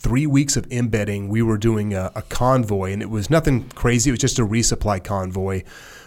[0.00, 4.10] three weeks of embedding, we were doing a, a, convoy, and it was nothing crazy.
[4.10, 5.62] It was just a resupply convoy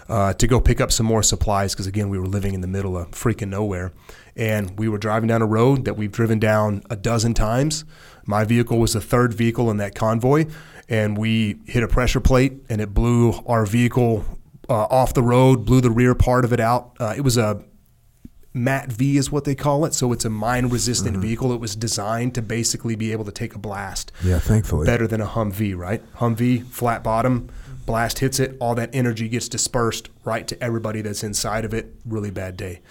[0.09, 2.67] uh, to go pick up some more supplies because, again, we were living in the
[2.67, 3.93] middle of freaking nowhere.
[4.35, 7.85] And we were driving down a road that we've driven down a dozen times.
[8.25, 10.47] My vehicle was the third vehicle in that convoy,
[10.89, 14.25] and we hit a pressure plate, and it blew our vehicle
[14.69, 16.97] uh, off the road, blew the rear part of it out.
[16.99, 17.63] Uh, it was a
[18.55, 19.93] MATV is what they call it.
[19.93, 21.21] So it's a mine resistant mm-hmm.
[21.21, 21.53] vehicle.
[21.53, 24.11] It was designed to basically be able to take a blast.
[24.23, 24.85] Yeah, thankfully.
[24.85, 26.01] Better than a Humvee, right?
[26.15, 27.49] Humvee, flat bottom,
[27.85, 31.93] blast hits it, all that energy gets dispersed right to everybody that's inside of it.
[32.05, 32.81] Really bad day.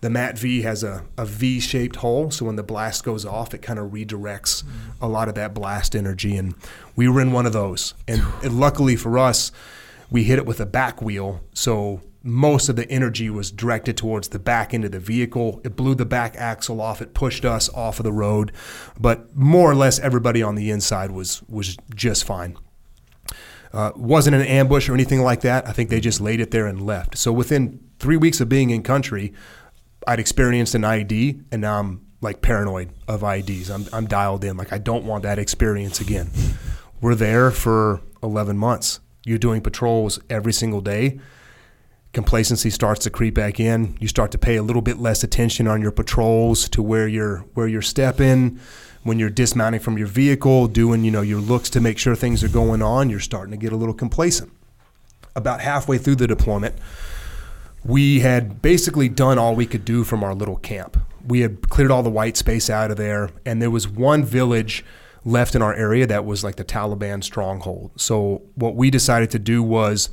[0.00, 3.60] The MATV has a, a V shaped hole, so when the blast goes off, it
[3.60, 4.64] kind of redirects
[5.00, 6.36] a lot of that blast energy.
[6.36, 6.54] And
[6.96, 7.92] we were in one of those.
[8.08, 9.52] And, and luckily for us,
[10.10, 11.42] we hit it with a back wheel.
[11.52, 15.60] So most of the energy was directed towards the back end of the vehicle.
[15.64, 17.00] It blew the back axle off.
[17.00, 18.52] It pushed us off of the road,
[18.98, 22.56] but more or less everybody on the inside was was just fine.
[23.72, 25.66] Uh, wasn't an ambush or anything like that.
[25.66, 27.16] I think they just laid it there and left.
[27.16, 29.32] So within three weeks of being in country,
[30.06, 33.70] I'd experienced an IED, and now I'm like paranoid of IEDs.
[33.70, 34.56] I'm I'm dialed in.
[34.56, 36.30] Like I don't want that experience again.
[37.00, 39.00] We're there for 11 months.
[39.24, 41.18] You're doing patrols every single day.
[42.12, 43.96] Complacency starts to creep back in.
[44.00, 47.38] You start to pay a little bit less attention on your patrols to where you're
[47.54, 48.58] where you're stepping.
[49.02, 52.42] When you're dismounting from your vehicle, doing you know your looks to make sure things
[52.42, 54.52] are going on, you're starting to get a little complacent.
[55.36, 56.74] About halfway through the deployment,
[57.84, 60.98] we had basically done all we could do from our little camp.
[61.26, 64.84] We had cleared all the white space out of there, and there was one village
[65.24, 67.92] left in our area that was like the Taliban stronghold.
[67.96, 70.10] So what we decided to do was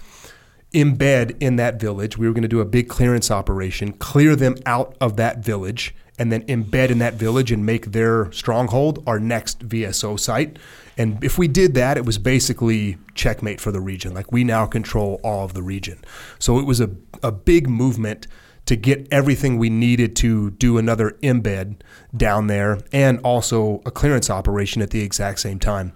[0.77, 2.17] embed in that village.
[2.17, 5.95] We were going to do a big clearance operation, clear them out of that village,
[6.19, 10.57] and then embed in that village and make their stronghold our next VSO site.
[10.97, 14.13] And if we did that, it was basically checkmate for the region.
[14.13, 15.99] Like we now control all of the region.
[16.39, 16.89] So it was a,
[17.21, 18.27] a big movement
[18.65, 21.75] to get everything we needed to do another embed
[22.15, 25.93] down there and also a clearance operation at the exact same time.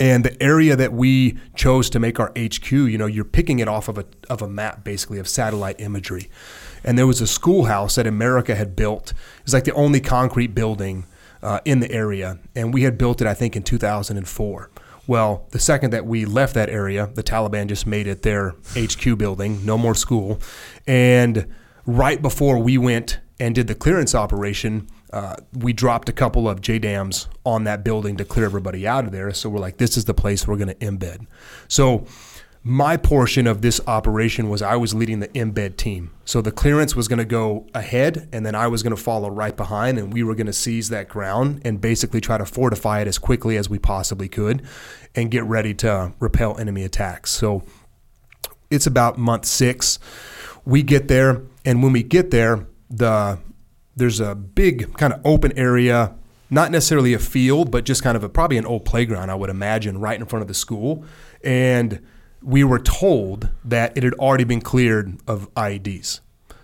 [0.00, 3.66] And the area that we chose to make our HQ, you know, you're picking it
[3.66, 6.30] off of a, of a map basically of satellite imagery.
[6.84, 9.12] And there was a schoolhouse that America had built.
[9.42, 11.06] It's like the only concrete building
[11.42, 12.38] uh, in the area.
[12.54, 14.70] And we had built it, I think, in 2004.
[15.08, 19.16] Well, the second that we left that area, the Taliban just made it their HQ
[19.16, 20.38] building, no more school.
[20.86, 21.52] And
[21.86, 26.60] right before we went and did the clearance operation, uh, we dropped a couple of
[26.60, 29.32] JDAMs on that building to clear everybody out of there.
[29.32, 31.26] So we're like, this is the place we're going to embed.
[31.68, 32.06] So
[32.62, 36.10] my portion of this operation was I was leading the embed team.
[36.24, 39.30] So the clearance was going to go ahead, and then I was going to follow
[39.30, 43.00] right behind, and we were going to seize that ground and basically try to fortify
[43.00, 44.62] it as quickly as we possibly could
[45.14, 47.30] and get ready to repel enemy attacks.
[47.30, 47.62] So
[48.70, 49.98] it's about month six.
[50.66, 53.38] We get there, and when we get there, the
[53.98, 56.14] there's a big kind of open area,
[56.50, 59.50] not necessarily a field, but just kind of a, probably an old playground, I would
[59.50, 61.04] imagine, right in front of the school.
[61.44, 62.00] And
[62.42, 66.20] we were told that it had already been cleared of IEDs.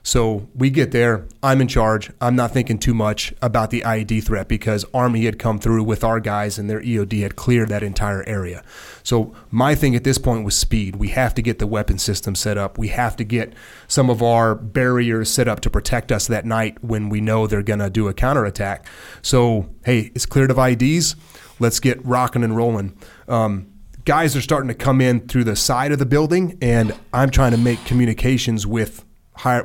[0.06, 1.26] So we get there.
[1.42, 2.12] I'm in charge.
[2.20, 6.04] I'm not thinking too much about the IED threat because Army had come through with
[6.04, 8.62] our guys and their EOD had cleared that entire area.
[9.02, 10.96] So my thing at this point was speed.
[10.96, 12.76] We have to get the weapon system set up.
[12.76, 13.54] We have to get
[13.88, 17.62] some of our barriers set up to protect us that night when we know they're
[17.62, 18.86] going to do a counterattack.
[19.22, 21.16] So, hey, it's cleared of IEDs.
[21.58, 22.94] Let's get rocking and rolling.
[23.26, 23.72] Um,
[24.04, 27.52] guys are starting to come in through the side of the building, and I'm trying
[27.52, 29.03] to make communications with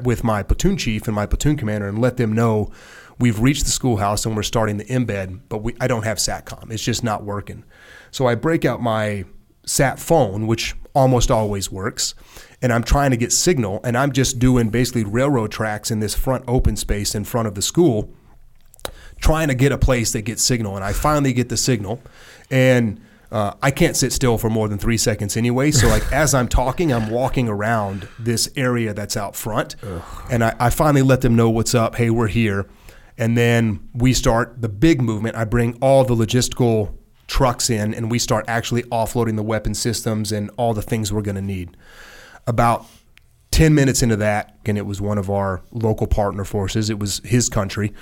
[0.04, 2.72] with my platoon chief and my platoon commander and let them know
[3.20, 6.72] we've reached the schoolhouse and we're starting the embed, but we, I don't have SATCOM.
[6.72, 7.64] It's just not working.
[8.12, 9.26] So I break out my
[9.66, 12.16] sat phone, which almost always works,
[12.62, 16.16] and I'm trying to get signal, and I'm just doing basically railroad tracks in this
[16.16, 18.12] front open space in front of the school,
[19.22, 20.76] trying to get a place that gets signal.
[20.76, 22.02] And I finally get the signal,
[22.50, 23.00] and
[23.32, 25.72] uh, I can't sit still for more than three seconds anyway.
[25.72, 30.02] So like as I'm talking, I'm walking around this area that's out front, Ugh.
[30.32, 31.96] and I, I finally let them know what's up.
[31.96, 32.68] Hey, we're here,
[33.18, 35.36] and then we start the big movement.
[35.36, 36.94] I bring all the logistical
[37.28, 41.22] trucks in, and we start actually offloading the weapon systems and all the things we're
[41.22, 41.78] going to need.
[42.48, 42.88] About
[43.52, 47.22] 10 minutes into that, and it was one of our local partner forces, it was
[47.24, 47.94] his country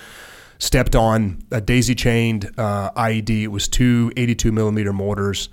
[0.60, 3.44] stepped on a daisy chained uh, IED.
[3.44, 5.50] It was two 82 millimeter mortars,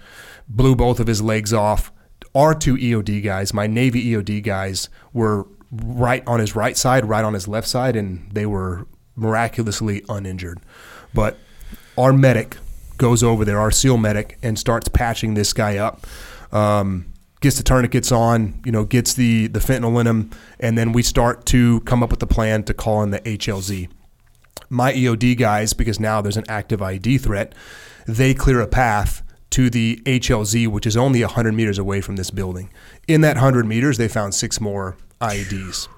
[0.49, 1.93] blew both of his legs off.
[2.35, 7.25] Our two EOD guys, my Navy EOD guys, were right on his right side, right
[7.25, 8.87] on his left side, and they were
[9.17, 10.61] miraculously uninjured.
[11.13, 11.39] But
[11.97, 12.57] our medic
[12.97, 16.07] goes over there, our SEAL medic, and starts patching this guy up.
[16.53, 17.07] Um,
[17.41, 21.03] gets the tourniquets on, you know, gets the the fentanyl in him, and then we
[21.03, 23.89] start to come up with a plan to call in the HLZ
[24.75, 27.55] my EOD guys, because now there's an active IED threat,
[28.07, 32.31] they clear a path to the HLZ, which is only 100 meters away from this
[32.31, 32.71] building.
[33.07, 35.89] In that 100 meters, they found six more IEDs.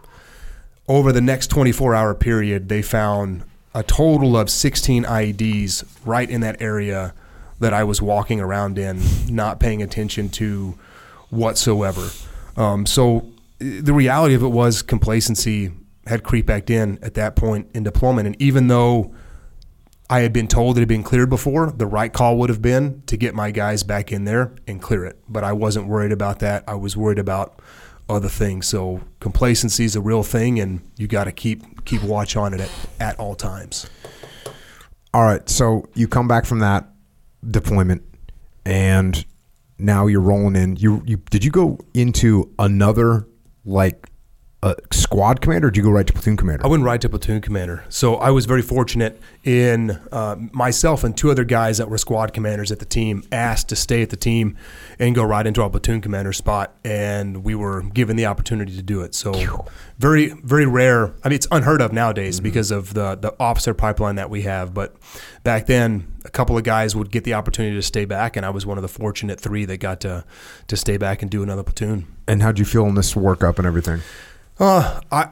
[0.89, 3.44] Over the next 24 hour period, they found
[3.74, 7.15] a total of 16 IEDs right in that area
[7.59, 10.78] that I was walking around in, not paying attention to
[11.31, 12.11] whatsoever.
[12.57, 13.27] Um, so
[13.59, 15.73] the reality of it was complacency
[16.07, 18.27] had creeped back in at that point in deployment.
[18.27, 19.15] And even though
[20.09, 23.03] I had been told it had been cleared before, the right call would have been
[23.07, 25.19] to get my guys back in there and clear it.
[25.28, 26.65] But I wasn't worried about that.
[26.69, 27.61] I was worried about
[28.09, 28.69] other things.
[28.69, 32.61] So complacency is a real thing, and you got to keep keep watch on it
[32.61, 32.70] at,
[33.01, 33.91] at all times.
[35.12, 35.49] All right.
[35.49, 36.89] So you come back from that
[37.49, 38.03] deployment,
[38.65, 39.24] and
[39.78, 40.77] now you're rolling in.
[40.77, 43.27] You you did you go into another
[43.65, 44.09] like
[44.62, 45.69] a squad commander?
[45.69, 46.65] or Did you go right to platoon commander?
[46.65, 47.85] I went right to platoon commander.
[47.91, 52.33] So I was very fortunate in uh, myself and two other guys that were squad
[52.33, 54.57] commanders at the team asked to stay at the team
[54.99, 58.83] and go right into our platoon commander spot, and we were given the opportunity to
[58.83, 59.15] do it.
[59.15, 59.33] So
[59.99, 61.12] very very rare.
[61.23, 64.73] I mean, it's unheard of nowadays because of the the officer pipeline that we have.
[64.73, 64.97] But
[65.45, 68.51] back then, a couple of guys would get the opportunity to stay back, and I
[68.51, 70.24] was one of the fortunate three that got to
[70.66, 72.07] to stay back and do another platoon.
[72.27, 74.01] and how'd you feel in this workup and everything?
[74.59, 75.31] Uh, I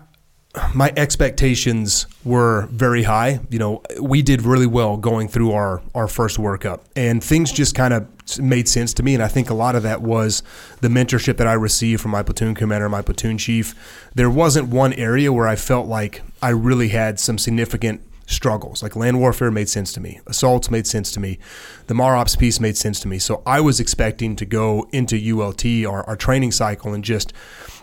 [0.73, 3.41] my expectations were very high.
[3.51, 7.75] You know, we did really well going through our our first workup, and things just
[7.75, 8.07] kind of
[8.39, 9.15] made sense to me.
[9.15, 10.43] And I think a lot of that was
[10.81, 13.75] the mentorship that I received from my platoon commander, my platoon chief.
[14.15, 18.83] There wasn't one area where I felt like I really had some significant struggles.
[18.83, 20.21] Like land warfare made sense to me.
[20.27, 21.39] Assaults made sense to me.
[21.87, 23.19] The MAROPS piece made sense to me.
[23.19, 27.33] So I was expecting to go into ULT, our, our training cycle, and just,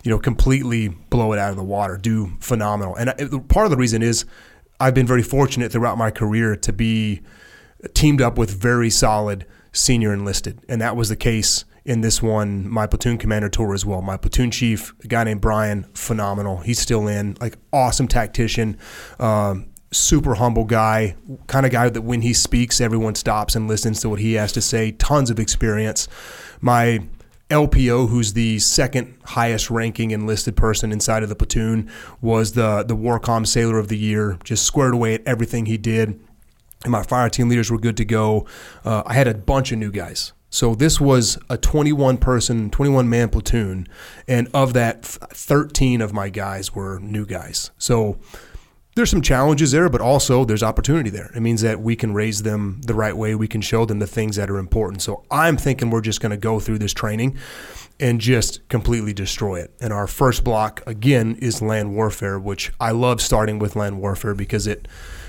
[0.03, 2.95] you know, completely blow it out of the water, do phenomenal.
[2.95, 4.25] And part of the reason is
[4.79, 7.21] I've been very fortunate throughout my career to be
[7.93, 10.59] teamed up with very solid senior enlisted.
[10.67, 14.01] And that was the case in this one, my platoon commander tour as well.
[14.01, 16.57] My platoon chief, a guy named Brian, phenomenal.
[16.57, 18.77] He's still in, like awesome tactician.
[19.19, 21.15] Um, super humble guy,
[21.47, 24.51] kind of guy that when he speaks, everyone stops and listens to what he has
[24.53, 24.91] to say.
[24.91, 26.07] Tons of experience.
[26.61, 27.03] My
[27.51, 31.91] LPO, who's the second highest ranking enlisted person inside of the platoon,
[32.21, 34.37] was the the Warcom Sailor of the Year.
[34.43, 36.19] Just squared away at everything he did.
[36.83, 38.47] And my fire team leaders were good to go.
[38.83, 40.33] Uh, I had a bunch of new guys.
[40.49, 43.87] So this was a 21 person, 21 man platoon,
[44.27, 47.71] and of that, 13 of my guys were new guys.
[47.77, 48.17] So
[48.95, 51.31] there's some challenges there, but also there's opportunity there.
[51.33, 53.35] It means that we can raise them the right way.
[53.35, 55.01] We can show them the things that are important.
[55.01, 57.37] So I'm thinking we're just going to go through this training
[57.99, 59.73] and just completely destroy it.
[59.79, 64.33] And our first block, again, is land warfare, which I love starting with land warfare
[64.33, 64.87] because it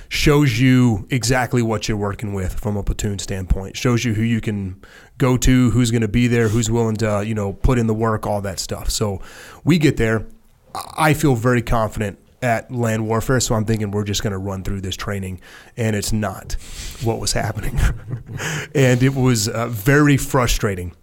[0.09, 3.76] shows you exactly what you're working with from a platoon standpoint.
[3.76, 4.82] Shows you who you can
[5.18, 7.94] go to, who's going to be there, who's willing to, you know, put in the
[7.94, 8.90] work, all that stuff.
[8.90, 9.20] So
[9.64, 10.26] we get there.
[10.74, 14.64] I feel very confident at land warfare, so I'm thinking we're just going to run
[14.64, 15.40] through this training,
[15.77, 16.55] and it's not
[17.02, 17.78] what was happening,
[18.74, 20.94] and it was uh, very frustrating.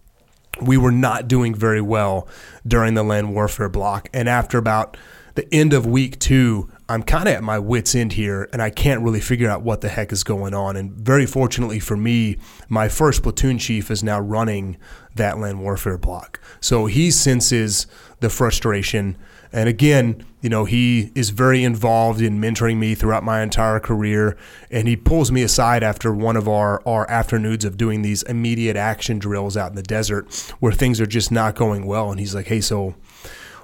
[0.62, 2.28] We were not doing very well
[2.68, 4.98] during the land warfare block, and after about
[5.36, 8.70] the end of week two, I'm kind of at my wits' end here, and I
[8.72, 10.76] can't really figure out what the heck is going on.
[10.76, 12.38] And very fortunately for me,
[12.68, 14.76] my first platoon chief is now running
[15.16, 17.88] that land warfare block, so he senses
[18.20, 19.18] the frustration.
[19.52, 24.38] And again, you know, he is very involved in mentoring me throughout my entire career.
[24.70, 28.78] And he pulls me aside after one of our, our afternoons of doing these immediate
[28.78, 32.12] action drills out in the desert where things are just not going well.
[32.12, 32.96] And he's like, hey, so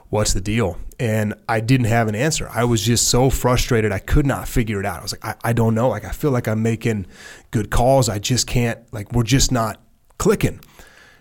[0.10, 0.78] what's the deal?
[1.00, 2.50] And I didn't have an answer.
[2.52, 3.92] I was just so frustrated.
[3.92, 5.00] I could not figure it out.
[5.00, 5.90] I was like, I, I don't know.
[5.90, 7.06] Like, I feel like I'm making
[7.52, 8.10] good calls.
[8.10, 9.82] I just can't, like, we're just not
[10.18, 10.60] clicking.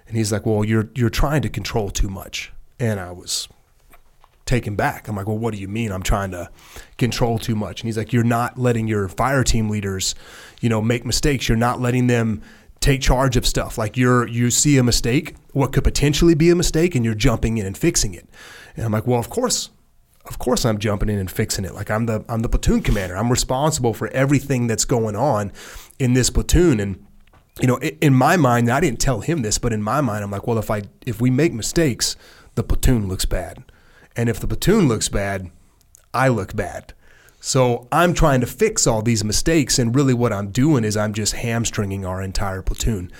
[0.06, 2.52] And he's like, well, you're, you're trying to control too much.
[2.78, 3.48] And I was
[4.46, 5.08] taken back.
[5.08, 5.90] I'm like, well, what do you mean?
[5.90, 6.50] I'm trying to
[6.98, 7.80] control too much.
[7.80, 10.14] And he's like, you're not letting your fire team leaders,
[10.60, 11.48] you know, make mistakes.
[11.48, 12.42] You're not letting them
[12.80, 13.78] take charge of stuff.
[13.78, 17.56] Like you're you see a mistake, what could potentially be a mistake, and you're jumping
[17.58, 18.28] in and fixing it.
[18.76, 19.70] And I'm like, well, of course.
[20.26, 21.74] Of course I'm jumping in and fixing it.
[21.74, 23.14] Like I'm the I'm the platoon commander.
[23.14, 25.52] I'm responsible for everything that's going on
[25.98, 26.80] in this platoon.
[26.80, 27.04] And
[27.60, 30.30] you know, in my mind, I didn't tell him this, but in my mind, I'm
[30.30, 32.16] like, well, if I if we make mistakes,
[32.54, 33.64] the platoon looks bad.
[34.16, 35.50] And if the platoon looks bad,
[36.12, 36.94] I look bad.
[37.40, 41.12] So I'm trying to fix all these mistakes, and really what I'm doing is I'm
[41.12, 43.12] just hamstringing our entire platoon.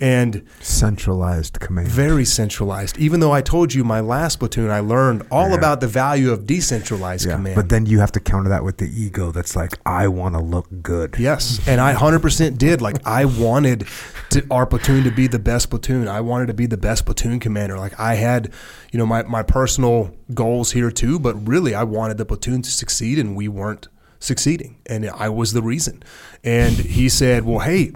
[0.00, 1.88] And Centralized command.
[1.88, 2.96] very centralized.
[2.98, 5.56] Even though I told you my last platoon, I learned all Yeah.
[5.56, 7.34] about the value of decentralized yeah.
[7.36, 7.54] command.
[7.56, 10.40] But then you have to counter that with the ego that's like, I want to
[10.40, 11.16] look good.
[11.18, 12.80] Yes, and I 100% did.
[12.80, 13.86] Like I wanted
[14.30, 16.08] to, our platoon to be the best platoon.
[16.08, 17.76] I wanted to be the best platoon commander.
[17.76, 18.50] Like I had,
[18.92, 22.70] you know, my my personal goals here too, but really I wanted the platoon to
[22.70, 24.78] succeed and we weren't succeeding.
[24.86, 26.02] And I was the reason.
[26.42, 27.92] And he said, "Well, hey,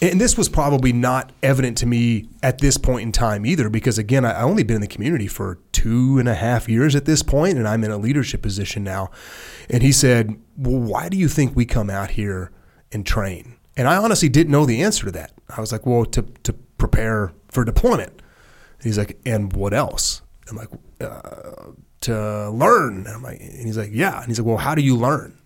[0.00, 3.98] and this was probably not evident to me at this point in time either, because
[3.98, 7.22] again, I only been in the community for two and a half years at this
[7.22, 9.10] point, and I'm in a leadership position now.
[9.68, 12.52] And he said, Well, why do you think we come out here
[12.92, 13.56] and train?
[13.76, 15.32] And I honestly didn't know the answer to that.
[15.48, 18.10] I was like, Well, to, to prepare for deployment.
[18.10, 20.22] And he's like, And what else?
[20.48, 20.68] I'm like,
[21.00, 21.72] uh,
[22.02, 22.98] To learn.
[22.98, 24.18] And I'm like, and he's like, Yeah.
[24.18, 25.37] And he's like, Well, how do you learn?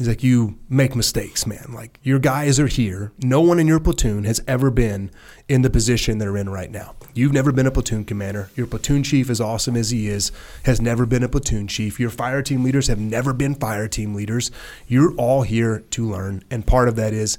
[0.00, 1.72] He's like, you make mistakes, man.
[1.74, 3.12] Like your guys are here.
[3.22, 5.10] No one in your platoon has ever been
[5.46, 6.94] in the position they're in right now.
[7.12, 8.48] You've never been a platoon commander.
[8.56, 10.32] Your platoon chief, as awesome as he is,
[10.64, 12.00] has never been a platoon chief.
[12.00, 14.50] Your fire team leaders have never been fire team leaders.
[14.88, 17.36] You're all here to learn, and part of that is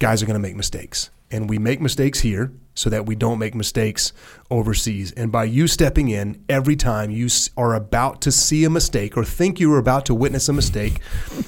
[0.00, 3.38] guys are going to make mistakes, and we make mistakes here so that we don't
[3.38, 4.12] make mistakes
[4.50, 5.12] overseas.
[5.12, 9.24] And by you stepping in every time you are about to see a mistake or
[9.24, 11.00] think you are about to witness a mistake,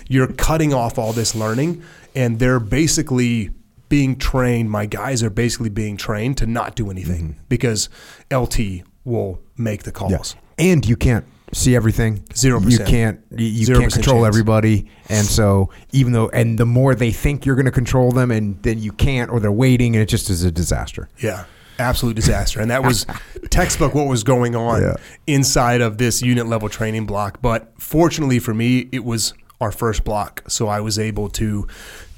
[0.09, 1.82] you're cutting off all this learning,
[2.15, 3.51] and they're basically
[3.89, 4.70] being trained.
[4.70, 7.43] My guys are basically being trained to not do anything mm-hmm.
[7.49, 7.89] because
[8.32, 10.35] LT will make the calls.
[10.59, 10.70] Yeah.
[10.70, 12.24] And you can't see everything.
[12.34, 12.80] Zero percent.
[12.80, 13.20] You can't.
[13.30, 14.34] You can can't control chance.
[14.34, 18.30] everybody, and so even though, and the more they think you're going to control them,
[18.30, 21.08] and then you can't, or they're waiting, and it just is a disaster.
[21.18, 21.44] Yeah,
[21.78, 22.60] absolute disaster.
[22.60, 23.06] And that was
[23.50, 24.94] textbook what was going on yeah.
[25.26, 27.40] inside of this unit level training block.
[27.42, 31.68] But fortunately for me, it was our first block, so I was able to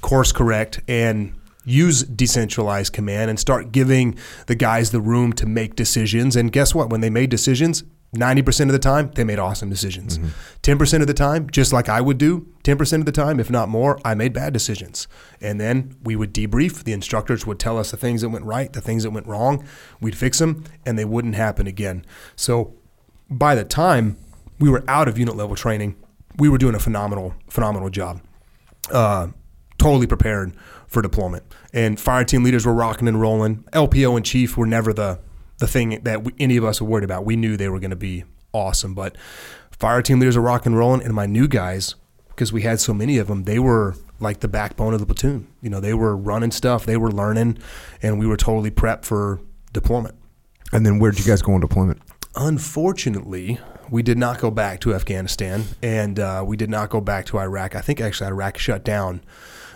[0.01, 1.33] course correct and
[1.65, 6.35] use decentralized command and start giving the guys the room to make decisions.
[6.35, 6.89] And guess what?
[6.89, 7.83] When they made decisions,
[8.15, 10.17] 90% of the time, they made awesome decisions.
[10.17, 10.27] Mm-hmm.
[10.61, 13.69] 10% of the time, just like I would do, 10% of the time, if not
[13.69, 15.07] more, I made bad decisions.
[15.39, 16.83] And then we would debrief.
[16.83, 19.65] The instructors would tell us the things that went right, the things that went wrong.
[20.01, 22.05] We'd fix them, and they wouldn't happen again.
[22.35, 22.73] So
[23.29, 24.17] by the time
[24.59, 25.95] we were out of unit level training,
[26.37, 28.21] we were doing a phenomenal, phenomenal job.
[28.91, 29.27] Uh,
[29.77, 30.55] totally prepared
[30.87, 31.43] for deployment.
[31.73, 33.63] And fire team leaders were rocking and rolling.
[33.73, 35.19] LPO and chief were never the
[35.57, 37.25] the thing that we, any of us were worried about.
[37.25, 39.17] We knew they were going to be awesome, but
[39.71, 41.95] fire team leaders are rock and rolling, and my new guys,
[42.29, 45.47] because we had so many of them, they were like the backbone of the platoon.
[45.61, 47.59] You know, they were running stuff, they were learning,
[48.01, 49.39] and we were totally prepped for
[49.73, 50.15] deployment.
[50.71, 52.01] And then where did you guys go on deployment?
[52.35, 53.59] Unfortunately,
[53.89, 57.37] we did not go back to Afghanistan, and uh, we did not go back to
[57.39, 57.75] Iraq.
[57.75, 59.21] I think actually Iraq shut down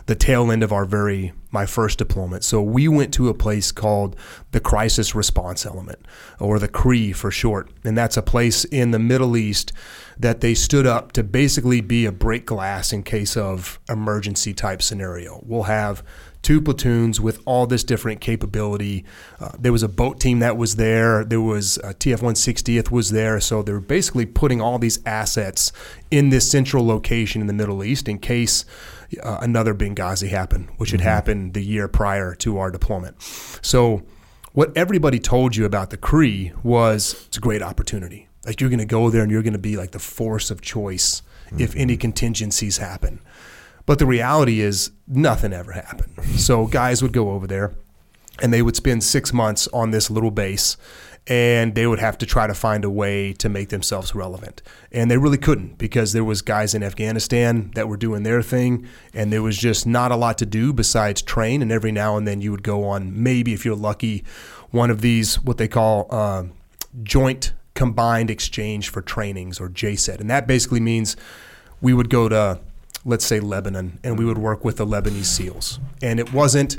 [0.09, 2.43] the tail end of our very my first deployment.
[2.43, 4.15] So we went to a place called
[4.51, 5.99] the Crisis Response Element,
[6.39, 9.71] or the CRE for short, and that's a place in the Middle East
[10.17, 14.81] that they stood up to basically be a break glass in case of emergency type
[14.81, 15.43] scenario.
[15.45, 16.03] We'll have
[16.41, 19.05] two platoons with all this different capability.
[19.39, 21.23] Uh, there was a boat team that was there.
[21.23, 23.39] There was a TF 160th was there.
[23.39, 25.71] So they're basically putting all these assets
[26.09, 28.65] in this central location in the Middle East in case
[29.21, 31.09] uh, another Benghazi happened, which had mm-hmm.
[31.09, 33.21] happened the year prior to our deployment.
[33.61, 34.03] So,
[34.53, 38.27] what everybody told you about the CRE was it's a great opportunity.
[38.45, 40.61] Like you're going to go there and you're going to be like the force of
[40.61, 41.61] choice mm-hmm.
[41.61, 43.19] if any contingencies happen.
[43.85, 46.13] But the reality is nothing ever happened.
[46.37, 47.73] So guys would go over there
[48.41, 50.77] and they would spend six months on this little base
[51.27, 54.61] and they would have to try to find a way to make themselves relevant.
[54.91, 58.87] And they really couldn't because there was guys in afghanistan that were doing their thing
[59.13, 62.27] and there was just not a lot to do besides train and every now and
[62.27, 64.23] then you would go on maybe if you're lucky
[64.71, 66.43] one of these what they call uh,
[67.03, 71.15] joint combined exchange for trainings or JCET and that basically means
[71.81, 72.59] we would go to
[73.05, 75.79] let's say lebanon and we would work with the lebanese seals.
[76.01, 76.77] And it wasn't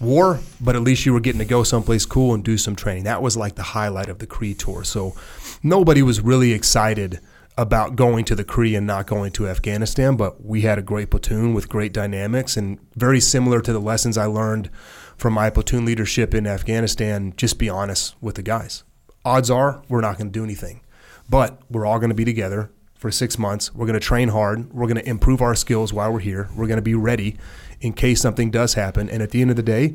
[0.00, 3.04] war, but at least you were getting to go someplace cool and do some training.
[3.04, 4.84] That was like the highlight of the CRE tour.
[4.84, 5.14] So
[5.62, 7.20] nobody was really excited
[7.56, 11.10] about going to the CRE and not going to Afghanistan, but we had a great
[11.10, 14.70] platoon with great dynamics and very similar to the lessons I learned
[15.16, 17.32] from my platoon leadership in Afghanistan.
[17.36, 18.82] Just be honest with the guys.
[19.24, 20.80] Odds are we're not going to do anything,
[21.28, 23.72] but we're all going to be together for six months.
[23.74, 24.72] We're going to train hard.
[24.72, 26.48] We're going to improve our skills while we're here.
[26.56, 27.36] We're going to be ready
[27.84, 29.10] in case something does happen.
[29.10, 29.94] And at the end of the day,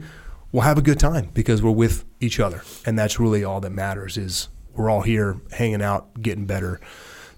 [0.52, 2.62] we'll have a good time because we're with each other.
[2.86, 6.80] And that's really all that matters is we're all here hanging out, getting better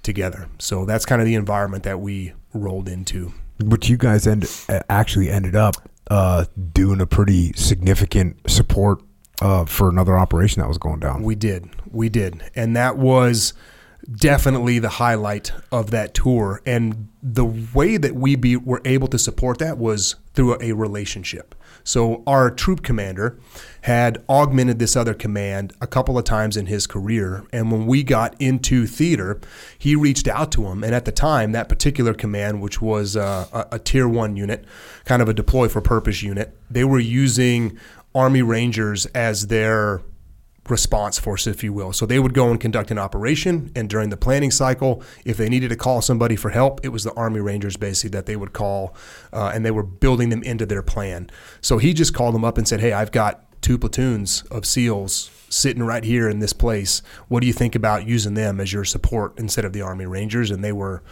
[0.03, 0.49] together.
[0.60, 3.34] So that's kind of the environment that we rolled into.
[3.60, 4.45] But you guys end,
[4.90, 5.76] actually ended up
[6.10, 9.02] uh, doing a pretty significant support
[9.41, 11.23] uh, for another operation that was going down.
[11.23, 11.69] We did.
[11.90, 12.44] We did.
[12.56, 13.53] And that was–
[14.10, 16.61] definitely the highlight of that tour.
[16.65, 21.56] And the way that we be, were able to support that was through a relationship.
[21.84, 23.40] So our troop commander
[23.82, 27.44] had augmented this other command a couple of times in his career.
[27.52, 29.40] And when we got into theater,
[29.78, 30.84] he reached out to him.
[30.84, 34.65] And at the time, that particular command, which was uh, a, a tier one unit,
[35.06, 37.78] kind of a deploy for purpose unit, they were using
[38.14, 40.02] Army Rangers as their
[40.69, 41.91] response force, if you will.
[41.91, 45.49] So they would go and conduct an operation, and during the planning cycle, if they
[45.49, 48.53] needed to call somebody for help, it was the Army Rangers basically that they would
[48.53, 48.95] call,
[49.33, 51.29] uh, and they were building them into their plan.
[51.61, 55.31] So he just called them up and said, "Hey, I've got two platoons of SEALs."
[55.49, 58.85] Sitting right here in this place, what do you think about using them as your
[58.85, 60.49] support instead of the Army Rangers?
[60.49, 61.03] And they were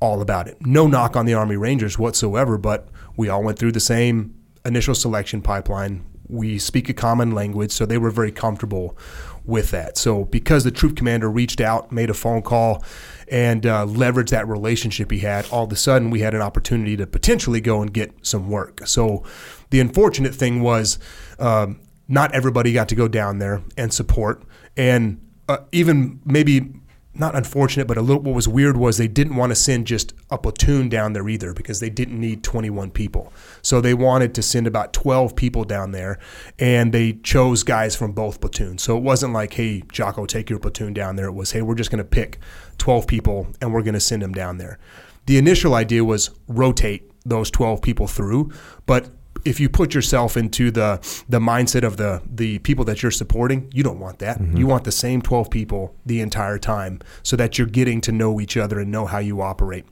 [0.00, 0.58] all about it.
[0.66, 4.34] No knock on the Army Rangers whatsoever, but we all went through the same
[4.66, 6.04] initial selection pipeline.
[6.28, 8.96] We speak a common language, so they were very comfortable
[9.44, 9.96] with that.
[9.96, 12.84] So, because the troop commander reached out, made a phone call,
[13.28, 16.96] and uh, leveraged that relationship he had, all of a sudden we had an opportunity
[16.96, 18.86] to potentially go and get some work.
[18.86, 19.24] So,
[19.70, 20.98] the unfortunate thing was
[21.38, 24.42] um, not everybody got to go down there and support.
[24.76, 26.72] And uh, even maybe
[27.18, 30.12] not unfortunate, but a little what was weird was they didn't want to send just
[30.30, 33.32] a platoon down there either because they didn't need 21 people.
[33.62, 36.18] So they wanted to send about 12 people down there,
[36.58, 38.82] and they chose guys from both platoons.
[38.82, 41.26] So it wasn't like, hey, Jocko, take your platoon down there.
[41.26, 42.38] It was, hey, we're just going to pick
[42.78, 44.78] 12 people and we're going to send them down there.
[45.26, 48.52] The initial idea was rotate those 12 people through,
[48.86, 49.10] but
[49.46, 50.98] if you put yourself into the
[51.28, 54.38] the mindset of the the people that you're supporting, you don't want that.
[54.38, 54.56] Mm-hmm.
[54.56, 58.40] You want the same 12 people the entire time so that you're getting to know
[58.40, 59.84] each other and know how you operate.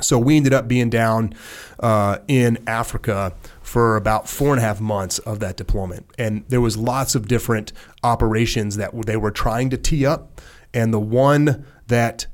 [0.00, 1.34] So we ended up being down
[1.78, 6.60] uh, in Africa for about four and a half months of that deployment, and there
[6.60, 7.72] was lots of different
[8.02, 10.40] operations that they were trying to tee up,
[10.72, 12.26] and the one that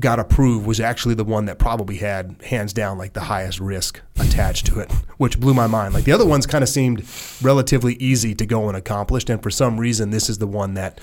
[0.00, 4.00] got approved was actually the one that probably had hands down like the highest risk
[4.18, 5.92] attached to it, which blew my mind.
[5.92, 7.04] Like the other ones kind of seemed
[7.42, 11.00] relatively easy to go and accomplish, and for some reason this is the one that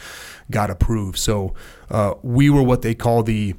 [0.49, 1.17] got approved.
[1.17, 1.53] So
[1.89, 3.55] uh, we were what they call the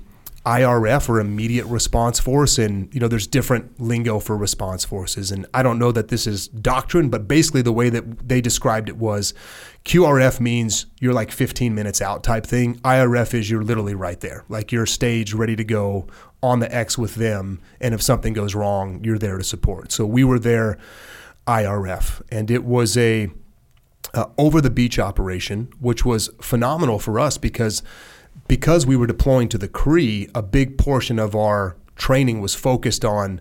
[0.47, 5.33] IRF or immediate response force and you know there's different lingo for response forces.
[5.33, 8.89] And I don't know that this is doctrine but basically the way that they described
[8.89, 9.35] it was
[9.85, 12.77] QRF means you're like 15 minutes out type thing.
[12.77, 14.45] IRF is you're literally right there.
[14.49, 16.07] Like you're stage ready to go
[16.45, 19.91] on the X with them and if something goes wrong you're there to support.
[19.91, 20.79] So we were there
[21.49, 23.31] IRF and it was a
[24.15, 27.83] uh, over the beach operation which was phenomenal for us because
[28.49, 33.05] because we were deploying to the CRE, a big portion of our training was focused
[33.05, 33.41] on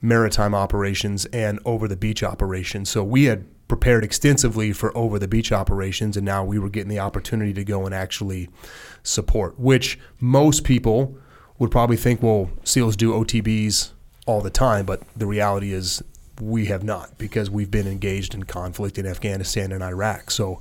[0.00, 2.88] maritime operations and over the beach operations.
[2.88, 6.88] So we had prepared extensively for over the beach operations, and now we were getting
[6.88, 8.48] the opportunity to go and actually
[9.02, 11.18] support, which most people
[11.58, 13.90] would probably think, well, SEALs do OTBs
[14.26, 16.02] all the time, but the reality is
[16.40, 20.30] we have not because we've been engaged in conflict in Afghanistan and Iraq.
[20.30, 20.58] So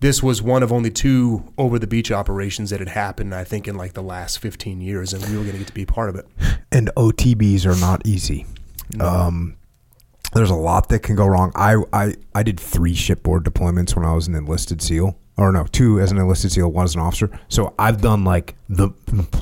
[0.00, 3.68] this was one of only two over the beach operations that had happened, I think,
[3.68, 6.08] in like the last 15 years, and we were going to get to be part
[6.08, 6.26] of it.
[6.70, 8.46] And OTBs are not easy.
[8.94, 9.04] No.
[9.06, 9.56] Um,
[10.34, 11.52] there's a lot that can go wrong.
[11.54, 15.64] I, I, I did three shipboard deployments when I was an enlisted SEAL or no,
[15.70, 17.30] two as an enlisted SEAL, one as an officer.
[17.48, 18.90] So I've done like the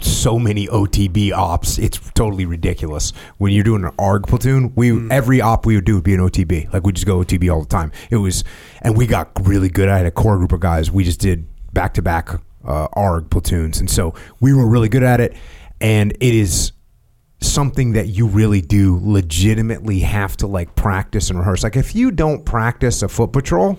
[0.02, 1.78] so many OTB ops.
[1.78, 3.14] It's totally ridiculous.
[3.38, 5.10] When you're doing an ARG platoon, we mm.
[5.10, 6.72] every op we would do would be an OTB.
[6.72, 7.92] Like we just go OTB all the time.
[8.10, 8.44] It was,
[8.82, 9.88] and we got really good.
[9.88, 10.90] I had a core group of guys.
[10.90, 12.28] We just did back to back
[12.64, 15.34] ARG platoons, and so we were really good at it.
[15.80, 16.72] And it is
[17.40, 21.62] something that you really do legitimately have to like practice and rehearse.
[21.62, 23.78] Like if you don't practice a foot patrol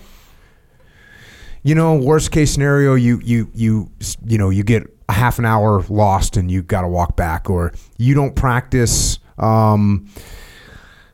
[1.67, 3.91] you know, worst case scenario, you you you
[4.25, 7.49] you know you get a half an hour lost and you got to walk back,
[7.49, 9.19] or you don't practice.
[9.37, 10.07] Um,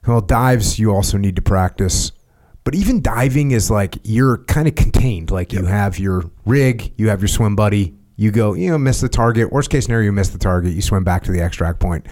[0.06, 2.12] well, dives you also need to practice,
[2.66, 5.32] but even diving is like you're kind of contained.
[5.32, 7.96] Like you have your rig, you have your swim buddy.
[8.16, 9.52] You go, you know, miss the target.
[9.52, 10.74] Worst case scenario, you miss the target.
[10.74, 12.06] You swim back to the extract point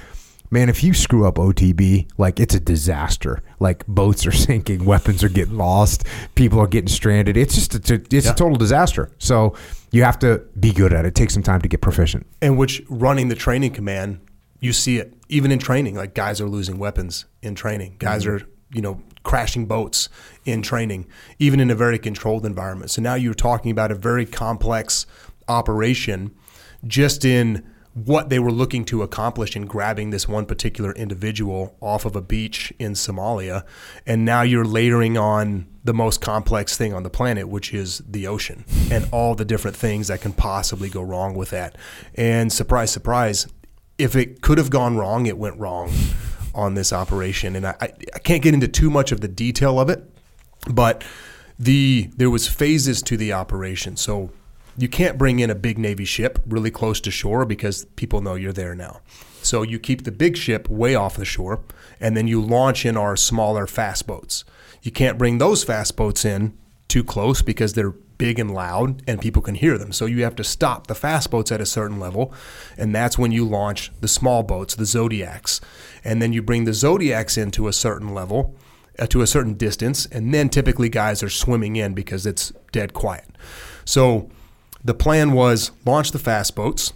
[0.51, 3.41] man, if you screw up OTB, like it's a disaster.
[3.59, 6.05] Like boats are sinking, weapons are getting lost,
[6.35, 7.37] people are getting stranded.
[7.37, 8.31] It's just a, it's yeah.
[8.31, 9.11] a total disaster.
[9.17, 9.55] So
[9.91, 11.15] you have to be good at it.
[11.15, 12.27] Take some time to get proficient.
[12.41, 14.19] And which running the training command,
[14.59, 15.95] you see it even in training.
[15.95, 17.95] Like guys are losing weapons in training.
[17.97, 18.45] Guys mm-hmm.
[18.45, 20.09] are you know crashing boats
[20.45, 21.07] in training,
[21.39, 22.91] even in a very controlled environment.
[22.91, 25.05] So now you're talking about a very complex
[25.47, 26.33] operation
[26.87, 27.63] just in
[27.93, 32.21] what they were looking to accomplish in grabbing this one particular individual off of a
[32.21, 33.65] beach in Somalia.
[34.05, 38.27] And now you're layering on the most complex thing on the planet, which is the
[38.27, 41.77] ocean and all the different things that can possibly go wrong with that.
[42.15, 43.47] And surprise, surprise,
[43.97, 45.91] if it could have gone wrong, it went wrong
[46.55, 47.55] on this operation.
[47.55, 47.75] And I,
[48.15, 50.09] I can't get into too much of the detail of it,
[50.69, 51.03] but
[51.59, 53.97] the there was phases to the operation.
[53.97, 54.31] So
[54.77, 58.35] you can't bring in a big Navy ship really close to shore because people know
[58.35, 59.01] you're there now.
[59.41, 61.61] So you keep the big ship way off the shore,
[61.99, 64.45] and then you launch in our smaller fast boats.
[64.81, 66.57] You can't bring those fast boats in
[66.87, 67.91] too close because they're
[68.21, 69.91] big and loud and people can hear them.
[69.91, 72.33] So you have to stop the fast boats at a certain level,
[72.77, 75.59] and that's when you launch the small boats, the Zodiacs.
[76.03, 78.55] And then you bring the Zodiacs into a certain level,
[78.99, 82.93] uh, to a certain distance, and then typically guys are swimming in because it's dead
[82.93, 83.25] quiet.
[83.85, 84.29] So
[84.83, 86.93] the plan was launch the fast boats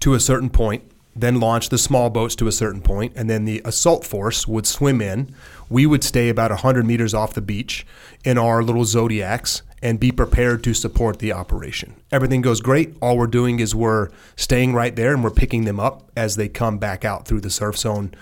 [0.00, 0.84] to a certain point,
[1.16, 4.66] then launch the small boats to a certain point, and then the assault force would
[4.66, 5.34] swim in.
[5.70, 7.86] We would stay about 100 meters off the beach
[8.24, 11.94] in our little Zodiacs and be prepared to support the operation.
[12.10, 12.96] Everything goes great.
[13.00, 16.48] All we're doing is we're staying right there and we're picking them up as they
[16.48, 18.14] come back out through the surf zone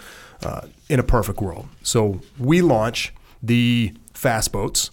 [0.44, 1.68] uh, in a perfect world.
[1.82, 3.12] So we launch
[3.42, 4.90] the fast boats,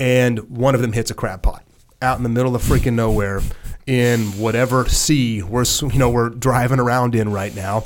[0.00, 1.64] and one of them hits a crab pot
[2.02, 3.40] out in the middle of freaking nowhere
[3.86, 7.84] in whatever sea we're you know we're driving around in right now,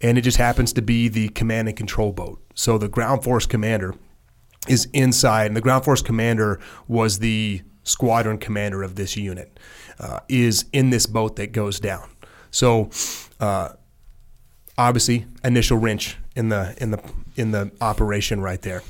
[0.00, 2.42] and it just happens to be the command and control boat.
[2.54, 3.94] So the ground force commander
[4.68, 9.58] is inside, and the ground force commander was the squadron commander of this unit.
[10.00, 12.10] Uh, is in this boat that goes down.
[12.50, 12.90] So.
[13.38, 13.70] Uh,
[14.76, 18.82] obviously initial wrench in the in the in the operation right there.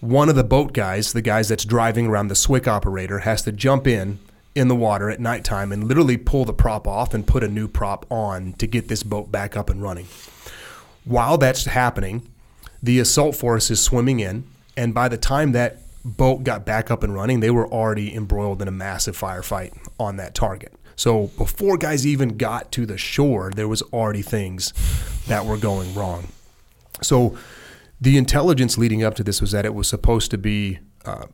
[0.00, 3.52] One of the boat guys, the guys that's driving around the SWCC operator, has to
[3.52, 4.18] jump in
[4.54, 7.66] in the water at nighttime and literally pull the prop off and put a new
[7.68, 10.06] prop on to get this boat back up and running.
[11.04, 12.28] While that's happening,
[12.82, 14.44] the assault force is swimming in,
[14.76, 18.62] and by the time that boat got back up and running, they were already embroiled
[18.62, 20.72] in a massive firefight on that target.
[20.94, 24.72] So before guys even got to the shore, there was already things
[25.26, 26.28] that were going wrong.
[27.02, 27.36] So
[28.00, 31.28] the intelligence leading up to this was that it was supposed to be a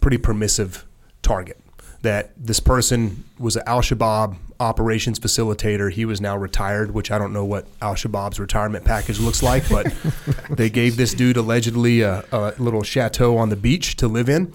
[0.00, 0.84] pretty permissive
[1.22, 1.58] target.
[2.02, 5.90] That this person was an Al Shabaab operations facilitator.
[5.90, 9.68] He was now retired, which I don't know what Al Shabaab's retirement package looks like,
[9.68, 9.92] but
[10.50, 14.52] they gave this dude allegedly a, a, little chateau on the beach to live in.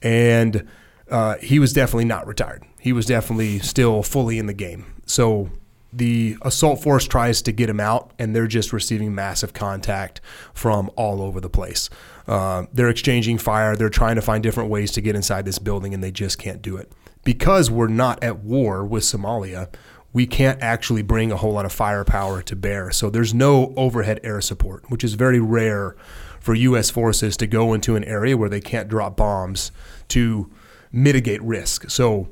[0.00, 0.66] And
[1.10, 2.64] uh, he was definitely not retired.
[2.80, 4.86] He was definitely still fully in the game.
[5.06, 5.50] So
[5.96, 10.20] the assault force tries to get him out, and they're just receiving massive contact
[10.52, 11.88] from all over the place.
[12.28, 13.76] Uh, they're exchanging fire.
[13.76, 16.60] They're trying to find different ways to get inside this building, and they just can't
[16.60, 16.92] do it.
[17.24, 19.72] Because we're not at war with Somalia,
[20.12, 22.90] we can't actually bring a whole lot of firepower to bear.
[22.90, 25.96] So there's no overhead air support, which is very rare
[26.40, 26.90] for U.S.
[26.90, 29.72] forces to go into an area where they can't drop bombs
[30.08, 30.50] to
[30.92, 31.90] mitigate risk.
[31.90, 32.28] So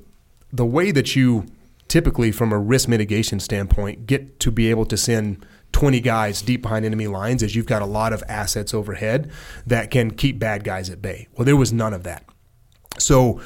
[0.53, 1.47] the way that you
[1.89, 6.63] typically, from a risk mitigation standpoint, get to be able to send 20 guys deep
[6.63, 9.31] behind enemy lines is you've got a lot of assets overhead
[9.67, 11.27] that can keep bad guys at bay.
[11.37, 12.25] Well, there was none of that.
[12.97, 13.41] So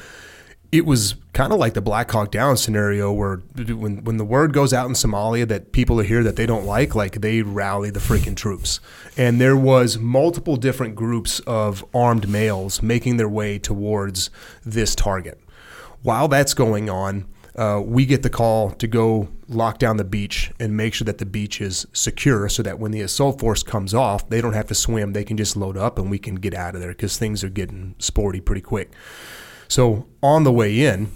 [0.71, 4.53] it was kind of like the Black Hawk Down scenario where when, when the word
[4.53, 7.89] goes out in Somalia that people are here that they don't like, like they rally
[7.89, 8.79] the freaking troops.
[9.17, 14.29] And there was multiple different groups of armed males making their way towards
[14.63, 15.39] this target.
[16.03, 17.25] While that's going on,
[17.59, 21.17] uh, we get the call to go lock down the beach and make sure that
[21.17, 24.67] the beach is secure so that when the assault force comes off, they don't have
[24.67, 25.11] to swim.
[25.11, 27.49] They can just load up and we can get out of there because things are
[27.49, 28.91] getting sporty pretty quick.
[29.67, 31.11] So on the way in,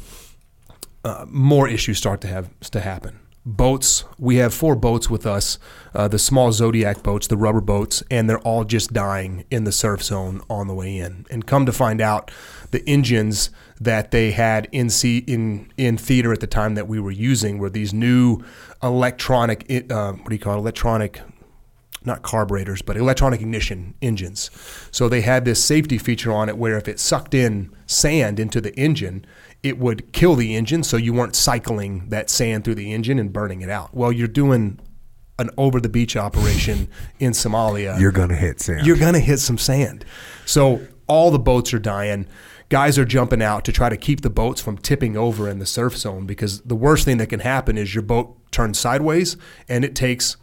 [1.06, 3.22] uh, more issues start to have to happen.
[3.46, 5.60] Boats, we have four boats with us,
[5.94, 9.72] uh, the small Zodiac boats, the rubber boats, and they're all just dying in the
[9.72, 11.26] surf zone on the way in.
[11.30, 12.32] And come to find out,
[12.72, 13.50] the engines
[13.84, 14.90] that they had in
[15.28, 18.40] in in theater at the time that we were using were these new
[18.82, 20.60] electronic uh, what do you call it?
[20.60, 21.22] Electronic
[22.06, 24.50] not carburetors but electronic ignition engines.
[24.92, 28.60] So they had this safety feature on it where if it sucked in sand into
[28.62, 29.26] the engine
[29.62, 33.32] it would kill the engine so you weren't cycling that sand through the engine and
[33.32, 33.94] burning it out.
[33.94, 34.80] Well you're doing
[35.40, 36.88] an over the beach operation
[37.20, 38.00] in Somalia.
[38.00, 38.86] You're going to hit sand.
[38.86, 40.06] You're going to hit some sand.
[40.46, 42.28] So all the boats are dying
[42.74, 45.66] guys are jumping out to try to keep the boats from tipping over in the
[45.66, 49.38] surf zone because the worst thing that can happen is your boat turns sideways
[49.70, 50.38] and it takes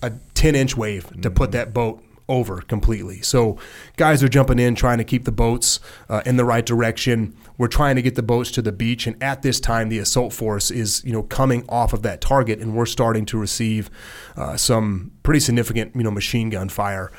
[0.00, 3.20] a 10 inch wave to put that boat over completely.
[3.20, 3.58] So
[3.96, 7.36] guys are jumping in trying to keep the boats uh, in the right direction.
[7.58, 10.32] We're trying to get the boats to the beach and at this time the assault
[10.32, 13.90] force is, you know, coming off of that target and we're starting to receive
[14.36, 17.10] uh, some pretty significant, you know, machine gun fire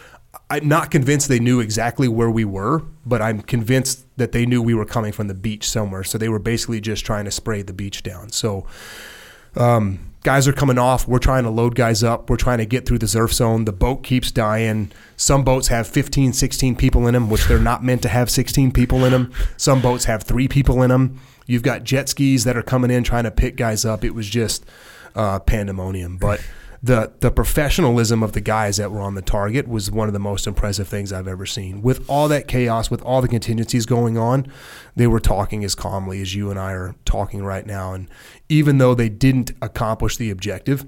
[0.50, 4.62] I'm not convinced they knew exactly where we were, but I'm convinced that they knew
[4.62, 6.04] we were coming from the beach somewhere.
[6.04, 8.32] So they were basically just trying to spray the beach down.
[8.32, 8.66] So
[9.56, 11.08] um, guys are coming off.
[11.08, 12.30] We're trying to load guys up.
[12.30, 13.66] We're trying to get through the surf zone.
[13.66, 14.92] The boat keeps dying.
[15.16, 18.72] Some boats have 15, 16 people in them, which they're not meant to have 16
[18.72, 19.34] people in them.
[19.58, 21.20] Some boats have three people in them.
[21.46, 24.04] You've got jet skis that are coming in trying to pick guys up.
[24.04, 24.66] It was just
[25.16, 26.18] uh, pandemonium.
[26.18, 26.42] But
[26.82, 30.20] the the professionalism of the guys that were on the target was one of the
[30.20, 31.82] most impressive things I've ever seen.
[31.82, 34.52] With all that chaos, with all the contingencies going on,
[34.96, 37.94] they were talking as calmly as you and I are talking right now.
[37.94, 38.10] And
[38.50, 40.86] even though they didn't accomplish the objective,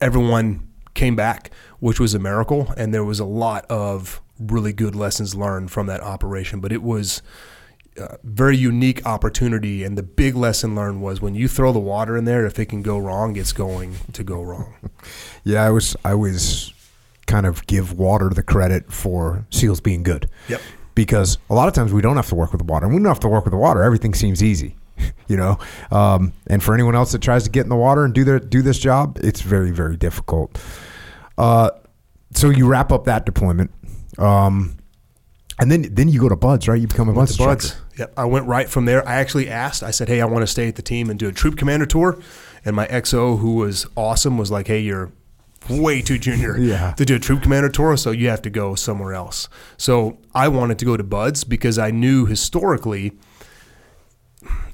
[0.00, 2.72] everyone came back, which was a miracle.
[2.76, 6.60] And there was a lot of really good lessons learned from that operation.
[6.60, 7.22] But it was
[7.98, 9.84] uh, very unique opportunity.
[9.84, 12.66] And the big lesson learned was when you throw the water in there, if it
[12.66, 14.74] can go wrong, it's going to go wrong.
[15.42, 16.74] Yeah, I was I was
[17.26, 20.28] kind of give water the credit for seals being good.
[20.48, 20.60] Yep.
[20.94, 22.84] Because a lot of times we don't have to work with the water.
[22.84, 23.82] And we don't have to work with the water.
[23.82, 24.76] Everything seems easy.
[25.28, 25.58] You know,
[25.92, 28.40] um, and for anyone else that tries to get in the water and do their
[28.40, 30.60] do this job, it's very very difficult.
[31.38, 31.70] Uh,
[32.34, 33.70] so you wrap up that deployment,
[34.18, 34.76] um,
[35.60, 36.80] and then then you go to Buds, right?
[36.80, 37.36] You become a Buds.
[37.36, 37.76] Buds.
[37.98, 38.14] Yep.
[38.16, 39.06] I went right from there.
[39.06, 39.82] I actually asked.
[39.82, 41.86] I said, "Hey, I want to stay at the team and do a troop commander
[41.86, 42.18] tour."
[42.64, 45.12] And my XO, who was awesome, was like, "Hey, you're
[45.68, 46.92] way too junior Yeah.
[46.94, 50.48] to do a troop commander tour, so you have to go somewhere else." So I
[50.48, 53.12] wanted to go to Buds because I knew historically,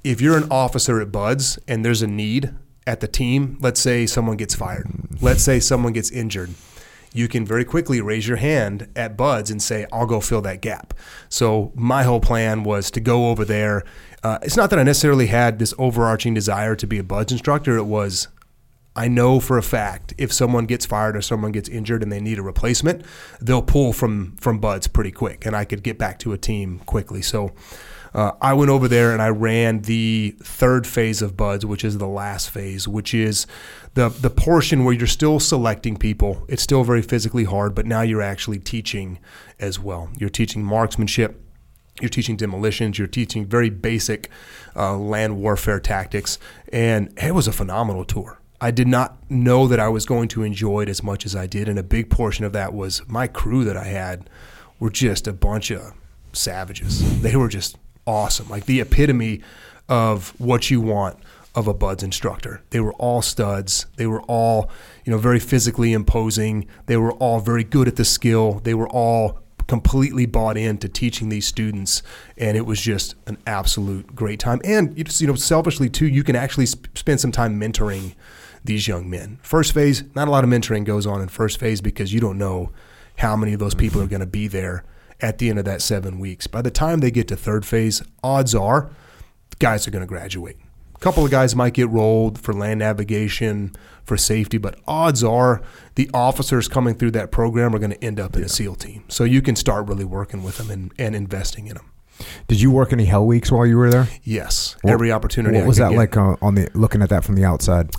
[0.05, 2.53] if you're an officer at Buds and there's a need
[2.87, 4.87] at the team, let's say someone gets fired,
[5.21, 6.51] let's say someone gets injured,
[7.17, 10.61] you can very quickly raise your hand at Buds and say, I'll go fill that
[10.61, 10.93] gap.
[11.29, 13.85] So my whole plan was to go over there.
[14.23, 17.79] Uh, it's not that I necessarily had this overarching desire to be a Buds instructor.
[17.79, 18.29] It was,
[18.95, 22.21] I know for a fact if someone gets fired or someone gets injured and they
[22.21, 23.03] need a replacement,
[23.41, 26.81] they'll pull from from Buds pretty quick, and I could get back to a team
[26.81, 27.23] quickly.
[27.23, 27.53] So
[28.17, 31.99] uh, I went over there and I ran the third phase of Buds, which is
[31.99, 33.47] the last phase, which is
[33.93, 36.47] the the portion where you're still selecting people.
[36.49, 39.19] It's still very physically hard, but now you're actually teaching
[39.61, 40.09] as well.
[40.17, 41.43] You're teaching marksmanship.
[42.01, 42.99] You're teaching demolitions.
[42.99, 44.31] You're teaching very basic
[44.75, 46.39] uh, land warfare tactics,
[46.73, 48.41] and it was a phenomenal tour.
[48.63, 51.47] I did not know that I was going to enjoy it as much as I
[51.47, 54.31] did, and a big portion of that was my crew that I had
[54.81, 55.93] were just a bunch of
[56.33, 57.21] savages.
[57.21, 57.77] They were just
[58.07, 59.43] awesome, like the epitome
[59.89, 61.19] of what you want
[61.55, 62.61] of a buds instructor.
[62.71, 63.87] They were all studs.
[63.97, 64.71] They were all,
[65.05, 66.67] you know, very physically imposing.
[66.85, 68.61] They were all very good at the skill.
[68.61, 72.03] They were all completely bought into teaching these students
[72.39, 76.07] and it was just an absolute great time and you just you know selfishly too
[76.07, 78.15] you can actually sp- spend some time mentoring
[78.65, 81.81] these young men first phase not a lot of mentoring goes on in first phase
[81.81, 82.71] because you don't know
[83.19, 84.85] how many of those people are going to be there
[85.21, 88.03] at the end of that seven weeks by the time they get to third phase
[88.23, 88.91] odds are
[89.59, 90.57] guys are going to graduate
[90.95, 95.61] a couple of guys might get rolled for land navigation, for safety, but odds are
[95.95, 99.05] the officers coming through that program are going to end up in a SEAL team.
[99.09, 101.91] So you can start really working with them and, and investing in them.
[102.49, 104.09] Did you work any Hell Weeks while you were there?
[104.25, 105.57] Yes, What- every opportunity.
[105.59, 105.97] What I was that get.
[105.99, 107.91] like uh, on the looking at that from the outside?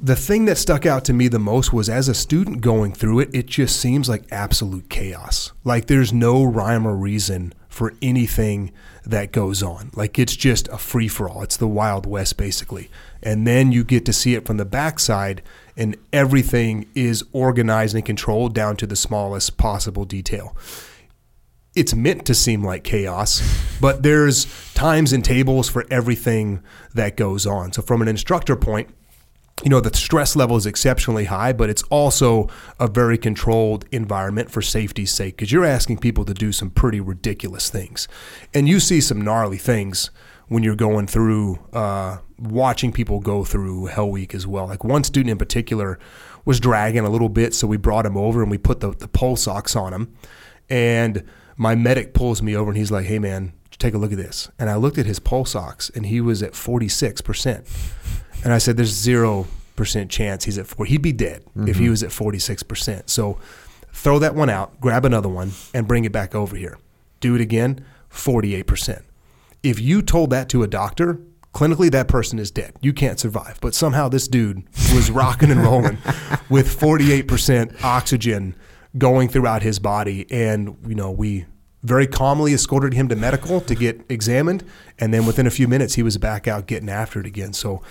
[0.00, 3.18] The thing that stuck out to me the most was as a student going through
[3.18, 5.50] it, it just seems like absolute chaos.
[5.64, 8.70] Like there's no rhyme or reason for anything
[9.04, 9.90] that goes on.
[9.96, 11.42] Like it's just a free for all.
[11.42, 12.90] It's the Wild West basically.
[13.24, 15.42] And then you get to see it from the backside
[15.76, 20.56] and everything is organized and controlled down to the smallest possible detail
[21.74, 23.40] it's meant to seem like chaos,
[23.80, 26.60] but there's times and tables for everything
[26.94, 27.72] that goes on.
[27.72, 28.88] So, from an instructor point,
[29.64, 32.48] you know, the stress level is exceptionally high, but it's also
[32.78, 37.00] a very controlled environment for safety's sake because you're asking people to do some pretty
[37.00, 38.06] ridiculous things.
[38.54, 40.10] And you see some gnarly things
[40.46, 44.66] when you're going through, uh, watching people go through Hell Week as well.
[44.66, 45.98] Like one student in particular
[46.44, 49.08] was dragging a little bit, so we brought him over and we put the, the
[49.08, 50.14] pulse ox on him.
[50.70, 51.24] And
[51.56, 54.50] my medic pulls me over and he's like, hey, man, take a look at this.
[54.58, 57.66] And I looked at his pulse ox and he was at 46%.
[58.44, 59.46] And I said, there's 0%
[60.08, 60.90] chance he's at 40.
[60.90, 61.90] He'd be dead if he mm-hmm.
[61.90, 63.08] was at 46%.
[63.08, 63.38] So
[63.92, 66.78] throw that one out, grab another one, and bring it back over here.
[67.20, 69.02] Do it again, 48%.
[69.62, 71.20] If you told that to a doctor,
[71.52, 72.74] clinically that person is dead.
[72.80, 73.58] You can't survive.
[73.60, 74.62] But somehow this dude
[74.94, 75.98] was rocking and rolling
[76.48, 78.54] with 48% oxygen
[78.96, 80.26] going throughout his body.
[80.30, 81.46] And, you know, we
[81.82, 84.64] very calmly escorted him to medical to get examined.
[84.98, 87.52] And then within a few minutes, he was back out getting after it again.
[87.52, 87.82] So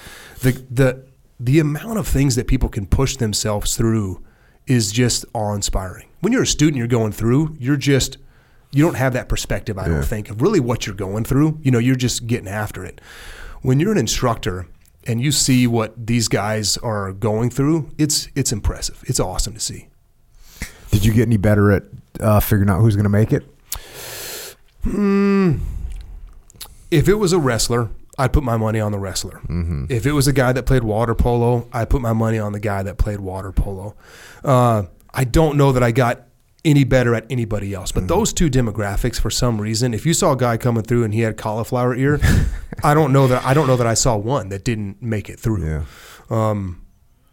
[0.41, 1.05] the, the,
[1.39, 4.23] the amount of things that people can push themselves through
[4.65, 6.09] is just awe inspiring.
[6.19, 8.18] When you're a student, you're going through, you're just,
[8.72, 11.59] you don't have that perspective, I don't think, of really what you're going through.
[11.61, 12.99] You know, you're just getting after it.
[13.61, 14.68] When you're an instructor
[15.05, 19.03] and you see what these guys are going through, it's it's impressive.
[19.07, 19.88] It's awesome to see.
[20.91, 21.84] Did you get any better at
[22.19, 23.47] uh, figuring out who's going to make it?
[26.90, 29.41] If it was a wrestler, I'd put my money on the wrestler.
[29.91, 32.60] If it was a guy that played water polo, I'd put my money on the
[32.60, 33.95] guy that played water polo.
[34.44, 34.84] Uh,
[35.14, 36.24] I don't know that I got
[36.66, 40.32] any better at anybody else, but those two demographics, for some reason, if you saw
[40.34, 42.20] a guy coming through and he had cauliflower ear,
[42.84, 45.40] I don't know that I don't know that I saw one that didn't make it
[45.40, 45.66] through.
[45.66, 45.84] Yeah.
[46.30, 46.82] Um,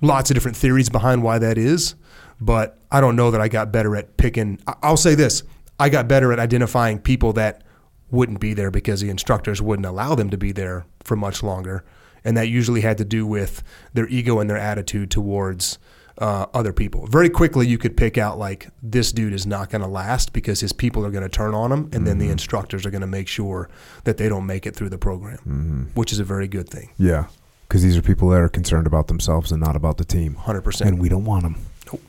[0.02, 1.94] lots of different theories behind why that is,
[2.40, 4.60] but I don't know that I got better at picking.
[4.66, 5.42] I- I'll say this:
[5.78, 7.62] I got better at identifying people that
[8.10, 11.84] wouldn't be there because the instructors wouldn't allow them to be there for much longer.
[12.24, 15.78] And that usually had to do with their ego and their attitude towards
[16.18, 17.06] uh, other people.
[17.08, 20.60] Very quickly, you could pick out like this dude is not going to last because
[20.60, 23.06] his people are going to turn on him, and then the instructors are going to
[23.06, 23.68] make sure
[24.04, 26.90] that they don't make it through the program, which is a very good thing.
[26.96, 27.26] Yeah,
[27.68, 30.62] because these are people that are concerned about themselves and not about the team, Hundred
[30.62, 30.88] percent.
[30.88, 31.56] and we don't want them.
[31.92, 32.02] Nope.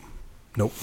[0.56, 0.74] Nope.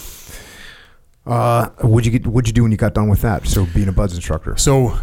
[1.26, 2.26] Uh, what'd you get?
[2.26, 3.46] What'd you do when you got done with that?
[3.46, 4.56] So being a buds instructor.
[4.56, 4.98] So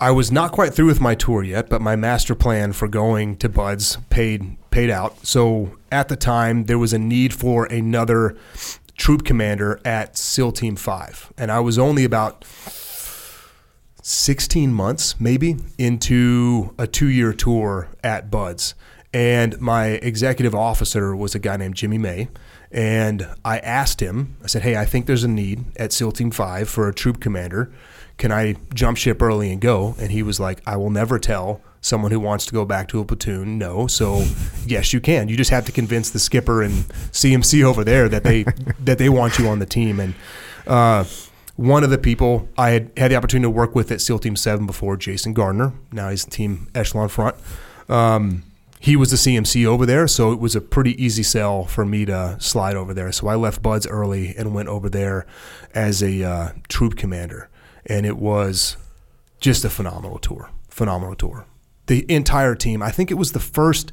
[0.00, 3.36] I was not quite through with my tour yet, but my master plan for going
[3.38, 5.26] to Buds paid paid out.
[5.26, 8.36] So at the time, there was a need for another
[8.96, 12.44] troop commander at SEAL Team Five, and I was only about.
[14.08, 18.76] 16 months maybe into a two year tour at Buds.
[19.16, 22.28] And my executive officer was a guy named Jimmy May.
[22.70, 26.30] And I asked him, I said, Hey, I think there's a need at SEAL Team
[26.30, 27.72] 5 for a troop commander.
[28.18, 29.94] Can I jump ship early and go?
[29.98, 33.00] And he was like, I will never tell someone who wants to go back to
[33.00, 33.86] a platoon no.
[33.86, 34.26] So,
[34.66, 35.30] yes, you can.
[35.30, 38.42] You just have to convince the skipper and CMC over there that they
[38.80, 39.98] that they want you on the team.
[39.98, 40.12] And
[40.66, 41.04] uh,
[41.54, 44.36] one of the people I had had the opportunity to work with at SEAL Team
[44.36, 45.72] 7 before, Jason Gardner.
[45.90, 47.36] Now he's Team Echelon Front.
[47.88, 48.42] Um,
[48.86, 52.04] he was the CMC over there, so it was a pretty easy sell for me
[52.04, 53.10] to slide over there.
[53.10, 55.26] So I left Buds early and went over there
[55.74, 57.50] as a uh, troop commander.
[57.84, 58.76] And it was
[59.40, 60.50] just a phenomenal tour.
[60.68, 61.46] Phenomenal tour.
[61.88, 63.92] The entire team, I think it was the first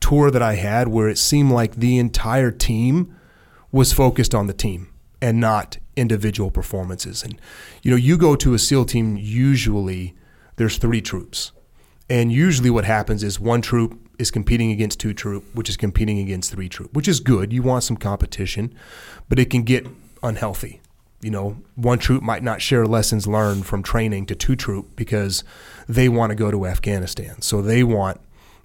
[0.00, 3.16] tour that I had where it seemed like the entire team
[3.72, 4.92] was focused on the team
[5.22, 7.22] and not individual performances.
[7.22, 7.40] And
[7.82, 10.14] you know, you go to a SEAL team usually
[10.56, 11.52] there's three troops.
[12.10, 16.18] And usually what happens is one troop is competing against two troop, which is competing
[16.18, 17.52] against three troop, which is good.
[17.52, 18.74] You want some competition,
[19.28, 19.86] but it can get
[20.22, 20.80] unhealthy.
[21.22, 25.44] You know, one troop might not share lessons learned from training to two troop because
[25.88, 27.40] they want to go to Afghanistan.
[27.40, 28.20] So they want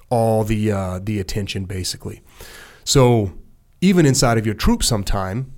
[0.10, 2.22] all the uh, the attention basically.
[2.84, 3.34] So
[3.80, 5.54] even inside of your troop sometime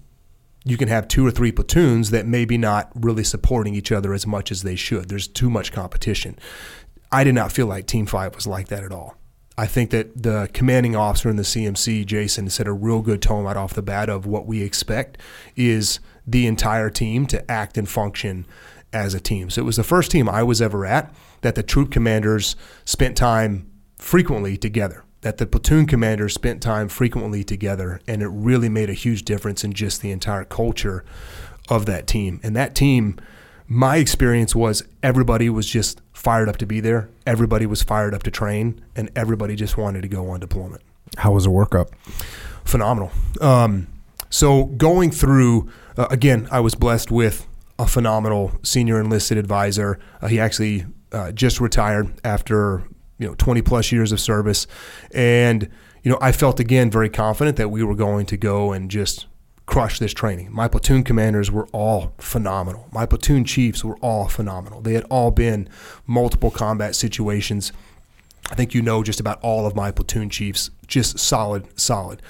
[0.66, 4.26] you can have two or three platoons that maybe not really supporting each other as
[4.26, 5.10] much as they should.
[5.10, 6.38] There's too much competition.
[7.12, 9.18] I did not feel like Team Five was like that at all.
[9.58, 13.44] I think that the commanding officer in the CMC, Jason, set a real good tone
[13.44, 15.18] right off the bat of what we expect
[15.56, 18.48] is the entire team to act and function
[18.92, 19.50] as a team.
[19.50, 22.56] So it was the first team I was ever at that the troop commanders
[22.86, 28.70] spent time frequently together that the platoon commanders spent time frequently together, and it really
[28.70, 31.04] made a huge difference in just the entire culture
[31.70, 32.40] of that team.
[32.44, 33.18] And that team,
[33.66, 38.24] my experience was everybody was just fired up to be there, everybody was fired up
[38.24, 40.82] to train, and everybody just wanted to go on deployment.
[41.18, 41.90] How was the workup?
[42.64, 43.12] Phenomenal.
[43.42, 43.88] Um,
[44.30, 47.46] so going through, uh, again, I was blessed with
[47.78, 50.00] a phenomenal senior enlisted advisor.
[50.22, 52.84] Uh, he actually uh, just retired after
[53.20, 54.66] you know 20 plus years of service
[55.14, 55.70] and
[56.02, 59.28] you know i felt again very confident that we were going to go and just
[59.66, 60.52] crush this training.
[60.52, 62.88] My platoon commanders were all phenomenal.
[62.92, 64.82] My platoon chiefs were all phenomenal.
[64.82, 65.70] They had all been
[66.06, 67.72] multiple combat situations.
[68.52, 70.70] I think you know just about all of my platoon chiefs.
[70.88, 72.22] Just solid solid.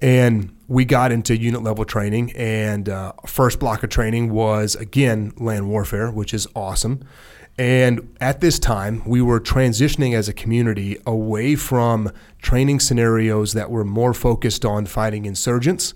[0.00, 5.32] And we got into unit level training and uh, first block of training was again
[5.36, 7.04] land warfare which is awesome.
[7.58, 13.70] And at this time, we were transitioning as a community away from training scenarios that
[13.70, 15.92] were more focused on fighting insurgents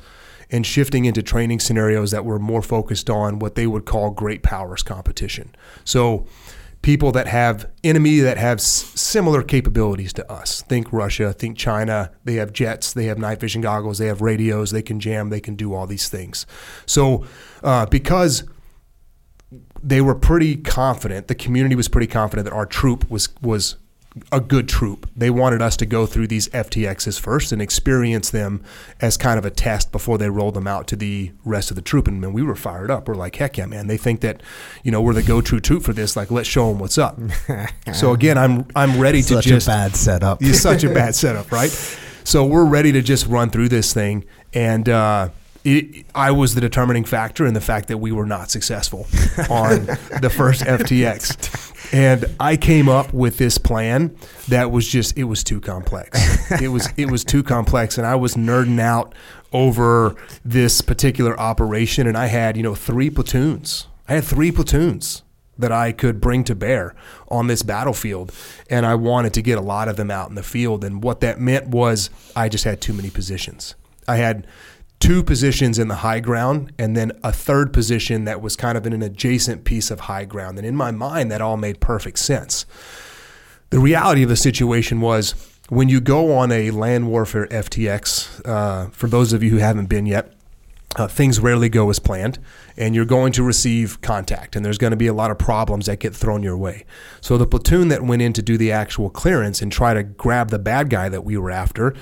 [0.55, 4.45] and shifting into training scenarios that were more focused on what they would call great
[4.45, 5.53] powers competition.
[5.83, 6.27] So,
[6.81, 10.63] people that have enemy that have s- similar capabilities to us.
[10.63, 12.13] Think Russia, think China.
[12.23, 15.41] They have jets, they have night vision goggles, they have radios, they can jam, they
[15.41, 16.47] can do all these things.
[16.87, 17.27] So,
[17.65, 18.45] uh, because
[19.83, 21.27] they were pretty confident.
[21.27, 23.77] The community was pretty confident that our troop was was
[24.31, 25.09] a good troop.
[25.17, 28.63] They wanted us to go through these FTXs first and experience them
[29.01, 31.83] as kind of a test before they rolled them out to the rest of the
[31.83, 32.07] troop.
[32.07, 33.09] And man, we were fired up.
[33.09, 33.87] We're like, heck yeah, man!
[33.89, 34.43] They think that
[34.83, 36.17] you know we're the go-to troop for this.
[36.17, 37.19] Like, let's show them what's up.
[37.93, 40.43] so again, I'm I'm ready to Such just a bad setup.
[40.43, 41.71] it's such a bad setup, right?
[42.25, 45.29] So we're ready to just run through this thing, and uh,
[45.65, 49.07] it, I was the determining factor in the fact that we were not successful
[49.51, 49.87] on
[50.21, 54.17] the first FTX, and I came up with this plan
[54.49, 56.21] that was just it was too complex.
[56.63, 59.15] It was it was too complex, and I was nerding out
[59.53, 60.15] over
[60.45, 63.87] this particular operation, and I had you know three platoons.
[64.07, 65.23] I had three platoons
[65.59, 66.95] that I could bring to bear
[67.29, 68.33] on this battlefield.
[68.69, 70.85] And I wanted to get a lot of them out in the field.
[70.85, 73.75] And what that meant was I just had too many positions.
[74.07, 74.47] I had
[75.01, 78.87] two positions in the high ground and then a third position that was kind of
[78.87, 80.59] in an adjacent piece of high ground.
[80.59, 82.65] And in my mind, that all made perfect sense.
[83.71, 85.35] The reality of the situation was
[85.69, 89.87] when you go on a land warfare FTX, uh, for those of you who haven't
[89.87, 90.33] been yet,
[90.97, 92.39] uh, things rarely go as planned,
[92.77, 95.87] and you're going to receive contact, and there's going to be a lot of problems
[95.87, 96.85] that get thrown your way.
[97.21, 100.51] So, the platoon that went in to do the actual clearance and try to grab
[100.51, 101.95] the bad guy that we were after,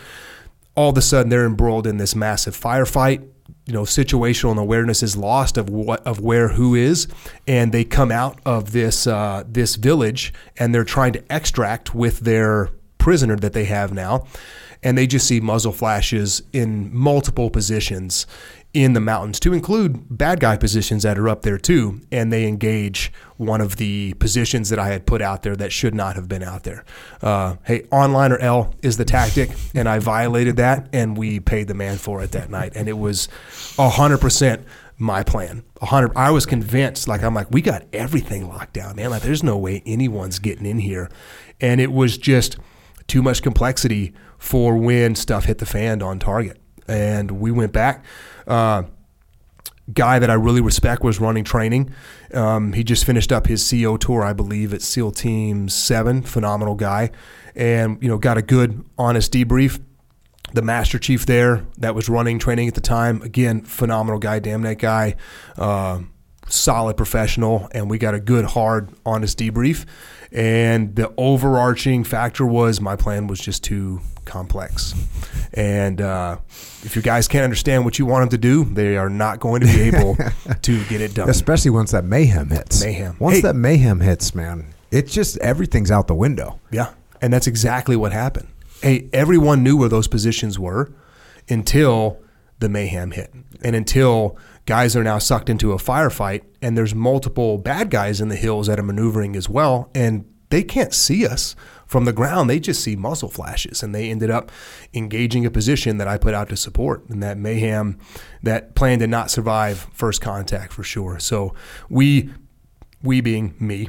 [0.75, 3.29] all of a sudden they're embroiled in this massive firefight.
[3.67, 7.07] You know, situational awareness is lost of what of where who is,
[7.47, 12.21] and they come out of this uh, this village and they're trying to extract with
[12.21, 14.27] their prisoner that they have now,
[14.83, 18.27] and they just see muzzle flashes in multiple positions
[18.75, 22.01] in the mountains to include bad guy positions that are up there too.
[22.11, 25.95] And they engage one of the positions that I had put out there that should
[25.95, 26.85] not have been out there.
[27.21, 29.51] Uh, hey, online or L is the tactic.
[29.75, 32.73] And I violated that and we paid the man for it that night.
[32.75, 33.29] And it was
[33.77, 34.65] 100%
[34.99, 35.65] my plan.
[35.81, 39.11] 100 I was convinced like I'm like we got everything locked down, man.
[39.11, 41.11] Like there's no way anyone's getting in here.
[41.61, 42.57] And it was just
[43.07, 46.59] too much complexity for when stuff hit the fan on target.
[46.89, 48.05] And we went back
[48.47, 48.85] uh,
[49.93, 51.93] guy that I really respect was running training.
[52.33, 56.23] Um, he just finished up his CO tour, I believe, at SEAL Team Seven.
[56.23, 57.11] Phenomenal guy,
[57.55, 59.81] and you know got a good, honest debrief.
[60.53, 64.61] The Master Chief there that was running training at the time, again, phenomenal guy, damn
[64.63, 65.17] that guy,
[65.57, 66.01] uh,
[66.47, 69.87] solid professional, and we got a good, hard, honest debrief.
[70.31, 74.95] And the overarching factor was my plan was just too complex.
[75.53, 76.39] And uh,
[76.83, 79.61] if you guys can't understand what you want them to do, they are not going
[79.61, 80.17] to be able
[80.63, 81.29] to get it done.
[81.29, 82.83] Especially once that mayhem hits.
[82.83, 83.17] Mayhem.
[83.19, 83.43] Once Hey.
[83.43, 86.59] that mayhem hits, man, it's just everything's out the window.
[86.71, 86.91] Yeah.
[87.21, 88.49] And that's exactly what happened.
[88.81, 90.91] Hey, everyone knew where those positions were
[91.51, 92.19] until
[92.59, 93.33] the mayhem hit.
[93.63, 98.29] And until guys are now sucked into a firefight and there's multiple bad guys in
[98.29, 101.57] the hills that are maneuvering as well and they can't see us
[101.93, 102.49] from the ground.
[102.49, 104.51] They just see muzzle flashes and they ended up
[104.95, 107.07] engaging a position that I put out to support.
[107.11, 107.99] And that mayhem,
[108.43, 111.19] that plan did not survive first contact for sure.
[111.19, 111.55] So
[111.89, 112.31] we
[113.03, 113.89] we being me,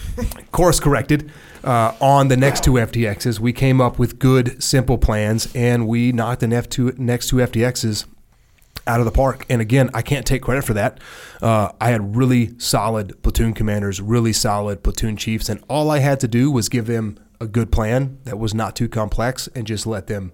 [0.52, 1.32] course corrected
[1.64, 3.40] uh, on the next two FTXs.
[3.40, 7.36] We came up with good, simple plans, and we knocked the next two, next two
[7.36, 8.06] FTXs
[8.86, 9.46] out of the park.
[9.48, 11.00] And again, I can't take credit for that.
[11.40, 16.20] Uh, I had really solid platoon commanders, really solid platoon chiefs, and all I had
[16.20, 19.86] to do was give them a good plan that was not too complex and just
[19.86, 20.32] let them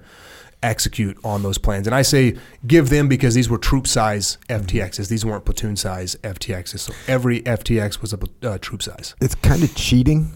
[0.62, 1.86] execute on those plans.
[1.86, 2.36] And I say
[2.66, 5.08] give them because these were troop size FTXs.
[5.08, 6.78] These weren't platoon size FTXs.
[6.78, 9.14] So every FTX was a uh, troop size.
[9.20, 10.32] It's kind of cheating.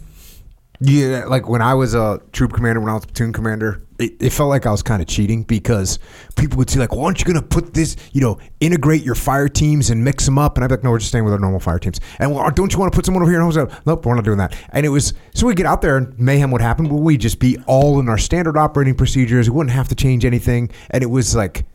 [0.83, 4.15] Yeah, like when I was a troop commander, when I was a platoon commander, it,
[4.18, 5.99] it felt like I was kind of cheating because
[6.36, 9.15] people would say like, "Well, aren't you going to put this, you know, integrate your
[9.15, 11.34] fire teams and mix them up?" And I'd be like, "No, we're just staying with
[11.34, 13.39] our normal fire teams." And well, don't you want to put someone over here?
[13.39, 15.67] And I was like, "Nope, we're not doing that." And it was so we get
[15.67, 18.94] out there and mayhem would happen, but we'd just be all in our standard operating
[18.94, 19.50] procedures.
[19.50, 21.67] We wouldn't have to change anything, and it was like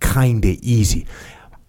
[0.00, 1.06] kind of easy.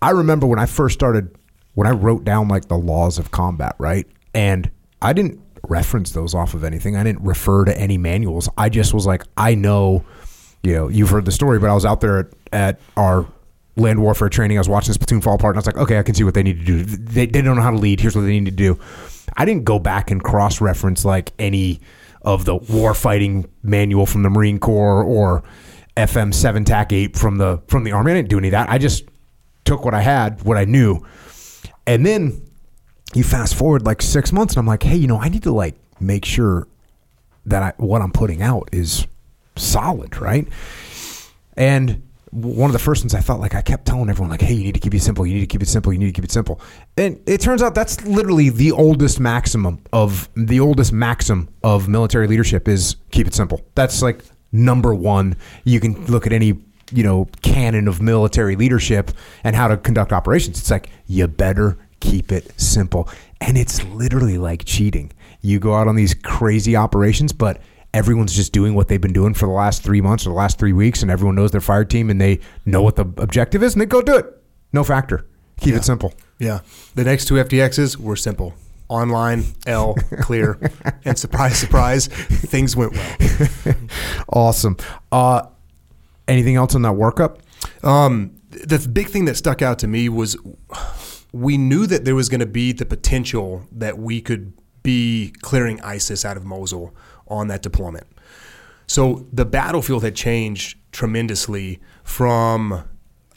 [0.02, 1.36] I remember when I first started,
[1.74, 4.08] when I wrote down like the laws of combat, right?
[4.34, 6.96] And I didn't reference those off of anything.
[6.96, 8.50] I didn't refer to any manuals.
[8.58, 10.04] I just was like, I know,
[10.64, 13.26] you know, you've heard the story, but I was out there at, at our
[13.76, 14.58] land warfare training.
[14.58, 16.24] I was watching this platoon fall apart, and I was like, okay, I can see
[16.24, 16.84] what they need to do.
[16.84, 18.00] They, they don't know how to lead.
[18.00, 18.80] Here's what they need to do.
[19.38, 21.80] I didn't go back and cross reference like any
[22.24, 25.44] of the war fighting manual from the Marine Corps or
[25.98, 28.12] FM seven TAC eight from the from the Army.
[28.12, 28.70] I didn't do any of that.
[28.70, 29.06] I just
[29.64, 31.06] took what I had, what I knew,
[31.88, 32.51] and then
[33.14, 35.52] you fast forward like six months, and I'm like, hey, you know, I need to
[35.52, 36.68] like make sure
[37.46, 39.08] that I, what I'm putting out is
[39.56, 40.48] solid, right?
[41.58, 44.54] And one of the first ones I felt like I kept telling everyone like, "Hey,
[44.54, 45.26] you need to keep it simple.
[45.26, 45.92] You need to keep it simple.
[45.92, 46.62] You need to keep it simple."
[46.98, 52.28] And it turns out that's literally the oldest maximum of the oldest maxim of military
[52.28, 53.62] leadership is keep it simple.
[53.76, 54.24] That's like
[54.54, 55.36] number one.
[55.66, 56.58] You can look at any
[56.94, 59.12] you know canon of military leadership
[59.44, 60.58] and how to conduct operations.
[60.58, 63.08] It's like you better keep it simple,
[63.40, 65.12] and it's literally like cheating.
[65.42, 67.62] You go out on these crazy operations, but
[67.94, 70.60] everyone's just doing what they've been doing for the last three months or the last
[70.60, 73.74] three weeks, and everyone knows their fire team and they know what the objective is,
[73.74, 74.26] and they go do it.
[74.74, 75.26] No factor.
[75.60, 76.14] Keep it simple.
[76.40, 76.62] Yeah.
[76.96, 78.54] The next two FTXs were simple.
[78.90, 80.60] Online, L, clear,
[81.06, 83.76] and surprise, surprise, things went well.
[84.34, 84.78] Awesome.
[85.12, 85.44] Uh,
[86.28, 87.40] anything else on that workup?
[87.84, 90.38] Um, the big thing that stuck out to me was
[91.32, 94.54] we knew that there was going to be the potential that we could
[94.84, 96.94] be clearing ISIS out of Mosul
[97.28, 98.08] on that deployment.
[98.88, 102.84] So the battlefield had changed tremendously from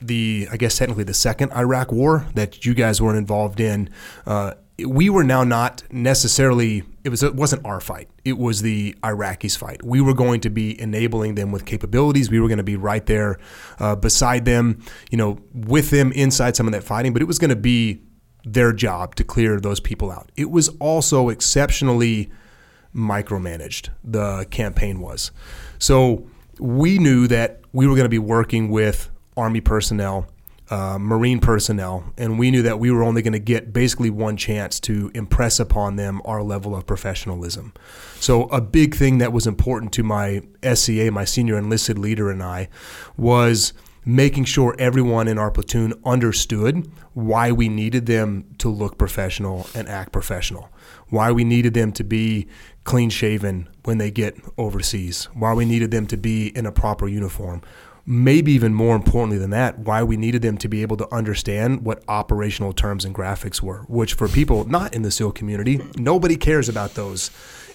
[0.00, 3.88] the, I guess technically the second Iraq war that you guys weren't involved in,
[4.26, 8.08] uh, we were now not necessarily it was it wasn't our fight.
[8.24, 9.84] It was the iraqis fight.
[9.84, 12.30] We were going to be enabling them with capabilities.
[12.30, 13.38] We were going to be right there
[13.78, 17.38] uh, beside them you know with them inside some of that fighting but it was
[17.38, 18.02] going to be
[18.44, 20.30] their job to clear those people out.
[20.36, 22.30] It was also exceptionally
[22.94, 25.30] micromanaged the campaign was.
[25.78, 30.28] So we knew that we were going to be working with army personnel
[30.74, 34.36] uh, Marine personnel, and we knew that we were only going to get basically one
[34.36, 37.72] chance to impress upon them our level of professionalism.
[38.18, 40.42] So, a big thing that was important to my
[40.74, 42.68] SEA, my senior enlisted leader, and I
[43.16, 43.72] was
[44.04, 49.88] making sure everyone in our platoon understood why we needed them to look professional and
[49.88, 50.70] act professional,
[51.08, 52.48] why we needed them to be
[52.82, 57.06] clean shaven when they get overseas, why we needed them to be in a proper
[57.06, 57.62] uniform
[58.06, 61.84] maybe even more importantly than that, why we needed them to be able to understand
[61.84, 66.36] what operational terms and graphics were, which for people not in the SEAL community, nobody
[66.36, 67.30] cares about those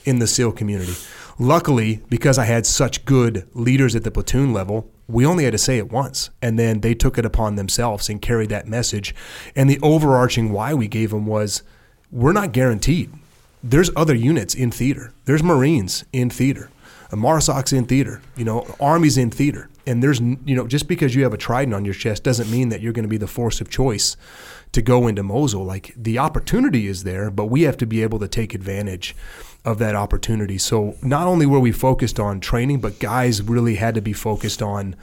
[0.06, 0.94] in the SEAL community.
[1.40, 5.58] Luckily, because I had such good leaders at the platoon level, we only had to
[5.58, 6.30] say it once.
[6.42, 9.16] And then they took it upon themselves and carried that message.
[9.56, 11.64] And the overarching why we gave them was
[12.12, 13.12] we're not guaranteed.
[13.64, 16.70] There's other units in theater, there's Marines in theater.
[17.12, 21.16] a MARSOC's in theater, you know, Army's in theater and there's you know just because
[21.16, 23.28] you have a trident on your chest doesn't mean that you're going to be the
[23.28, 24.16] force of choice
[24.72, 25.66] to go into Mosul.
[25.66, 29.16] Like the opportunity is there, but we have to be able to take advantage
[29.66, 30.58] of that opportunity.
[30.58, 34.62] So not only were we focused on training, but guys really had to be focused
[34.62, 34.96] on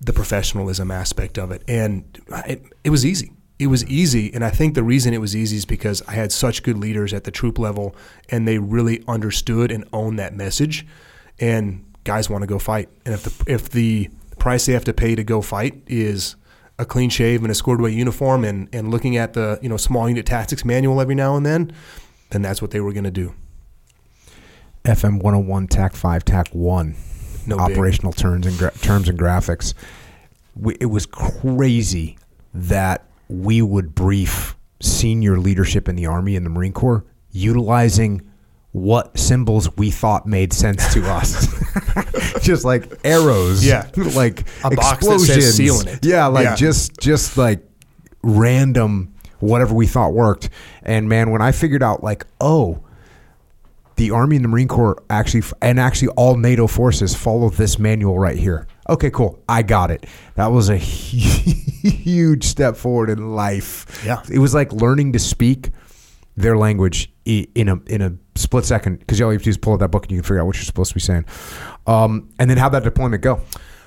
[0.00, 2.04] the professionalism aspect of it, and
[2.46, 3.32] it, it was easy.
[3.58, 6.30] It was easy, and I think the reason it was easy is because I had
[6.30, 7.96] such good leaders at the troop level,
[8.28, 10.86] and they really understood and owned that message.
[11.40, 12.88] And guys want to go fight.
[13.04, 16.36] And if the if the price they have to pay to go fight is
[16.78, 19.76] a clean shave and a scored away uniform and, and looking at the you know
[19.76, 21.72] small unit tactics manual every now and then,
[22.30, 23.34] then that's what they were going to do.
[24.84, 26.94] FM 101 TAC 5 TAC 1
[27.46, 28.18] no operational big.
[28.18, 29.74] terms and gra- terms and graphics.
[30.54, 32.18] We, it was crazy
[32.52, 38.22] that we would brief senior leadership in the Army and the Marine Corps utilizing
[38.74, 41.46] what symbols we thought made sense to us.
[42.42, 43.64] just like arrows.
[43.64, 43.88] Yeah.
[44.14, 45.54] Like a explosions.
[45.54, 46.04] sealing it.
[46.04, 46.54] Yeah, like yeah.
[46.56, 47.66] just just like
[48.22, 50.50] random whatever we thought worked.
[50.82, 52.82] And man, when I figured out like, oh,
[53.96, 58.18] the Army and the Marine Corps actually and actually all NATO forces follow this manual
[58.18, 58.66] right here.
[58.88, 59.40] Okay, cool.
[59.48, 60.06] I got it.
[60.34, 64.02] That was a huge step forward in life.
[64.04, 64.22] Yeah.
[64.30, 65.70] It was like learning to speak
[66.36, 69.56] their language in a in a split second because all you have to do is
[69.56, 71.24] pull out that book and you can figure out what you're supposed to be saying.
[71.86, 73.40] Um, and then how that deployment go?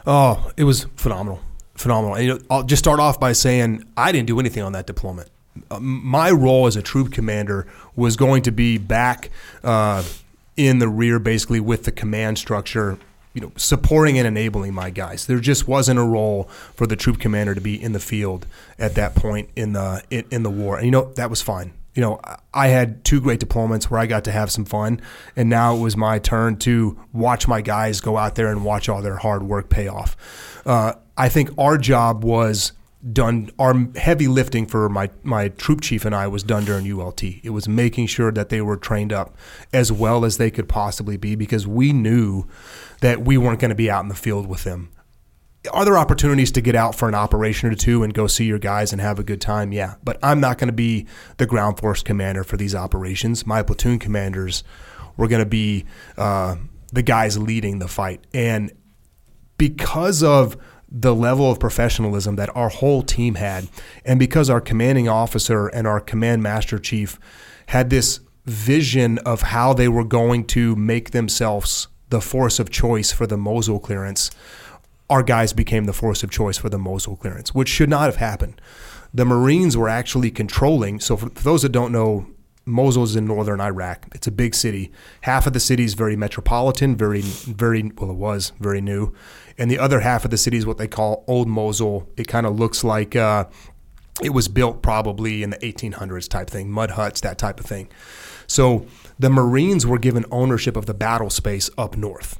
[0.05, 1.41] Oh, it was phenomenal,
[1.75, 2.15] phenomenal.
[2.15, 4.87] And, you know, I'll just start off by saying I didn't do anything on that
[4.87, 5.29] deployment.
[5.69, 9.29] Uh, my role as a troop commander was going to be back
[9.63, 10.03] uh,
[10.55, 12.97] in the rear, basically with the command structure
[13.33, 15.27] you know, supporting and enabling my guys.
[15.27, 18.47] There just wasn't a role for the troop commander to be in the field
[18.79, 20.77] at that point in the in, in the war.
[20.77, 22.21] And you know that was fine you know,
[22.53, 25.01] I had two great deployments where I got to have some fun,
[25.35, 28.87] and now it was my turn to watch my guys go out there and watch
[28.87, 30.15] all their hard work pay off.
[30.63, 32.73] Uh, I think our job was
[33.11, 33.49] done.
[33.57, 37.23] Our heavy lifting for my my troop chief and I was done during ULT.
[37.23, 39.35] It was making sure that they were trained up
[39.73, 42.45] as well as they could possibly be because we knew
[43.01, 44.91] that we weren't going to be out in the field with them
[45.73, 48.59] are there opportunities to get out for an operation or two and go see your
[48.59, 49.71] guys and have a good time?
[49.71, 53.45] Yeah, but I'm not going to be the ground force commander for these operations.
[53.45, 54.63] My platoon commanders
[55.15, 55.85] were going to be
[56.17, 56.57] uh,
[56.91, 58.71] the guys leading the fight, and
[59.57, 60.57] because of
[60.89, 63.67] the level of professionalism that our whole team had,
[64.05, 67.19] and because our commanding officer and our command master chief
[67.67, 73.11] had this vision of how they were going to make themselves the force of choice
[73.11, 74.31] for the Mosul clearance
[75.09, 78.17] our guys became the force of choice for the Mosul clearance, which should not have
[78.17, 78.59] happened.
[79.13, 80.99] The Marines were actually controlling.
[80.99, 82.27] So, for, those that don't know,
[82.65, 84.07] Mosul is in northern Iraq.
[84.13, 84.91] It's a big city.
[85.21, 89.13] Half of the city is very metropolitan, very, very well, it was very new,
[89.57, 92.09] and the other half of the city is what they call Old Mosul.
[92.17, 93.45] It kind of looks like uh,
[94.21, 97.89] it was built probably in the 1800s type thing, mud huts, that type of thing.
[98.47, 98.85] So
[99.17, 102.39] the Marines were given ownership of the battle space up north.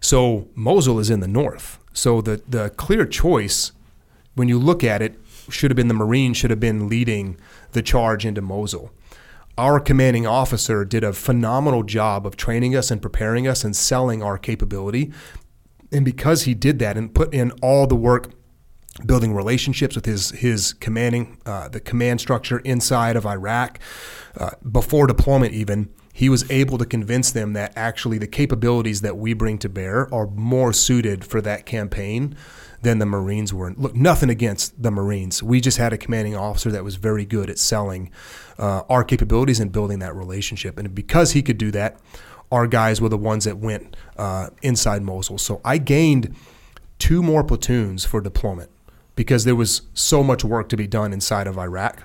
[0.00, 1.78] So Mosul is in the north.
[1.96, 3.72] So the the clear choice,
[4.34, 5.18] when you look at it,
[5.48, 7.38] should have been the Marines should have been leading
[7.72, 8.90] the charge into Mosul.
[9.56, 14.22] Our commanding officer did a phenomenal job of training us and preparing us and selling
[14.22, 15.10] our capability.
[15.90, 18.30] And because he did that and put in all the work
[19.06, 23.78] building relationships with his his commanding uh, the command structure inside of Iraq
[24.36, 29.18] uh, before deployment even he was able to convince them that actually the capabilities that
[29.18, 32.34] we bring to bear are more suited for that campaign
[32.80, 33.74] than the Marines were.
[33.76, 35.42] Look, nothing against the Marines.
[35.42, 38.10] We just had a commanding officer that was very good at selling
[38.58, 40.78] uh, our capabilities and building that relationship.
[40.78, 41.98] And because he could do that,
[42.50, 45.36] our guys were the ones that went uh, inside Mosul.
[45.36, 46.34] So I gained
[46.98, 48.70] two more platoons for deployment
[49.16, 52.04] because there was so much work to be done inside of Iraq.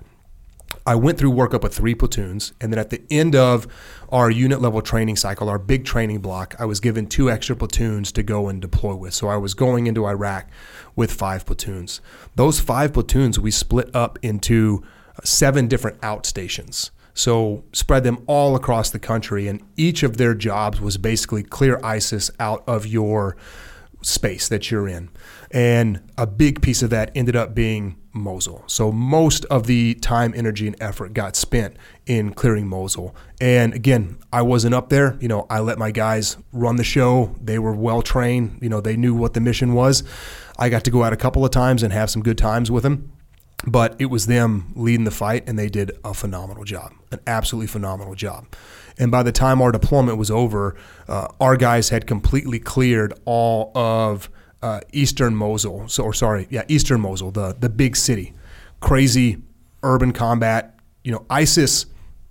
[0.85, 3.67] I went through workup with three platoons, and then at the end of
[4.11, 8.11] our unit level training cycle, our big training block, I was given two extra platoons
[8.13, 9.13] to go and deploy with.
[9.13, 10.49] So I was going into Iraq
[10.95, 12.01] with five platoons.
[12.35, 14.83] Those five platoons we split up into
[15.23, 16.89] seven different outstations.
[17.13, 21.79] So spread them all across the country, and each of their jobs was basically clear
[21.83, 23.35] ISIS out of your
[24.01, 25.09] space that you're in.
[25.51, 28.63] And a big piece of that ended up being Mosul.
[28.67, 33.15] So most of the time, energy, and effort got spent in clearing Mosul.
[33.39, 35.17] And again, I wasn't up there.
[35.21, 37.35] You know, I let my guys run the show.
[37.41, 38.59] They were well trained.
[38.61, 40.03] You know, they knew what the mission was.
[40.57, 42.83] I got to go out a couple of times and have some good times with
[42.83, 43.11] them.
[43.65, 47.67] But it was them leading the fight, and they did a phenomenal job, an absolutely
[47.67, 48.47] phenomenal job.
[48.97, 50.75] And by the time our deployment was over,
[51.07, 54.29] uh, our guys had completely cleared all of
[54.61, 55.87] uh, eastern Mosul.
[55.87, 58.33] So, or sorry, yeah, eastern Mosul, the the big city.
[58.79, 59.41] Crazy
[59.83, 60.79] urban combat.
[61.03, 61.85] You know, ISIS.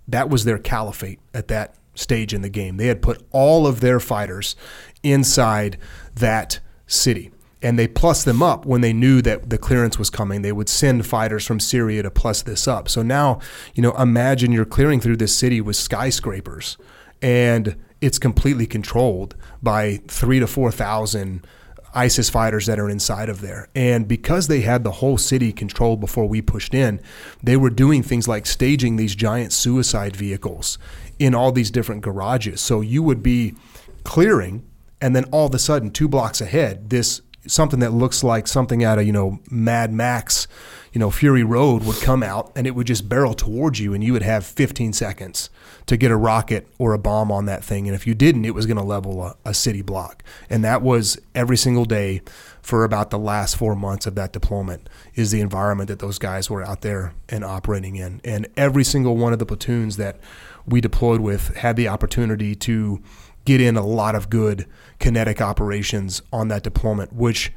[0.07, 2.77] That was their caliphate at that stage in the game.
[2.77, 4.55] They had put all of their fighters
[5.03, 5.77] inside
[6.15, 7.31] that city.
[7.61, 10.41] And they plus them up when they knew that the clearance was coming.
[10.41, 12.89] They would send fighters from Syria to plus this up.
[12.89, 13.39] So now,
[13.75, 16.77] you know, imagine you're clearing through this city with skyscrapers
[17.21, 21.45] and it's completely controlled by three to 4,000
[21.93, 23.67] ISIS fighters that are inside of there.
[23.75, 27.01] And because they had the whole city controlled before we pushed in,
[27.43, 30.77] they were doing things like staging these giant suicide vehicles
[31.19, 32.61] in all these different garages.
[32.61, 33.55] So you would be
[34.03, 34.63] clearing,
[35.01, 38.83] and then all of a sudden, two blocks ahead, this something that looks like something
[38.83, 40.47] out of you know Mad Max,
[40.93, 44.03] you know Fury Road would come out, and it would just barrel towards you, and
[44.03, 45.49] you would have 15 seconds
[45.87, 47.87] to get a rocket or a bomb on that thing.
[47.87, 50.23] And if you didn't, it was going to level a, a city block.
[50.49, 52.21] And that was every single day
[52.61, 56.49] for about the last four months of that deployment is the environment that those guys
[56.49, 58.21] were out there and operating in.
[58.23, 60.19] And every single one of the platoons that
[60.65, 63.01] we deployed with had the opportunity to
[63.45, 64.67] get in a lot of good
[64.99, 67.51] kinetic operations on that deployment, which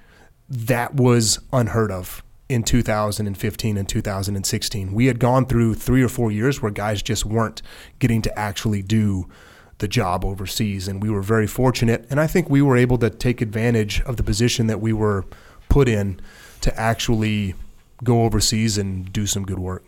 [0.49, 4.93] that was unheard of in 2015 and 2016.
[4.93, 7.63] We had gone through three or four years where guys just weren't
[7.99, 9.29] getting to actually do
[9.79, 10.87] the job overseas.
[10.87, 12.07] And we were very fortunate.
[12.11, 15.25] And I think we were able to take advantage of the position that we were
[15.69, 16.21] put in
[16.61, 17.55] to actually
[18.03, 19.85] go overseas and do some good work.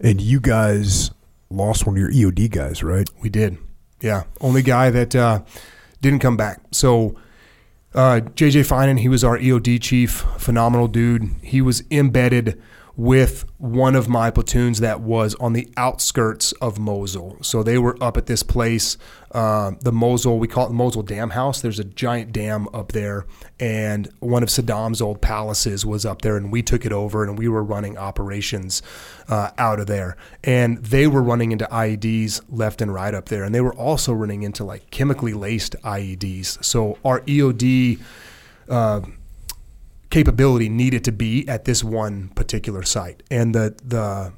[0.00, 1.10] And you guys
[1.50, 3.08] lost one of your EOD guys, right?
[3.20, 3.58] We did.
[4.00, 4.24] Yeah.
[4.40, 5.42] Only guy that uh,
[6.00, 6.60] didn't come back.
[6.72, 7.16] So
[7.94, 11.30] uh, JJ Finan, he was our EOD chief, phenomenal dude.
[11.42, 12.60] He was embedded
[12.96, 17.36] with one of my platoons that was on the outskirts of Mosul.
[17.42, 18.96] So they were up at this place,
[19.32, 21.60] uh, the Mosul, we call it the Mosul Dam House.
[21.60, 23.26] There's a giant dam up there,
[23.58, 27.36] and one of Saddam's old palaces was up there, and we took it over, and
[27.36, 28.80] we were running operations
[29.28, 30.16] uh, out of there.
[30.44, 34.12] And they were running into IEDs left and right up there, and they were also
[34.12, 36.62] running into like chemically laced IEDs.
[36.64, 38.00] So our EOD.
[38.68, 39.00] Uh,
[40.14, 43.24] capability needed to be at this one particular site.
[43.32, 44.32] And the the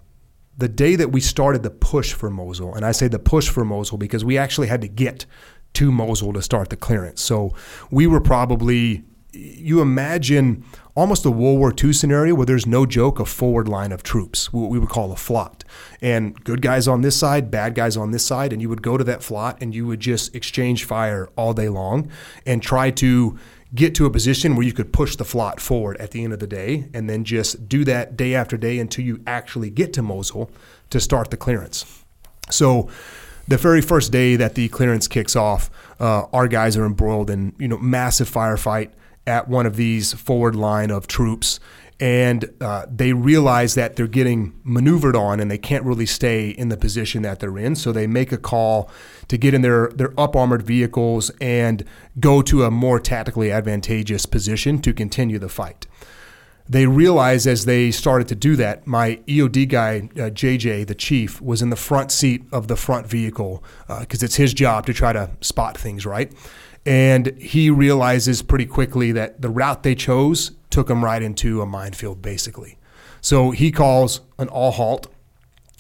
[0.56, 3.62] the day that we started the push for Mosul, and I say the push for
[3.62, 5.26] Mosul because we actually had to get
[5.74, 7.20] to Mosul to start the clearance.
[7.20, 7.54] So
[7.90, 10.64] we were probably you imagine
[10.94, 14.50] almost a World War II scenario where there's no joke a forward line of troops,
[14.50, 15.62] what we would call a flot.
[16.00, 18.96] And good guys on this side, bad guys on this side, and you would go
[18.96, 22.10] to that flot and you would just exchange fire all day long
[22.46, 23.38] and try to
[23.74, 26.38] get to a position where you could push the flot forward at the end of
[26.38, 30.02] the day and then just do that day after day until you actually get to
[30.02, 30.50] Mosul
[30.90, 32.04] to start the clearance.
[32.50, 32.88] So
[33.48, 35.70] the very first day that the clearance kicks off,
[36.00, 38.90] uh, our guys are embroiled in you know massive firefight
[39.26, 41.58] at one of these forward line of troops
[41.98, 46.68] and uh, they realize that they're getting maneuvered on and they can't really stay in
[46.68, 47.74] the position that they're in.
[47.74, 48.90] So they make a call
[49.28, 51.84] to get in their, their up armored vehicles and
[52.20, 55.86] go to a more tactically advantageous position to continue the fight.
[56.68, 61.40] They realize as they started to do that, my EOD guy, uh, JJ, the chief,
[61.40, 63.62] was in the front seat of the front vehicle
[64.00, 66.32] because uh, it's his job to try to spot things, right?
[66.84, 71.66] And he realizes pretty quickly that the route they chose took them right into a
[71.66, 72.78] minefield, basically.
[73.20, 75.08] So he calls an all halt,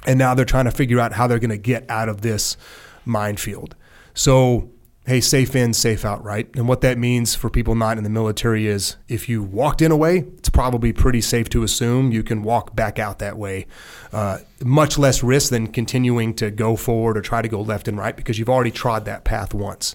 [0.06, 2.56] and now they're trying to figure out how they're going to get out of this
[3.04, 3.74] minefield.
[4.14, 4.70] So
[5.06, 6.48] hey, safe in, safe out, right?
[6.56, 9.92] And what that means for people not in the military is if you walked in
[9.92, 13.66] a way, it's probably pretty safe to assume you can walk back out that way.
[14.12, 17.96] Uh, much less risk than continuing to go forward or try to go left and
[17.96, 19.94] right because you've already trod that path once.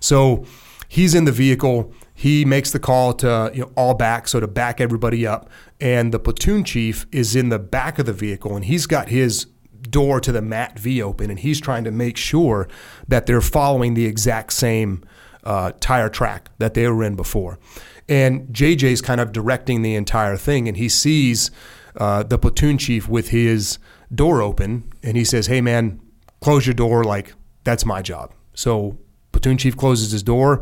[0.00, 0.44] So
[0.88, 1.92] he's in the vehicle.
[2.18, 5.48] He makes the call to you know, all back, so to back everybody up.
[5.80, 9.44] And the platoon chief is in the back of the vehicle, and he's got his
[9.82, 12.66] door to the MATV open, and he's trying to make sure
[13.06, 15.04] that they're following the exact same
[15.44, 17.60] uh, tire track that they were in before.
[18.08, 21.52] And JJ's kind of directing the entire thing, and he sees
[21.98, 23.78] uh, the platoon chief with his
[24.12, 26.00] door open, and he says, "Hey, man,
[26.40, 27.04] close your door.
[27.04, 27.32] Like
[27.62, 28.98] that's my job." So
[29.38, 30.60] platoon chief closes his door.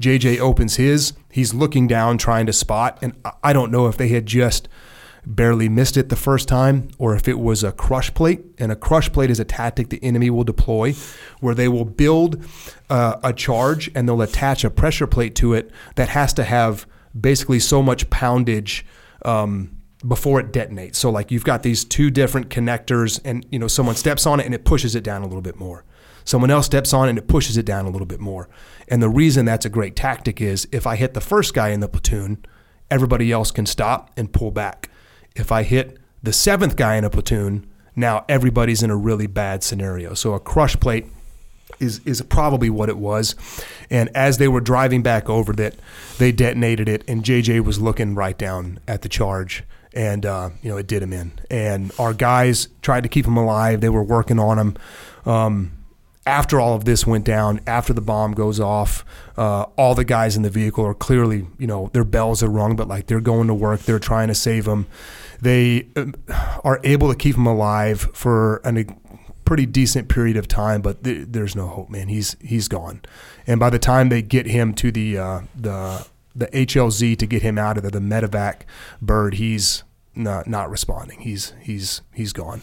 [0.00, 1.12] JJ opens his.
[1.30, 4.68] He's looking down, trying to spot, and I don't know if they had just
[5.24, 8.44] barely missed it the first time, or if it was a crush plate.
[8.58, 10.92] And a crush plate is a tactic the enemy will deploy
[11.40, 12.44] where they will build
[12.90, 16.86] uh, a charge and they'll attach a pressure plate to it that has to have
[17.18, 18.84] basically so much poundage.
[19.24, 19.72] Um,
[20.06, 20.96] before it detonates.
[20.96, 24.46] So like you've got these two different connectors and you know someone steps on it
[24.46, 25.84] and it pushes it down a little bit more.
[26.26, 28.50] Someone else steps on and it pushes it down a little bit more.
[28.88, 31.80] And the reason that's a great tactic is if I hit the first guy in
[31.80, 32.44] the platoon,
[32.90, 34.90] everybody else can stop and pull back
[35.36, 39.62] if I hit the seventh guy in a platoon, now everybody's in a really bad
[39.62, 40.14] scenario.
[40.14, 41.06] So a crush plate
[41.78, 43.34] is is probably what it was.
[43.90, 45.74] And as they were driving back over that,
[46.18, 50.70] they detonated it, and JJ was looking right down at the charge, and uh, you
[50.70, 51.32] know it did him in.
[51.50, 53.80] And our guys tried to keep him alive.
[53.80, 54.76] They were working on him.
[55.26, 55.72] Um,
[56.26, 59.04] after all of this went down, after the bomb goes off,
[59.36, 62.76] uh, all the guys in the vehicle are clearly, you know, their bells are rung,
[62.76, 64.86] but like they're going to work, they're trying to save him
[65.40, 66.14] they um,
[66.64, 68.84] are able to keep him alive for an, a
[69.44, 72.08] pretty decent period of time, but th- there's no hope, man.
[72.08, 73.02] He's he's gone,
[73.46, 77.42] and by the time they get him to the uh, the the HLZ to get
[77.42, 78.62] him out of the, the medevac
[79.00, 81.20] bird, he's not not responding.
[81.20, 82.62] He's he's he's gone.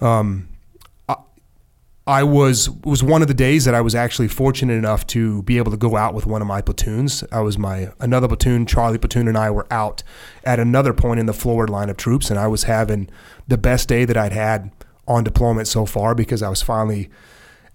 [0.00, 0.48] Um,
[2.10, 5.58] I was was one of the days that I was actually fortunate enough to be
[5.58, 7.22] able to go out with one of my platoons.
[7.30, 10.02] I was my another platoon, Charlie platoon, and I were out
[10.42, 13.08] at another point in the forward line of troops, and I was having
[13.46, 14.72] the best day that I'd had
[15.06, 17.10] on deployment so far because I was finally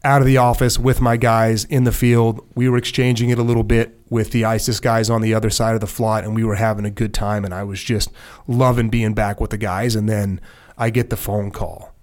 [0.03, 2.45] out of the office with my guys in the field.
[2.55, 5.75] We were exchanging it a little bit with the ISIS guys on the other side
[5.75, 7.45] of the flot, and we were having a good time.
[7.45, 8.11] And I was just
[8.47, 9.95] loving being back with the guys.
[9.95, 10.41] And then
[10.77, 11.95] I get the phone call,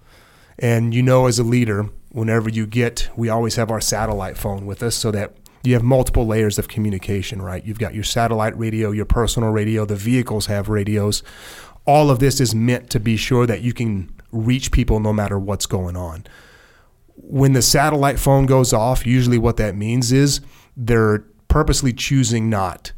[0.58, 4.66] and you know, as a leader whenever you get, we always have our satellite phone
[4.66, 5.34] with us so that
[5.64, 7.64] you have multiple layers of communication, right?
[7.64, 11.22] You've got your satellite radio, your personal radio, the vehicles have radios.
[11.86, 15.38] All of this is meant to be sure that you can reach people no matter
[15.38, 16.24] what's going on.
[17.16, 20.40] When the satellite phone goes off, usually what that means is
[20.76, 22.92] they're purposely choosing not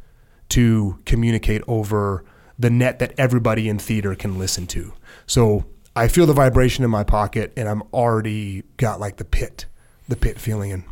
[0.51, 2.25] to communicate over
[2.59, 4.93] the net that everybody in theater can listen to.
[5.26, 5.65] So
[5.97, 9.67] I feel the vibration in my pocket, and I'm already got like the pit,
[10.09, 10.73] the pit feeling.
[10.73, 10.85] And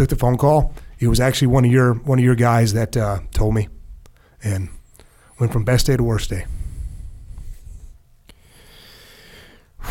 [0.00, 0.72] took the phone call.
[0.98, 3.68] It was actually one of your one of your guys that uh, told me,
[4.42, 4.70] and
[5.38, 6.46] went from best day to worst day.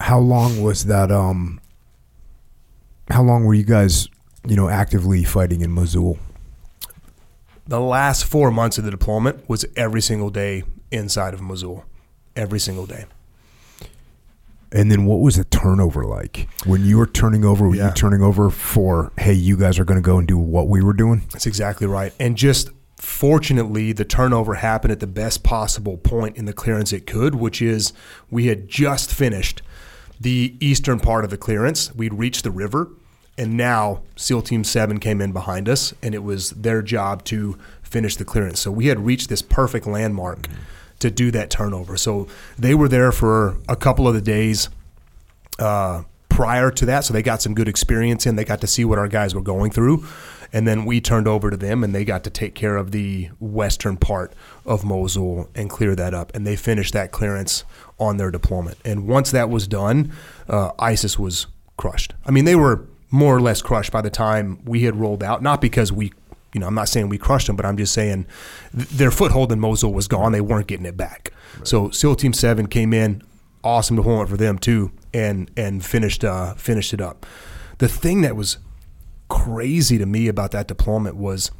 [0.00, 1.12] How long was that?
[1.12, 1.60] Um,
[3.10, 4.08] how long were you guys,
[4.46, 6.18] you know, actively fighting in Mosul?
[7.66, 11.84] The last four months of the deployment was every single day inside of Mosul,
[12.36, 13.06] every single day.
[14.72, 17.68] And then what was the turnover like when you were turning over?
[17.68, 17.88] Were yeah.
[17.88, 20.82] you turning over for, hey, you guys are going to go and do what we
[20.82, 21.22] were doing?
[21.32, 22.14] That's exactly right.
[22.18, 27.06] And just fortunately, the turnover happened at the best possible point in the clearance it
[27.06, 27.92] could, which is
[28.30, 29.60] we had just finished
[30.18, 31.94] the eastern part of the clearance.
[31.94, 32.90] We'd reached the river
[33.38, 37.58] and now SEAL Team 7 came in behind us, and it was their job to
[37.82, 38.60] finish the clearance.
[38.60, 40.62] So we had reached this perfect landmark mm-hmm.
[41.00, 41.96] to do that turnover.
[41.96, 42.28] So
[42.58, 44.68] they were there for a couple of the days
[45.58, 47.04] uh, prior to that.
[47.04, 48.36] So they got some good experience in.
[48.36, 50.06] They got to see what our guys were going through.
[50.54, 53.30] And then we turned over to them, and they got to take care of the
[53.40, 54.34] western part
[54.66, 56.34] of Mosul and clear that up.
[56.34, 57.64] And they finished that clearance
[57.98, 58.76] on their deployment.
[58.84, 60.12] And once that was done,
[60.50, 61.46] uh, ISIS was
[61.78, 62.12] crushed.
[62.26, 65.42] I mean, they were more or less crushed by the time we had rolled out.
[65.42, 66.12] Not because we,
[66.52, 68.26] you know, I'm not saying we crushed them, but I'm just saying
[68.74, 70.32] th- their foothold in Mosul was gone.
[70.32, 71.32] They weren't getting it back.
[71.58, 71.68] Right.
[71.68, 73.22] So SEAL Team Seven came in,
[73.62, 77.26] awesome deployment for them too, and and finished uh, finished it up.
[77.78, 78.58] the thing that was
[79.28, 81.50] crazy to me about that deployment was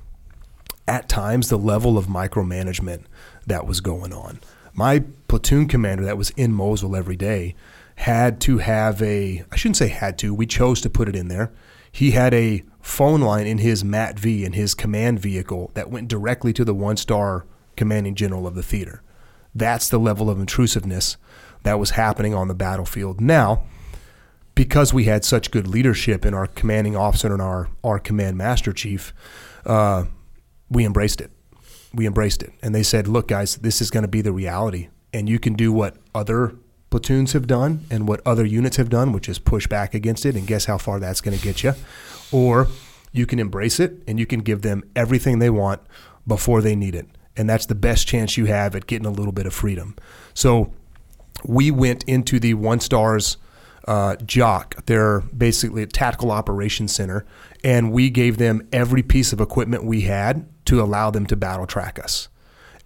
[0.89, 3.05] at times the level of micromanagement
[3.47, 4.40] that was going on.
[4.74, 7.55] My platoon commander that was in Mosul every day
[7.97, 11.29] had to have a I shouldn't say had to, we chose to put it in
[11.29, 11.53] there.
[11.91, 16.53] He had a phone line in his MATV in his command vehicle that went directly
[16.55, 17.47] to the one star
[17.77, 19.03] commanding general of the theater.
[19.55, 21.17] That's the level of intrusiveness
[21.62, 23.21] that was happening on the battlefield.
[23.21, 23.65] Now,
[24.55, 28.73] because we had such good leadership in our commanding officer and our, our command master
[28.73, 29.15] chief,
[29.65, 30.05] uh,
[30.69, 31.31] we embraced it.
[31.95, 32.53] We embraced it.
[32.62, 34.89] And they said, look, guys, this is going to be the reality.
[35.12, 36.57] And you can do what other
[36.93, 40.37] platoons have done and what other units have done, which is push back against it
[40.37, 41.75] and guess how far that's going to get you.
[42.31, 42.69] Or
[43.12, 45.81] you can embrace it and you can give them everything they want
[46.27, 47.07] before they need it.
[47.37, 49.97] And that's the best chance you have at getting a little bit of freedom.
[50.35, 50.73] So
[51.45, 53.39] we went into the one stars
[53.89, 57.25] uh, JOC, their basically a tactical operations center,
[57.65, 61.67] and we gave them every piece of equipment we had to allow them to battle
[61.67, 62.29] track us.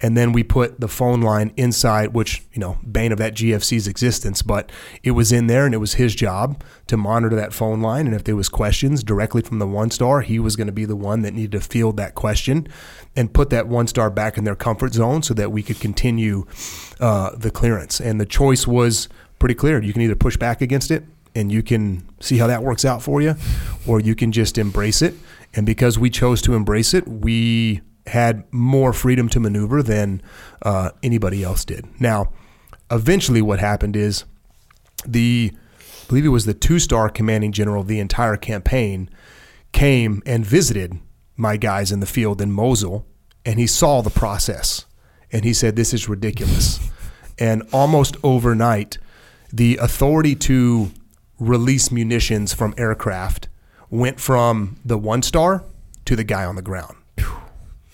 [0.00, 3.89] And then we put the phone line inside, which, you know, bane of that GFC's
[3.89, 4.70] existence, but
[5.02, 8.07] it was in there and it was his job to monitor that phone line.
[8.07, 10.84] And if there was questions directly from the one star, he was going to be
[10.84, 12.68] the one that needed to field that question
[13.16, 16.47] and put that one star back in their comfort zone so that we could continue
[17.00, 17.99] uh, the clearance.
[17.99, 19.08] And the choice was
[19.39, 19.83] pretty clear.
[19.83, 23.02] You can either push back against it and you can see how that works out
[23.02, 23.34] for you,
[23.86, 25.15] or you can just embrace it.
[25.55, 30.23] And because we chose to embrace it, we had more freedom to maneuver than
[30.62, 31.85] uh, anybody else did.
[32.01, 32.33] Now,
[32.91, 34.25] eventually, what happened is
[35.07, 39.10] the, I believe it was the two star commanding general of the entire campaign,
[39.73, 40.99] came and visited
[41.36, 43.07] my guys in the field in Mosul,
[43.44, 44.86] and he saw the process.
[45.33, 46.81] And he said, This is ridiculous.
[47.39, 48.99] And almost overnight,
[49.52, 50.91] the authority to
[51.39, 53.49] release munitions from aircraft
[53.91, 55.65] went from the one star
[56.07, 56.95] to the guy on the ground.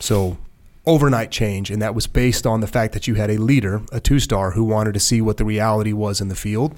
[0.02, 0.36] So
[0.84, 4.00] overnight change, and that was based on the fact that you had a leader, a
[4.00, 6.74] two star, who wanted to see what the reality was in the field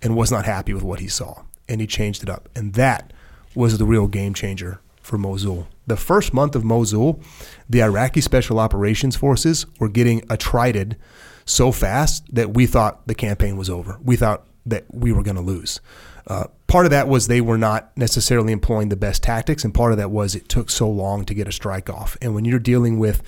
[0.00, 1.42] and was not happy with what he saw.
[1.68, 2.48] And he changed it up.
[2.54, 3.12] And that
[3.56, 5.66] was the real game changer for Mosul.
[5.88, 7.20] The first month of Mosul,
[7.68, 10.96] the Iraqi Special Operations Forces were getting attrited
[11.44, 13.98] so fast that we thought the campaign was over.
[14.04, 15.80] We thought that we were going to lose.
[16.28, 19.92] Uh, part of that was they were not necessarily employing the best tactics, and part
[19.92, 22.16] of that was it took so long to get a strike off.
[22.22, 23.22] And when you're dealing with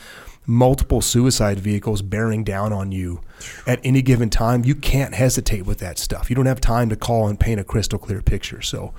[0.46, 3.20] multiple suicide vehicles bearing down on you
[3.66, 6.30] at any given time, you can't hesitate with that stuff.
[6.30, 8.62] You don't have time to call and paint a crystal clear picture.
[8.62, 8.94] So,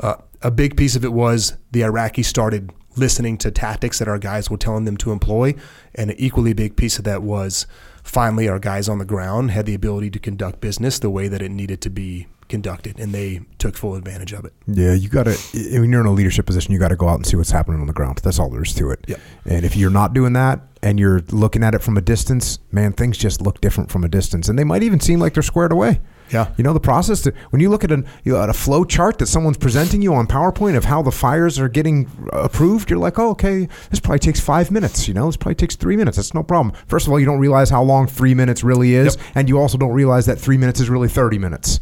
[0.00, 4.18] uh, a big piece of it was the Iraqis started listening to tactics that our
[4.18, 5.54] guys were telling them to employ,
[5.94, 7.68] and an equally big piece of that was
[8.02, 11.40] finally our guys on the ground had the ability to conduct business the way that
[11.40, 15.24] it needed to be conducted and they took full advantage of it Yeah, you got
[15.24, 15.34] to.
[15.80, 17.80] When you're in a leadership position, you got to go out and see what's happening
[17.80, 18.20] on the ground.
[18.22, 19.00] That's all there is to it.
[19.08, 19.20] Yep.
[19.46, 22.92] And if you're not doing that and you're looking at it from a distance, man,
[22.92, 25.72] things just look different from a distance, and they might even seem like they're squared
[25.72, 26.00] away.
[26.30, 26.52] Yeah.
[26.56, 27.20] You know the process.
[27.22, 30.00] To, when you look at, an, you know, at a flow chart that someone's presenting
[30.02, 34.00] you on PowerPoint of how the fires are getting approved, you're like, oh, okay, this
[34.00, 35.06] probably takes five minutes.
[35.08, 36.16] You know, this probably takes three minutes.
[36.18, 36.74] That's no problem.
[36.86, 39.24] First of all, you don't realize how long three minutes really is, Yep.
[39.34, 41.80] and you also don't realize that three minutes is really thirty minutes.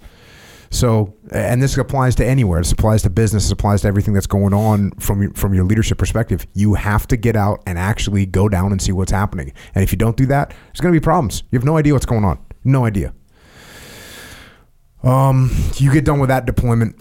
[0.72, 2.60] So, and this applies to anywhere.
[2.60, 3.44] This applies to business.
[3.44, 6.46] This applies to everything that's going on from your, from your leadership perspective.
[6.54, 9.52] You have to get out and actually go down and see what's happening.
[9.74, 11.42] And if you don't do that, there's going to be problems.
[11.50, 12.38] You have no idea what's going on.
[12.64, 13.12] No idea.
[15.02, 16.96] Um, you get done with that deployment.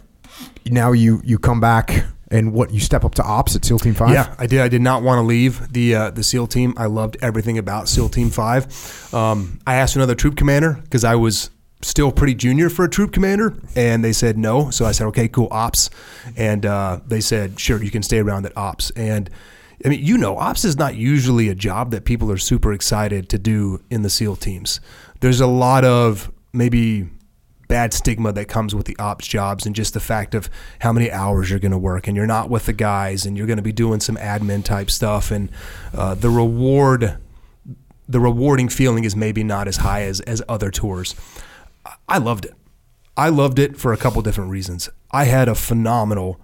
[0.66, 3.94] Now you you come back and what you step up to ops at SEAL Team
[3.94, 4.12] Five.
[4.12, 4.60] Yeah, I did.
[4.60, 6.74] I did not want to leave the uh, the SEAL team.
[6.78, 9.14] I loved everything about SEAL Team Five.
[9.14, 11.52] Um, I asked another troop commander because I was
[11.84, 14.70] still pretty junior for a troop commander, and they said no.
[14.70, 15.90] So I said, okay, cool, ops,
[16.36, 18.92] and uh, they said, sure, you can stay around at ops.
[18.92, 19.30] And
[19.84, 23.30] I mean, you know, ops is not usually a job that people are super excited
[23.30, 24.80] to do in the SEAL teams.
[25.22, 27.10] There's a lot of maybe
[27.72, 31.10] bad stigma that comes with the ops jobs and just the fact of how many
[31.10, 33.64] hours you're going to work and you're not with the guys and you're going to
[33.64, 35.50] be doing some admin type stuff and
[35.94, 37.18] uh, the reward
[38.10, 41.16] the rewarding feeling is maybe not as high as, as other tours
[42.08, 42.54] i loved it.
[43.18, 44.90] I loved it for a couple different reasons.
[45.12, 46.40] I had a phenomenal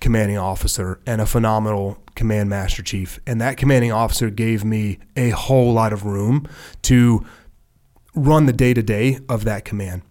[0.00, 5.30] commanding officer and a phenomenal command master chief and that commanding officer gave me a
[5.30, 6.46] whole lot of room
[6.82, 7.24] to
[8.14, 10.02] run the day to day of that command.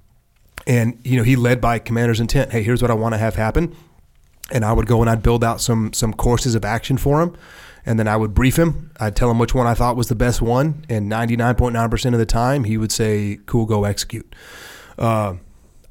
[0.67, 2.51] And you know he led by commander's intent.
[2.51, 3.75] Hey here's what i want to have happen.
[4.51, 7.35] And i would go and i'd build out some some courses of action for him
[7.89, 10.15] and then i would brief him i'd tell him which one i thought was the
[10.15, 14.33] best one and 99.9% of the time he would say cool go execute
[14.97, 15.33] uh,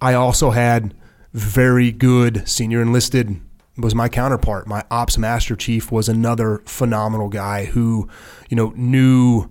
[0.00, 0.94] i also had
[1.34, 3.40] very good senior enlisted
[3.78, 4.66] was my counterpart.
[4.66, 8.08] My ops master chief was another phenomenal guy who,
[8.48, 9.48] you know, knew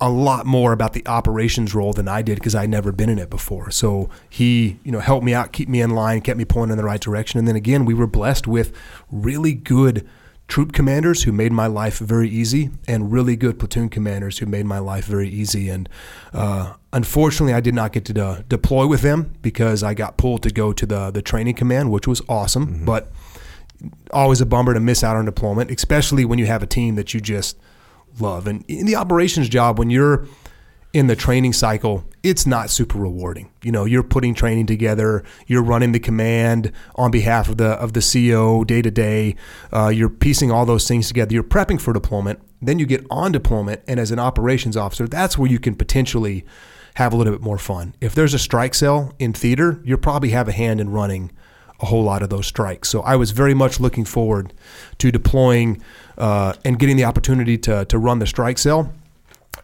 [0.00, 3.18] a lot more about the operations role than I did because I'd never been in
[3.18, 3.70] it before.
[3.70, 6.76] So he, you know, helped me out, keep me in line, kept me pulling in
[6.76, 7.38] the right direction.
[7.38, 8.72] And then again, we were blessed with
[9.10, 10.06] really good
[10.50, 14.66] troop commanders who made my life very easy, and really good platoon commanders who made
[14.66, 15.70] my life very easy.
[15.70, 15.88] And
[16.34, 20.42] uh, unfortunately, I did not get to uh, deploy with them because I got pulled
[20.42, 22.84] to go to the the training command, which was awesome, mm-hmm.
[22.84, 23.10] but
[24.12, 27.14] always a bummer to miss out on deployment, especially when you have a team that
[27.14, 27.56] you just
[28.18, 28.46] love.
[28.46, 30.26] And in the operations job, when you're
[30.92, 33.50] in the training cycle, it's not super rewarding.
[33.62, 37.92] You know, you're putting training together, you're running the command on behalf of the of
[37.92, 39.36] the CO day to day.
[39.72, 41.32] You're piecing all those things together.
[41.32, 42.40] You're prepping for deployment.
[42.62, 46.44] Then you get on deployment, and as an operations officer, that's where you can potentially
[46.94, 47.94] have a little bit more fun.
[48.00, 51.30] If there's a strike cell in theater, you'll probably have a hand in running
[51.80, 52.88] a whole lot of those strikes.
[52.88, 54.52] So I was very much looking forward
[54.98, 55.82] to deploying
[56.18, 58.92] uh, and getting the opportunity to to run the strike cell.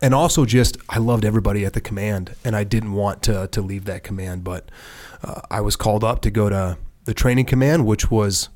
[0.03, 3.63] And also, just I loved everybody at the command, and I didn't want to to
[3.63, 4.45] leave that command.
[4.45, 4.71] But
[5.23, 8.51] uh, I was called up to go to the training command, which was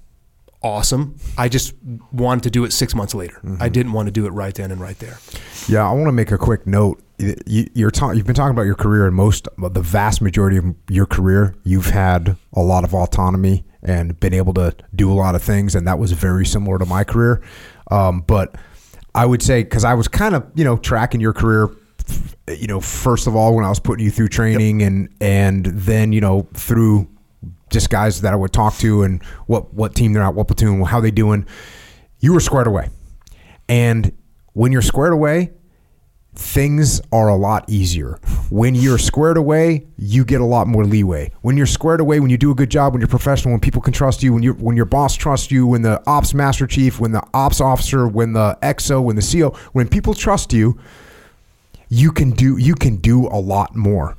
[0.63, 1.17] awesome.
[1.39, 1.75] I just
[2.13, 3.37] wanted to do it six months later.
[3.37, 3.63] Mm-hmm.
[3.63, 5.19] I didn't want to do it right then and right there.
[5.69, 7.03] Yeah, I want to make a quick note.
[7.47, 10.75] You, are ta- you've been talking about your career, and most, the vast majority of
[10.89, 15.35] your career, you've had a lot of autonomy and been able to do a lot
[15.35, 17.43] of things, and that was very similar to my career.
[17.91, 18.57] Um, but
[19.15, 21.71] I would say because I was kind of you know tracking your career
[22.49, 24.89] you know, first of all, when I was putting you through training, yep.
[24.89, 27.09] and and then you know through
[27.71, 30.83] just guys that I would talk to and what what team they're at, what platoon,
[30.83, 31.47] how they doing.
[32.19, 32.91] You were squared away,
[33.69, 34.13] and
[34.53, 35.53] when you're squared away,
[36.35, 38.19] things are a lot easier.
[38.51, 41.33] When you're squared away, you get a lot more leeway.
[41.43, 43.83] When you're squared away, when you do a good job, when you're professional, when people
[43.83, 47.01] can trust you, when you when your boss trusts you, when the ops master chief,
[47.01, 50.79] when the ops officer, when the XO, when the CO, when people trust you,
[51.89, 54.17] you can do you can do a lot more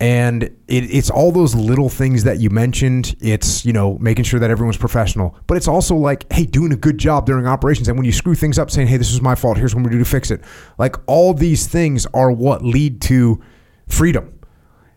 [0.00, 3.16] and it, it's all those little things that you mentioned.
[3.20, 5.36] It's you know making sure that everyone's professional.
[5.46, 7.88] But it's also like hey doing a good job during operations.
[7.88, 9.58] And when you screw things up saying hey this is my fault.
[9.58, 10.42] Here's what we do to fix it.
[10.78, 13.42] Like all these things are what lead to
[13.88, 14.38] freedom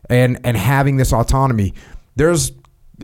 [0.09, 1.73] and and having this autonomy.
[2.15, 2.51] There's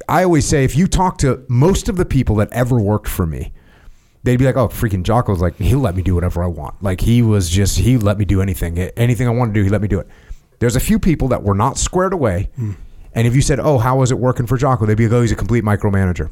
[0.07, 3.25] i always say if you talk to most of the people that ever worked for
[3.25, 3.51] me
[4.21, 6.83] they'd be like, "Oh, freaking Jocko's like he'll let me do whatever I want.
[6.83, 9.69] Like he was just he let me do anything, anything I want to do, he
[9.69, 10.07] let me do it."
[10.59, 12.75] There's a few people that were not squared away, mm.
[13.13, 15.21] and if you said, "Oh, how is it working for Jocko?" They'd be like, "Oh,
[15.21, 16.29] he's a complete micromanager."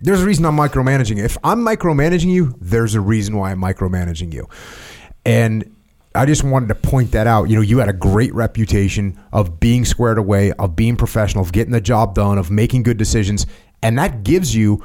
[0.00, 1.22] There's a reason I'm micromanaging.
[1.22, 4.48] If I'm micromanaging you, there's a reason why I'm micromanaging you,
[5.24, 5.74] and
[6.14, 7.48] I just wanted to point that out.
[7.48, 11.52] You know, you had a great reputation of being squared away, of being professional, of
[11.52, 13.46] getting the job done, of making good decisions,
[13.82, 14.82] and that gives you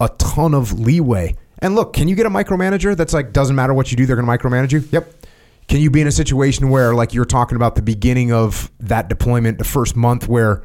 [0.00, 1.36] a ton of leeway.
[1.58, 4.16] And look, can you get a micromanager that's like doesn't matter what you do, they're
[4.16, 4.84] going to micromanage you?
[4.90, 5.12] Yep.
[5.68, 9.08] Can you be in a situation where, like you're talking about the beginning of that
[9.08, 10.62] deployment, the first month, where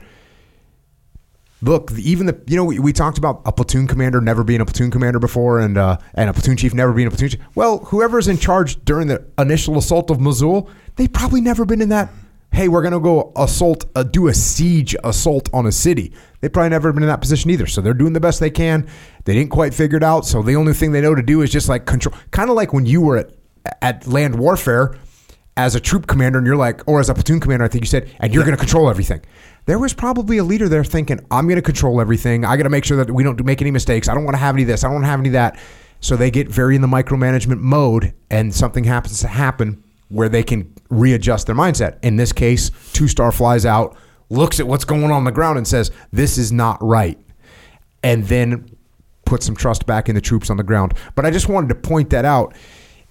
[1.61, 4.65] look, even the you know we, we talked about a platoon commander never being a
[4.65, 7.41] platoon commander before, and uh, and a platoon chief never being a platoon chief.
[7.55, 11.89] Well, whoever's in charge during the initial assault of Mosul, they've probably never been in
[11.89, 12.09] that.
[12.51, 16.13] Hey, we're gonna go assault, uh, do a siege assault on a city.
[16.41, 17.67] They probably never been in that position either.
[17.67, 18.87] So they're doing the best they can.
[19.25, 20.25] They didn't quite figure it out.
[20.25, 22.73] So the only thing they know to do is just like control, kind of like
[22.73, 23.31] when you were at
[23.81, 24.95] at land warfare
[25.57, 27.88] as a troop commander and you're like, or as a platoon commander, I think you
[27.88, 28.47] said, and you're yeah.
[28.47, 29.21] going to control everything.
[29.65, 32.45] There was probably a leader there thinking, I'm going to control everything.
[32.45, 34.07] I got to make sure that we don't make any mistakes.
[34.07, 34.83] I don't want to have any of this.
[34.83, 35.59] I don't want to have any of that.
[35.99, 40.43] So they get very in the micromanagement mode, and something happens to happen where they
[40.43, 41.97] can readjust their mindset.
[42.03, 43.97] In this case, two star flies out,
[44.29, 47.19] looks at what's going on, on the ground, and says, This is not right.
[48.01, 48.69] And then
[49.25, 50.93] put some trust back in the troops on the ground.
[51.15, 52.55] But I just wanted to point that out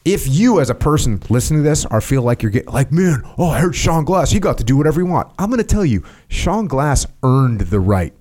[0.09, 3.23] if you as a person listening to this are feel like you're getting like man
[3.37, 4.31] oh i heard sean glass.
[4.31, 5.31] He got to do whatever he want.
[5.39, 8.15] I'm going to tell you sean glass earned the right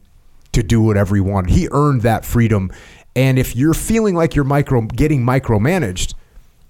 [0.52, 1.52] to do whatever he wanted.
[1.52, 2.72] He earned that freedom.
[3.16, 6.14] And if you're feeling like you're micro getting micromanaged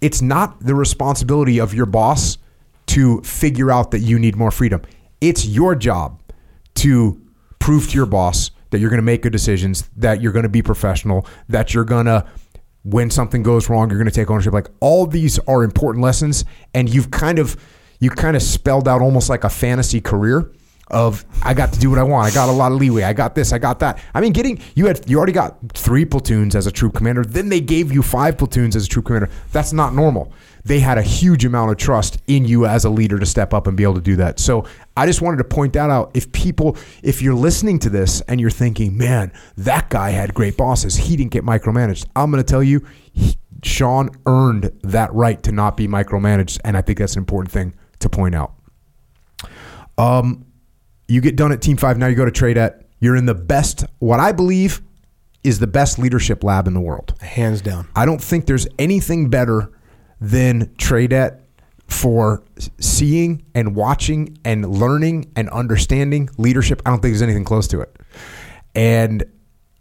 [0.02, 2.38] it's not the responsibility of your boss
[2.86, 4.84] to figure out that you need more freedom.
[5.20, 6.22] It's your job
[6.76, 7.20] to
[7.58, 10.50] prove to your boss that you're going to make good decisions that you're going to
[10.50, 12.26] be professional that you're going to
[12.84, 14.54] when something goes wrong, you're going to take ownership.
[14.54, 17.58] Like all these are important lessons, and you've kind of
[18.00, 20.52] you kind of spelled out almost like a fantasy career
[20.90, 22.32] of I got to do what I want.
[22.32, 23.04] I got a lot of leeway.
[23.04, 23.52] I got this.
[23.52, 24.02] I got that.
[24.14, 27.24] I mean, getting you had you already got three platoons as a troop commander.
[27.24, 29.30] Then they gave you five platoons as a troop commander.
[29.52, 30.32] That's not normal.
[30.68, 33.68] They had a huge amount of trust in you as a leader to step up
[33.68, 34.38] and be able to do that.
[34.38, 34.66] So
[34.98, 36.12] I just wanted to point that out.
[36.14, 40.58] If people, if you're listening to this and you're thinking, man, that guy had great
[40.58, 42.08] bosses, he didn't get micromanaged.
[42.18, 46.76] I'm going to tell you, he, Sean earned that right to not be micromanaged, and
[46.76, 48.54] I think that's an important thing to point out.
[49.98, 50.46] Um,
[51.08, 51.98] you get done at Team Five.
[51.98, 52.86] Now you go to TRADET.
[53.00, 54.82] You're in the best, what I believe
[55.44, 57.14] is the best leadership lab in the world.
[57.22, 57.88] Hands down.
[57.96, 59.72] I don't think there's anything better
[60.20, 61.42] than TRADET
[61.88, 62.44] for
[62.80, 66.82] seeing and watching and learning and understanding leadership.
[66.86, 67.96] I don't think there's anything close to it.
[68.76, 69.24] And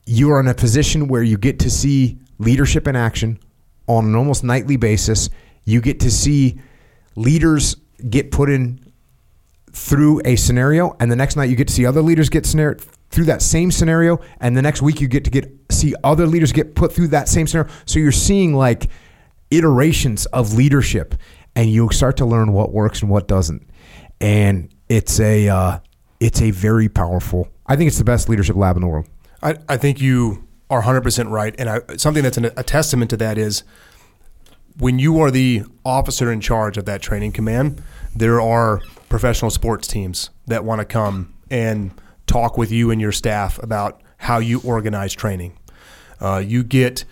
[0.06, 3.38] you are in a position where you get to see leadership in action
[3.88, 5.30] on an almost nightly basis.
[5.64, 6.60] You get to see
[7.16, 7.76] leaders
[8.08, 8.80] get put in
[9.72, 12.78] through a scenario, and the next night you get to see other leaders get scenario
[13.10, 16.52] through that same scenario, and the next week you get to get see other leaders
[16.52, 17.70] get put through that same scenario.
[17.84, 18.88] So you're seeing like
[19.50, 21.14] iterations of leadership,
[21.54, 23.68] and you start to learn what works and what doesn't.
[24.20, 25.78] And it's a uh,
[26.20, 27.48] it's a very powerful.
[27.66, 29.08] I think it's the best leadership lab in the world.
[29.42, 31.54] I, I think you are 100% right.
[31.58, 33.64] And I, something that's an, a testament to that is
[34.78, 37.82] when you are the officer in charge of that training command,
[38.14, 41.92] there are professional sports teams that want to come and
[42.26, 45.58] talk with you and your staff about how you organize training.
[46.20, 47.04] Uh, you get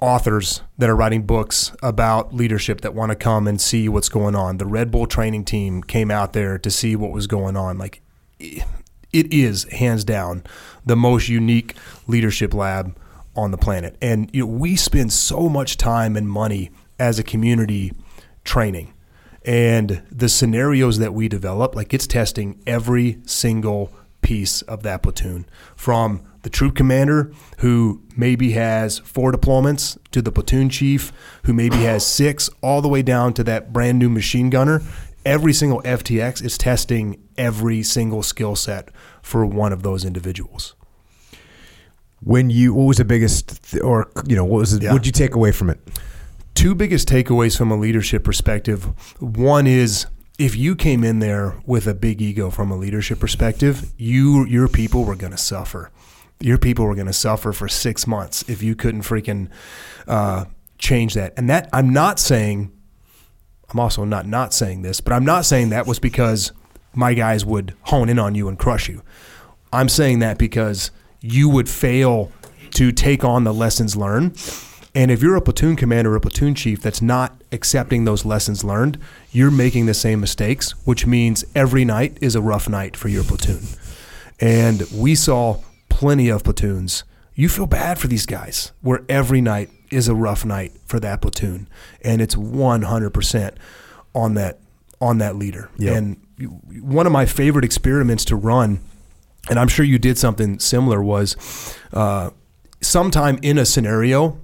[0.00, 4.34] authors that are writing books about leadership that want to come and see what's going
[4.34, 4.58] on.
[4.58, 7.78] The Red Bull training team came out there to see what was going on.
[7.78, 8.00] Like,
[8.38, 10.42] it is hands down
[10.84, 12.96] the most unique leadership lab
[13.36, 13.96] on the planet.
[14.02, 17.92] And you know, we spend so much time and money as a community
[18.44, 18.92] training.
[19.44, 23.92] And the scenarios that we develop, like it's testing every single
[24.22, 30.30] piece of that platoon from the troop commander who maybe has four deployments to the
[30.30, 31.12] platoon chief
[31.44, 34.80] who maybe has six all the way down to that brand new machine gunner
[35.26, 38.88] every single ftx is testing every single skill set
[39.22, 40.74] for one of those individuals
[42.20, 44.92] When you, what was the biggest, th- or you know, what was, the, Yeah.
[44.92, 45.78] what did you take away from it?
[46.54, 48.84] two biggest takeaways from a leadership perspective.
[49.18, 50.06] One is
[50.38, 54.68] if you came in there with a big ego from a leadership perspective, you your
[54.68, 55.90] people were going to suffer.
[56.40, 59.48] Your people were going to suffer for six months if you couldn't freaking
[60.06, 60.46] uh,
[60.78, 61.32] change that.
[61.36, 62.70] And that I'm not saying.
[63.70, 66.52] I'm also not not saying this, but I'm not saying that was because
[66.94, 69.02] my guys would hone in on you and crush you.
[69.72, 70.90] I'm saying that because
[71.20, 72.30] you would fail
[72.74, 74.38] to take on the lessons learned.
[74.94, 78.62] And if you're a platoon commander or a platoon chief that's not accepting those lessons
[78.62, 78.98] learned,
[79.32, 83.24] you're making the same mistakes, which means every night is a rough night for your
[83.24, 83.62] platoon.
[84.38, 85.60] And we saw
[85.94, 87.04] plenty of platoons.
[87.34, 91.22] You feel bad for these guys where every night is a rough night for that
[91.22, 91.68] platoon.
[92.02, 93.54] And it's 100%
[94.14, 94.58] on that
[95.00, 95.70] on that leader.
[95.78, 95.96] Yep.
[95.96, 96.20] And
[96.80, 98.80] one of my favorite experiments to run
[99.48, 101.36] and I'm sure you did something similar was
[101.92, 102.30] uh,
[102.80, 104.40] sometime in a scenario,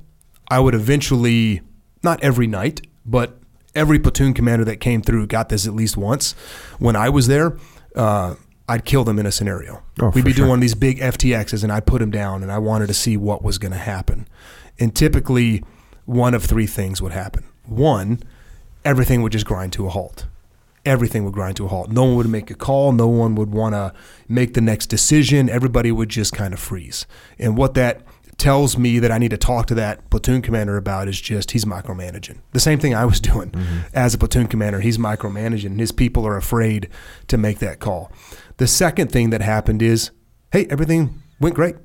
[0.51, 1.63] I would eventually,
[2.03, 3.39] not every night, but
[3.75, 6.33] every platoon commander that came through got this at least once.
[6.79, 7.57] When I was there,
[7.97, 8.35] uh,
[8.71, 9.83] I'd kill them in a scenario.
[10.01, 10.47] Oh, We'd be sure.
[10.47, 13.43] doing these big FTXs, and I'd put them down, and I wanted to see what
[13.43, 14.29] was going to happen.
[14.79, 15.65] And typically,
[16.07, 17.45] one of three things would happen.
[17.67, 18.23] One,
[18.85, 20.27] everything would just grind to a halt
[20.85, 21.91] everything would grind to a halt.
[21.91, 22.93] No one would make a call.
[22.93, 23.93] No one would want to
[24.29, 25.49] make the next decision.
[25.49, 27.07] Everybody would just kind of freeze.
[27.39, 28.03] And what that
[28.39, 31.67] tells me that I need to talk to that platoon commander about is just he's
[31.67, 32.39] micromanaging.
[32.53, 33.81] The same thing I was doing mm-hmm.
[33.93, 34.81] as a platoon commander.
[34.81, 35.67] He's micromanaging.
[35.67, 36.89] and His people are afraid
[37.29, 38.11] to make that call.
[38.61, 40.11] The second thing that happened is,
[40.53, 41.77] hey, everything went great.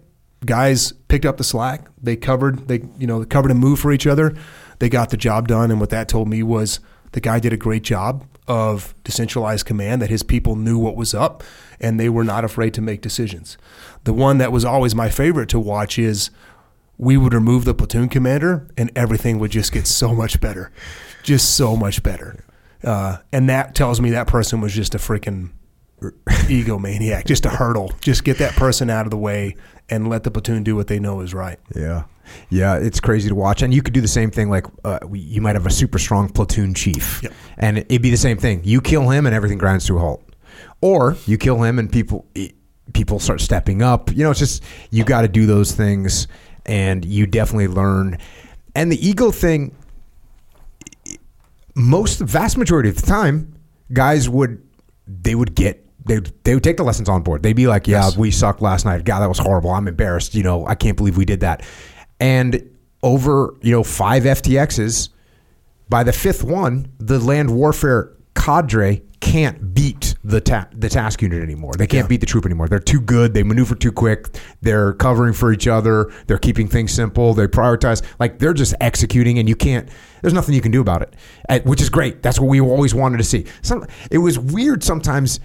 [0.46, 1.88] Guys picked up the slack.
[2.04, 2.68] They covered.
[2.68, 4.36] They you know covered and move for each other.
[4.80, 5.72] They got the job done.
[5.72, 6.82] And what that told me was
[7.14, 10.02] the guy did a great job of decentralized command.
[10.02, 11.46] That his people knew what was up,
[11.80, 13.58] and they were not afraid to make decisions.
[14.04, 16.30] The one that was always my favorite to watch is
[16.98, 20.74] we would remove the platoon commander, and everything would just get so much better,
[21.24, 22.44] just so much better.
[22.84, 25.52] Uh, and that tells me that person was just a freaking
[26.02, 27.92] egomaniac, just a hurdle.
[28.02, 29.56] Just get that person out of the way
[29.90, 31.60] and let the platoon do what they know is right.
[31.76, 32.04] Yeah.
[32.50, 33.62] Yeah, it's crazy to watch.
[33.62, 34.50] And you could do the same thing.
[34.50, 37.22] Like, uh, we, you might have a super strong platoon chief.
[37.22, 37.34] Yep.
[37.58, 38.62] And it'd be the same thing.
[38.64, 40.24] You kill him and everything grinds to a halt.
[40.82, 42.26] Or you kill him and people
[42.94, 44.12] people start stepping up.
[44.12, 46.28] You know, it's just, you got to do those things
[46.66, 48.18] and you definitely learn.
[48.74, 49.76] And the ego thing,
[51.76, 53.56] most, vast majority of the time,
[53.94, 54.66] guys would,
[55.08, 57.44] they would get they they would take the lessons on board.
[57.44, 58.18] They'd be like, "Yeah, Yes.
[58.18, 59.04] we sucked last night.
[59.06, 59.72] God, that was horrible.
[59.72, 60.36] I'm embarrassed.
[60.36, 61.64] You know, I can't believe we did that."
[62.20, 62.64] And
[63.04, 65.10] over you know five FTXs,
[65.90, 71.42] by the fifth one, the land warfare cadre can't beat the ta- the task unit
[71.42, 71.74] anymore.
[71.78, 72.68] They can't beat the troop anymore.
[72.68, 73.34] They're too good.
[73.34, 74.28] They maneuver too quick.
[74.62, 76.12] They're covering for each other.
[76.28, 77.34] They're keeping things simple.
[77.34, 78.04] They prioritize.
[78.20, 79.90] Like they're just executing, and you can't.
[80.22, 81.02] There's nothing you can do about
[81.50, 82.22] it, which is great.
[82.22, 83.46] That's what we always wanted to see.
[83.64, 85.40] Some it was weird sometimes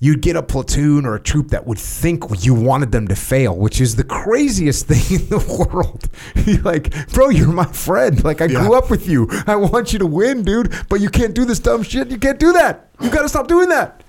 [0.00, 3.56] you'd get a platoon or a troop that would think you wanted them to fail,
[3.56, 5.38] which is the craziest thing in the
[5.72, 6.08] world.
[6.46, 8.22] You're like, bro, you're my friend.
[8.22, 8.60] Like, I Yeah.
[8.66, 9.28] grew up with you.
[9.46, 10.74] I want you to win, dude.
[10.88, 12.10] But you can't do this dumb shit.
[12.10, 12.90] You can't do that.
[13.00, 14.02] You got to stop doing that.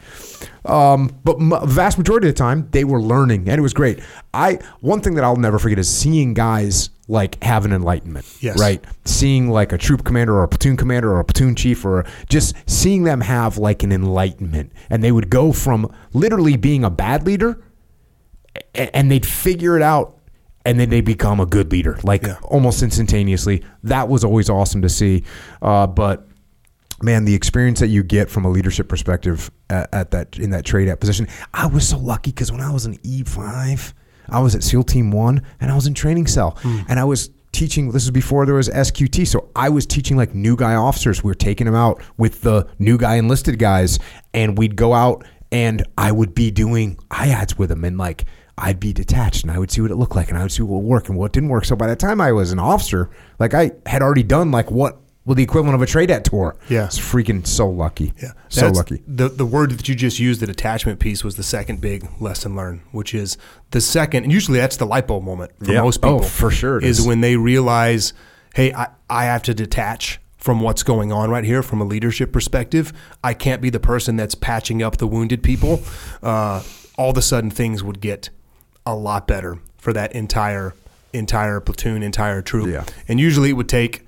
[0.65, 3.99] Um, but m- vast majority of the time, they were learning, and it was great.
[4.33, 8.25] I one thing that I'll never forget is seeing guys like have an enlightenment.
[8.41, 8.59] Yes.
[8.59, 12.03] Right seeing like a troop commander or a platoon commander or a platoon chief or
[12.29, 16.89] just seeing them have like an enlightenment and they would go from literally being a
[16.89, 17.61] bad leader
[18.73, 20.17] and they'd figure it out
[20.65, 22.37] and then they become a good leader like Yeah.
[22.43, 25.23] almost instantaneously that was always awesome to see
[25.61, 26.27] uh, but
[27.03, 30.65] man the experience that you get from a leadership perspective at, at that in that
[30.65, 33.93] TRADET position i was so lucky because when i was an e5
[34.29, 36.57] i was at seal team 1 and i was in training cell.
[36.61, 36.79] Hmm.
[36.87, 40.35] And i was teaching this is before there was sqt so i was teaching like
[40.35, 41.23] new guy officers.
[41.23, 43.99] We were taking them out with the new guy enlisted guys
[44.33, 48.25] and we'd go out and i would be doing iads with them and like
[48.57, 50.63] I'd be detached and I would see what it looked like and I would see
[50.63, 51.65] what worked and what didn't work.
[51.65, 54.97] So by the time I was an officer, like I had already done like what
[55.25, 56.55] well the equivalent of a TRADET tour.
[56.69, 56.85] Yeah.
[56.85, 58.13] It's freaking so lucky.
[58.21, 59.01] Yeah, So That's- lucky.
[59.07, 62.55] The the word that you just used, the detachment piece, was the second big lesson
[62.55, 63.37] learned, which is
[63.71, 64.23] the second.
[64.23, 65.81] And usually that's the light bulb moment for Yeah.
[65.81, 66.27] most Oh, people.
[66.27, 67.07] for sure it is, is.
[67.07, 68.13] when they realize,
[68.53, 72.31] hey, I, I have to detach from what's going on right here from a leadership
[72.31, 72.93] perspective.
[73.23, 75.81] I can't be the person that's patching up the wounded people.
[76.21, 76.61] Uh,
[76.97, 78.29] all of a sudden, things would get
[78.85, 80.75] a lot better for that entire
[81.13, 82.67] entire platoon, entire troop.
[82.67, 82.83] Yeah.
[83.07, 84.04] And usually it would take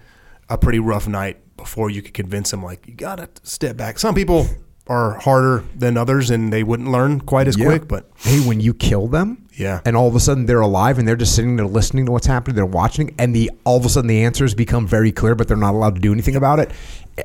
[0.50, 4.00] a pretty rough night before you could convince them like you gotta step back.
[4.00, 4.48] Some people
[4.90, 7.66] are harder than others and they wouldn't learn quite as Yeah.
[7.66, 9.82] quick, but hey, when you kill them, Yeah.
[9.86, 12.28] and all of a sudden they're alive and they're just sitting there listening to what's
[12.28, 15.50] happening, they're watching, and the all of a sudden the answers become very clear, but
[15.50, 16.72] they're not allowed to do anything about it.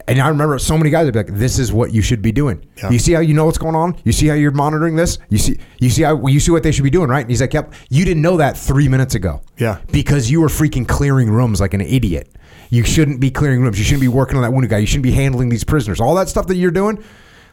[0.08, 2.32] And I remember so many guys would be like, "This is what you should be
[2.32, 2.62] doing.
[2.78, 2.90] Yeah.
[2.90, 3.94] You see how you know what's going on?
[4.04, 5.18] You see how you're monitoring this?
[5.28, 7.42] You see, you see how you see what they should be doing, right?" And he's
[7.42, 9.42] like, "Yep, you didn't know that three minutes ago.
[9.58, 9.76] Yeah.
[9.92, 12.28] because you were freaking clearing rooms like an idiot.
[12.72, 13.78] You shouldn't be clearing rooms.
[13.78, 14.78] You shouldn't be working on that wounded guy.
[14.78, 16.00] You shouldn't be handling these prisoners.
[16.00, 17.02] All that stuff that you're doing."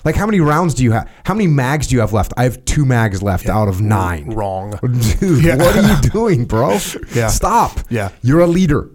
[0.05, 1.11] Like how many rounds do you have?
[1.25, 2.31] How many mags do you have left?
[2.37, 4.29] I have two mags left out of nine.
[4.29, 4.79] wrong.
[5.19, 5.57] Dude, Yeah.
[5.57, 6.79] what are you doing, bro?
[7.13, 7.27] Yeah.
[7.27, 7.79] Stop.
[7.89, 8.09] Yeah.
[8.23, 8.89] You're a leader.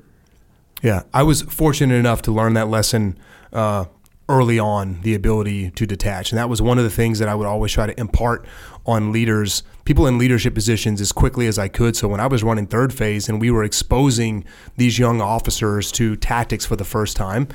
[0.83, 3.19] Yeah, I was fortunate enough to learn that lesson
[3.53, 3.85] uh,
[4.31, 7.35] early on, the ability to detach, and that was one of the things that I
[7.35, 8.47] would always try to impart
[8.87, 11.97] on leaders, people in leadership positions, as quickly as I could.
[11.97, 14.45] So when I was running third phase and we were exposing
[14.77, 17.49] these young officers to tactics for the first time,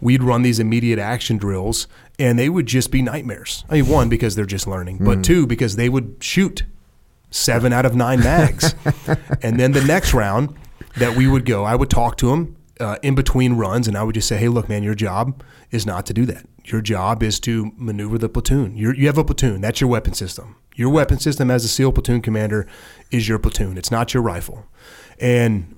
[0.00, 1.86] we'd run these immediate action drills,
[2.18, 3.64] and they would just be nightmares.
[3.68, 6.64] I mean, one because they're just learning, but two because they would shoot
[7.30, 8.74] seven out of nine mags.
[9.42, 10.54] and then the next round
[10.96, 14.02] that we would go, I would talk to them uh, in between runs, and I
[14.02, 16.46] would just say, "Hey, look, man, your job is not to do that.
[16.64, 18.76] Your job is to maneuver the platoon.
[18.76, 19.60] You're, you have a platoon.
[19.60, 20.56] That's your weapon system.
[20.74, 22.66] Your weapon system as a SEAL platoon commander
[23.10, 23.78] is your platoon.
[23.78, 24.66] It's not your rifle."
[25.20, 25.74] And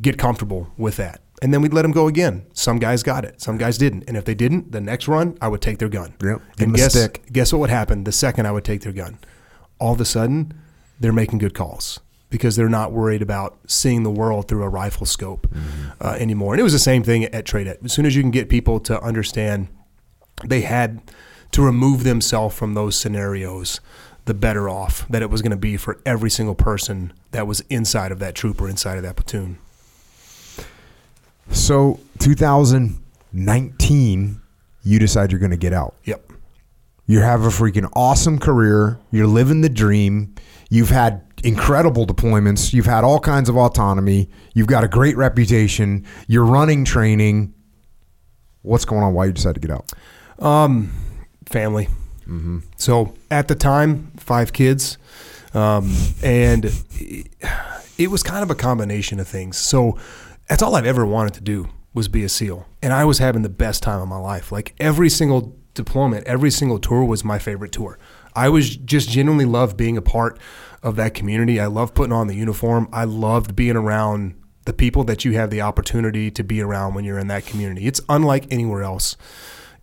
[0.00, 1.20] get comfortable with that.
[1.40, 2.46] And then we'd let them go again.
[2.52, 4.04] Some guys got it, some guys didn't.
[4.08, 6.14] And if they didn't, the next run, I would take their gun.
[6.22, 6.42] Yep.
[6.58, 7.24] And guess, stick.
[7.32, 9.18] guess what would happen the second I would take their gun?
[9.78, 10.54] All of a sudden,
[10.98, 15.06] they're making good calls because they're not worried about seeing the world through a rifle
[15.06, 15.46] scope
[16.00, 16.54] uh, anymore.
[16.54, 18.80] And it was the same thing at TRADET As soon as you can get people
[18.80, 19.68] to understand
[20.44, 21.00] they had
[21.52, 23.80] to remove themselves from those scenarios,
[24.28, 27.60] the better off that it was going to be for every single person that was
[27.70, 29.58] inside of that troop or inside of that platoon.
[31.50, 34.40] So 2019,
[34.82, 35.94] you decide you're going to get out.
[36.04, 36.30] Yep.
[37.06, 38.98] You have a freaking awesome career.
[39.10, 40.34] You're living the dream.
[40.68, 42.74] You've had incredible deployments.
[42.74, 44.28] You've had all kinds of autonomy.
[44.52, 46.04] You've got a great reputation.
[46.26, 47.54] You're running training.
[48.60, 49.14] What's going on?
[49.14, 49.90] Why you decide to get out?
[50.38, 50.92] Um,
[51.46, 51.88] family.
[52.76, 54.98] So at the time, five kids,
[55.54, 56.64] um, and
[57.96, 59.56] it was kind of a combination of things.
[59.56, 59.98] So
[60.48, 63.42] that's all I've ever wanted to do was be a SEAL, and I was having
[63.42, 64.52] the best time of my life.
[64.52, 67.98] Like every single deployment, every single tour was my favorite tour.
[68.34, 70.38] I was just genuinely loved being a part
[70.82, 71.58] of that community.
[71.58, 72.88] I loved putting on the uniform.
[72.92, 74.34] I loved being around
[74.64, 77.86] the people that you have the opportunity to be around when you're in that community.
[77.86, 79.16] It's unlike anywhere else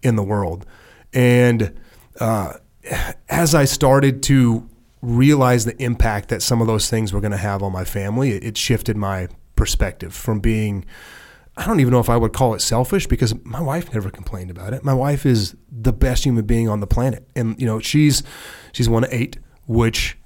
[0.04, 0.66] in the world.
[1.12, 1.76] And
[2.20, 2.54] uh,
[3.30, 4.68] as I started to
[5.02, 8.32] realize the impact that some of those things were going to have on my family,
[8.32, 10.86] it, it shifted my perspective from being
[11.58, 14.52] I don't even know if I would call it selfish because my wife never complained
[14.52, 14.84] about it.
[14.84, 18.24] My wife is the best human being on the planet, and you know she's
[18.74, 20.18] she's one of eight, which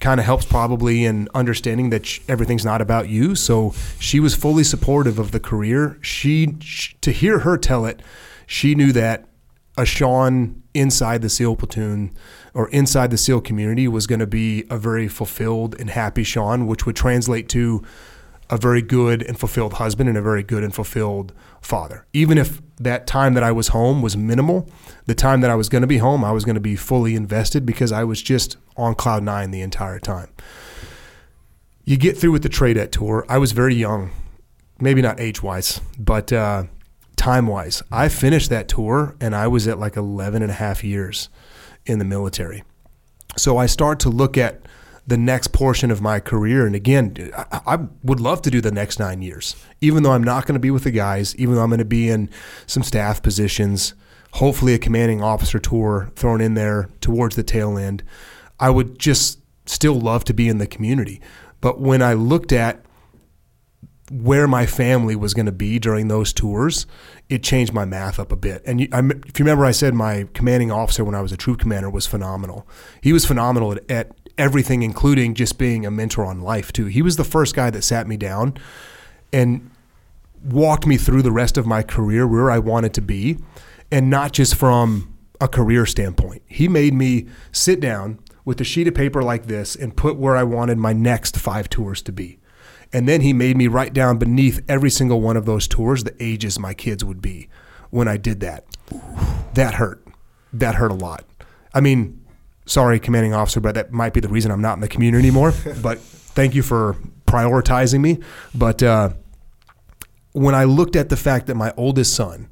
[0.00, 3.34] kind of helps probably in understanding that sh- everything's not about you.
[3.34, 5.98] So she was fully supportive of the career.
[6.02, 8.02] She, sh- to hear her tell it,
[8.46, 9.26] she knew that
[9.76, 12.12] a Sean inside the SEAL platoon
[12.52, 16.66] or inside the SEAL community was going to be a very fulfilled and happy Sean,
[16.66, 17.82] which would translate to
[18.50, 22.06] a very good and fulfilled husband and a very good and fulfilled father.
[22.12, 24.68] Even if that time that I was home was minimal,
[25.06, 27.14] the time that I was going to be home, I was going to be fully
[27.14, 30.28] invested because I was just on cloud nine the entire time.
[31.84, 33.26] You get through with the TRADET tour.
[33.28, 34.10] I was very young,
[34.80, 36.64] maybe not age wise, but uh,
[37.16, 37.82] time wise.
[37.90, 41.28] I finished that tour and I was at like 11 and a half years
[41.86, 42.64] in the military.
[43.36, 44.62] So I start to look at
[45.06, 46.66] the next portion of my career.
[46.66, 50.24] And again, I, I, would love to do the next nine years, even though I'm
[50.24, 52.30] not going to be with the guys, even though I'm going to be in
[52.66, 53.92] some staff positions,
[54.32, 58.02] hopefully a commanding officer tour thrown in there towards the tail end.
[58.58, 61.20] I would just still love to be in the community.
[61.60, 62.83] But when I looked at
[64.10, 66.86] where my family was going to be during those tours,
[67.28, 68.62] it changed my math up a bit.
[68.66, 71.36] And you, I, if you remember, I said my commanding officer when I was a
[71.36, 72.66] troop commander was phenomenal.
[73.00, 76.86] He was phenomenal at, at everything, including just being a mentor on life too.
[76.86, 78.58] He was the first guy that sat me down
[79.32, 79.70] and
[80.44, 83.38] walked me through the rest of my career where I wanted to be,
[83.90, 86.42] and not just from a career standpoint.
[86.46, 90.36] He made me sit down with a sheet of paper like this and put where
[90.36, 92.38] I wanted my next five tours to be.
[92.94, 96.14] And then he made me write down beneath every single one of those tours the
[96.22, 97.48] ages my kids would be
[97.90, 98.64] when I did that.
[99.54, 100.06] That hurt.
[100.52, 101.24] That hurt a lot.
[101.74, 102.24] I mean,
[102.66, 105.52] sorry, commanding officer, but that might be the reason I'm not in the community anymore.
[105.82, 108.20] but thank you for prioritizing me.
[108.54, 109.10] But uh,
[110.30, 112.48] when I looked at the fact that my oldest son,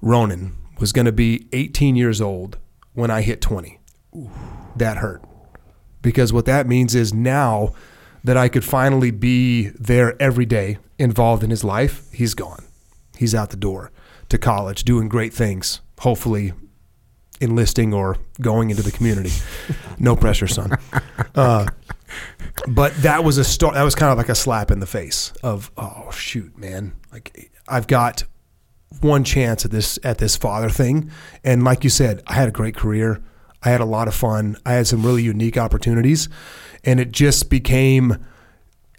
[0.00, 2.56] Ronan, was going to be 18 years old
[2.94, 3.78] when I hit 20,
[4.76, 5.22] that hurt.
[6.00, 7.74] Because what that means is now
[8.26, 12.64] that I could finally be there every day, involved in his life, he's gone.
[13.16, 13.92] He's out the door
[14.28, 16.52] to college, doing great things, hopefully
[17.40, 19.32] enlisting or going into the community.
[19.98, 20.76] No pressure, son.
[21.34, 21.64] Uh,
[22.68, 23.72] but that was a start.
[23.74, 26.92] That was kind of like a slap in the face of, oh shoot, man!
[27.10, 28.24] Like I've got
[29.00, 31.10] one chance at this at this father thing,
[31.42, 33.22] and like you said, I had a great career.
[33.62, 34.58] I had a lot of fun.
[34.66, 36.28] I had some really unique opportunities,
[36.86, 38.24] and it just became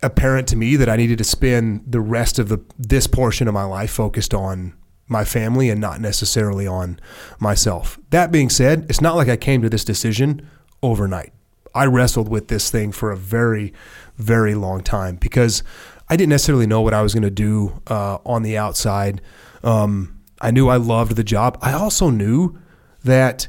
[0.04, 3.54] apparent to me that I needed to spend the rest of the this portion of
[3.54, 4.74] my life focused on
[5.08, 7.00] my family and not necessarily on
[7.40, 7.98] myself.
[8.10, 10.48] That being said, it's not like I came to this decision
[10.84, 11.32] overnight.
[11.74, 13.74] I wrestled with this thing for a very,
[14.18, 15.64] very long time because
[16.10, 19.22] I didn't necessarily know what I was going to do uh, on the outside.
[19.64, 21.58] Um, I knew I loved the job.
[21.62, 22.58] I also knew
[23.04, 23.48] that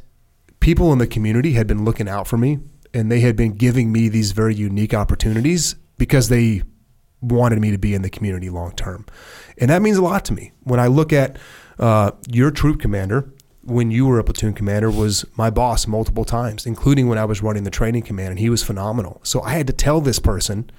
[0.61, 2.61] people in the community had been looking out for me
[2.99, 6.63] and they had been giving me these very unique opportunities because they
[7.21, 9.07] wanted me to be in the community long term.
[9.59, 10.53] And that means a lot to me.
[10.65, 11.39] When I look at
[11.79, 16.67] uh, your troop commander, when you were a platoon commander, was my boss multiple times,
[16.67, 19.21] including when I was running the training command, and he was phenomenal.
[19.23, 20.71] So I had to tell this person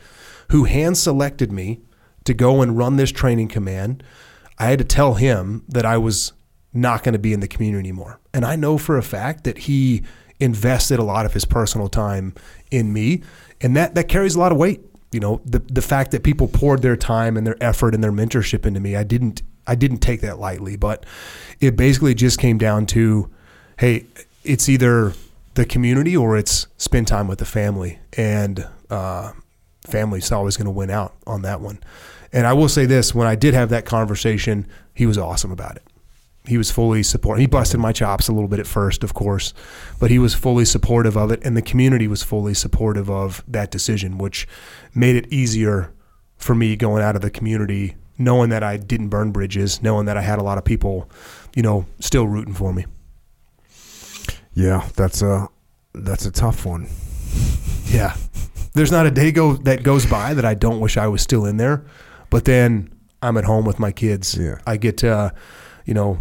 [0.50, 1.82] who hand selected me
[2.24, 4.04] to go and run this training command,
[4.58, 6.34] I had to tell him that I was
[6.74, 8.20] not going to be in the community anymore.
[8.34, 10.04] And I know for a fact that he
[10.40, 12.34] invested a lot of his personal time
[12.72, 13.22] in me,
[13.62, 14.82] and that, that carries a lot of weight.
[15.12, 18.12] You know the the fact that people poured their time and their effort and their
[18.12, 20.76] mentorship into me i didn't i didn't take that lightly.
[20.76, 21.04] But
[21.60, 23.30] it basically just came down to
[23.80, 24.06] hey
[24.44, 25.14] it's either
[25.56, 28.00] the community or it's spend time with the family.
[28.18, 29.34] And uh,
[29.86, 31.80] family's always going to win out on that one.
[32.32, 35.76] And i will say this when i did have that conversation he was awesome about
[35.76, 35.84] it
[36.50, 37.42] he was fully supportive.
[37.42, 39.54] He busted my chops a little bit at first, of course,
[40.00, 43.72] but he was fully supportive of it, and the community was fully supportive of that
[43.72, 44.48] decision, which
[44.94, 45.94] made it easier
[46.38, 50.18] for me going out of the community, knowing that I didn't burn bridges, knowing that
[50.18, 51.10] I had a lot of people,
[51.56, 52.86] you know, still rooting for me.
[54.54, 55.48] Yeah, that's a
[55.94, 56.88] that's a tough one.
[57.86, 58.16] Yeah,
[58.74, 61.46] there's not a day go that goes by that I don't wish I was still
[61.46, 61.86] in there,
[62.30, 64.38] but then I'm at home with my kids.
[64.38, 64.60] Yeah.
[64.66, 65.34] I get to,
[65.86, 66.20] you know,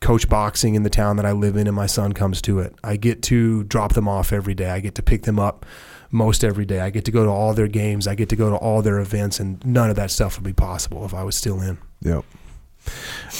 [0.00, 2.74] coach boxing in the town that I live in, and my son comes to it.
[2.82, 4.70] I get to drop them off every day.
[4.70, 5.66] I get to pick them up
[6.10, 6.80] most every day.
[6.80, 8.06] I get to go to all their games.
[8.08, 10.52] I get to go to all their events, and none of that stuff would be
[10.54, 11.78] possible if I was still in.
[12.00, 12.24] Yep.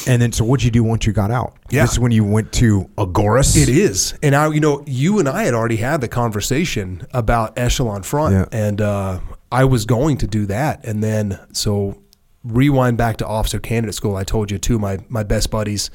[0.07, 1.57] And then, so what'd you do once you got out?
[1.71, 1.83] Yeah.
[1.83, 3.57] This is when you went to Agoras.
[3.61, 7.59] It is, and I, you know, you and I had already had the conversation about
[7.59, 8.45] Echelon Front, Yeah.
[8.53, 12.03] and uh, I was going to do that, and then so
[12.45, 14.17] rewind back to officer candidate school.
[14.17, 15.91] I told you two of my my best buddies.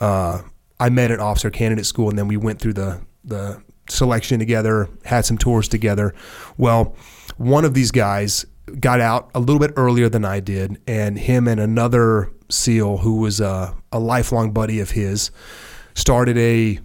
[0.00, 0.42] Uh,
[0.80, 4.88] I met at officer candidate school, and then we went through the the selection together,
[5.04, 6.14] had some tours together.
[6.56, 6.94] Well,
[7.36, 8.46] one of these guys
[8.80, 13.16] got out a little bit earlier than I did, and him and another SEAL who
[13.16, 15.30] was a, a lifelong buddy of his
[15.94, 16.78] started a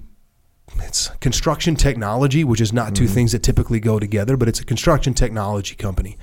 [0.80, 4.66] it's construction technology, which is not two things that typically go together, but it's a
[4.66, 6.18] construction technology company.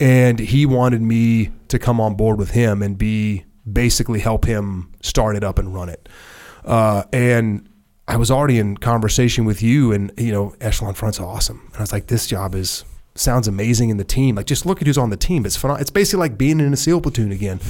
[0.00, 4.92] And he wanted me to come on board with him and be basically help him
[5.02, 6.08] start it up and run it.
[6.64, 7.68] Uh, and
[8.06, 11.62] I was already in conversation with you, and you know, Echelon Front's awesome.
[11.66, 14.36] And I was like, this job is sounds amazing in the team.
[14.36, 15.44] Like, just look at who's on the team.
[15.44, 15.80] It's fun.
[15.80, 17.60] It's basically like being in a SEAL platoon again.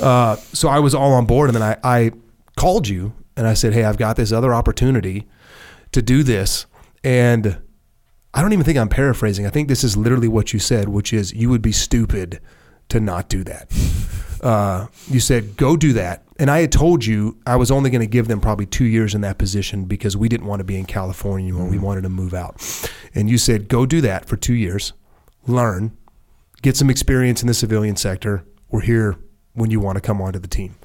[0.00, 2.12] Uh, so I was all on board, and then I, I
[2.56, 5.26] called you and I said, hey, I've got this other opportunity
[5.92, 6.66] to do this.
[7.04, 7.58] And
[8.36, 9.46] I don't even think I'm paraphrasing.
[9.46, 12.38] I think this is literally what you said, which is you would be stupid
[12.90, 13.72] to not do that.
[14.42, 16.22] Uh, you said, go do that.
[16.38, 19.14] And I had told you I was only going to give them probably two years
[19.14, 21.70] in that position because we didn't want to be in California anymore.
[21.70, 22.60] We wanted to move out.
[23.14, 24.92] And you said, go do that for two years,
[25.46, 25.96] learn,
[26.60, 28.44] get some experience in the civilian sector.
[28.70, 29.16] We're here
[29.54, 30.76] when you want to come onto the team.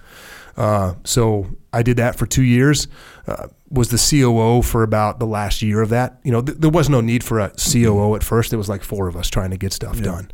[0.56, 2.88] Uh, so I did that for two years.
[3.28, 6.20] Uh, was the COO for about the last year of that.
[6.24, 8.52] You know, th- there was no need for a COO at first.
[8.52, 10.30] It was like four of us trying to get stuff done.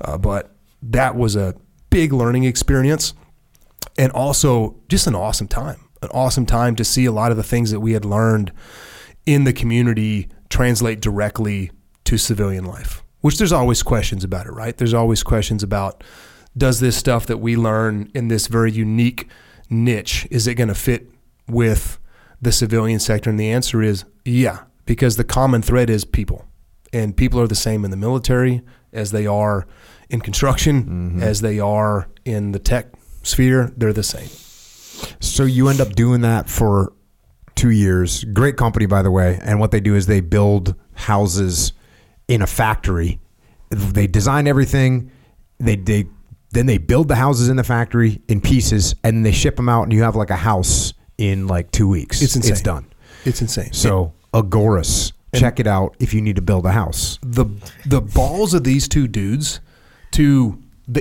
[0.00, 1.54] Uh, but that was a
[1.88, 3.14] big learning experience,
[3.96, 5.80] and also just an awesome time.
[6.02, 8.52] An awesome time to see a lot of the things that we had learned
[9.24, 11.70] in the community translate directly
[12.04, 13.02] to civilian life.
[13.20, 14.76] Which there's always questions about it, right?
[14.76, 16.02] There's always questions about
[16.56, 19.28] does this stuff that we learn in this very unique
[19.72, 21.10] niche is it going to fit
[21.48, 21.98] with
[22.40, 26.44] the civilian sector and the answer is yeah because the common thread is people
[26.92, 29.66] and people are the same in the military as they are
[30.10, 31.22] in construction mm-hmm.
[31.22, 32.86] as they are in the tech
[33.22, 34.28] sphere they're the same
[35.20, 36.92] So you end up doing that for
[37.54, 38.24] two years.
[38.24, 39.38] Great company, by the way.
[39.42, 41.72] And what they do is they build houses
[42.28, 43.20] in a factory.
[43.70, 45.10] They design everything.
[45.58, 46.06] They they
[46.52, 49.82] then they build the houses in the factory in pieces, and they ship them out,
[49.84, 52.22] and you have like a house in like two weeks.
[52.22, 52.52] It's insane.
[52.52, 52.86] It's done.
[53.24, 57.18] it's insane So Agoras, check it out if you need to build a house.
[57.22, 57.46] the
[57.86, 59.60] the balls of these two dudes
[60.12, 60.58] to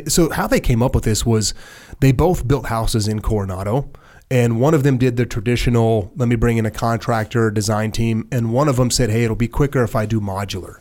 [0.07, 1.53] so how they came up with this was
[1.99, 3.89] they both built houses in Coronado
[4.29, 8.27] and one of them did the traditional let me bring in a contractor design team
[8.31, 10.77] and one of them said hey it'll be quicker if I do modular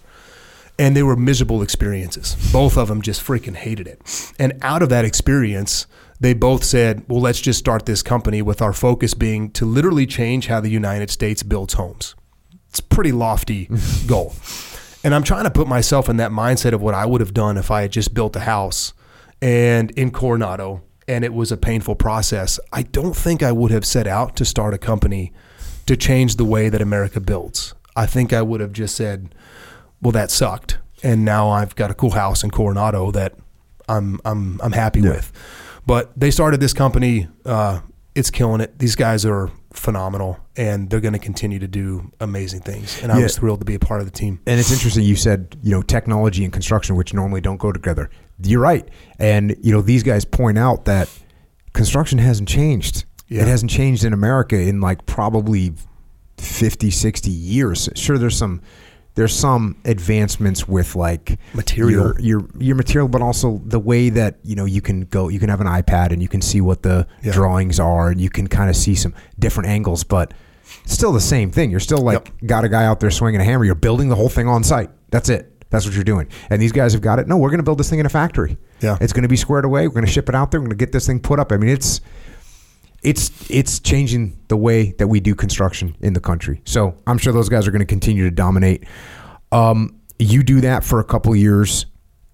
[0.80, 4.88] and they were miserable experiences both of them just freaking hated it and out of
[4.88, 5.86] that experience
[6.18, 10.06] they both said well let's just start this company with our focus being to literally
[10.06, 12.14] change how the United States builds homes
[12.70, 13.68] it's a pretty lofty
[14.06, 14.34] goal.
[15.02, 17.56] And I'm trying to put myself in that mindset of what I would have done
[17.56, 18.94] if I had just built a house
[19.42, 22.60] and in Coronado and it was a painful process.
[22.72, 25.32] I don't think I would have set out to start a company
[25.86, 27.74] to change the way that America builds.
[27.96, 29.34] I think I would have just said,
[30.02, 30.78] well, that sucked.
[31.02, 33.34] And now I've got a cool house in Coronado that
[33.88, 35.32] I'm I'm I'm happy with.
[35.86, 37.26] But they started this company.
[37.44, 37.80] Uh,
[38.14, 38.78] it's killing it.
[38.78, 43.00] These guys are phenomenal, and they're going to continue to do amazing things.
[43.02, 43.22] And I Yeah.
[43.24, 44.40] was thrilled to be a part of the team.
[44.46, 48.10] And it's interesting you said, you know, technology and construction, which normally don't go together.
[48.42, 48.86] You're right.
[49.18, 51.08] And, you know, these guys point out that
[51.72, 53.04] construction hasn't changed.
[53.28, 53.42] Yeah.
[53.42, 55.72] It hasn't changed in America in like probably
[56.38, 57.88] 50, 60 years.
[57.94, 58.60] Sure, there's some
[59.20, 62.14] there's some advancements with like Material.
[62.18, 65.28] your, your your material, but also the way that you know you can go.
[65.28, 67.32] You can have an iPad and you can see what the Yeah.
[67.32, 70.32] drawings are, and you can kind of see some different angles, but
[70.84, 71.70] it's still the same thing.
[71.70, 73.64] You're still like got a guy out there swinging a hammer.
[73.66, 74.88] You're building the whole thing on site.
[75.10, 75.46] That's it.
[75.68, 76.28] That's what you're doing.
[76.48, 77.28] And these guys have got it.
[77.28, 78.56] No, we're going to build this thing in a factory.
[78.80, 78.96] Yeah.
[79.02, 79.86] it's going to be squared away.
[79.86, 80.60] We're going to ship it out there.
[80.60, 81.52] We're going to get this thing put up.
[81.52, 82.00] I mean, it's
[83.02, 86.60] it's it's changing the way that we do construction in the country.
[86.64, 88.84] So I'm sure those guys are going to continue to dominate.
[89.52, 91.86] Um, you do that for a couple years,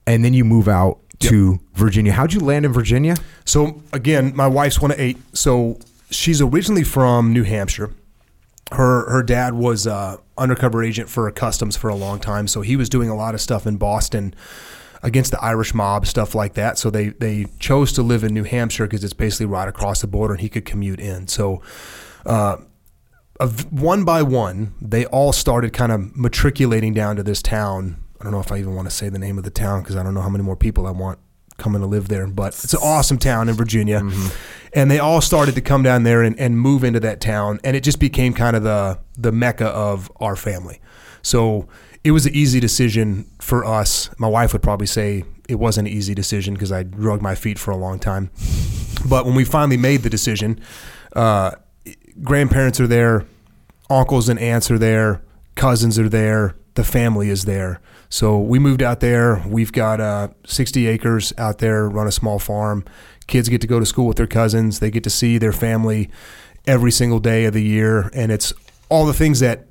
[0.06, 2.12] and then you move out to Virginia.
[2.12, 3.16] How'd you land in Virginia?
[3.44, 5.18] So again, my wife's one of eight.
[5.34, 5.78] So
[6.10, 7.92] she's originally from New Hampshire.
[8.72, 12.74] Her her dad was uh, undercover agent for customs for a long time, so he
[12.74, 14.34] was doing a lot of stuff in Boston
[15.02, 16.78] against the Irish mob, stuff like that.
[16.78, 20.06] So they they chose to live in New Hampshire because it's basically right across the
[20.06, 21.28] border, and he could commute in.
[21.28, 21.62] So.
[22.24, 22.58] Uh,
[23.38, 28.02] of one by one, they all started kind of matriculating down to this town.
[28.18, 29.94] I don't know if I even want to say the name of the town because
[29.94, 31.18] I don't know how many more people I want
[31.58, 32.26] coming to live there.
[32.26, 34.02] But it's an awesome town in Virginia,
[34.72, 37.76] and they all started to come down there and, and move into that town, and
[37.76, 40.80] it just became kind of the the mecca of our family.
[41.22, 41.68] So
[42.06, 44.10] it was an easy decision for us.
[44.16, 47.58] My wife would probably say it wasn't an easy decision because I drug my feet
[47.58, 48.30] for a long time.
[49.10, 50.60] But when we finally made the decision,
[51.16, 51.50] uh,
[52.22, 53.26] grandparents are there,
[53.90, 55.24] uncles and aunts are there,
[55.56, 57.80] cousins are there, the family is there.
[58.08, 59.42] So we moved out there.
[59.44, 62.84] We've got uh, 60 acres out there, run a small farm.
[63.26, 64.78] Kids get to go to school with their cousins.
[64.78, 66.08] They get to see their family
[66.68, 68.10] every single day of the year.
[68.14, 68.52] And it's
[68.88, 69.66] all the things that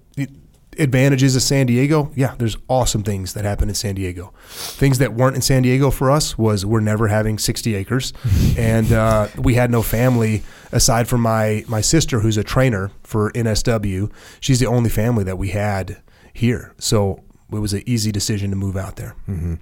[0.79, 2.11] advantages of San Diego.
[2.15, 4.33] Yeah, there's awesome things that happen in San Diego.
[4.47, 8.13] Things that weren't in San Diego for us was we're never having 60 acres.
[8.57, 13.31] and uh, we had no family aside from my, my sister, who's a trainer for
[13.31, 14.11] NSW.
[14.39, 16.01] She's the only family that we had
[16.33, 16.73] here.
[16.77, 19.15] So it was an easy decision to move out there.
[19.27, 19.55] Mm-hmm.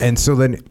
[0.00, 0.62] And so then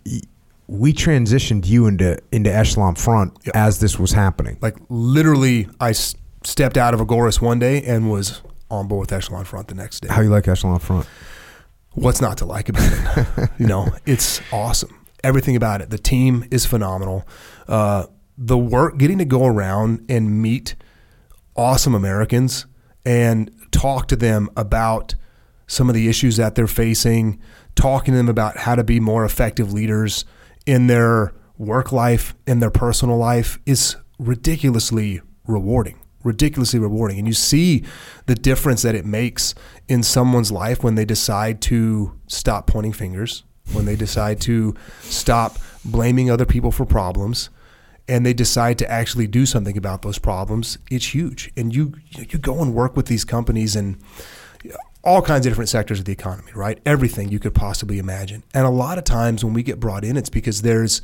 [0.67, 3.55] we transitioned you into into Echelon Front yep.
[3.55, 4.57] as this was happening.
[4.61, 8.41] Like literally, I s- stepped out of Agoras one day and was
[8.79, 10.09] on board with Echelon Front the next day.
[10.09, 11.07] How you like Echelon Front?
[11.91, 13.49] What's not to like about it?
[13.59, 15.05] you know, it's awesome.
[15.23, 15.89] Everything about it.
[15.89, 17.27] The team is phenomenal.
[17.67, 20.75] Uh, the work, getting to go around and meet
[21.55, 22.65] awesome Americans
[23.05, 25.15] and talk to them about
[25.67, 27.39] some of the issues that they're facing,
[27.75, 30.25] talking to them about how to be more effective leaders
[30.65, 35.99] in their work life, in their personal life is ridiculously rewarding.
[36.23, 37.17] Ridiculously rewarding.
[37.19, 37.83] And you see
[38.25, 39.53] the difference that it makes
[39.87, 43.43] in someone's life when they decide to stop pointing fingers,
[43.73, 47.49] when they decide to stop blaming other people for problems,
[48.07, 51.51] and they decide to actually do something about those problems, it's huge.
[51.55, 53.97] And you you go and work with these companies and
[55.03, 56.79] all kinds of different sectors of the economy, right?
[56.85, 58.43] Everything you could possibly imagine.
[58.53, 61.01] And a lot of times when we get brought in, it's because there's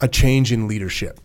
[0.00, 1.20] a change in leadership.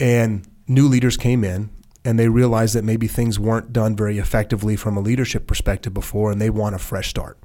[0.00, 1.70] And new leaders came in
[2.04, 6.30] and they realize that maybe things weren't done very effectively from a leadership perspective before
[6.30, 7.38] and they want a fresh start.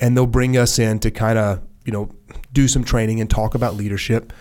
[0.00, 2.10] And they'll bring us in to kind of, you know,
[2.52, 4.32] do some training and talk about leadership.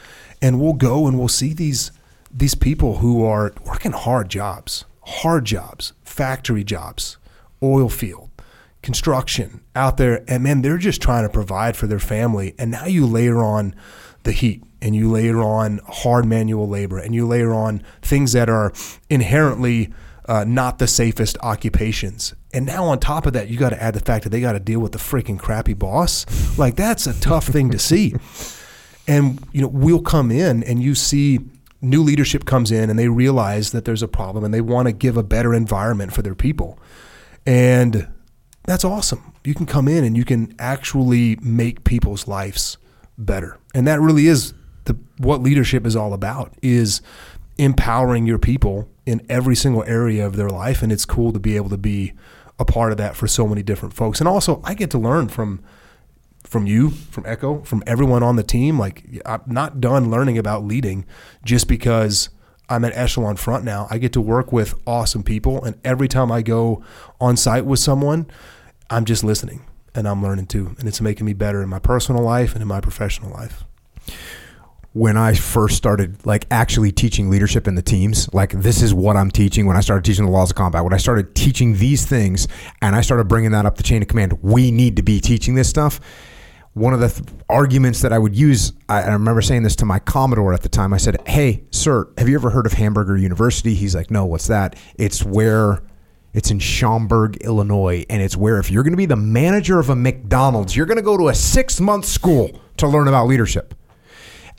[0.41, 1.91] And we'll go and we'll see these
[2.29, 7.17] these people who are working hard jobs, hard jobs, factory jobs,
[7.63, 8.27] oil field
[8.81, 12.55] construction out there, and man, they're just trying to provide for their family.
[12.57, 13.75] And now you layer on
[14.23, 18.49] the heat and you layer on hard manual labor and you layer on things that
[18.49, 18.71] are
[19.09, 19.93] inherently
[20.27, 22.33] uh, not the safest occupations.
[22.53, 24.53] And now on top of that, you got to add the fact that they got
[24.53, 26.25] to deal with the freaking crappy boss.
[26.57, 28.15] Like that's a tough thing to see.
[29.07, 31.39] And you know, we'll come in and you see
[31.81, 34.91] new leadership comes in and they realize that there's a problem and they want to
[34.91, 36.79] give a better environment for their people.
[37.45, 38.07] And
[38.65, 39.33] that's awesome.
[39.45, 42.77] You can come in and you can actually make people's lives
[43.17, 43.57] better.
[43.73, 44.53] And that really is
[44.87, 47.01] the what leadership is all about is
[47.57, 51.55] empowering your people in every single area of their life and it's cool to be
[51.55, 52.13] able to be
[52.59, 54.19] a part of that for so many different folks.
[54.19, 55.61] And also I get to learn from
[56.43, 58.79] from you, from Echo, from everyone on the team.
[58.79, 61.05] Like I'm not done learning about leading
[61.43, 62.29] just because
[62.69, 63.87] I'm at Echelon Front now.
[63.89, 66.83] I get to work with awesome people and every time I go
[67.19, 68.27] on site with someone,
[68.89, 70.75] I'm just listening and I'm learning too.
[70.79, 73.63] And it's making me better in my personal life and in my professional life.
[74.97, 79.15] When I first started like actually teaching leadership in the teams, like this is what
[79.15, 80.83] I'm teaching when I started teaching the laws of combat.
[80.83, 82.47] When I started teaching these things
[82.81, 85.53] and I started bringing that up the chain of command, we need to be teaching
[85.53, 85.99] this stuff.
[86.73, 89.85] One of the th- arguments that I would use, I, I remember saying this to
[89.85, 90.95] my Commodore at the time.
[90.95, 93.75] I said, Hey, sir, have you ever heard of Hamburger University?
[93.75, 94.79] He's like, No, what's that?
[94.95, 95.83] It's where
[96.33, 99.91] it's in Schaumburg, Illinois, and it's where if you're going to be the manager of
[99.91, 103.75] a McDonald's, you're going to go to a six month school to learn about leadership.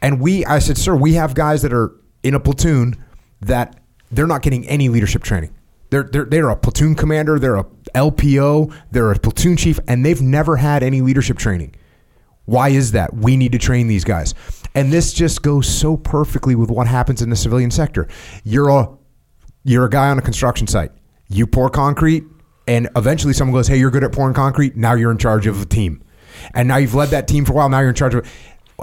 [0.00, 3.02] And we, I said, sir, we have guys that are in a platoon
[3.40, 5.54] that they're not getting any leadership training.
[5.90, 10.20] They're, they're, they're a platoon commander, they're a LPO, they're a platoon chief, and they've
[10.20, 11.74] never had any leadership training.
[12.44, 13.14] Why is that?
[13.14, 14.34] We need to train these guys.
[14.74, 18.08] And this just goes so perfectly with what happens in the civilian sector.
[18.44, 18.88] You're a
[19.64, 20.92] you're a guy on a construction site.
[21.28, 22.24] You pour concrete,
[22.66, 24.76] and eventually someone goes, "Hey, you're good at pouring concrete.
[24.76, 26.02] Now you're in charge of a team,
[26.54, 27.68] and now you've led that team for a while.
[27.68, 28.26] Now you're in charge of.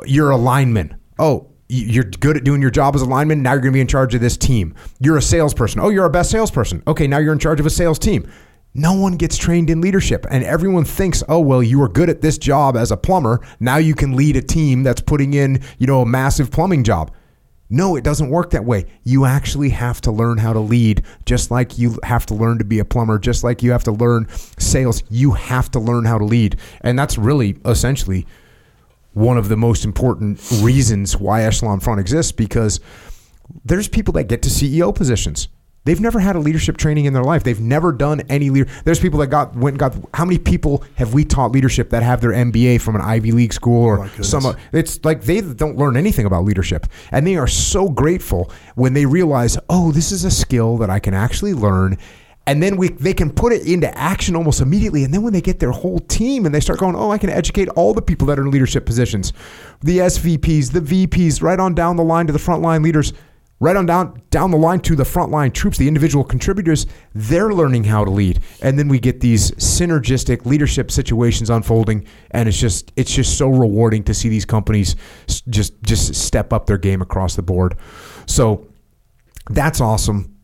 [0.06, 0.95] You're a lineman.
[1.18, 3.42] Oh, you're good at doing your job as a lineman.
[3.42, 4.76] Now you're going to be in charge of this team.
[5.00, 5.82] You're a salesperson.
[5.82, 6.84] Oh, you're our best salesperson.
[6.88, 8.30] Okay, now you're in charge of a sales team.
[8.77, 12.22] No one gets trained in leadership, and everyone thinks, "Oh, well, you are good at
[12.22, 13.40] this job as a plumber.
[13.60, 17.10] Now you can lead a team that's putting in, you know, a massive plumbing job."
[17.69, 18.85] No, it doesn't work that way.
[19.03, 22.66] You actually have to learn how to lead, just like you have to learn to
[22.66, 24.27] be a plumber, just like you have to learn
[24.60, 25.03] sales.
[25.10, 26.58] You have to learn how to lead.
[26.82, 28.27] And that's really essentially
[29.16, 32.82] one of the most important reasons why Echelon Front exists because
[33.64, 35.48] there's people that get to CEO positions.
[35.85, 37.44] They've never had a leadership training in their life.
[37.44, 38.69] They've never done any leader.
[38.84, 39.95] There's people that got went and got.
[40.16, 43.53] How many people have we taught leadership that have their MBA from an Ivy League
[43.53, 44.30] school oh or my goodness.
[44.30, 44.56] some?
[44.74, 49.06] It's like they don't learn anything about leadership, and they are so grateful when they
[49.06, 52.00] realize, oh, this is a skill that I can actually learn.
[52.48, 55.03] And then we they can put it into action almost immediately.
[55.03, 57.30] And then when they get their whole team and they start going, oh, I can
[57.30, 59.33] educate all the people that are in leadership positions,
[59.82, 63.14] the SVPs, the VPs, right on down the line to the frontline leaders
[63.59, 67.85] right on down down the line to the frontline troops, the individual contributors, they're learning
[67.85, 68.41] how to lead.
[68.61, 73.49] And then we get these synergistic leadership situations unfolding and it's just it's just so
[73.49, 74.95] rewarding to see these companies
[75.49, 77.77] just just step up their game across the board.
[78.25, 78.67] So
[79.49, 80.34] that's awesome.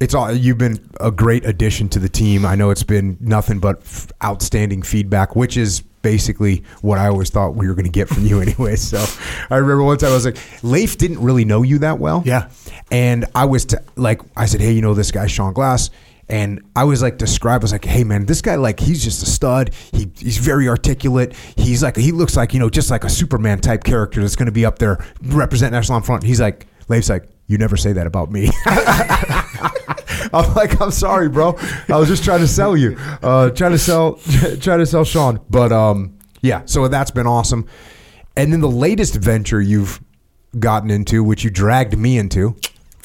[0.00, 2.46] It's all you've been a great addition to the team.
[2.46, 7.30] I know it's been nothing but f- outstanding feedback, which is basically what I always
[7.30, 8.76] thought we were going to get from you anyway.
[8.76, 9.04] So
[9.50, 12.22] I remember one time I was like, Leif didn't really know you that well.
[12.24, 12.48] Yeah.
[12.90, 15.90] And I was t- like, I said, hey, you know this guy, Sean Glass.
[16.30, 19.22] And I was like, describe, I was like, hey, man, this guy, like, he's just
[19.22, 19.72] a stud.
[19.92, 21.34] He, he's very articulate.
[21.56, 24.46] He's like, he looks like, you know, just like a Superman type character that's going
[24.46, 26.22] to be up there representing Echelon Front.
[26.24, 28.50] He's like, Leif's like, you never say that about me.
[30.32, 31.56] I'm like, I'm sorry, bro.
[31.88, 34.14] I was just trying to sell you, uh, trying to sell,
[34.60, 35.40] trying to sell Sean.
[35.50, 37.66] But um, yeah, so that's been awesome.
[38.36, 40.00] And then the latest venture you've
[40.58, 42.56] gotten into, which you dragged me into,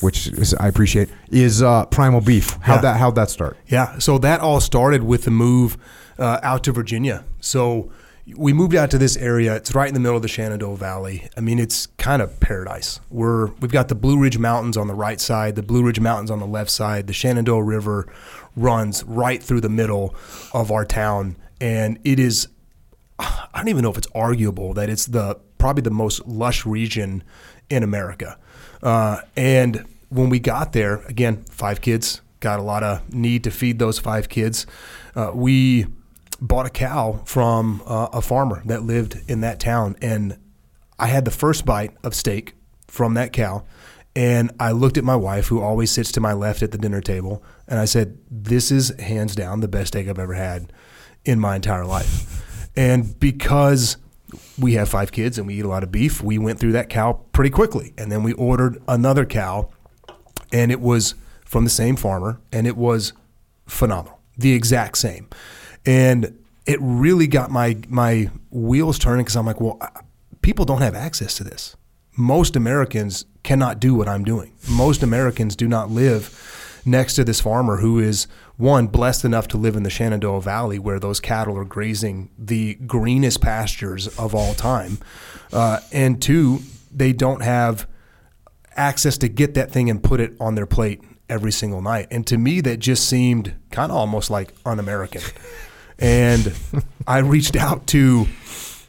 [0.02, 2.52] which is, I appreciate, is uh, Primal Beef.
[2.62, 2.82] How'd Yeah.
[2.94, 3.58] that How'd that start?
[3.68, 5.78] Yeah, so that all started with the move
[6.20, 7.26] uh, out to Virginia.
[7.40, 7.92] So
[8.26, 9.56] we moved out to this area.
[9.56, 11.28] It's right in the middle of the Shenandoah Valley.
[11.36, 13.00] I mean, it's kind of paradise.
[13.10, 16.32] We're we've got the Blue Ridge Mountains on the right side, the Blue Ridge Mountains
[16.32, 17.08] on the left side.
[17.08, 18.12] The Shenandoah River
[18.56, 20.16] runs right through the middle
[20.54, 22.48] of our town, and it is
[23.20, 27.24] I don't even know if it's arguable that it's the probably the most lush region
[27.70, 28.38] in America.
[28.82, 33.52] Uh, and when we got there, again, five kids, got a lot of need to
[33.52, 34.66] feed those five kids.
[35.16, 35.88] Uh, we
[36.44, 40.38] bought a cow from uh, a farmer that lived in that town, and
[41.00, 42.56] I had the first bite of steak
[42.86, 43.64] from that cow.
[44.16, 47.02] And I looked at my wife, who always sits to my left at the dinner
[47.02, 50.72] table, and I said, This is hands down the best steak I've ever had
[51.26, 52.70] in my entire life.
[52.76, 53.98] And because
[54.60, 56.90] we have five kids and we eat a lot of beef, we went through that
[56.90, 57.94] cow pretty quickly.
[57.98, 59.70] And then we ordered another cow,
[60.52, 61.16] and it was
[61.46, 63.14] from the same farmer, and it was
[63.66, 65.28] phenomenal, the exact same.
[65.86, 69.80] And it really got my my wheels turning because I'm like, well,
[70.42, 71.76] people don't have access to this.
[72.16, 74.54] Most Americans cannot do what I'm doing.
[74.70, 79.58] Most Americans do not live next to this farmer who is one blessed enough to
[79.58, 84.54] live in the Shenandoah Valley where those cattle are grazing the greenest pastures of all
[84.54, 85.00] time,
[85.52, 86.60] uh, and two,
[86.92, 87.88] they don't have
[88.76, 92.08] access to get that thing and put it on their plate every single night.
[92.12, 95.22] And to me, that just seemed kind of almost like un-American.
[96.04, 96.54] And
[97.08, 98.28] I reached out to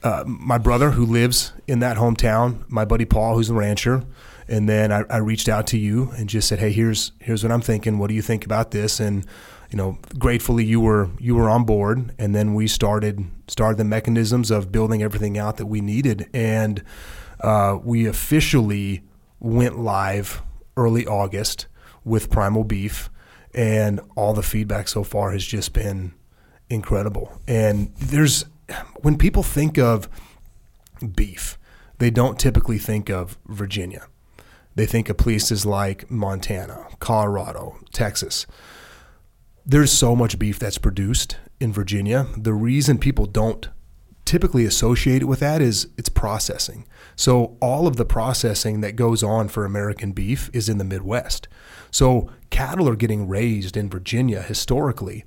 [0.02, 4.02] uh, my brother who lives in that hometown, my buddy Paul, who's a rancher,
[4.48, 7.52] and then I, I reached out to you and just said, "Hey, here's here's what
[7.52, 7.98] I'm thinking.
[7.98, 9.24] What do you think about this?" And
[9.70, 13.84] you know, gratefully you were you were on board, and then we started started the
[13.84, 16.82] mechanisms of building everything out that we needed, and
[17.40, 19.02] uh, we officially
[19.38, 20.42] went live
[20.76, 21.68] early August
[22.04, 23.08] with Primal Beef,
[23.54, 26.12] and all the feedback so far has just been
[26.70, 27.40] incredible.
[27.46, 28.44] And there's
[29.00, 30.08] when people think of
[31.14, 31.58] beef,
[31.98, 34.06] they don't typically think of Virginia.
[34.74, 38.46] They think of places like Montana, Colorado, Texas.
[39.64, 42.26] There's so much beef that's produced in Virginia.
[42.36, 43.68] The reason people don't
[44.24, 46.86] typically associate it with that is it's processing.
[47.14, 51.46] So all of the processing that goes on for American beef is in the Midwest.
[51.90, 55.24] So cattle are getting raised in Virginia historically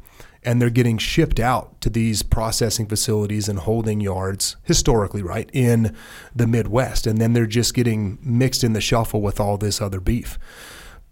[0.48, 5.94] and they're getting shipped out to these processing facilities and holding yards historically right in
[6.34, 10.00] the Midwest and then they're just getting mixed in the shuffle with all this other
[10.00, 10.40] beef.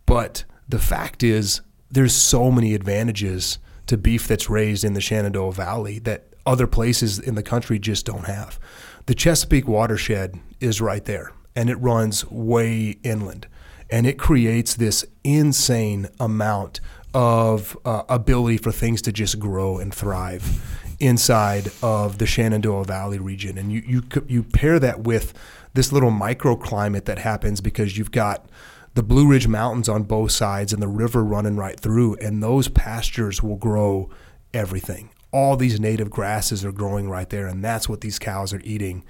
[0.05, 1.59] But the fact is
[1.91, 7.19] there's so many advantages to beef that's raised in the Shenandoah Valley that other places
[7.19, 8.57] in the country just don't have.
[9.05, 13.47] The Chesapeake watershed is right there, and it runs way inland,
[13.89, 16.79] and it creates this insane amount
[17.15, 20.61] of uh, ability for things to just grow and thrive
[20.99, 23.57] inside of the Shenandoah Valley region.
[23.57, 25.33] And you you you pair that with
[25.73, 28.45] this little microclimate that happens because you've got
[28.95, 32.67] the Blue Ridge Mountains on both sides and the river running right through, and those
[32.67, 34.09] pastures will grow
[34.53, 35.09] everything.
[35.31, 39.03] All these native grasses are growing right there, and that's what these cows are eating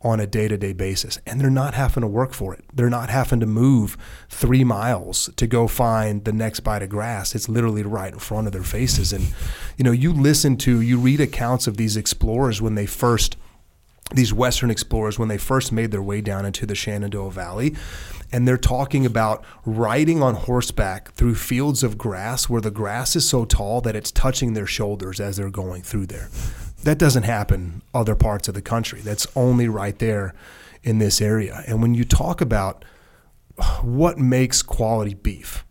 [0.00, 1.18] on a day to day basis.
[1.26, 2.64] And they're not having to work for it.
[2.72, 3.96] They're not having to move
[4.28, 7.34] three miles to go find the next bite of grass.
[7.34, 9.12] It's literally right in front of their faces.
[9.12, 9.32] And,
[9.76, 13.36] you know, you listen to, you read accounts of these explorers when they first,
[14.12, 17.74] these Western explorers, when they first made their way down into the Shenandoah Valley.
[18.30, 23.28] And they're talking about riding on horseback through fields of grass where the grass is
[23.28, 26.28] so tall that it's touching their shoulders as they're going through there.
[26.84, 29.00] That doesn't happen other parts of the country.
[29.00, 30.34] That's only right there
[30.82, 31.64] in this area.
[31.66, 32.84] And when you talk about
[33.82, 35.64] what makes quality beef,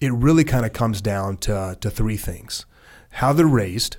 [0.00, 2.66] it really kind of comes down to, to three things
[3.14, 3.96] how they're raised,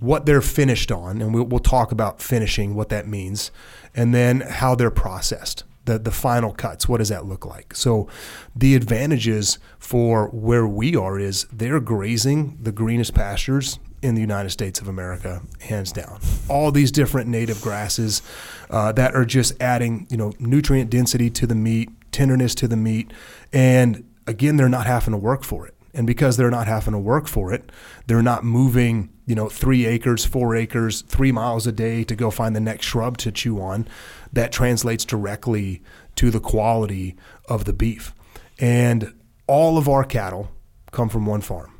[0.00, 3.50] what they're finished on, and we'll, we'll talk about finishing, what that means,
[3.94, 5.64] and then how they're processed.
[5.84, 7.74] The, the final cuts, what does that look like?
[7.76, 8.08] So,
[8.56, 14.50] the advantages for where we are is they're grazing the greenest pastures in the United
[14.50, 16.20] States of America, hands down.
[16.48, 18.22] All these different native grasses
[18.70, 22.76] uh, that are just adding, you know, nutrient density to the meat, tenderness to the
[22.76, 23.12] meat,
[23.52, 25.74] and again, they're not having to work for it.
[25.92, 27.72] And because they're not having to work for it,
[28.06, 32.30] they're not moving, you know, three acres, four acres, three miles a day to go
[32.30, 33.88] find the next shrub to chew on.
[34.32, 35.82] That translates directly
[36.16, 37.16] to the quality
[37.48, 38.14] of the beef.
[38.58, 39.14] And
[39.46, 40.50] all of our cattle
[40.92, 41.72] come from one farm.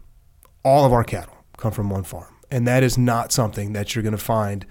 [0.65, 2.35] All of our cattle come from one farm.
[2.51, 4.67] And that is not something that you're going to find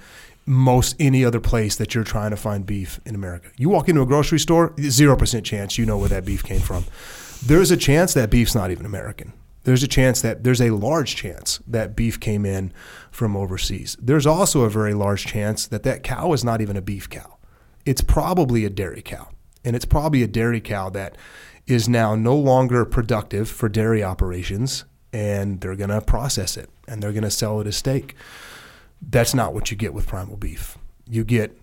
[0.45, 3.49] most any other place that you're trying to find beef in America.
[3.57, 6.85] You walk into a grocery store, 0% chance you know where that beef came from.
[7.45, 9.33] There's a chance that beef's not even American.
[9.64, 12.72] There's a chance that there's a large chance that beef came in
[13.09, 13.97] from overseas.
[13.99, 17.38] There's also a very large chance that that cow is not even a beef cow.
[17.83, 19.30] It's probably a dairy cow.
[19.64, 21.17] And it's probably a dairy cow that
[21.65, 27.01] is now no longer productive for dairy operations and they're going to process it and
[27.01, 28.15] they're going to sell it as steak.
[29.01, 30.77] That's not what you get with primal beef.
[31.07, 31.59] You get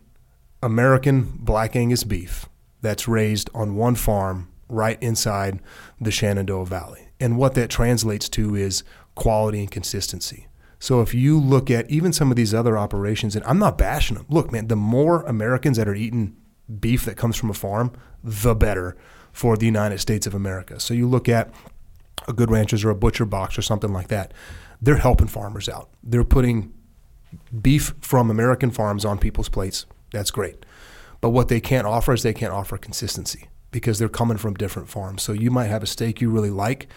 [0.63, 2.47] American black Angus beef
[2.81, 5.61] that's raised on one farm right inside
[6.01, 7.09] the Shenandoah Valley.
[7.21, 8.83] And what that translates to is
[9.15, 10.47] quality and consistency.
[10.79, 14.17] So if you look at even some of these other operations, and I'm not bashing
[14.17, 14.27] them.
[14.29, 16.37] Look, man, the more Americans that are eating
[16.81, 17.93] beef that comes from a farm,
[18.25, 18.97] the better
[19.33, 20.81] for the United States of America.
[20.81, 21.53] So you look at
[22.27, 24.33] a Good Ranchers or a Butcher Box or something like that,
[24.83, 25.89] they're helping farmers out.
[26.03, 26.75] They're putting
[27.63, 29.87] beef from American farms on people's plates.
[30.13, 30.67] That's great.
[31.21, 34.89] But what they can't offer is they can't offer consistency because they're coming from different
[34.89, 35.23] farms.
[35.23, 36.89] So you might have a steak you really like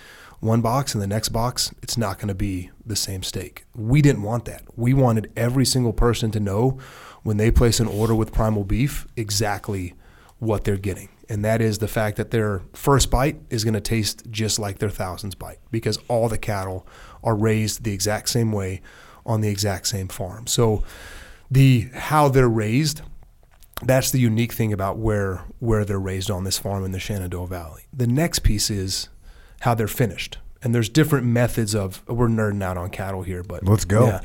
[0.41, 3.65] one box and the next box it's not going to be the same steak.
[3.75, 4.63] We didn't want that.
[4.75, 6.79] We wanted every single person to know
[7.23, 9.93] when they place an order with Primal Beef exactly
[10.39, 13.81] what they're getting and that is the fact that their first bite is going to
[13.81, 16.87] taste just like their thousands bite because all the cattle
[17.25, 18.81] are raised the exact same way
[19.25, 20.47] on the exact same farm.
[20.47, 20.83] So
[21.51, 23.01] the how they're raised
[23.81, 27.47] that's the unique thing about where where they're raised on this farm in the Shenandoah
[27.47, 27.83] Valley.
[27.91, 29.09] The next piece is
[29.61, 33.63] how they're finished and there's different methods of we're nerding out on cattle here but
[33.63, 34.21] let's go yeah.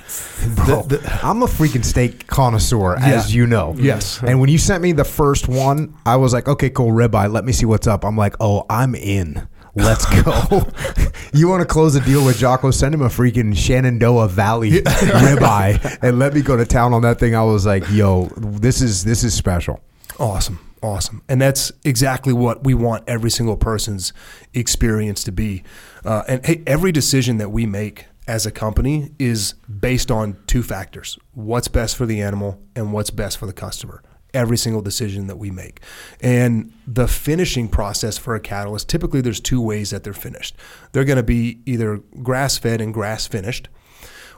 [0.54, 3.06] Bro, the, the, i'm a freaking steak connoisseur yeah.
[3.06, 6.48] as you know yes and when you sent me the first one i was like
[6.48, 10.66] okay cool ribeye let me see what's up i'm like oh i'm in Let's go.
[11.32, 12.70] you want to close the deal with Jocko?
[12.70, 17.18] Send him a freaking Shenandoah Valley ribeye and let me go to town on that
[17.18, 17.34] thing.
[17.34, 19.80] I was like, yo, this is this is special.
[20.18, 20.58] Awesome.
[20.82, 21.22] Awesome.
[21.28, 24.12] And that's exactly what we want every single person's
[24.54, 25.62] experience to be.
[26.04, 30.62] Uh, and hey, every decision that we make as a company is based on two
[30.62, 34.02] factors what's best for the animal and what's best for the customer.
[34.32, 35.80] Every single decision that we make.
[36.20, 40.56] And the finishing process for a cattle is typically there's two ways that they're finished.
[40.92, 43.68] They're going to be either grass fed and grass finished,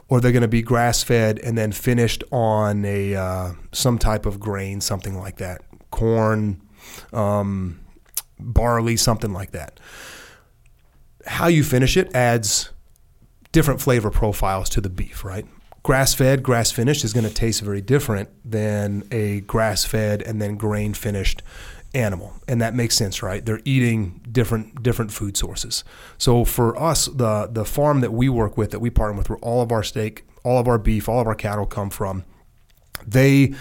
[0.09, 4.27] or they're going to be grass fed and then finished on a uh, some type
[4.27, 6.61] of grain, something like that corn,
[7.13, 7.81] um,
[8.41, 9.79] barley, something like that.
[11.27, 12.71] How you finish it adds
[13.53, 15.47] different flavor profiles to the beef, right?
[15.83, 20.41] Grass fed, grass finished is going to taste very different than a grass fed and
[20.41, 21.43] then grain finished
[21.95, 23.45] animal and that makes sense right?
[23.45, 25.85] They're eating different different food sources.
[26.19, 29.39] So for us the the farm that we work with that we partner with where
[29.39, 32.25] all of our steak all of our beef all of our cattle come from
[33.07, 33.55] they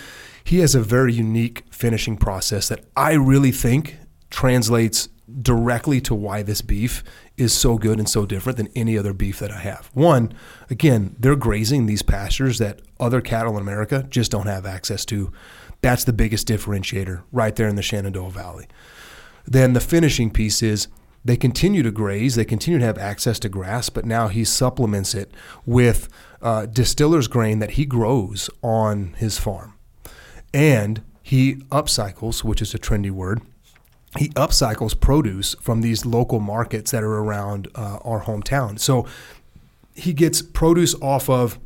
[0.44, 3.98] he has a very unique finishing process that I really think
[4.30, 5.10] translates
[5.42, 7.04] directly to why this beef
[7.42, 9.90] is so good and so different than any other beef that I have.
[9.94, 10.34] One,
[10.70, 15.32] again, they're grazing these pastures that other cattle in America just don't have access to.
[15.82, 18.68] That's the biggest differentiator right there in the Shenandoah Valley.
[19.46, 20.88] Then the finishing piece is
[21.26, 25.16] they continue to graze, they continue to have access to grass, but now he supplements
[25.16, 25.32] it
[25.66, 26.10] with
[26.42, 29.74] uh, distiller's grain that he grows on his farm.
[30.54, 33.42] And he upcycles, which is a trendy word.
[34.18, 38.80] He upcycles produce from these local markets that are around uh, our hometown.
[38.80, 39.06] So
[39.96, 41.60] he gets produce off of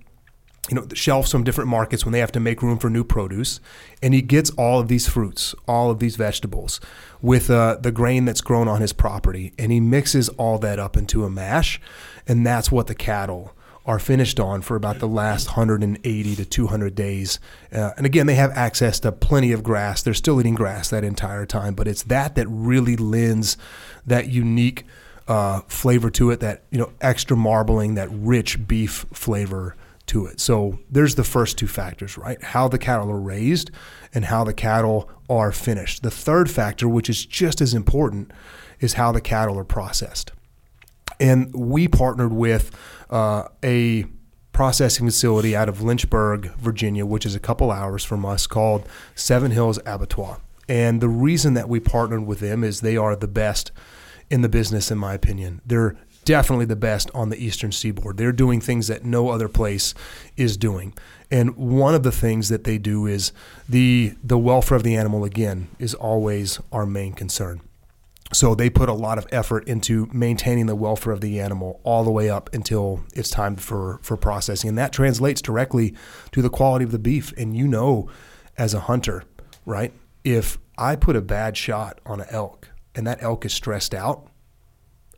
[0.69, 3.03] you know the shelves from different markets when they have to make room for new
[3.03, 3.59] produce
[4.01, 6.79] and he gets all of these fruits all of these vegetables
[7.21, 10.97] with uh, the grain that's grown on his property and he mixes all that up
[10.97, 11.79] into a mash
[12.27, 13.54] and that's what the cattle
[13.85, 17.39] are finished on for about the last 180 to 200 days
[17.71, 21.03] uh, and again they have access to plenty of grass they're still eating grass that
[21.03, 23.57] entire time but it's that that really lends
[24.05, 24.85] that unique
[25.27, 29.75] uh, flavor to it that you know extra marbling that rich beef flavor
[30.07, 30.39] to it.
[30.39, 32.41] So there's the first two factors, right?
[32.41, 33.71] How the cattle are raised
[34.13, 36.03] and how the cattle are finished.
[36.03, 38.31] The third factor, which is just as important,
[38.79, 40.31] is how the cattle are processed.
[41.19, 42.71] And we partnered with
[43.09, 44.05] uh, a
[44.51, 49.51] processing facility out of Lynchburg, Virginia, which is a couple hours from us, called Seven
[49.51, 50.39] Hills Abattoir.
[50.67, 53.71] And the reason that we partnered with them is they are the best
[54.29, 55.61] in the business, in my opinion.
[55.65, 58.17] They're definitely the best on the eastern seaboard.
[58.17, 59.93] They're doing things that no other place
[60.35, 60.93] is doing.
[61.31, 63.31] And one of the things that they do is
[63.69, 67.61] the the welfare of the animal again is always our main concern.
[68.35, 72.03] So they put a lot of effort into maintaining the welfare of the animal all
[72.03, 74.67] the way up until it's time for, for processing.
[74.67, 75.95] And that translates directly
[76.33, 77.31] to the quality of the beef.
[77.37, 78.09] And you know,
[78.57, 79.23] as a hunter,
[79.65, 79.93] right?
[80.25, 84.27] If I put a bad shot on an elk and that elk is stressed out,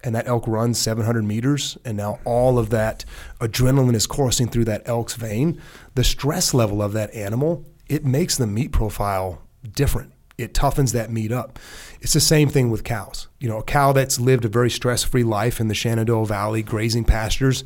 [0.03, 3.03] and that elk runs 700 meters, and now all of that
[3.41, 5.59] adrenaline is coursing through that elk's vein,
[5.95, 9.41] the stress level of that animal, it makes the meat profile
[9.73, 10.13] different.
[10.37, 11.57] It toughens that meat up.
[12.01, 13.27] It's the same thing with cows.
[13.39, 16.61] You know, a cow that's lived a very stress free life in the Shenandoah Valley,
[16.61, 17.63] grazing pastures,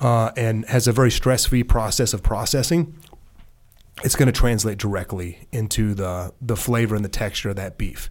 [0.00, 2.98] uh, and has a very stress free process of processing,
[4.02, 8.08] it's going to translate directly into the, the flavor and the texture of that beef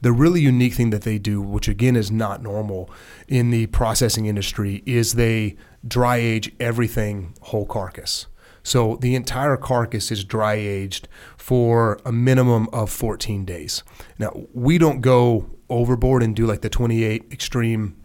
[0.00, 2.90] the really unique thing that they do, which again is not normal
[3.26, 8.26] in the processing industry, is they dry age everything whole carcass.
[8.68, 13.82] So the entire carcass is dry aged for a minimum of 14 days.
[14.18, 17.96] Now, we don't go overboard and do like the 28 extreme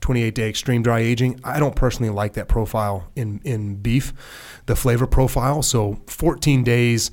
[0.00, 1.40] 28 day extreme dry aging.
[1.44, 4.12] I don't personally like that profile in in beef,
[4.66, 5.62] the flavor profile.
[5.62, 7.10] So 14 days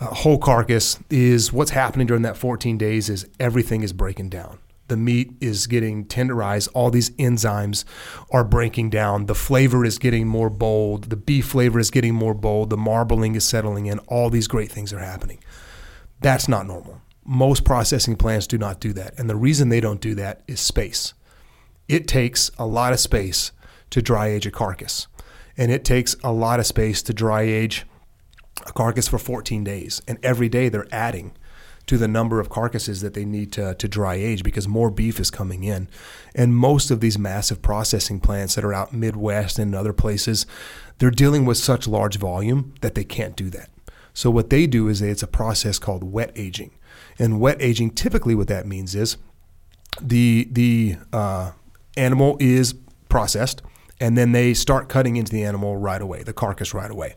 [0.00, 4.58] uh, whole carcass is what's happening during that 14 days is everything is breaking down.
[4.92, 6.68] The meat is getting tenderized.
[6.74, 7.86] All these enzymes
[8.30, 9.24] are breaking down.
[9.24, 11.04] The flavor is getting more bold.
[11.04, 12.68] The beef flavor is getting more bold.
[12.68, 14.00] The marbling is settling in.
[14.00, 15.42] All these great things are happening.
[16.20, 17.00] That's not normal.
[17.24, 19.18] Most processing plants do not do that.
[19.18, 21.14] And the reason they don't do that is space.
[21.88, 23.50] It takes a lot of space
[23.88, 25.06] to dry age a carcass.
[25.56, 27.86] And it takes a lot of space to dry age
[28.66, 31.32] a carcass for 14 days, and every day they're adding
[31.86, 35.18] to the number of carcasses that they need to, to dry age because more beef
[35.18, 35.88] is coming in.
[36.34, 40.46] And most of these massive processing plants that are out Midwest and other places,
[40.98, 43.68] they're dealing with such large volume that they can't do that.
[44.14, 46.72] So what they do is it's a process called wet aging.
[47.18, 49.16] And wet aging, typically what that means is
[50.00, 51.52] the the uh,
[51.96, 52.74] animal is
[53.08, 53.62] processed
[54.02, 57.14] and then they start cutting into the animal right away, the carcass right away.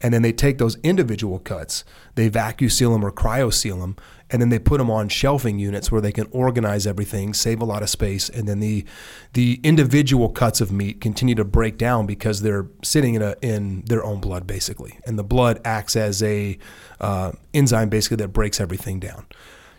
[0.00, 1.82] And then they take those individual cuts,
[2.14, 3.96] they vacuum seal them or cryo seal them,
[4.30, 7.64] and then they put them on shelving units where they can organize everything, save a
[7.64, 8.84] lot of space, and then the
[9.32, 13.82] the individual cuts of meat continue to break down because they're sitting in a in
[13.86, 16.56] their own blood basically, and the blood acts as a
[17.00, 19.26] uh, enzyme basically that breaks everything down.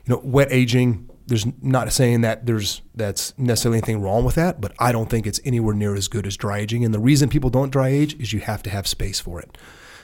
[0.06, 4.60] You know, wet aging there's not saying that there's that's necessarily anything wrong with that,
[4.60, 6.84] but I don't think it's anywhere near as good as dry aging.
[6.84, 9.58] And the reason people don't dry age is you have to have space for it.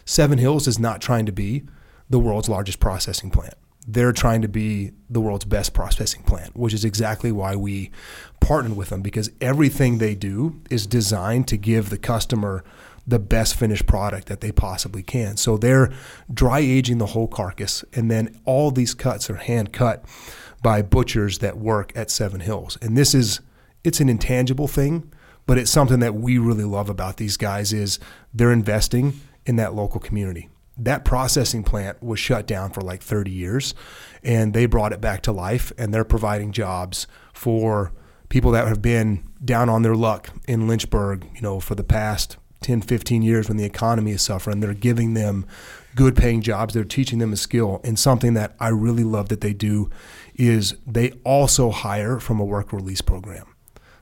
[0.06, 1.64] Seven Hills is not trying to be
[2.10, 3.56] the world's largest processing plant.
[3.88, 7.92] They're trying to be the world's best processing plant, which is exactly why we
[8.40, 12.64] partnered with them because everything they do is designed to give the customer
[13.08, 15.38] the best finished product that they possibly can.
[15.38, 15.92] So they're
[16.32, 20.06] dry aging the whole carcass, and then all these cuts are hand cut
[20.66, 22.76] by butchers that work at Seven Hills.
[22.82, 23.40] And this is
[23.84, 25.14] it's an intangible thing,
[25.46, 28.00] but it's something that we really love about these guys is
[28.34, 30.50] they're investing in that local community.
[30.76, 33.76] That processing plant was shut down for like 30 years
[34.24, 37.92] and they brought it back to life and they're providing jobs for
[38.30, 42.38] people that have been down on their luck in Lynchburg, you know, for the past
[42.62, 44.62] 10, 15 years when the economy is suffering.
[44.62, 45.46] They're giving them
[45.96, 46.74] good paying jobs.
[46.74, 47.82] They're teaching them a skill.
[47.84, 49.92] And something that I really love that they do
[50.36, 53.46] is they also hire from a work release program.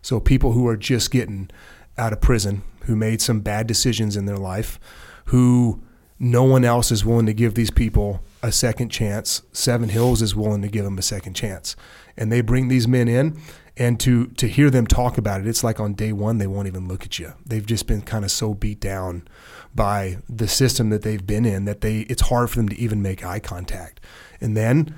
[0.02, 1.50] So people who are just getting
[1.98, 4.80] out of prison, who made some bad decisions in their life,
[5.26, 5.82] who
[6.20, 9.42] no one else is willing to give these people a second chance.
[9.52, 11.76] Seven Hills is willing to give them a second chance,
[12.18, 13.40] and they bring these men in.
[13.76, 16.68] And to to hear them talk about it, it's like on day one they won't
[16.68, 17.34] even look at you.
[17.44, 19.28] They've just been kind of so beat down
[19.74, 23.02] by the system that they've been in that they it's hard for them to even
[23.02, 24.00] make eye contact.
[24.40, 24.94] And then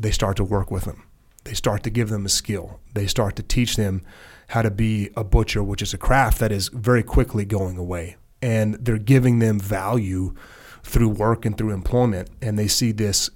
[0.00, 1.04] they start to work with them.
[1.44, 2.80] They start to give them a skill.
[2.94, 4.02] They start to teach them
[4.48, 8.16] how to be a butcher, which is a craft that is very quickly going away.
[8.42, 10.34] And they're giving them value
[10.82, 12.30] through work and through employment.
[12.40, 13.30] And they see this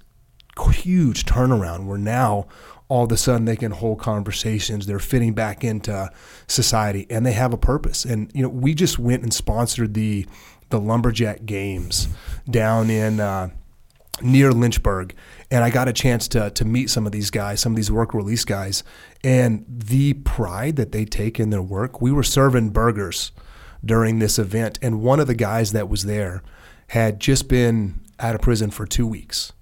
[0.71, 2.47] huge turnaround where now
[2.87, 4.85] all of a sudden they can hold conversations.
[4.85, 6.11] They're fitting back into
[6.47, 8.05] society and they have a purpose.
[8.05, 10.25] And, you know, we just went and sponsored the,
[10.69, 12.07] the Lumberjack Games
[12.49, 13.49] down in, uh,
[14.21, 15.13] near Lynchburg,
[15.51, 17.91] and I got a chance to to meet some of these guys, some of these
[17.91, 18.83] work release guys,
[19.23, 22.01] and the pride that they take in their work.
[22.01, 23.31] We were serving burgers
[23.83, 26.43] during this event, and one of the guys that was there
[26.87, 29.53] had just been out of prison for two weeks,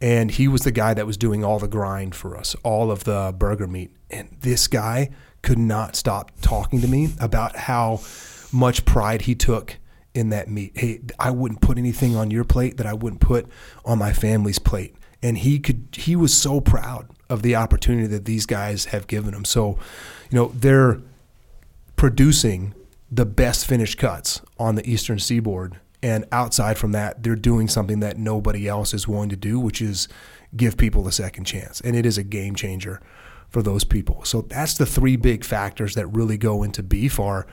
[0.00, 3.04] and he was the guy that was doing all the grind for us, all of
[3.04, 5.10] the burger meat, and this guy
[5.42, 8.00] could not stop talking to me about how
[8.52, 9.76] much pride he took
[10.14, 10.72] in that meat.
[10.74, 13.46] Hey, I wouldn't put anything on your plate that I wouldn't put
[13.84, 14.94] on my family's plate.
[15.22, 19.34] And he could he was so proud of the opportunity that these guys have given
[19.34, 19.44] him.
[19.44, 19.78] So,
[20.30, 21.00] you know, they're
[21.96, 22.74] producing
[23.10, 28.00] the best finished cuts on the eastern seaboard and outside from that, they're doing something
[28.00, 30.08] that nobody else is willing to do, which is
[30.56, 31.80] give people a second chance.
[31.80, 33.00] And it is a game changer
[33.48, 34.24] for those people.
[34.24, 37.46] So that's the three big factors that really go into beef are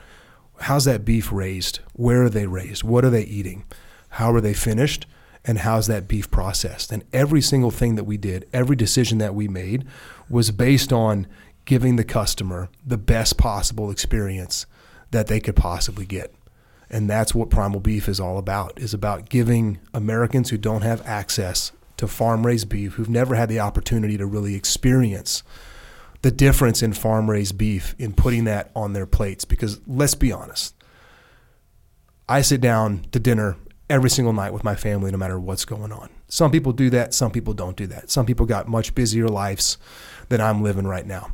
[0.60, 1.80] how's that beef raised?
[1.92, 2.82] Where are they raised?
[2.82, 3.64] What are they eating?
[4.10, 5.06] How are they finished?
[5.44, 6.92] And how's that beef processed?
[6.92, 9.86] And every single thing that we did, every decision that we made
[10.28, 11.26] was based on
[11.64, 14.66] giving the customer the best possible experience
[15.10, 16.34] that they could possibly get.
[16.90, 21.06] And that's what Primal Beef is all about, is about giving Americans who don't have
[21.06, 25.42] access to farm raised beef, who've never had the opportunity to really experience
[26.22, 29.44] the difference in farm raised beef in putting that on their plates.
[29.44, 30.74] Because let's be honest,
[32.28, 33.56] I sit down to dinner
[33.90, 36.10] every single night with my family, no matter what's going on.
[36.28, 38.10] Some people do that, some people don't do that.
[38.10, 39.78] Some people got much busier lives
[40.28, 41.32] than I'm living right now.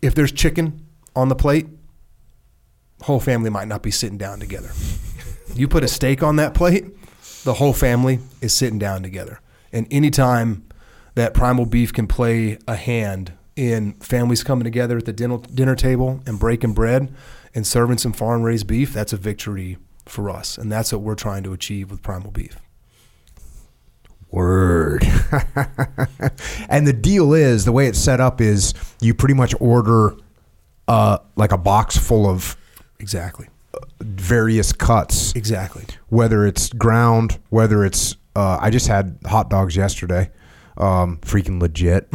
[0.00, 1.66] If there's chicken on the plate,
[3.02, 4.70] whole family might not be sitting down together.
[5.54, 6.86] You put a steak on that plate,
[7.44, 9.40] the whole family is sitting down together.
[9.72, 10.66] And anytime
[11.14, 15.74] that primal beef can play a hand in families coming together at the dinner, dinner
[15.74, 17.12] table and breaking bread
[17.54, 19.76] and serving some farm raised beef, that's a victory
[20.10, 20.58] for us.
[20.58, 22.56] And that's what we're trying to achieve with primal beef.
[24.30, 25.02] Word.
[26.68, 30.14] and the deal is the way it's set up is you pretty much order
[30.86, 32.56] uh, like a box full of
[33.00, 33.48] Exactly.
[34.00, 35.84] various cuts, Exactly.
[36.10, 38.16] whether it's ground, whether it's.
[38.36, 40.30] Uh, I just had hot dogs yesterday,
[40.76, 42.08] um, freaking legit.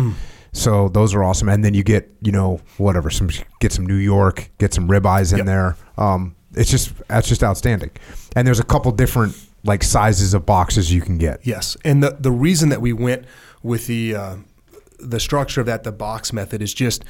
[0.54, 1.50] So those are awesome.
[1.50, 5.34] And then you get you know whatever some get some New York, get some ribeyes
[5.34, 5.46] in Yep.
[5.48, 5.76] there.
[5.98, 7.92] Um, it's just that's just outstanding.
[8.36, 11.46] And there's a couple different like sizes of boxes you can get.
[11.46, 13.26] Yes, and the the reason that we went
[13.64, 14.36] with the uh,
[15.00, 17.04] the structure of that the box method is just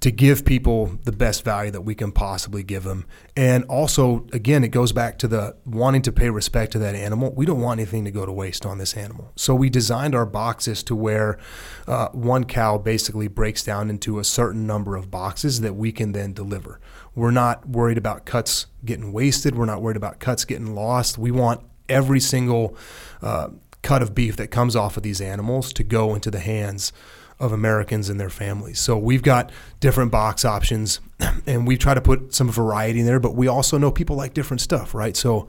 [0.00, 4.62] to give people the best value that we can possibly give them, and also again
[4.62, 7.32] it goes back to the wanting to pay respect to that animal.
[7.34, 10.26] We don't want anything to go to waste on this animal, so we designed our
[10.26, 11.38] boxes to where
[11.86, 16.12] uh, one cow basically breaks down into a certain number of boxes that we can
[16.12, 16.80] then deliver.
[17.14, 19.56] We're not worried about cuts getting wasted.
[19.56, 21.16] We're not worried about cuts getting lost.
[21.16, 22.76] We want every single
[23.22, 23.48] uh,
[23.82, 26.92] cut of beef that comes off of these animals to go into the hands
[27.38, 28.80] of Americans and their families.
[28.80, 31.00] So we've got different box options
[31.46, 34.34] and we try to put some variety in there, but we also know people like
[34.34, 35.16] different stuff, right?
[35.16, 35.48] So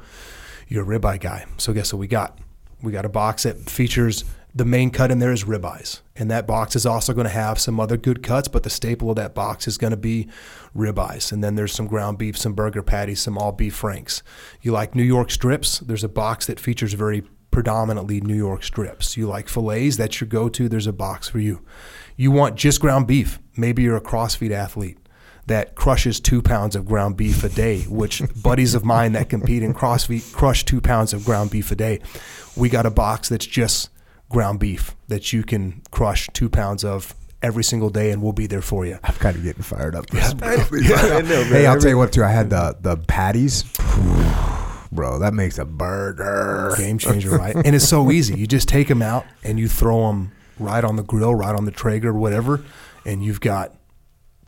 [0.68, 1.46] you're a ribeye guy.
[1.58, 2.38] So guess what we got?
[2.82, 6.02] We got a box that features the main cut in there is ribeyes.
[6.16, 9.10] And that box is also going to have some other good cuts, but the staple
[9.10, 10.28] of that box is going to be
[10.76, 11.32] ribeyes.
[11.32, 14.24] And then there's some ground beef, some burger patties, some all beef franks.
[14.62, 15.80] You like New York strips?
[15.80, 19.18] There's a box that features very predominantly New York strips.
[19.18, 19.98] You like fillets?
[19.98, 20.70] That's your go to.
[20.70, 21.62] There's a box for you.
[22.16, 23.40] You want just ground beef?
[23.56, 24.98] Maybe you're a CrossFit athlete
[25.48, 29.64] that crushes two pounds of ground beef a day, which buddies of mine that compete
[29.64, 32.00] in CrossFit crush two pounds of ground beef a day.
[32.56, 33.90] We got a box that's just
[34.30, 38.48] ground beef that you can crush two pounds of every single day, and we'll be
[38.48, 38.98] there for you.
[39.04, 40.06] I'm kind of getting fired up.
[40.14, 41.66] I know, Hey.
[41.66, 42.24] I'll tell you what too.
[42.24, 43.64] I had the the patties.
[44.92, 46.74] Bro, that makes a burger.
[46.78, 47.56] Game changer, right?
[47.56, 48.36] And it's so easy.
[48.36, 51.66] You just take them out and you throw them right on the grill, right on
[51.66, 52.64] the Traeger, whatever,
[53.06, 53.74] and you've got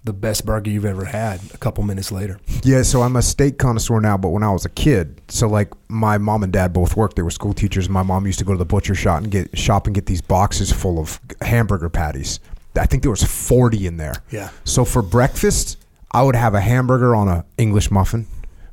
[0.04, 2.40] the best burger you've ever had a couple minutes later.
[2.64, 5.72] Yeah, so I'm a steak connoisseur now, but when I was a kid, so like
[5.90, 7.16] my mom and dad both worked.
[7.16, 7.90] They were school teachers.
[7.90, 10.22] My mom used to go to the butcher shop and get shop and get these
[10.22, 12.40] boxes full of hamburger patties.
[12.76, 14.16] I think there was 40 in there.
[14.32, 14.52] Yeah.
[14.64, 15.78] So for breakfast,
[16.12, 18.26] I would have a hamburger on a English muffin.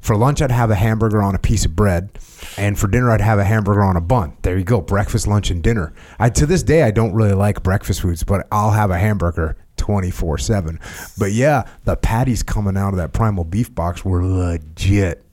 [0.06, 2.10] For lunch, I'd have a hamburger on a piece of bread,
[2.56, 4.36] and for dinner, I'd have a hamburger on a bun.
[4.42, 5.92] There you go, breakfast, lunch, and dinner.
[6.20, 9.56] I to this day, I don't really like breakfast foods, but I'll have a hamburger
[9.78, 10.78] 24 7.
[11.18, 15.24] But yeah, the patties coming out of that primal beef box were legit.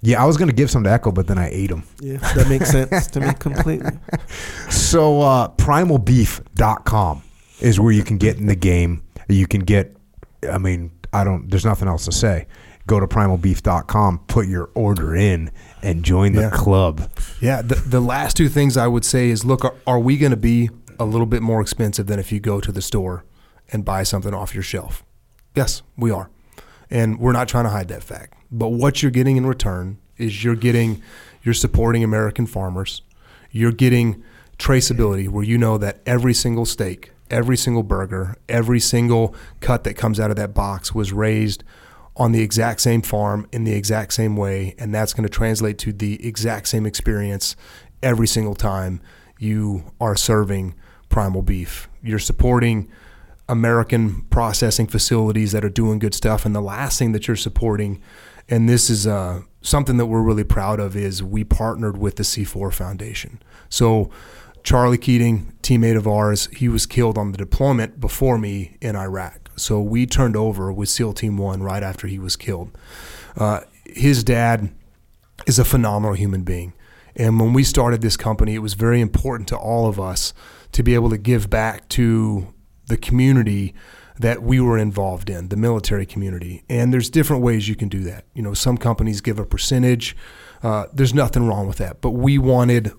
[0.00, 1.84] Yeah, I was gonna give some to Echo, but then I ate them.
[2.00, 3.98] Yeah, that makes sense to me completely.
[4.70, 7.22] So uh, primalbeef.com
[7.60, 9.02] is where you can get in the game.
[9.28, 9.94] You can get
[10.50, 12.46] I mean, I don't there's nothing else to say.
[12.92, 16.50] Go to primalbeef.com, put your order in and join the Yeah.
[16.50, 17.08] club.
[17.40, 20.28] Yeah, the, the last two things I would say is look, are, are we going
[20.32, 23.24] to be a little bit more expensive than if you go to the store
[23.70, 25.04] and buy something off your shelf?
[25.54, 26.28] Yes, we are.
[26.90, 28.34] And we're not trying to hide that fact.
[28.50, 31.00] But what you're getting in return is you're getting,
[31.42, 33.00] you're supporting American farmers.
[33.50, 34.22] You're getting
[34.58, 39.94] traceability where you know that every single steak, every single burger, every single cut that
[39.94, 41.64] comes out of that box was raised
[42.16, 45.78] on the exact same farm in the exact same way, and that's going to translate
[45.78, 47.56] to the exact same experience
[48.02, 49.00] every single time
[49.38, 50.74] you are serving
[51.08, 51.88] primal beef.
[52.02, 52.90] You're supporting
[53.48, 58.00] American processing facilities that are doing good stuff, and the last thing that you're supporting,
[58.48, 62.22] and this is uh, something that we're really proud of, is we partnered with the
[62.24, 63.42] C4 Foundation.
[63.68, 64.10] So.
[64.64, 69.41] Charlie Keating, teammate of ours, he was killed on the deployment before me in Iraq.
[69.56, 72.76] So we turned over with SEAL Team One right after he was killed.
[73.36, 74.72] Uh, his dad
[75.46, 76.72] is a phenomenal human being.
[77.14, 80.32] And when we started this company, it was very important to all of us
[80.72, 82.54] to be able to give back to
[82.86, 83.74] the community
[84.18, 86.62] that we were involved in, the military community.
[86.68, 88.24] And there's different ways you can do that.
[88.34, 90.16] You know, some companies give a percentage.
[90.62, 92.00] Uh, there's nothing wrong with that.
[92.00, 92.92] But we wanted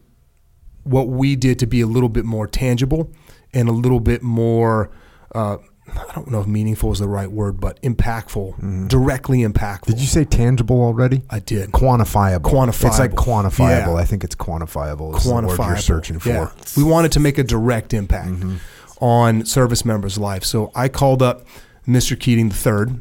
[0.84, 3.12] what we did to be a little bit more tangible
[3.54, 4.92] and a little bit more
[5.34, 5.58] uh,
[5.98, 9.86] I don't know if meaningful is the right word, but impactful, directly impactful.
[9.86, 11.22] Did you say tangible already?
[11.30, 11.72] I did.
[11.72, 12.42] Quantifiable.
[12.42, 12.88] Quantifiable.
[12.88, 13.52] It's like Quantifiable.
[13.52, 13.96] quantifiable.
[13.96, 14.02] Yeah.
[14.02, 15.16] I think it's quantifiable.
[15.18, 15.68] Is the word quantifiable.
[15.68, 16.30] you're searching for.
[16.30, 16.52] Yeah.
[16.78, 18.56] We wanted to make a direct impact Mm-hmm.
[19.04, 20.44] on service members' life.
[20.44, 21.46] So I called up
[21.88, 22.20] Mr.
[22.20, 23.00] Keating III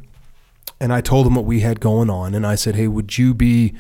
[0.81, 2.35] and I told him what we had going on.
[2.35, 3.75] And I said, hey, would you be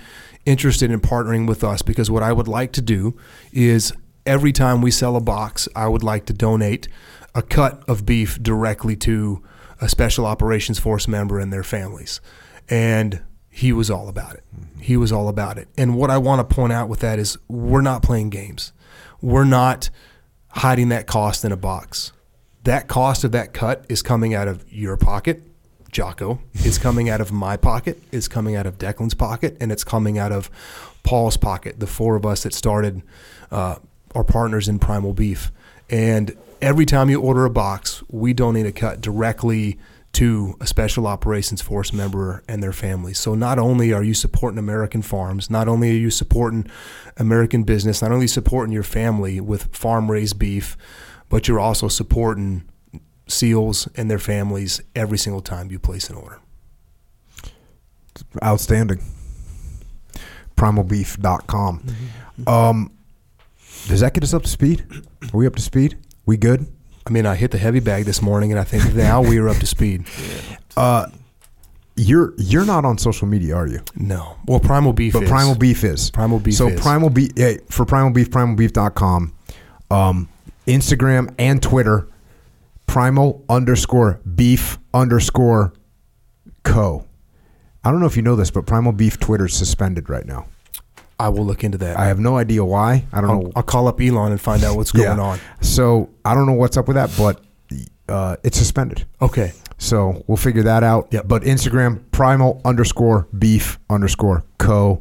[0.46, 1.82] interested in partnering with us?
[1.82, 3.18] Because what I would like to do
[3.52, 3.92] is
[4.24, 6.86] every time we sell a box, I would like to donate
[7.34, 9.42] a cut of beef directly to
[9.80, 12.20] a special operations force member and their families.
[12.68, 14.44] And he was all about it.
[14.80, 15.68] He was all about it.
[15.76, 18.72] And what I want to point out with that is we're not playing games.
[19.20, 19.90] We're not
[20.48, 22.12] hiding that cost in a box.
[22.64, 25.42] That cost of that cut is coming out of your pocket,
[25.90, 26.40] Jocko.
[26.54, 28.02] It's coming out of my pocket.
[28.12, 30.50] It's coming out of Declan's pocket, and it's coming out of
[31.02, 31.80] Paul's pocket.
[31.80, 33.02] The four of us that started
[33.50, 33.76] uh,
[34.14, 35.50] our partners in Primal Beef.
[35.90, 39.78] And every time you order a box, we donate a cut directly
[40.12, 43.18] to a special operations force member and their families.
[43.18, 46.66] So not only are you supporting American farms, not only are you supporting
[47.16, 50.76] American business, not only supporting your family with farm raised beef,
[51.28, 52.64] but you're also supporting
[53.26, 56.40] SEALs and their families every single time you place an order.
[58.44, 59.02] Outstanding.
[60.56, 61.86] Primalbeef.com.
[62.46, 62.92] Um,
[63.88, 64.84] does that get us up to speed?
[65.32, 65.96] Are we up to speed?
[66.26, 66.66] We good?
[67.06, 69.48] I mean, I hit the heavy bag this morning, and I think now we are
[69.48, 70.06] up to speed.
[70.76, 71.06] Uh,
[71.96, 73.80] you're you're not on social media, are you?
[73.96, 75.30] No, well, Primal Beef, But is.
[75.30, 76.10] Primal Beef is.
[76.10, 76.80] Primal Beef So is.
[76.80, 79.34] Primal Beef yeah, for Primal Beef, primalbeef.com,
[79.90, 80.28] um,
[80.66, 82.08] Instagram and Twitter,
[82.86, 85.74] primal underscore beef underscore
[86.62, 87.06] co.
[87.84, 90.46] I don't know if you know this, but Primal Beef Twitter is suspended right now.
[91.22, 91.96] I will look into that.
[91.96, 93.04] I have no idea why.
[93.12, 93.52] I don't I'll, know.
[93.54, 95.38] I'll call up Elon and find out what's going on.
[95.60, 97.40] So I don't know what's up with that, but
[98.08, 99.06] uh, it's suspended.
[99.20, 99.52] Okay.
[99.78, 101.08] So we'll figure that out.
[101.12, 101.28] Yep.
[101.28, 105.00] But Instagram, primal underscore beef underscore co.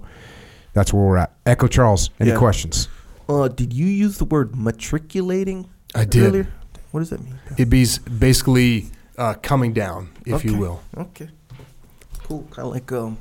[0.74, 1.34] That's where we're at.
[1.48, 2.38] Echo Charles, any Yeah.
[2.38, 2.88] questions?
[3.28, 5.70] Uh, did you use the word matriculating?
[5.96, 6.24] I did.
[6.28, 6.48] Earlier?
[6.92, 7.40] What does that mean?
[7.54, 7.88] It'd be
[8.20, 10.82] basically uh, coming down, if you will.
[10.96, 11.30] Okay.
[12.24, 12.46] Cool.
[12.52, 13.18] Kind of like um,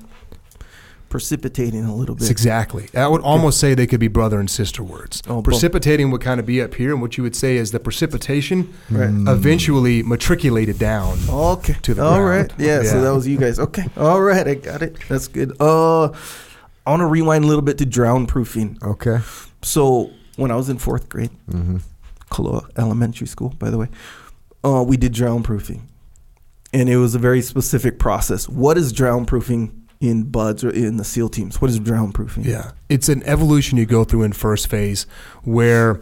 [1.10, 2.22] precipitating a little bit.
[2.22, 2.88] It's exactly.
[2.94, 5.22] I would almost say they could be brother and sister words.
[5.28, 5.44] Oh, both.
[5.44, 8.72] Precipitating would kind of be up here, and what you would say is the precipitation
[8.90, 9.10] Right.
[9.28, 11.18] eventually matriculated down.
[11.28, 11.76] Okay.
[11.82, 12.50] To the All ground.
[12.50, 12.52] right.
[12.58, 12.90] Yeah, Yeah.
[12.90, 13.58] So that was you guys.
[13.58, 13.84] Okay.
[13.98, 14.48] All right.
[14.48, 14.96] I got it.
[15.08, 15.52] That's good.
[15.60, 16.06] Uh,
[16.86, 18.78] I want to rewind a little bit to drown proofing.
[18.82, 19.18] Okay.
[19.62, 21.76] So when I was in fourth grade, Mm-hmm.
[22.30, 23.88] Kaloa Elementary School, by the way,
[24.64, 25.88] uh, we did drown proofing,
[26.72, 28.48] and it was a very specific process.
[28.48, 31.60] What is drown proofing in BUD/S or in the SEAL teams?
[31.60, 32.44] What is drown proofing?
[32.44, 35.06] Yeah, it's an evolution you go through in first phase,
[35.44, 36.00] where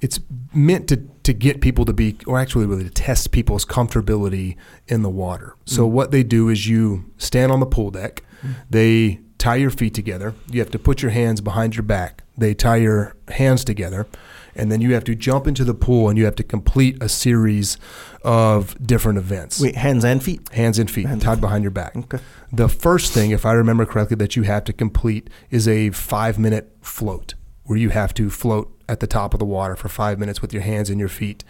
[0.00, 0.20] it's
[0.52, 4.56] meant to to get people to be, or actually really to test people's comfortability
[4.88, 5.56] in the water.
[5.64, 5.90] So mm.
[5.90, 8.54] what they do is you stand on the pool deck, mm.
[8.68, 10.34] they tie your feet together.
[10.50, 12.24] You have to put your hands behind your back.
[12.36, 14.06] They tie your hands together,
[14.54, 17.08] and then you have to jump into the pool and you have to complete a
[17.08, 17.78] series
[18.24, 19.60] of different events.
[19.60, 20.48] Wait, hands and feet.
[20.52, 21.40] Hands and feet Hands and tied feet.
[21.42, 21.96] behind your back.
[21.96, 22.18] Okay.
[22.52, 26.38] The first thing, if I remember correctly, that you have to complete is a five
[26.38, 30.18] minute float where you have to float at the top of the water for five
[30.18, 31.44] minutes with your hands and your feet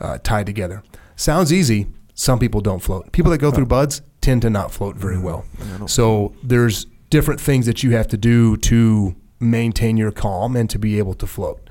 [0.00, 0.82] uh, tied together.
[1.16, 1.86] Sounds easy.
[2.14, 3.12] Some people don't float.
[3.12, 5.44] People that go through BUD/S tend to not float very well.
[5.86, 10.78] So there's different things that you have to do to maintain your calm and to
[10.78, 11.68] be able to float.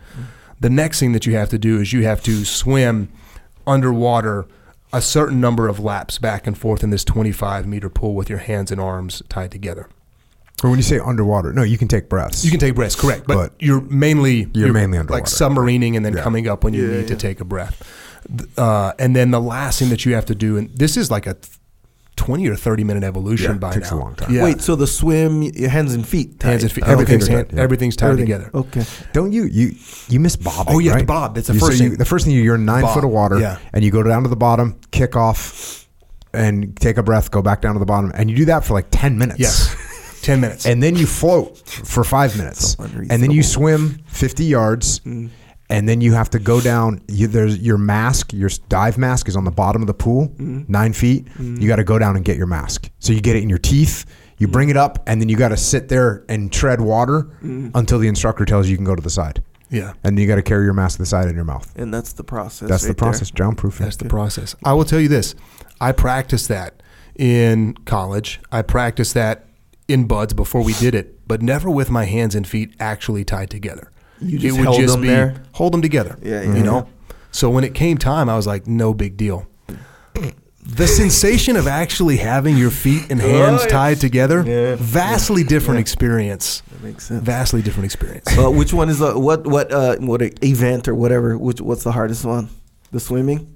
[0.60, 3.10] The next thing that you have to do is you have to swim
[3.68, 4.46] underwater
[4.92, 8.40] a certain number of laps back and forth in this 25 meter pool with your
[8.40, 9.88] hands and arms tied together.
[10.64, 12.44] Or when you say underwater, no, you can take breaths.
[12.44, 16.06] You can take breaths, correct, but, But you're mainly you're mainly underwater, like submarining and
[16.06, 16.24] then Yeah.
[16.24, 17.82] coming up when you Yeah, need to take a breath.
[18.58, 21.26] Uh, and then the last thing that you have to do, and this is like
[21.28, 21.38] a
[22.20, 24.02] 20 or 30 minute evolution Yeah, by takes a now.
[24.02, 24.34] long time.
[24.36, 24.44] Yeah.
[24.44, 27.36] Wait, so the swim, your hands and feet, hands and feet, oh, Okay, everything's, good,
[27.36, 27.62] hand, yeah.
[27.64, 28.26] everything's tied Everything.
[28.28, 28.52] together.
[28.54, 28.84] Okay.
[29.14, 29.72] Don't you you
[30.10, 30.76] you miss bobbing?
[30.76, 31.08] Oh, you have to right?
[31.08, 31.36] bob.
[31.36, 31.98] That's the You- so first you- thing.
[31.98, 33.58] the first thing you, you're in nine Bob, foot of water, yeah.
[33.74, 35.88] and you go down to the bottom, kick off,
[36.34, 38.74] and take a breath, go back down to the bottom, and you do that for
[38.74, 39.40] like ten minutes.
[39.40, 39.76] Yes,
[40.22, 40.66] 10 minutes.
[40.66, 45.30] and then you float for five minutes, So and then you swim fifty yards, mm.
[45.70, 47.02] And then you have to go down.
[47.08, 50.64] You, there's your mask, your dive mask is on the bottom of the pool, mm-hmm.
[50.68, 51.28] nine feet.
[51.38, 52.90] You got to go down and get your mask.
[53.00, 54.06] So you get it in your teeth.
[54.38, 54.54] You mm-hmm.
[54.54, 57.70] bring it up, and then you got to sit there and tread water mm-hmm.
[57.76, 59.44] until the instructor tells you you can go to the side.
[59.70, 59.94] yeah.
[60.04, 61.72] And you got to carry your mask to the side in your mouth.
[61.76, 62.68] And that's the process.
[62.70, 63.10] That's the right there.
[63.10, 63.32] process.
[63.32, 63.86] Drown proofing.
[63.86, 64.56] That's the process.
[64.64, 65.36] I will tell you this:
[65.80, 66.82] I practiced that
[67.16, 68.40] in college.
[68.52, 69.46] I practiced that
[69.88, 73.50] in BUD/S before we did it, but never with my hands and feet actually tied
[73.50, 73.92] together.
[74.22, 75.44] You just held them there?
[75.54, 76.18] hold them together.
[76.22, 76.88] Yeah, you know.
[77.32, 79.48] So when it came time, I was like, no big deal.
[80.62, 84.76] The sensation of actually having your feet and hands Oh, tied together, Yeah.
[84.78, 86.62] vastly different experience.
[86.72, 87.24] That makes sense.
[87.24, 88.28] Vastly different experience.
[88.38, 91.38] Uh, which one is the what what uh what event or whatever?
[91.38, 92.50] Which what's the hardest one?
[92.92, 93.52] The swimming.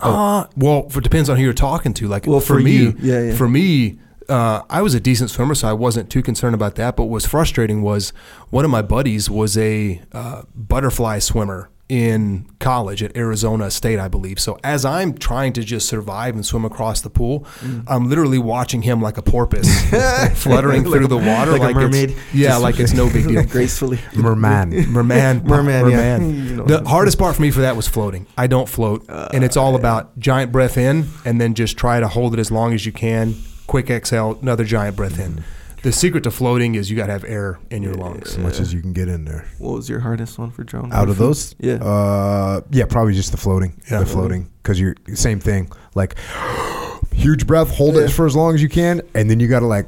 [0.00, 2.06] Uh, well, it depends on who you're talking to.
[2.08, 3.34] Like, Well, for, for me, you, yeah, yeah.
[3.34, 3.98] for me,
[4.28, 6.96] uh, I was a decent swimmer, so I wasn't too concerned about that.
[6.96, 8.10] But what was frustrating was
[8.50, 14.08] one of my buddies was a uh, butterfly swimmer in college at Arizona State, I
[14.08, 14.38] believe.
[14.38, 17.84] So as I'm trying to just survive and swim across the pool, Mm.
[17.88, 19.66] I'm literally watching him like a porpoise
[20.34, 22.14] fluttering Like through a- the water, like a it's- mermaid.
[22.34, 23.42] Yeah, Just- like it's no big deal.
[23.46, 23.98] gracefully.
[24.14, 24.68] Merman.
[24.92, 26.18] Merman, Merman, yeah.
[26.18, 26.34] merman.
[26.48, 26.64] You know.
[26.66, 28.26] The hardest part for me for that was floating.
[28.36, 32.08] I don't float, and it's all about giant breath in, and then just try to
[32.08, 33.34] hold it as long as you can.
[33.68, 35.44] Quick exhale, another giant breath in.
[35.82, 38.30] The secret to floating is you got to have air in your lungs.
[38.30, 39.46] as much as you can get in there.
[39.58, 40.92] What was your hardest one for drone?
[40.92, 41.74] Out of those, Yeah.
[41.74, 43.80] uh, yeah, probably just the floating.
[43.88, 44.00] Yeah.
[44.00, 45.70] the floating, because you're same thing.
[45.94, 46.16] Like
[47.12, 48.02] huge breath, hold Yeah.
[48.06, 49.86] it for as long as you can, and then you got to like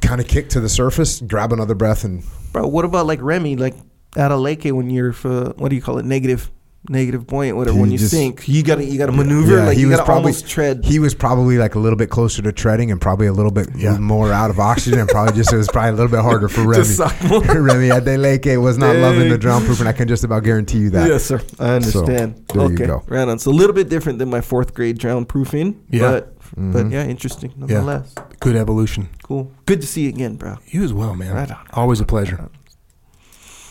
[0.00, 3.54] kind of kick to the surface, grab another breath, and Bro, what about like Remi,
[3.56, 3.74] like
[4.16, 6.50] at a lake when you're for what do you call it, negative,
[6.88, 7.76] negative buoyant, whatever.
[7.76, 9.98] He when you just- sink, you gotta you gotta maneuver, Yeah, like he you was
[9.98, 10.84] gotta probably- tread.
[10.84, 13.68] he was probably like a little bit closer to treading and probably a little bit
[13.76, 13.98] Yeah.
[13.98, 16.62] more out of oxygen and probably just it was probably a little bit harder for
[16.66, 16.74] Remi.
[16.82, 17.40] Just suck more.
[17.40, 19.38] Remi Adeleke was not loving the Dang.
[19.38, 21.08] drown proof, and I can just about guarantee you that.
[21.08, 21.40] Yes, sir.
[21.60, 22.42] I understand.
[22.54, 23.38] you okay, right on.
[23.38, 25.76] So a little bit different than my fourth grade drown proofing.
[25.88, 26.00] Yeah.
[26.00, 26.92] but but Mhm.
[26.92, 28.14] yeah, interesting nonetheless.
[28.40, 29.08] Good evolution.
[29.22, 29.50] Cool.
[29.66, 30.56] Good to see you again, bro.
[30.66, 31.32] You as well, man.
[31.32, 31.56] Right on.
[31.72, 32.50] Always a pleasure.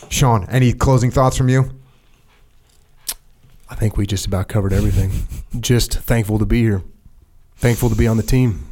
[0.08, 1.70] Sean, any closing thoughts from you?
[3.72, 5.10] I think we just about covered everything.
[5.60, 6.82] just thankful to be here.
[7.56, 8.66] Thankful to be on the team.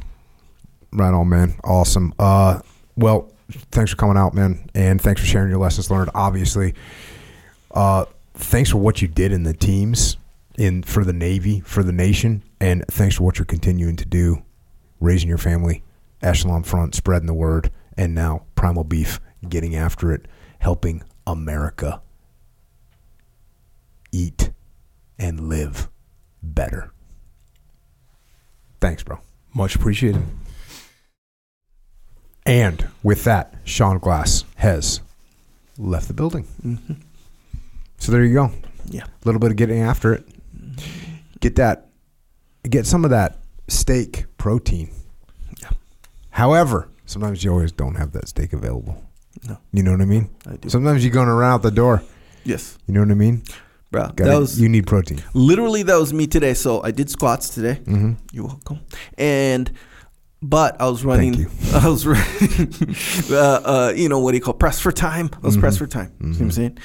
[0.93, 1.55] Right on, man.
[1.63, 2.13] Awesome.
[2.19, 2.59] Uh,
[2.95, 3.31] well,
[3.71, 6.11] thanks for coming out, man, and thanks for sharing your lessons learned.
[6.13, 6.75] Obviously,
[7.71, 8.05] uh,
[8.35, 10.17] thanks for what you did in the teams,
[10.55, 14.43] in for the Navy, for the nation, and thanks for what you're continuing to do,
[14.99, 15.81] raising your family,
[16.21, 20.27] echelon front, spreading the word, and now Primal Beef, getting after it,
[20.59, 22.01] helping America
[24.11, 24.51] eat
[25.21, 25.87] and live
[26.41, 26.91] better.
[28.81, 29.19] Thanks, bro.
[29.53, 30.23] Much appreciated.
[32.45, 35.01] And with that, Sean Glass has
[35.77, 36.47] left the building.
[36.65, 36.93] Mm-hmm.
[37.99, 38.51] So there you go.
[38.89, 39.03] Yeah.
[39.03, 40.27] A little bit of getting after it.
[41.39, 41.89] Get that,
[42.67, 44.89] get some of that steak protein.
[45.61, 45.69] Yeah.
[46.31, 49.03] However, sometimes you always don't have that steak available.
[49.47, 49.59] No.
[49.71, 50.29] You know what I mean?
[50.47, 50.69] I do.
[50.69, 52.01] Sometimes you're going to run out the door.
[52.43, 52.79] yes.
[52.87, 53.43] You know what I mean?
[53.91, 54.03] Bro.
[54.07, 55.21] Gotta- That was you need protein.
[55.33, 56.53] literally that was me today.
[56.53, 57.75] So I did squats today.
[57.83, 58.13] Mm-hmm.
[58.31, 58.79] You're welcome.
[59.17, 59.71] And
[60.43, 61.35] but I was running.
[61.35, 61.51] you.
[61.73, 62.73] I was running.
[63.31, 65.29] uh, uh, you know what do you call press for time?
[65.35, 66.11] I was press for time.
[66.19, 66.77] See what I'm saying?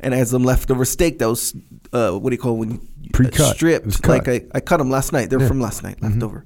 [0.00, 1.54] And I had some leftover steak that was
[1.92, 2.80] uh, what do you call when
[3.12, 3.40] Pre-cut.
[3.62, 4.08] uh, It was stripped?
[4.08, 5.30] Like I, I cut them last night.
[5.30, 5.46] They're Yeah.
[5.48, 6.44] from last night, leftover.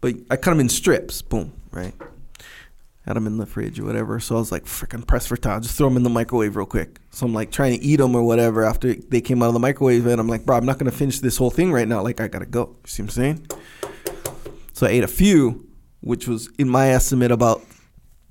[0.00, 1.22] But I cut them in strips.
[1.22, 1.52] Boom.
[1.72, 1.94] Right.
[3.10, 4.20] Had them in the fridge or whatever.
[4.20, 5.62] So I was like, freaking press for time.
[5.62, 7.00] Just throw them in the microwave real quick.
[7.10, 9.58] So I'm like trying to eat them or whatever after they came out of the
[9.58, 10.06] microwave.
[10.06, 12.02] And I'm like, bro, I'm not going to finish this whole thing right now.
[12.04, 12.76] Like, I got to go.
[12.84, 13.46] You see what I'm saying?
[14.74, 15.66] So I ate a few,
[16.02, 17.62] which was, in my estimate, about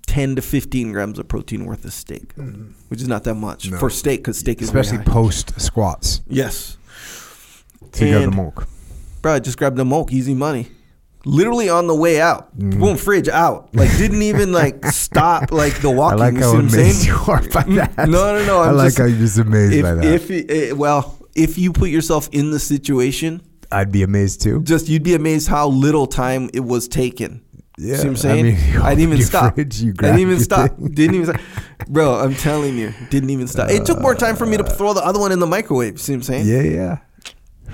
[0.08, 2.32] 10 to 15 grams of protein worth of steak,
[2.88, 3.74] which is not that much Mm-hmm.
[3.74, 3.80] No.
[3.82, 6.22] for steak because steak is Especially post squats.
[6.26, 6.78] Yes.
[7.92, 8.66] So you got the And- milk.
[9.22, 10.70] Bro, I just grabbed the milk, easy money.
[11.30, 12.80] Literally on the way out, Mm.
[12.80, 13.74] boom, fridge out.
[13.76, 16.20] Like didn't even like stop like the walking.
[16.20, 18.10] I like you how see what I'm amazed you are by that.
[18.10, 18.60] No, no, no.
[18.60, 20.06] I I'm like just- how you're just amazed If, by that.
[20.06, 23.42] if it- well, if you put yourself in the situation,
[23.72, 24.64] I'd be amazed too.
[24.64, 27.42] just you'd be amazed how little time it was taken.
[27.78, 29.56] Yeah, See what I'm I mean, I, didn't even stop.
[29.56, 30.76] fridge, I didn't even stop.
[30.76, 30.88] thing.
[30.92, 31.42] Didn't even stop.
[31.88, 33.70] Bro, I'm telling you, didn't even stop.
[33.70, 36.02] It took more time for me to throw the other one in the microwave.
[36.02, 36.46] See what I'm saying?
[36.48, 36.98] Yeah, yeah,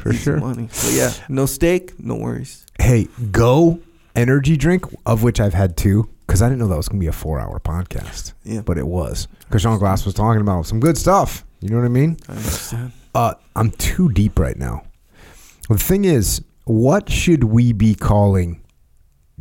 [0.05, 0.37] for Easy sure.
[0.37, 0.67] Money.
[0.71, 2.63] So yeah, no steak, no worries.
[2.79, 3.79] Hey, Go
[4.15, 7.03] energy drink, of which I've had two, because I didn't know that was going to
[7.03, 8.33] be a four-hour podcast.
[8.43, 8.61] Yeah.
[8.61, 9.27] but it was.
[9.47, 11.43] Because Sean Glass was talking about some good stuff.
[11.59, 12.17] You know what I mean?
[12.29, 12.91] I understand.
[13.15, 14.83] Uh, I'm too deep right now.
[15.69, 18.61] The thing is, what should we be calling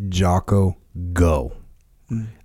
[0.09, 0.79] Jocko
[1.13, 1.53] Go?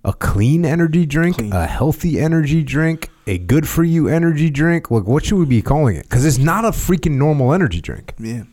[0.04, 1.52] A clean energy drink, Clean.
[1.52, 4.90] a healthy energy drink, a good for you energy drink.
[4.90, 6.04] Like, what should we be calling it?
[6.04, 8.14] Because it's not a freaking normal energy drink.
[8.18, 8.44] Yeah.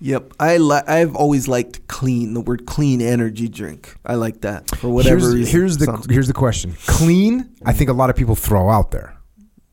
[0.00, 0.34] Yep.
[0.38, 2.34] I li- I've always liked clean.
[2.34, 3.96] The word clean energy drink.
[4.06, 5.52] I like that for whatever here's, reason.
[5.52, 6.74] here's the Sounds here's the question.
[6.86, 9.16] Clean, I think a lot of people throw out there.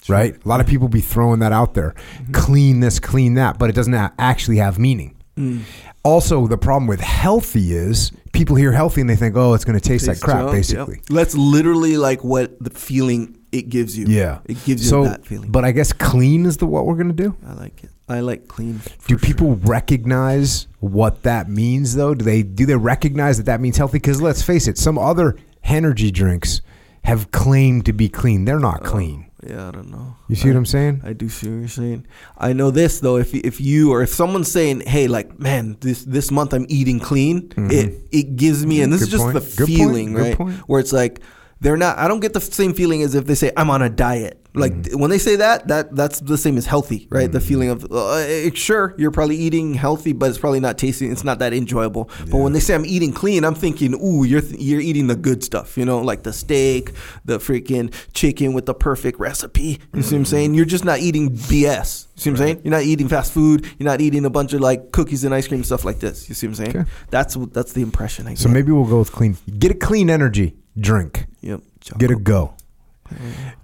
[0.10, 0.36] Right?
[0.44, 1.94] A lot of people be throwing that out there.
[2.18, 2.32] Mm-hmm.
[2.34, 5.16] Clean this, clean that, but it doesn't actually have meaning.
[5.38, 5.62] Mm.
[6.04, 9.80] Also, the problem with healthy is people hear healthy and they think, "Oh, it's going
[9.80, 10.96] to taste like crap," junk, basically.
[10.96, 11.06] yep.
[11.06, 14.06] That's literally like what the feeling it gives you.
[14.08, 15.50] Yeah, It gives you so, that feeling.
[15.52, 17.36] But I guess clean is the what we're going to do.
[17.48, 17.92] I like it.
[18.10, 18.82] I like clean.
[19.08, 22.14] Do people recognize what that means, though?
[22.14, 23.98] Do they do they recognize that that means healthy?
[24.00, 26.62] Because let's face it, some other energy drinks
[27.06, 28.44] have claimed to be clean.
[28.46, 28.92] They're not sure.
[28.92, 29.26] clean.
[29.46, 30.16] Yeah, I don't know.
[30.30, 31.02] You see I, what I'm saying?
[31.04, 32.06] I do see what you're saying.
[32.38, 33.18] I know this though.
[33.18, 37.00] If if you or if someone's saying, "Hey, like, man, this this month I'm eating
[37.00, 39.06] clean," it it gives me, and this Mm-hmm.
[39.06, 39.34] Good is just point.
[39.34, 39.78] the Good point.
[39.78, 40.38] feeling, Good right?
[40.38, 40.56] point.
[40.68, 41.22] Where it's like
[41.62, 41.98] they're not.
[41.98, 44.43] I don't get the same feeling as if they say I'm on a diet.
[44.56, 45.00] Like Mm-hmm.
[45.00, 47.32] when they say that, that that's the same as healthy, right?
[47.32, 51.12] The feeling of uh, eh, sure you're probably eating healthy, but it's probably not tasting.
[51.12, 52.10] It's not that enjoyable.
[52.30, 55.16] But when they say I'm eating clean, I'm thinking, ooh, you're th- you're eating the
[55.16, 56.92] good stuff, you know, like the steak,
[57.26, 59.80] the freaking chicken with the perfect recipe.
[59.94, 60.54] You see what I'm saying?
[60.54, 62.08] You're just not eating BS.
[62.16, 62.62] You see what I'm saying?
[62.64, 63.66] You're not eating fast food.
[63.80, 66.30] You're not eating a bunch of like cookies and ice cream stuff like this.
[66.30, 66.78] You see what I'm saying?
[66.78, 66.90] Okay.
[67.10, 68.40] That's that's the impression I get.
[68.40, 69.36] So maybe we'll go with clean.
[69.58, 71.26] Get a clean energy drink.
[71.42, 71.62] yep.
[71.98, 72.54] Get a go.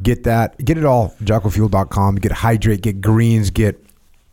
[0.01, 0.63] Get that.
[0.63, 1.15] Get it all.
[1.23, 2.15] JockoFuel.com.
[2.15, 2.81] Get hydrate.
[2.81, 3.49] Get greens.
[3.49, 3.83] Get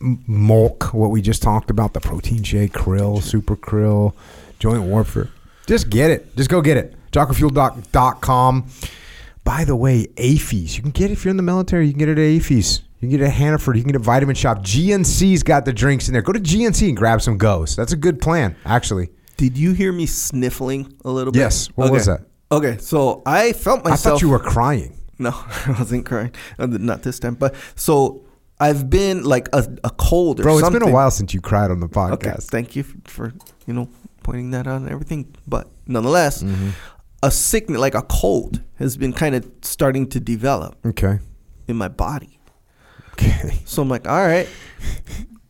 [0.01, 0.93] m- milk.
[0.95, 1.95] What we just talked about.
[1.95, 2.73] The protein shake.
[2.73, 3.23] Krill.
[3.23, 4.15] Super Krill.
[4.59, 5.31] Joint warfare.
[5.67, 6.37] Just get it.
[6.37, 6.95] Just go get it.
[7.13, 8.67] JockoFuel.com.
[9.45, 10.77] By the way, AAFES.
[10.77, 11.87] You can get it if you're in the military.
[11.87, 12.81] You can get it at AAFES.
[13.01, 13.77] You can get it at Hannaford.
[13.77, 14.63] You can get it at Vitamin Shoppe.
[14.63, 16.23] GNC's got the drinks in there.
[16.23, 17.77] Go to GNC and grab some goes.
[17.77, 19.11] That's a good plan, actually.
[19.37, 21.41] Did you hear me sniffling a little bit?
[21.41, 21.67] Yes.
[21.77, 22.23] What was that?
[22.53, 24.07] Okay, so I felt myself.
[24.07, 24.97] I thought you were crying.
[25.19, 25.31] No,
[25.67, 26.33] I wasn't crying.
[26.59, 27.35] Uh, Not this time.
[27.35, 28.25] But so
[28.61, 30.81] I've been like a, a cold or Bro, it's something.
[30.81, 31.95] been a while since you cried on the Okay,
[32.31, 32.45] podcast.
[32.51, 33.33] thank you for,
[33.67, 33.89] you know
[34.23, 35.35] pointing that out and everything.
[35.47, 36.71] But nonetheless, Mm-hmm.
[37.23, 41.19] a sickness like a cold has been kind of starting to develop Okay.
[41.69, 42.39] in my body.
[43.13, 43.61] Okay.
[43.65, 44.49] So I'm like, all right,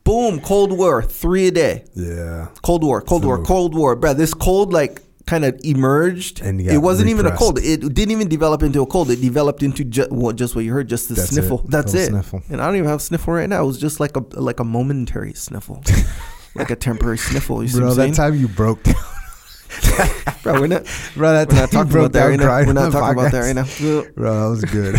[0.04, 1.84] boom, Cold War, three a day.
[1.94, 2.48] Yeah.
[2.62, 3.42] Cold War, Cold War.
[3.42, 3.96] Cold War.
[3.96, 6.40] Bro, this cold like kind of emerged.
[6.40, 7.58] And it wasn't even a cold.
[7.60, 9.10] It didn't even develop into a cold.
[9.10, 11.60] It developed into ju- well, just what you heard, just the That's sniffle.
[11.60, 11.70] it.
[11.70, 12.08] That's it.
[12.10, 12.42] sniffle.
[12.48, 13.62] And I don't even have a sniffle right now.
[13.62, 15.82] It was just like a like a momentary sniffle,
[16.54, 17.62] like a temporary sniffle.
[17.62, 18.32] You see Bro, what I'm that saying?
[18.32, 18.94] time you broke down.
[20.42, 20.84] Bro, we're not.
[21.16, 22.46] Bro, that We're time not you talking about that right now.
[22.66, 24.12] We're not talking about that right now.
[24.14, 24.94] Bro, that was good.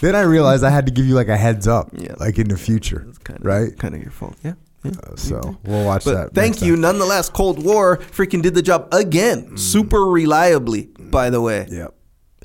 [0.00, 2.14] then I realized I had to give you like a heads up, Yeah.
[2.18, 3.76] like in the future, kind of right?
[3.76, 4.36] kind of your fault.
[4.44, 4.54] Yeah.
[4.84, 4.92] Yeah.
[5.02, 6.34] Uh, so we'll watch But that.
[6.34, 6.82] thank you, time.
[6.82, 7.28] nonetheless.
[7.30, 10.90] Cold War freaking did the job again, super reliably.
[10.98, 11.94] By the way, Yep.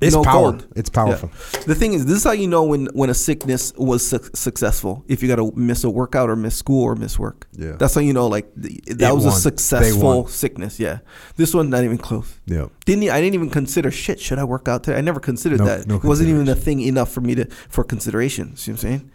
[0.01, 0.51] It's No power.
[0.53, 0.65] cold.
[0.77, 1.29] It's powerful.
[1.55, 1.59] Yeah.
[1.67, 5.03] The thing is, this is how you know when when a sickness was su- successful.
[5.09, 7.73] If you got to miss a workout or miss school or miss work, Yeah.
[7.77, 9.33] that's how you know like th- that It was won.
[9.33, 10.79] a successful sickness.
[10.79, 10.99] Yeah,
[11.35, 12.31] this one not even close.
[12.45, 12.69] Yep.
[12.85, 14.21] Didn't I didn't even consider shit.
[14.21, 14.97] Should I work out today?
[14.97, 15.85] I never considered No- that.
[15.85, 18.55] no it wasn't even a thing enough for me to for consideration.
[18.55, 19.11] See what I'm saying?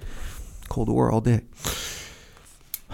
[0.68, 1.40] Cold War all day.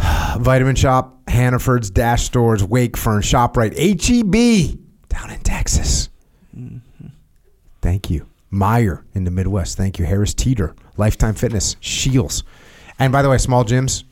[0.39, 6.09] Vitamin Shoppe, Hannaford's, Dash Stores, Wakefern, ShopRite, HEB down in Texas.
[6.57, 7.07] Mm-hmm.
[7.81, 8.27] Thank you.
[8.53, 9.77] Meijer in the Midwest.
[9.77, 10.05] Thank you.
[10.05, 12.43] Harris Teeter, Lifetime Fitness, Shields.
[12.99, 14.05] And by the way, small gyms,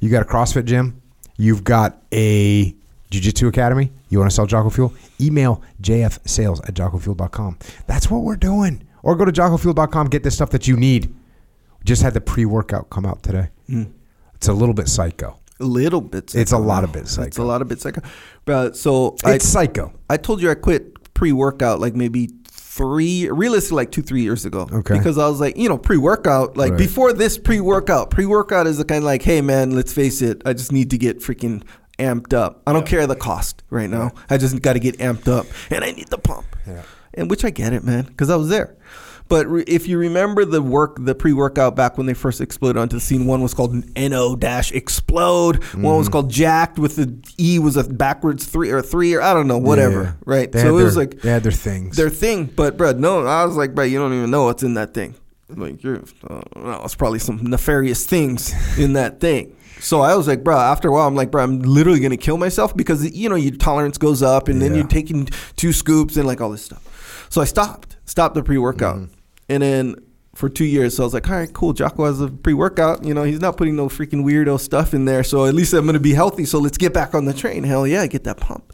[0.00, 1.00] you got a CrossFit gym,
[1.36, 2.74] you've got a
[3.10, 7.58] Jiu Jitsu Academy, you want to sell Jocko Fuel, email jfsales at jockofuel.com.
[7.86, 8.86] That's what we're doing.
[9.02, 11.14] Or go to jockofuel.com, get the stuff that you need.
[11.84, 13.48] Just had the pre workout come out today.
[13.68, 13.92] Mm.
[14.42, 15.38] It's a little bit psycho.
[15.60, 16.34] A little bit.
[16.34, 17.28] It's a lot of bit psycho.
[17.28, 18.00] It's a lot of bit psycho.
[18.44, 19.92] But so I, It's psycho.
[20.10, 24.44] I told you I quit pre workout like maybe three, realistically like two, three years
[24.44, 24.68] ago.
[24.72, 24.98] Okay.
[24.98, 26.78] Because I was like, you know, pre workout, like Right.
[26.78, 30.22] before this pre workout, pre workout is the kind of like, hey man, let's face
[30.22, 31.62] it, I just need to get freaking
[32.00, 32.62] amped up.
[32.66, 34.10] I don't care the cost right now.
[34.28, 36.46] I just got to get amped up and I need the pump.
[36.66, 36.82] Yeah.
[37.14, 38.74] And which I get it, man, because I was there.
[39.28, 42.96] But re- if you remember the work, the pre-workout back when they first exploded onto
[42.96, 45.62] the scene, one was called No Dash Explode.
[45.74, 46.12] One was Mm-hmm.
[46.12, 49.58] called Jacked with the E was a backwards three or three or I don't know,
[49.58, 50.02] whatever.
[50.02, 50.12] Yeah.
[50.24, 50.52] Right.
[50.52, 51.96] They so it was like they had their things.
[51.96, 52.44] their thing.
[52.46, 55.14] But bro, no, I was like, bro, you don't even know what's in that thing.
[55.48, 59.56] Like you're, uh, well, it's probably some nefarious things in that thing.
[59.80, 60.56] So I was like, bro.
[60.58, 63.54] After a while, I'm like, bro, I'm literally gonna kill myself because you know your
[63.56, 65.26] tolerance goes up, and then you're taking
[65.56, 67.26] two scoops and like all this stuff.
[67.30, 69.12] So I stopped, stopped the pre workout, Mm-hmm.
[69.48, 69.96] and then
[70.34, 71.72] for two years, so I was like, all right, cool.
[71.74, 73.04] Jocko has a pre workout.
[73.04, 75.22] You know, he's not putting no freaking weirdo stuff in there.
[75.24, 76.44] So at least I'm gonna be healthy.
[76.46, 77.64] So let's get back on the train.
[77.64, 78.72] Hell yeah, get that pump.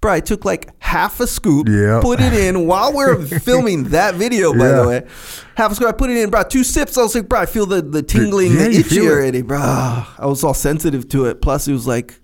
[0.00, 2.00] Bro, I took like half a scoop, Yeah.
[2.02, 3.16] put it in while we are
[3.48, 4.82] filming that video, by Yeah.
[4.82, 5.06] the way.
[5.54, 6.42] Half a scoop, I put it in, bro.
[6.42, 9.42] Two sips, I was like, bro, I feel the, the tingling, Yeah, the itchy already,
[9.42, 9.58] bro.
[9.60, 11.40] I was all sensitive to it.
[11.40, 12.18] Plus, it was like,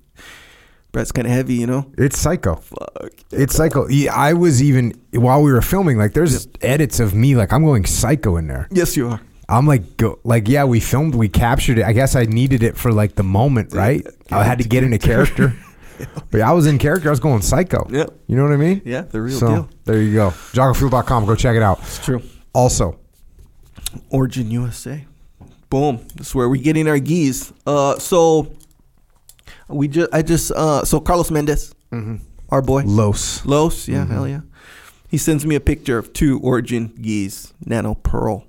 [1.02, 1.90] it's kind of heavy, you know?
[1.96, 2.56] It's psycho.
[2.56, 3.12] Fuck.
[3.30, 3.88] It's psycho.
[3.88, 5.98] Yeah, I was even while we were filming.
[5.98, 7.36] Like, there's edits of me.
[7.36, 8.68] Like, I'm going psycho in there.
[8.70, 9.20] Yes, you are.
[9.48, 11.84] I'm like, go, like, yeah, we filmed, we captured it.
[11.84, 14.06] I guess I needed it for like the moment, right?
[14.30, 15.54] I had to get into character.
[16.30, 17.08] But I was in character.
[17.08, 17.84] I was going psycho.
[17.90, 18.20] Yep.
[18.28, 18.82] You know what I mean?
[18.84, 19.68] Yeah, the real so deal.
[19.84, 20.30] there you go.
[20.52, 21.26] JockoFuel.com.
[21.26, 21.80] Go check it out.
[21.80, 22.22] It's true.
[22.52, 23.00] Also,
[24.10, 25.04] Origin USA.
[25.70, 26.06] Boom.
[26.14, 27.52] That's where we're getting our gis.
[27.66, 28.52] Uh, so
[29.68, 31.74] we just, I just, uh, so Carlos Mendez,
[32.50, 33.44] our boy, Los.
[33.46, 34.12] Los, yeah, Mm-hmm.
[34.12, 34.40] hell yeah.
[35.08, 38.44] He sends me a picture of two Origin gis, nano pearl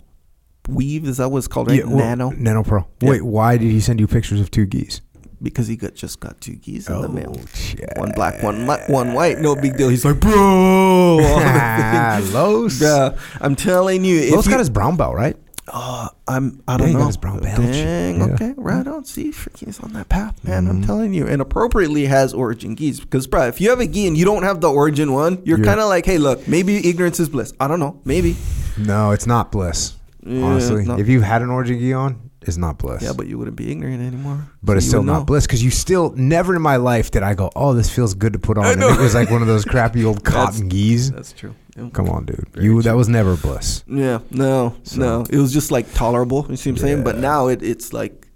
[0.67, 1.05] weave.
[1.07, 1.79] Is that what it's called, right?
[1.79, 2.29] Yeah, well, nano.
[2.31, 2.89] Nano pearl.
[3.01, 3.09] Yeah.
[3.11, 5.01] Wait, why did he send you pictures of two gis?
[5.41, 7.33] because he got just got two gis in the mail.
[7.33, 7.89] Oh, shit.
[7.95, 9.37] One black, one one white.
[9.39, 9.87] No big deal.
[9.87, 12.79] He's like, bro, Los.
[12.81, 15.37] Bruh, I'm telling you, Los you, got his brown belt, right?
[15.71, 17.05] Uh, I'm, I don't know.
[17.07, 17.57] his brown badge.
[17.57, 18.25] Dang, Yeah.
[18.25, 18.33] Mm-hmm.
[18.33, 19.05] okay, right on.
[19.05, 20.67] See, freaking, he's on that path, man.
[20.67, 24.07] I'm telling you, and appropriately has origin gis because, bro, if you have a gi
[24.07, 25.65] and you don't have the origin one, you're Yeah.
[25.65, 27.53] kind of like, hey, look, maybe ignorance is bliss.
[27.59, 28.35] I don't know, maybe.
[28.77, 29.93] No, it's not bliss.
[30.25, 30.97] Yeah, honestly, no.
[30.99, 33.01] if you had an origin gi on, it's not bliss.
[33.03, 34.47] Yeah, but you wouldn't be ignorant anymore.
[34.63, 35.25] but So it's still not know.
[35.25, 38.33] bliss because you still never in my life did I go, oh, this feels good
[38.33, 38.65] to put on.
[38.65, 41.11] And it was like one of those crappy old cotton gis.
[41.11, 41.53] That's true.
[41.75, 41.89] Yeah.
[41.91, 42.47] Come on, dude.
[42.53, 42.81] Very You true.
[42.83, 43.83] that was never bliss.
[43.87, 45.25] Yeah, no, So- no.
[45.29, 46.45] It was just like tolerable.
[46.49, 47.03] You see what I'm saying?
[47.03, 48.27] But now it, it's like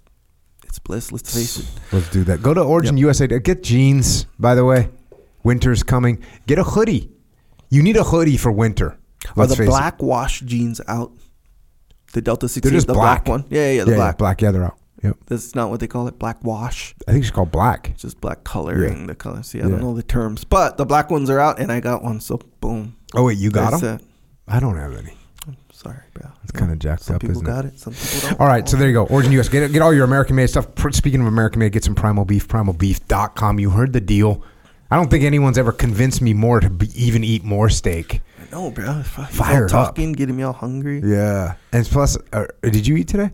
[0.66, 1.10] it's bliss.
[1.12, 1.66] Let's face it.
[1.92, 2.42] Let's do that.
[2.42, 3.26] Go to Origin USA.
[3.26, 4.26] Get jeans.
[4.38, 4.90] By the way,
[5.42, 6.22] winter's coming.
[6.46, 7.10] Get a hoodie.
[7.70, 8.98] You need a hoodie for winter.
[9.28, 11.12] Are Let's the face black wash jeans out?
[12.14, 13.24] The Delta 16, just the black.
[13.24, 13.28] black.
[13.28, 13.44] one.
[13.50, 14.18] Yeah, yeah, yeah the Yeah, yeah, black.
[14.18, 14.40] black.
[14.42, 14.78] Yeah, they're out.
[15.02, 15.16] Yep.
[15.26, 16.18] That's not what they call it.
[16.18, 16.94] Black wash.
[17.06, 17.90] I think it's called black.
[17.90, 19.06] It's just black coloring.
[19.06, 19.42] The color.
[19.42, 19.72] See, I Yeah.
[19.72, 22.20] don't know the terms, but the black ones are out, and I got one.
[22.20, 22.96] So boom.
[23.14, 23.96] Oh wait, you got That's them?
[23.96, 24.04] it.
[24.48, 25.14] I don't have any.
[25.72, 26.30] Sorry, bro.
[26.42, 27.50] It's kinda jacked Some up, people isn't it?
[27.50, 27.78] got it?
[27.78, 28.40] Some people don't.
[28.40, 29.04] All right, so there you go.
[29.06, 29.48] Origin US.
[29.50, 30.68] Get, get all your American made stuff.
[30.92, 33.58] Speaking of American made, get some Primal Beef, primalbeef.com.
[33.58, 34.42] You heard the deal.
[34.90, 38.22] I don't think anyone's ever convinced me more to be, even eat more steak.
[38.54, 39.02] Know, bro.
[39.18, 39.68] Up.
[39.68, 41.00] talking, getting me all hungry.
[41.04, 41.56] Yeah.
[41.72, 43.32] And plus, uh, did you eat today?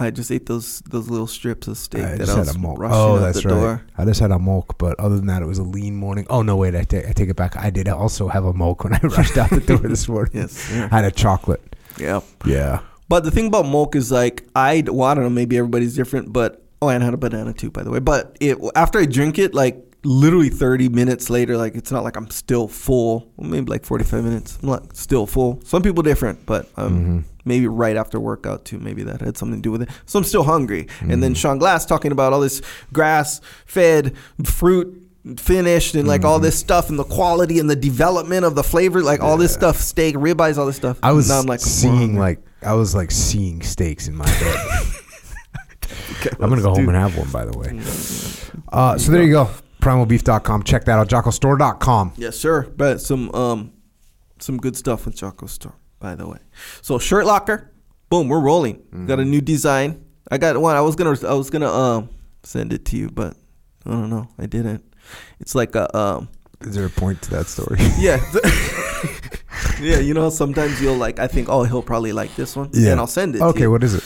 [0.00, 2.78] I just ate those those little strips of steak I that I had a moke.
[2.80, 3.54] rushing Oh, out that's the right.
[3.54, 3.86] door.
[3.96, 6.26] I just had a moke, but other than that, it was a lean morning.
[6.28, 7.56] Oh no, wait, I take I take it back.
[7.56, 10.32] I did also have a moke when I rushed out the door this morning.
[10.34, 10.88] Yes, sir.
[10.90, 11.76] I had a chocolate.
[11.96, 12.20] Yeah.
[12.44, 12.80] Yeah.
[13.08, 16.32] But the thing about milk is like I well I don't know maybe everybody's different
[16.32, 19.06] but oh and I had a banana too by the way but it after I
[19.06, 23.48] drink it like literally 30 minutes later like it's not like I'm still full well,
[23.50, 27.18] maybe like 45 minutes I'm not still full some people different but um, Mm-hmm.
[27.44, 30.24] maybe right after workout too maybe that had something to do with it so I'm
[30.24, 31.20] still hungry and Mm-hmm.
[31.20, 32.62] then Sean Glass talking about all this
[32.92, 35.02] grass fed fruit
[35.38, 36.28] finished and like Mm-hmm.
[36.28, 39.52] all this stuff and the quality and the development of the flavor like all this
[39.52, 42.74] stuff steak ribeyes all this stuff I was Now I'm like seeing "Wow." like I
[42.74, 44.86] was like seeing steaks in my head.
[46.40, 47.80] I'm gonna go home and have one, by the way.
[48.72, 49.48] Uh, so there you go.
[49.86, 50.64] Primalbeef.com.
[50.64, 51.08] Check that out.
[51.08, 52.14] JockoStore.com.
[52.16, 52.62] Yes, sir.
[52.76, 53.72] But some um
[54.40, 56.38] some good stuff with Jocko Store, by the way.
[56.82, 57.72] So shirt locker,
[58.10, 58.82] boom, we're rolling.
[59.06, 60.04] Got a new design.
[60.28, 60.74] I got one.
[60.74, 62.10] I was gonna I was gonna um
[62.42, 63.36] send it to you, but
[63.84, 64.28] I don't know.
[64.38, 64.82] I didn't.
[65.38, 66.28] It's like a um
[66.62, 67.78] Is there a point to that story?
[67.98, 68.18] yeah.
[69.80, 72.70] yeah, you know sometimes you'll like I think oh he'll probably like this one.
[72.72, 72.90] Yeah.
[72.90, 74.02] And I'll send it to okay, what is it?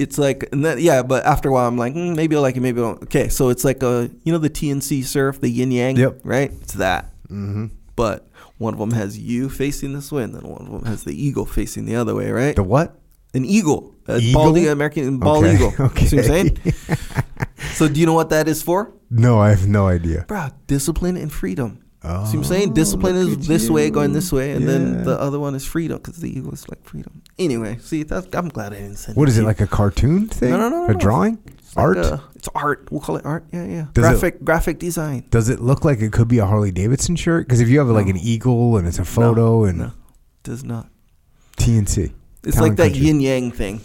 [0.00, 2.56] It's like and then, yeah, but after a while I'm like mm, maybe I'll like
[2.56, 3.02] it, maybe I won't.
[3.04, 6.20] Okay, so it's like a you know the T&C surf, the yin yang, Yep.
[6.24, 6.50] right?
[6.62, 7.12] It's that.
[7.28, 7.66] Mm-hmm.
[7.96, 11.04] But one of them has you facing this way, and then one of them has
[11.04, 12.56] the eagle facing the other way, right?
[12.56, 12.96] The what?
[13.34, 14.42] An eagle, a Eagle?
[14.52, 15.72] bald American bald Okay, eagle.
[15.92, 16.06] okay.
[16.06, 16.74] See what I'm saying?
[17.74, 18.92] so do you know what that is for?
[19.10, 20.24] No, I have no idea.
[20.26, 21.84] Bro, discipline and freedom.
[22.02, 22.70] Oh, See what I'm saying?
[22.70, 24.70] Oh, Discipline is this way, going this way, and Yeah.
[24.72, 27.20] then the other one is freedom because the eagle is like freedom.
[27.38, 29.46] Anyway, see, I'm glad I didn't send What is it you.
[29.46, 30.50] like a cartoon thing?
[30.50, 30.98] No, no, no, A no, no.
[30.98, 31.38] drawing?
[31.58, 31.96] It's like Art?
[31.98, 32.88] a- it's art.
[32.90, 33.44] We'll call it art.
[33.52, 33.84] Yeah, yeah.
[33.92, 35.24] Does it- graphic, graphic design.
[35.30, 37.46] Does it look like it could be a Harley Davidson shirt?
[37.46, 39.90] Because if you have like an eagle and it's a photo and No,
[40.42, 40.88] does not.
[41.58, 42.12] T&C,
[42.44, 43.82] It's Town like that yin yang thing.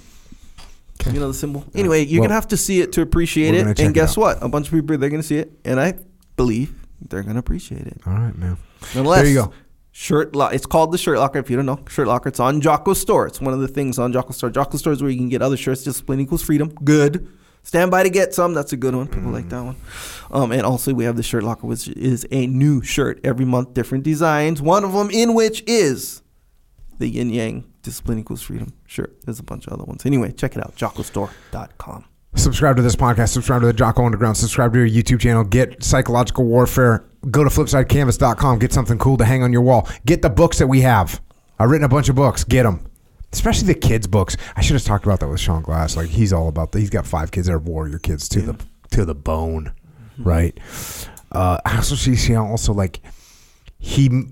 [1.01, 1.11] Okay.
[1.13, 1.65] You know the symbol.
[1.75, 3.77] Anyway, you're Well, gonna have to see it to appreciate it.
[3.81, 4.17] And guess out.
[4.17, 4.37] what?
[4.41, 5.95] A bunch of people they're gonna see it, and I
[6.37, 8.01] believe they're gonna appreciate it.
[8.05, 8.57] All right, man.
[8.93, 9.53] Unless There you go.
[9.91, 10.53] Shirt lock.
[10.53, 11.39] It's called the Shirt Locker.
[11.39, 12.27] If you don't know, Shirt Locker.
[12.27, 13.27] It's on Jocko Store.
[13.27, 14.49] It's one of the things on Jocko Store.
[14.49, 15.83] Jocko Store is where you can get other shirts.
[15.83, 16.67] Discipline equals freedom.
[16.83, 17.31] Good.
[17.63, 18.53] Stand by to get some.
[18.53, 19.07] That's a good one.
[19.07, 19.77] People like that one.
[20.31, 23.73] Um, and also we have the Shirt Locker, which is a new shirt every month,
[23.73, 24.61] different designs.
[24.61, 26.21] One of them in which is
[26.99, 29.21] the Yin Yang Discipline equals freedom shirt.
[29.25, 30.05] There's a bunch of other ones.
[30.05, 30.75] Anyway, check it out.
[30.75, 32.05] JockoStore.com.
[32.35, 33.29] Subscribe to this podcast.
[33.29, 34.37] Subscribe to the Jocko Underground.
[34.37, 35.43] Subscribe to your YouTube channel.
[35.43, 37.05] Get psychological warfare.
[37.31, 38.59] Go to flipsidecanvas.com.
[38.59, 39.87] Get something cool to hang on your wall.
[40.05, 41.21] Get the books that we have.
[41.57, 42.43] I've written a bunch of books.
[42.43, 42.85] Get them.
[43.31, 44.37] Especially the kids' books.
[44.55, 45.97] I should have talked about that with Sean Glass.
[45.97, 46.79] Like he's all about that.
[46.79, 49.73] He's got five kids that are warrior kids to the to the bone,
[50.17, 50.57] right?
[51.31, 53.01] Uh, I also see, see also like
[53.77, 54.25] he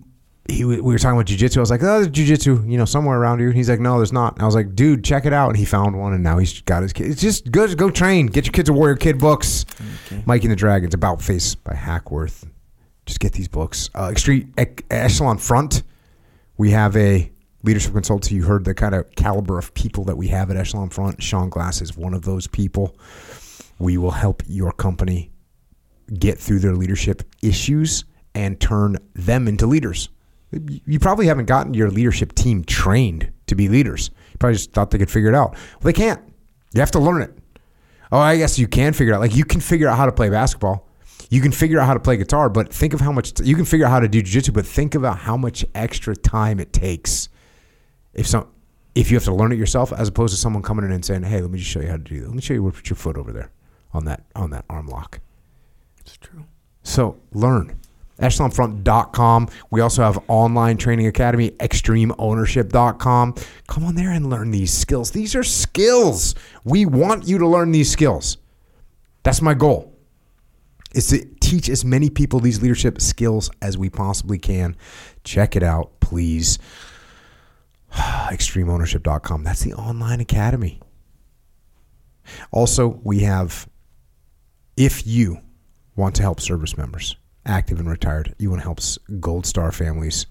[0.49, 1.57] he we were talking about jujitsu.
[1.57, 3.51] I was like, oh, there's jujitsu, you know, somewhere around here.
[3.51, 4.33] He's like, no, there's not.
[4.33, 5.49] And I was like, dude, check it out.
[5.49, 7.07] And he found one, and now he's got his kid.
[7.07, 7.77] It's just good.
[7.77, 8.27] Go train.
[8.27, 9.65] Get your kids a warrior kid books.
[10.25, 12.45] Mikey and the Dragons, About Face by Hackworth.
[13.05, 13.89] Just get these books.
[13.95, 15.83] Uh, Extreme Ec- Echelon Front.
[16.57, 17.31] We have a
[17.63, 18.31] leadership consultant.
[18.31, 21.23] You heard the kind of caliber of people that we have at Echelon Front.
[21.23, 22.97] Sean Glass is one of those people.
[23.80, 25.31] We will help your company
[26.19, 28.03] get through their leadership issues
[28.35, 30.09] and turn them into leaders.
[30.85, 34.11] You probably haven't gotten your leadership team trained to be leaders.
[34.32, 35.51] You probably just thought they could figure it out.
[35.53, 36.22] Well, they can't.
[36.73, 37.38] You have to learn it.
[38.11, 39.22] Oh, I guess you can figure it out.
[39.22, 40.88] Like you can figure out how to play basketball.
[41.30, 43.65] You can figure out how to play guitar, but think of how much you can
[43.65, 47.30] figure out how to do jiu-jitsu, but think about how much extra time it takes
[48.14, 48.48] if some
[48.93, 51.23] if you have to learn it yourself as opposed to someone coming in and saying,
[51.23, 52.27] "Hey, let me just show you how to do that.
[52.27, 53.49] Let me show you where to put your foot over there
[53.93, 55.19] on that on that arm lock."
[55.99, 56.45] It's true.
[56.83, 57.80] So learn.
[58.19, 59.50] EchelonFront.com.
[59.72, 63.35] We also have online training academy, extremeownership.com.
[63.67, 65.11] Come on there and learn these skills.
[65.11, 66.35] These are skills.
[66.64, 68.38] We want you to learn these skills.
[69.24, 69.98] That's my goal.
[70.93, 74.75] Is to teach as many people these leadership skills as we possibly can.
[75.24, 76.59] Check it out, please.
[77.92, 79.43] extremeownership.com.
[79.43, 80.80] That's the online academy.
[82.51, 83.67] Also, we have
[84.77, 85.40] if you
[85.95, 88.80] want to help service members, active and retired, you want to help
[89.19, 90.25] Gold Star families,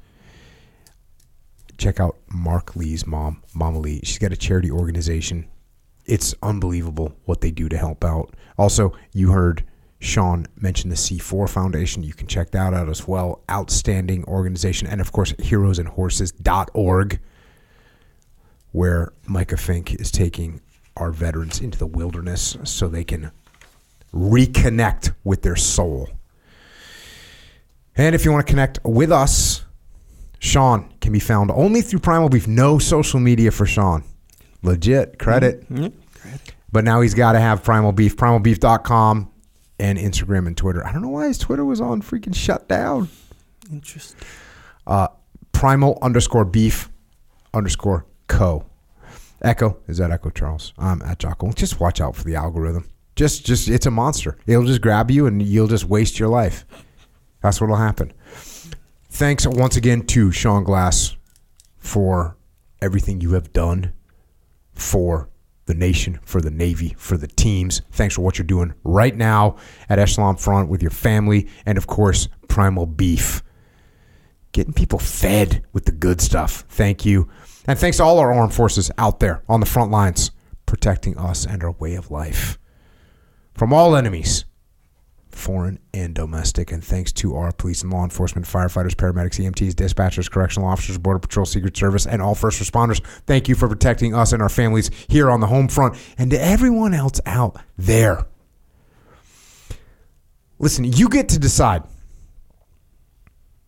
[1.78, 4.00] check out Marc Lee's mom, Mama Lee.
[4.04, 5.46] She's got a charity organization.
[6.04, 8.34] It's unbelievable what they do to help out.
[8.58, 9.64] Also, you heard
[10.00, 12.02] Sean mention the C4 Foundation.
[12.02, 13.42] You can check that out as well.
[13.50, 14.88] Outstanding organization.
[14.88, 17.20] And of course, heroesandhorses.org,
[18.72, 20.60] where Micah Fink is taking
[20.96, 23.30] our veterans into the wilderness so they can
[24.12, 26.08] reconnect with their soul.
[27.96, 29.64] And if you want to connect with us,
[30.38, 32.48] Sean can be found only through Primal Beef.
[32.48, 34.02] No social media for Sean.
[34.62, 35.66] Legit credit.
[36.72, 38.16] But now he's got to have Primal Beef.
[38.16, 39.30] Primalbeef.com
[39.78, 40.86] and Instagram and Twitter.
[40.86, 43.08] I don't know why his Twitter was on freaking shut down.
[43.70, 44.20] Interesting.
[44.86, 45.08] Uh,
[45.52, 46.88] primal underscore beef
[47.54, 48.64] underscore co.
[49.42, 50.72] Echo is that Echo Charles.
[50.78, 51.52] I'm at Jocko.
[51.52, 52.88] Just watch out for the algorithm.
[53.16, 54.38] Just, just it's a monster.
[54.46, 56.64] It'll just grab you and you'll just waste your life.
[57.42, 58.12] That's what'll happen.
[59.10, 61.16] Thanks once again to Sean Glass
[61.76, 62.36] for
[62.80, 63.92] everything you have done
[64.72, 65.28] for
[65.66, 67.82] the nation, for the Navy, for the teams.
[67.92, 69.56] Thanks for what you're doing right now
[69.88, 73.42] at Echelon Front with your family, and of course, Primal Beef.
[74.52, 76.64] Getting people fed with the good stuff.
[76.68, 77.28] Thank you.
[77.66, 80.30] And thanks to all our armed forces out there on the front lines,
[80.66, 82.58] protecting us and our way of life
[83.54, 84.44] from all enemies,
[85.34, 86.72] foreign and domestic.
[86.72, 91.18] And thanks to our police and law enforcement, firefighters, paramedics, EMTs, dispatchers, correctional officers, Border
[91.18, 93.04] Patrol, Secret Service, and all first responders.
[93.26, 96.42] Thank you for protecting us and our families here on the home front and to
[96.42, 98.26] everyone else out there.
[100.58, 101.82] Listen, you get to decide.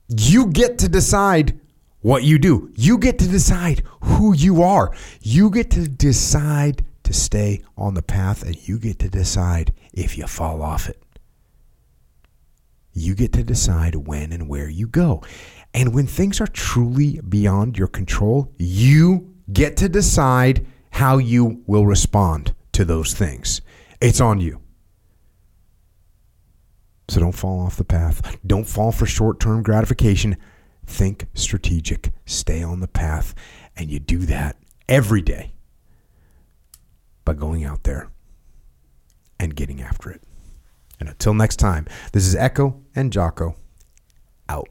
[0.09, 1.59] You get to decide
[2.03, 2.71] what you do.
[2.77, 4.95] You get to decide who you are.
[5.21, 10.17] You get to decide to stay on the path, and you get to decide if
[10.19, 11.03] you fall off it.
[12.95, 15.23] You get to decide when and where you go.
[15.75, 21.87] And when things are truly beyond your control, you get to decide how you will
[21.87, 23.61] respond to those things.
[24.01, 24.61] It's on you.
[27.09, 28.39] So don't fall off the path.
[28.47, 30.37] Don't fall for short term gratification.
[30.87, 32.13] Think strategic.
[32.25, 33.35] Stay on the path.
[33.77, 34.57] And you do that
[34.89, 35.55] every day
[37.25, 38.09] by going out there
[39.41, 40.23] and getting after it.
[41.01, 43.57] And until next time, this is Echo and Jocko
[44.49, 44.69] out.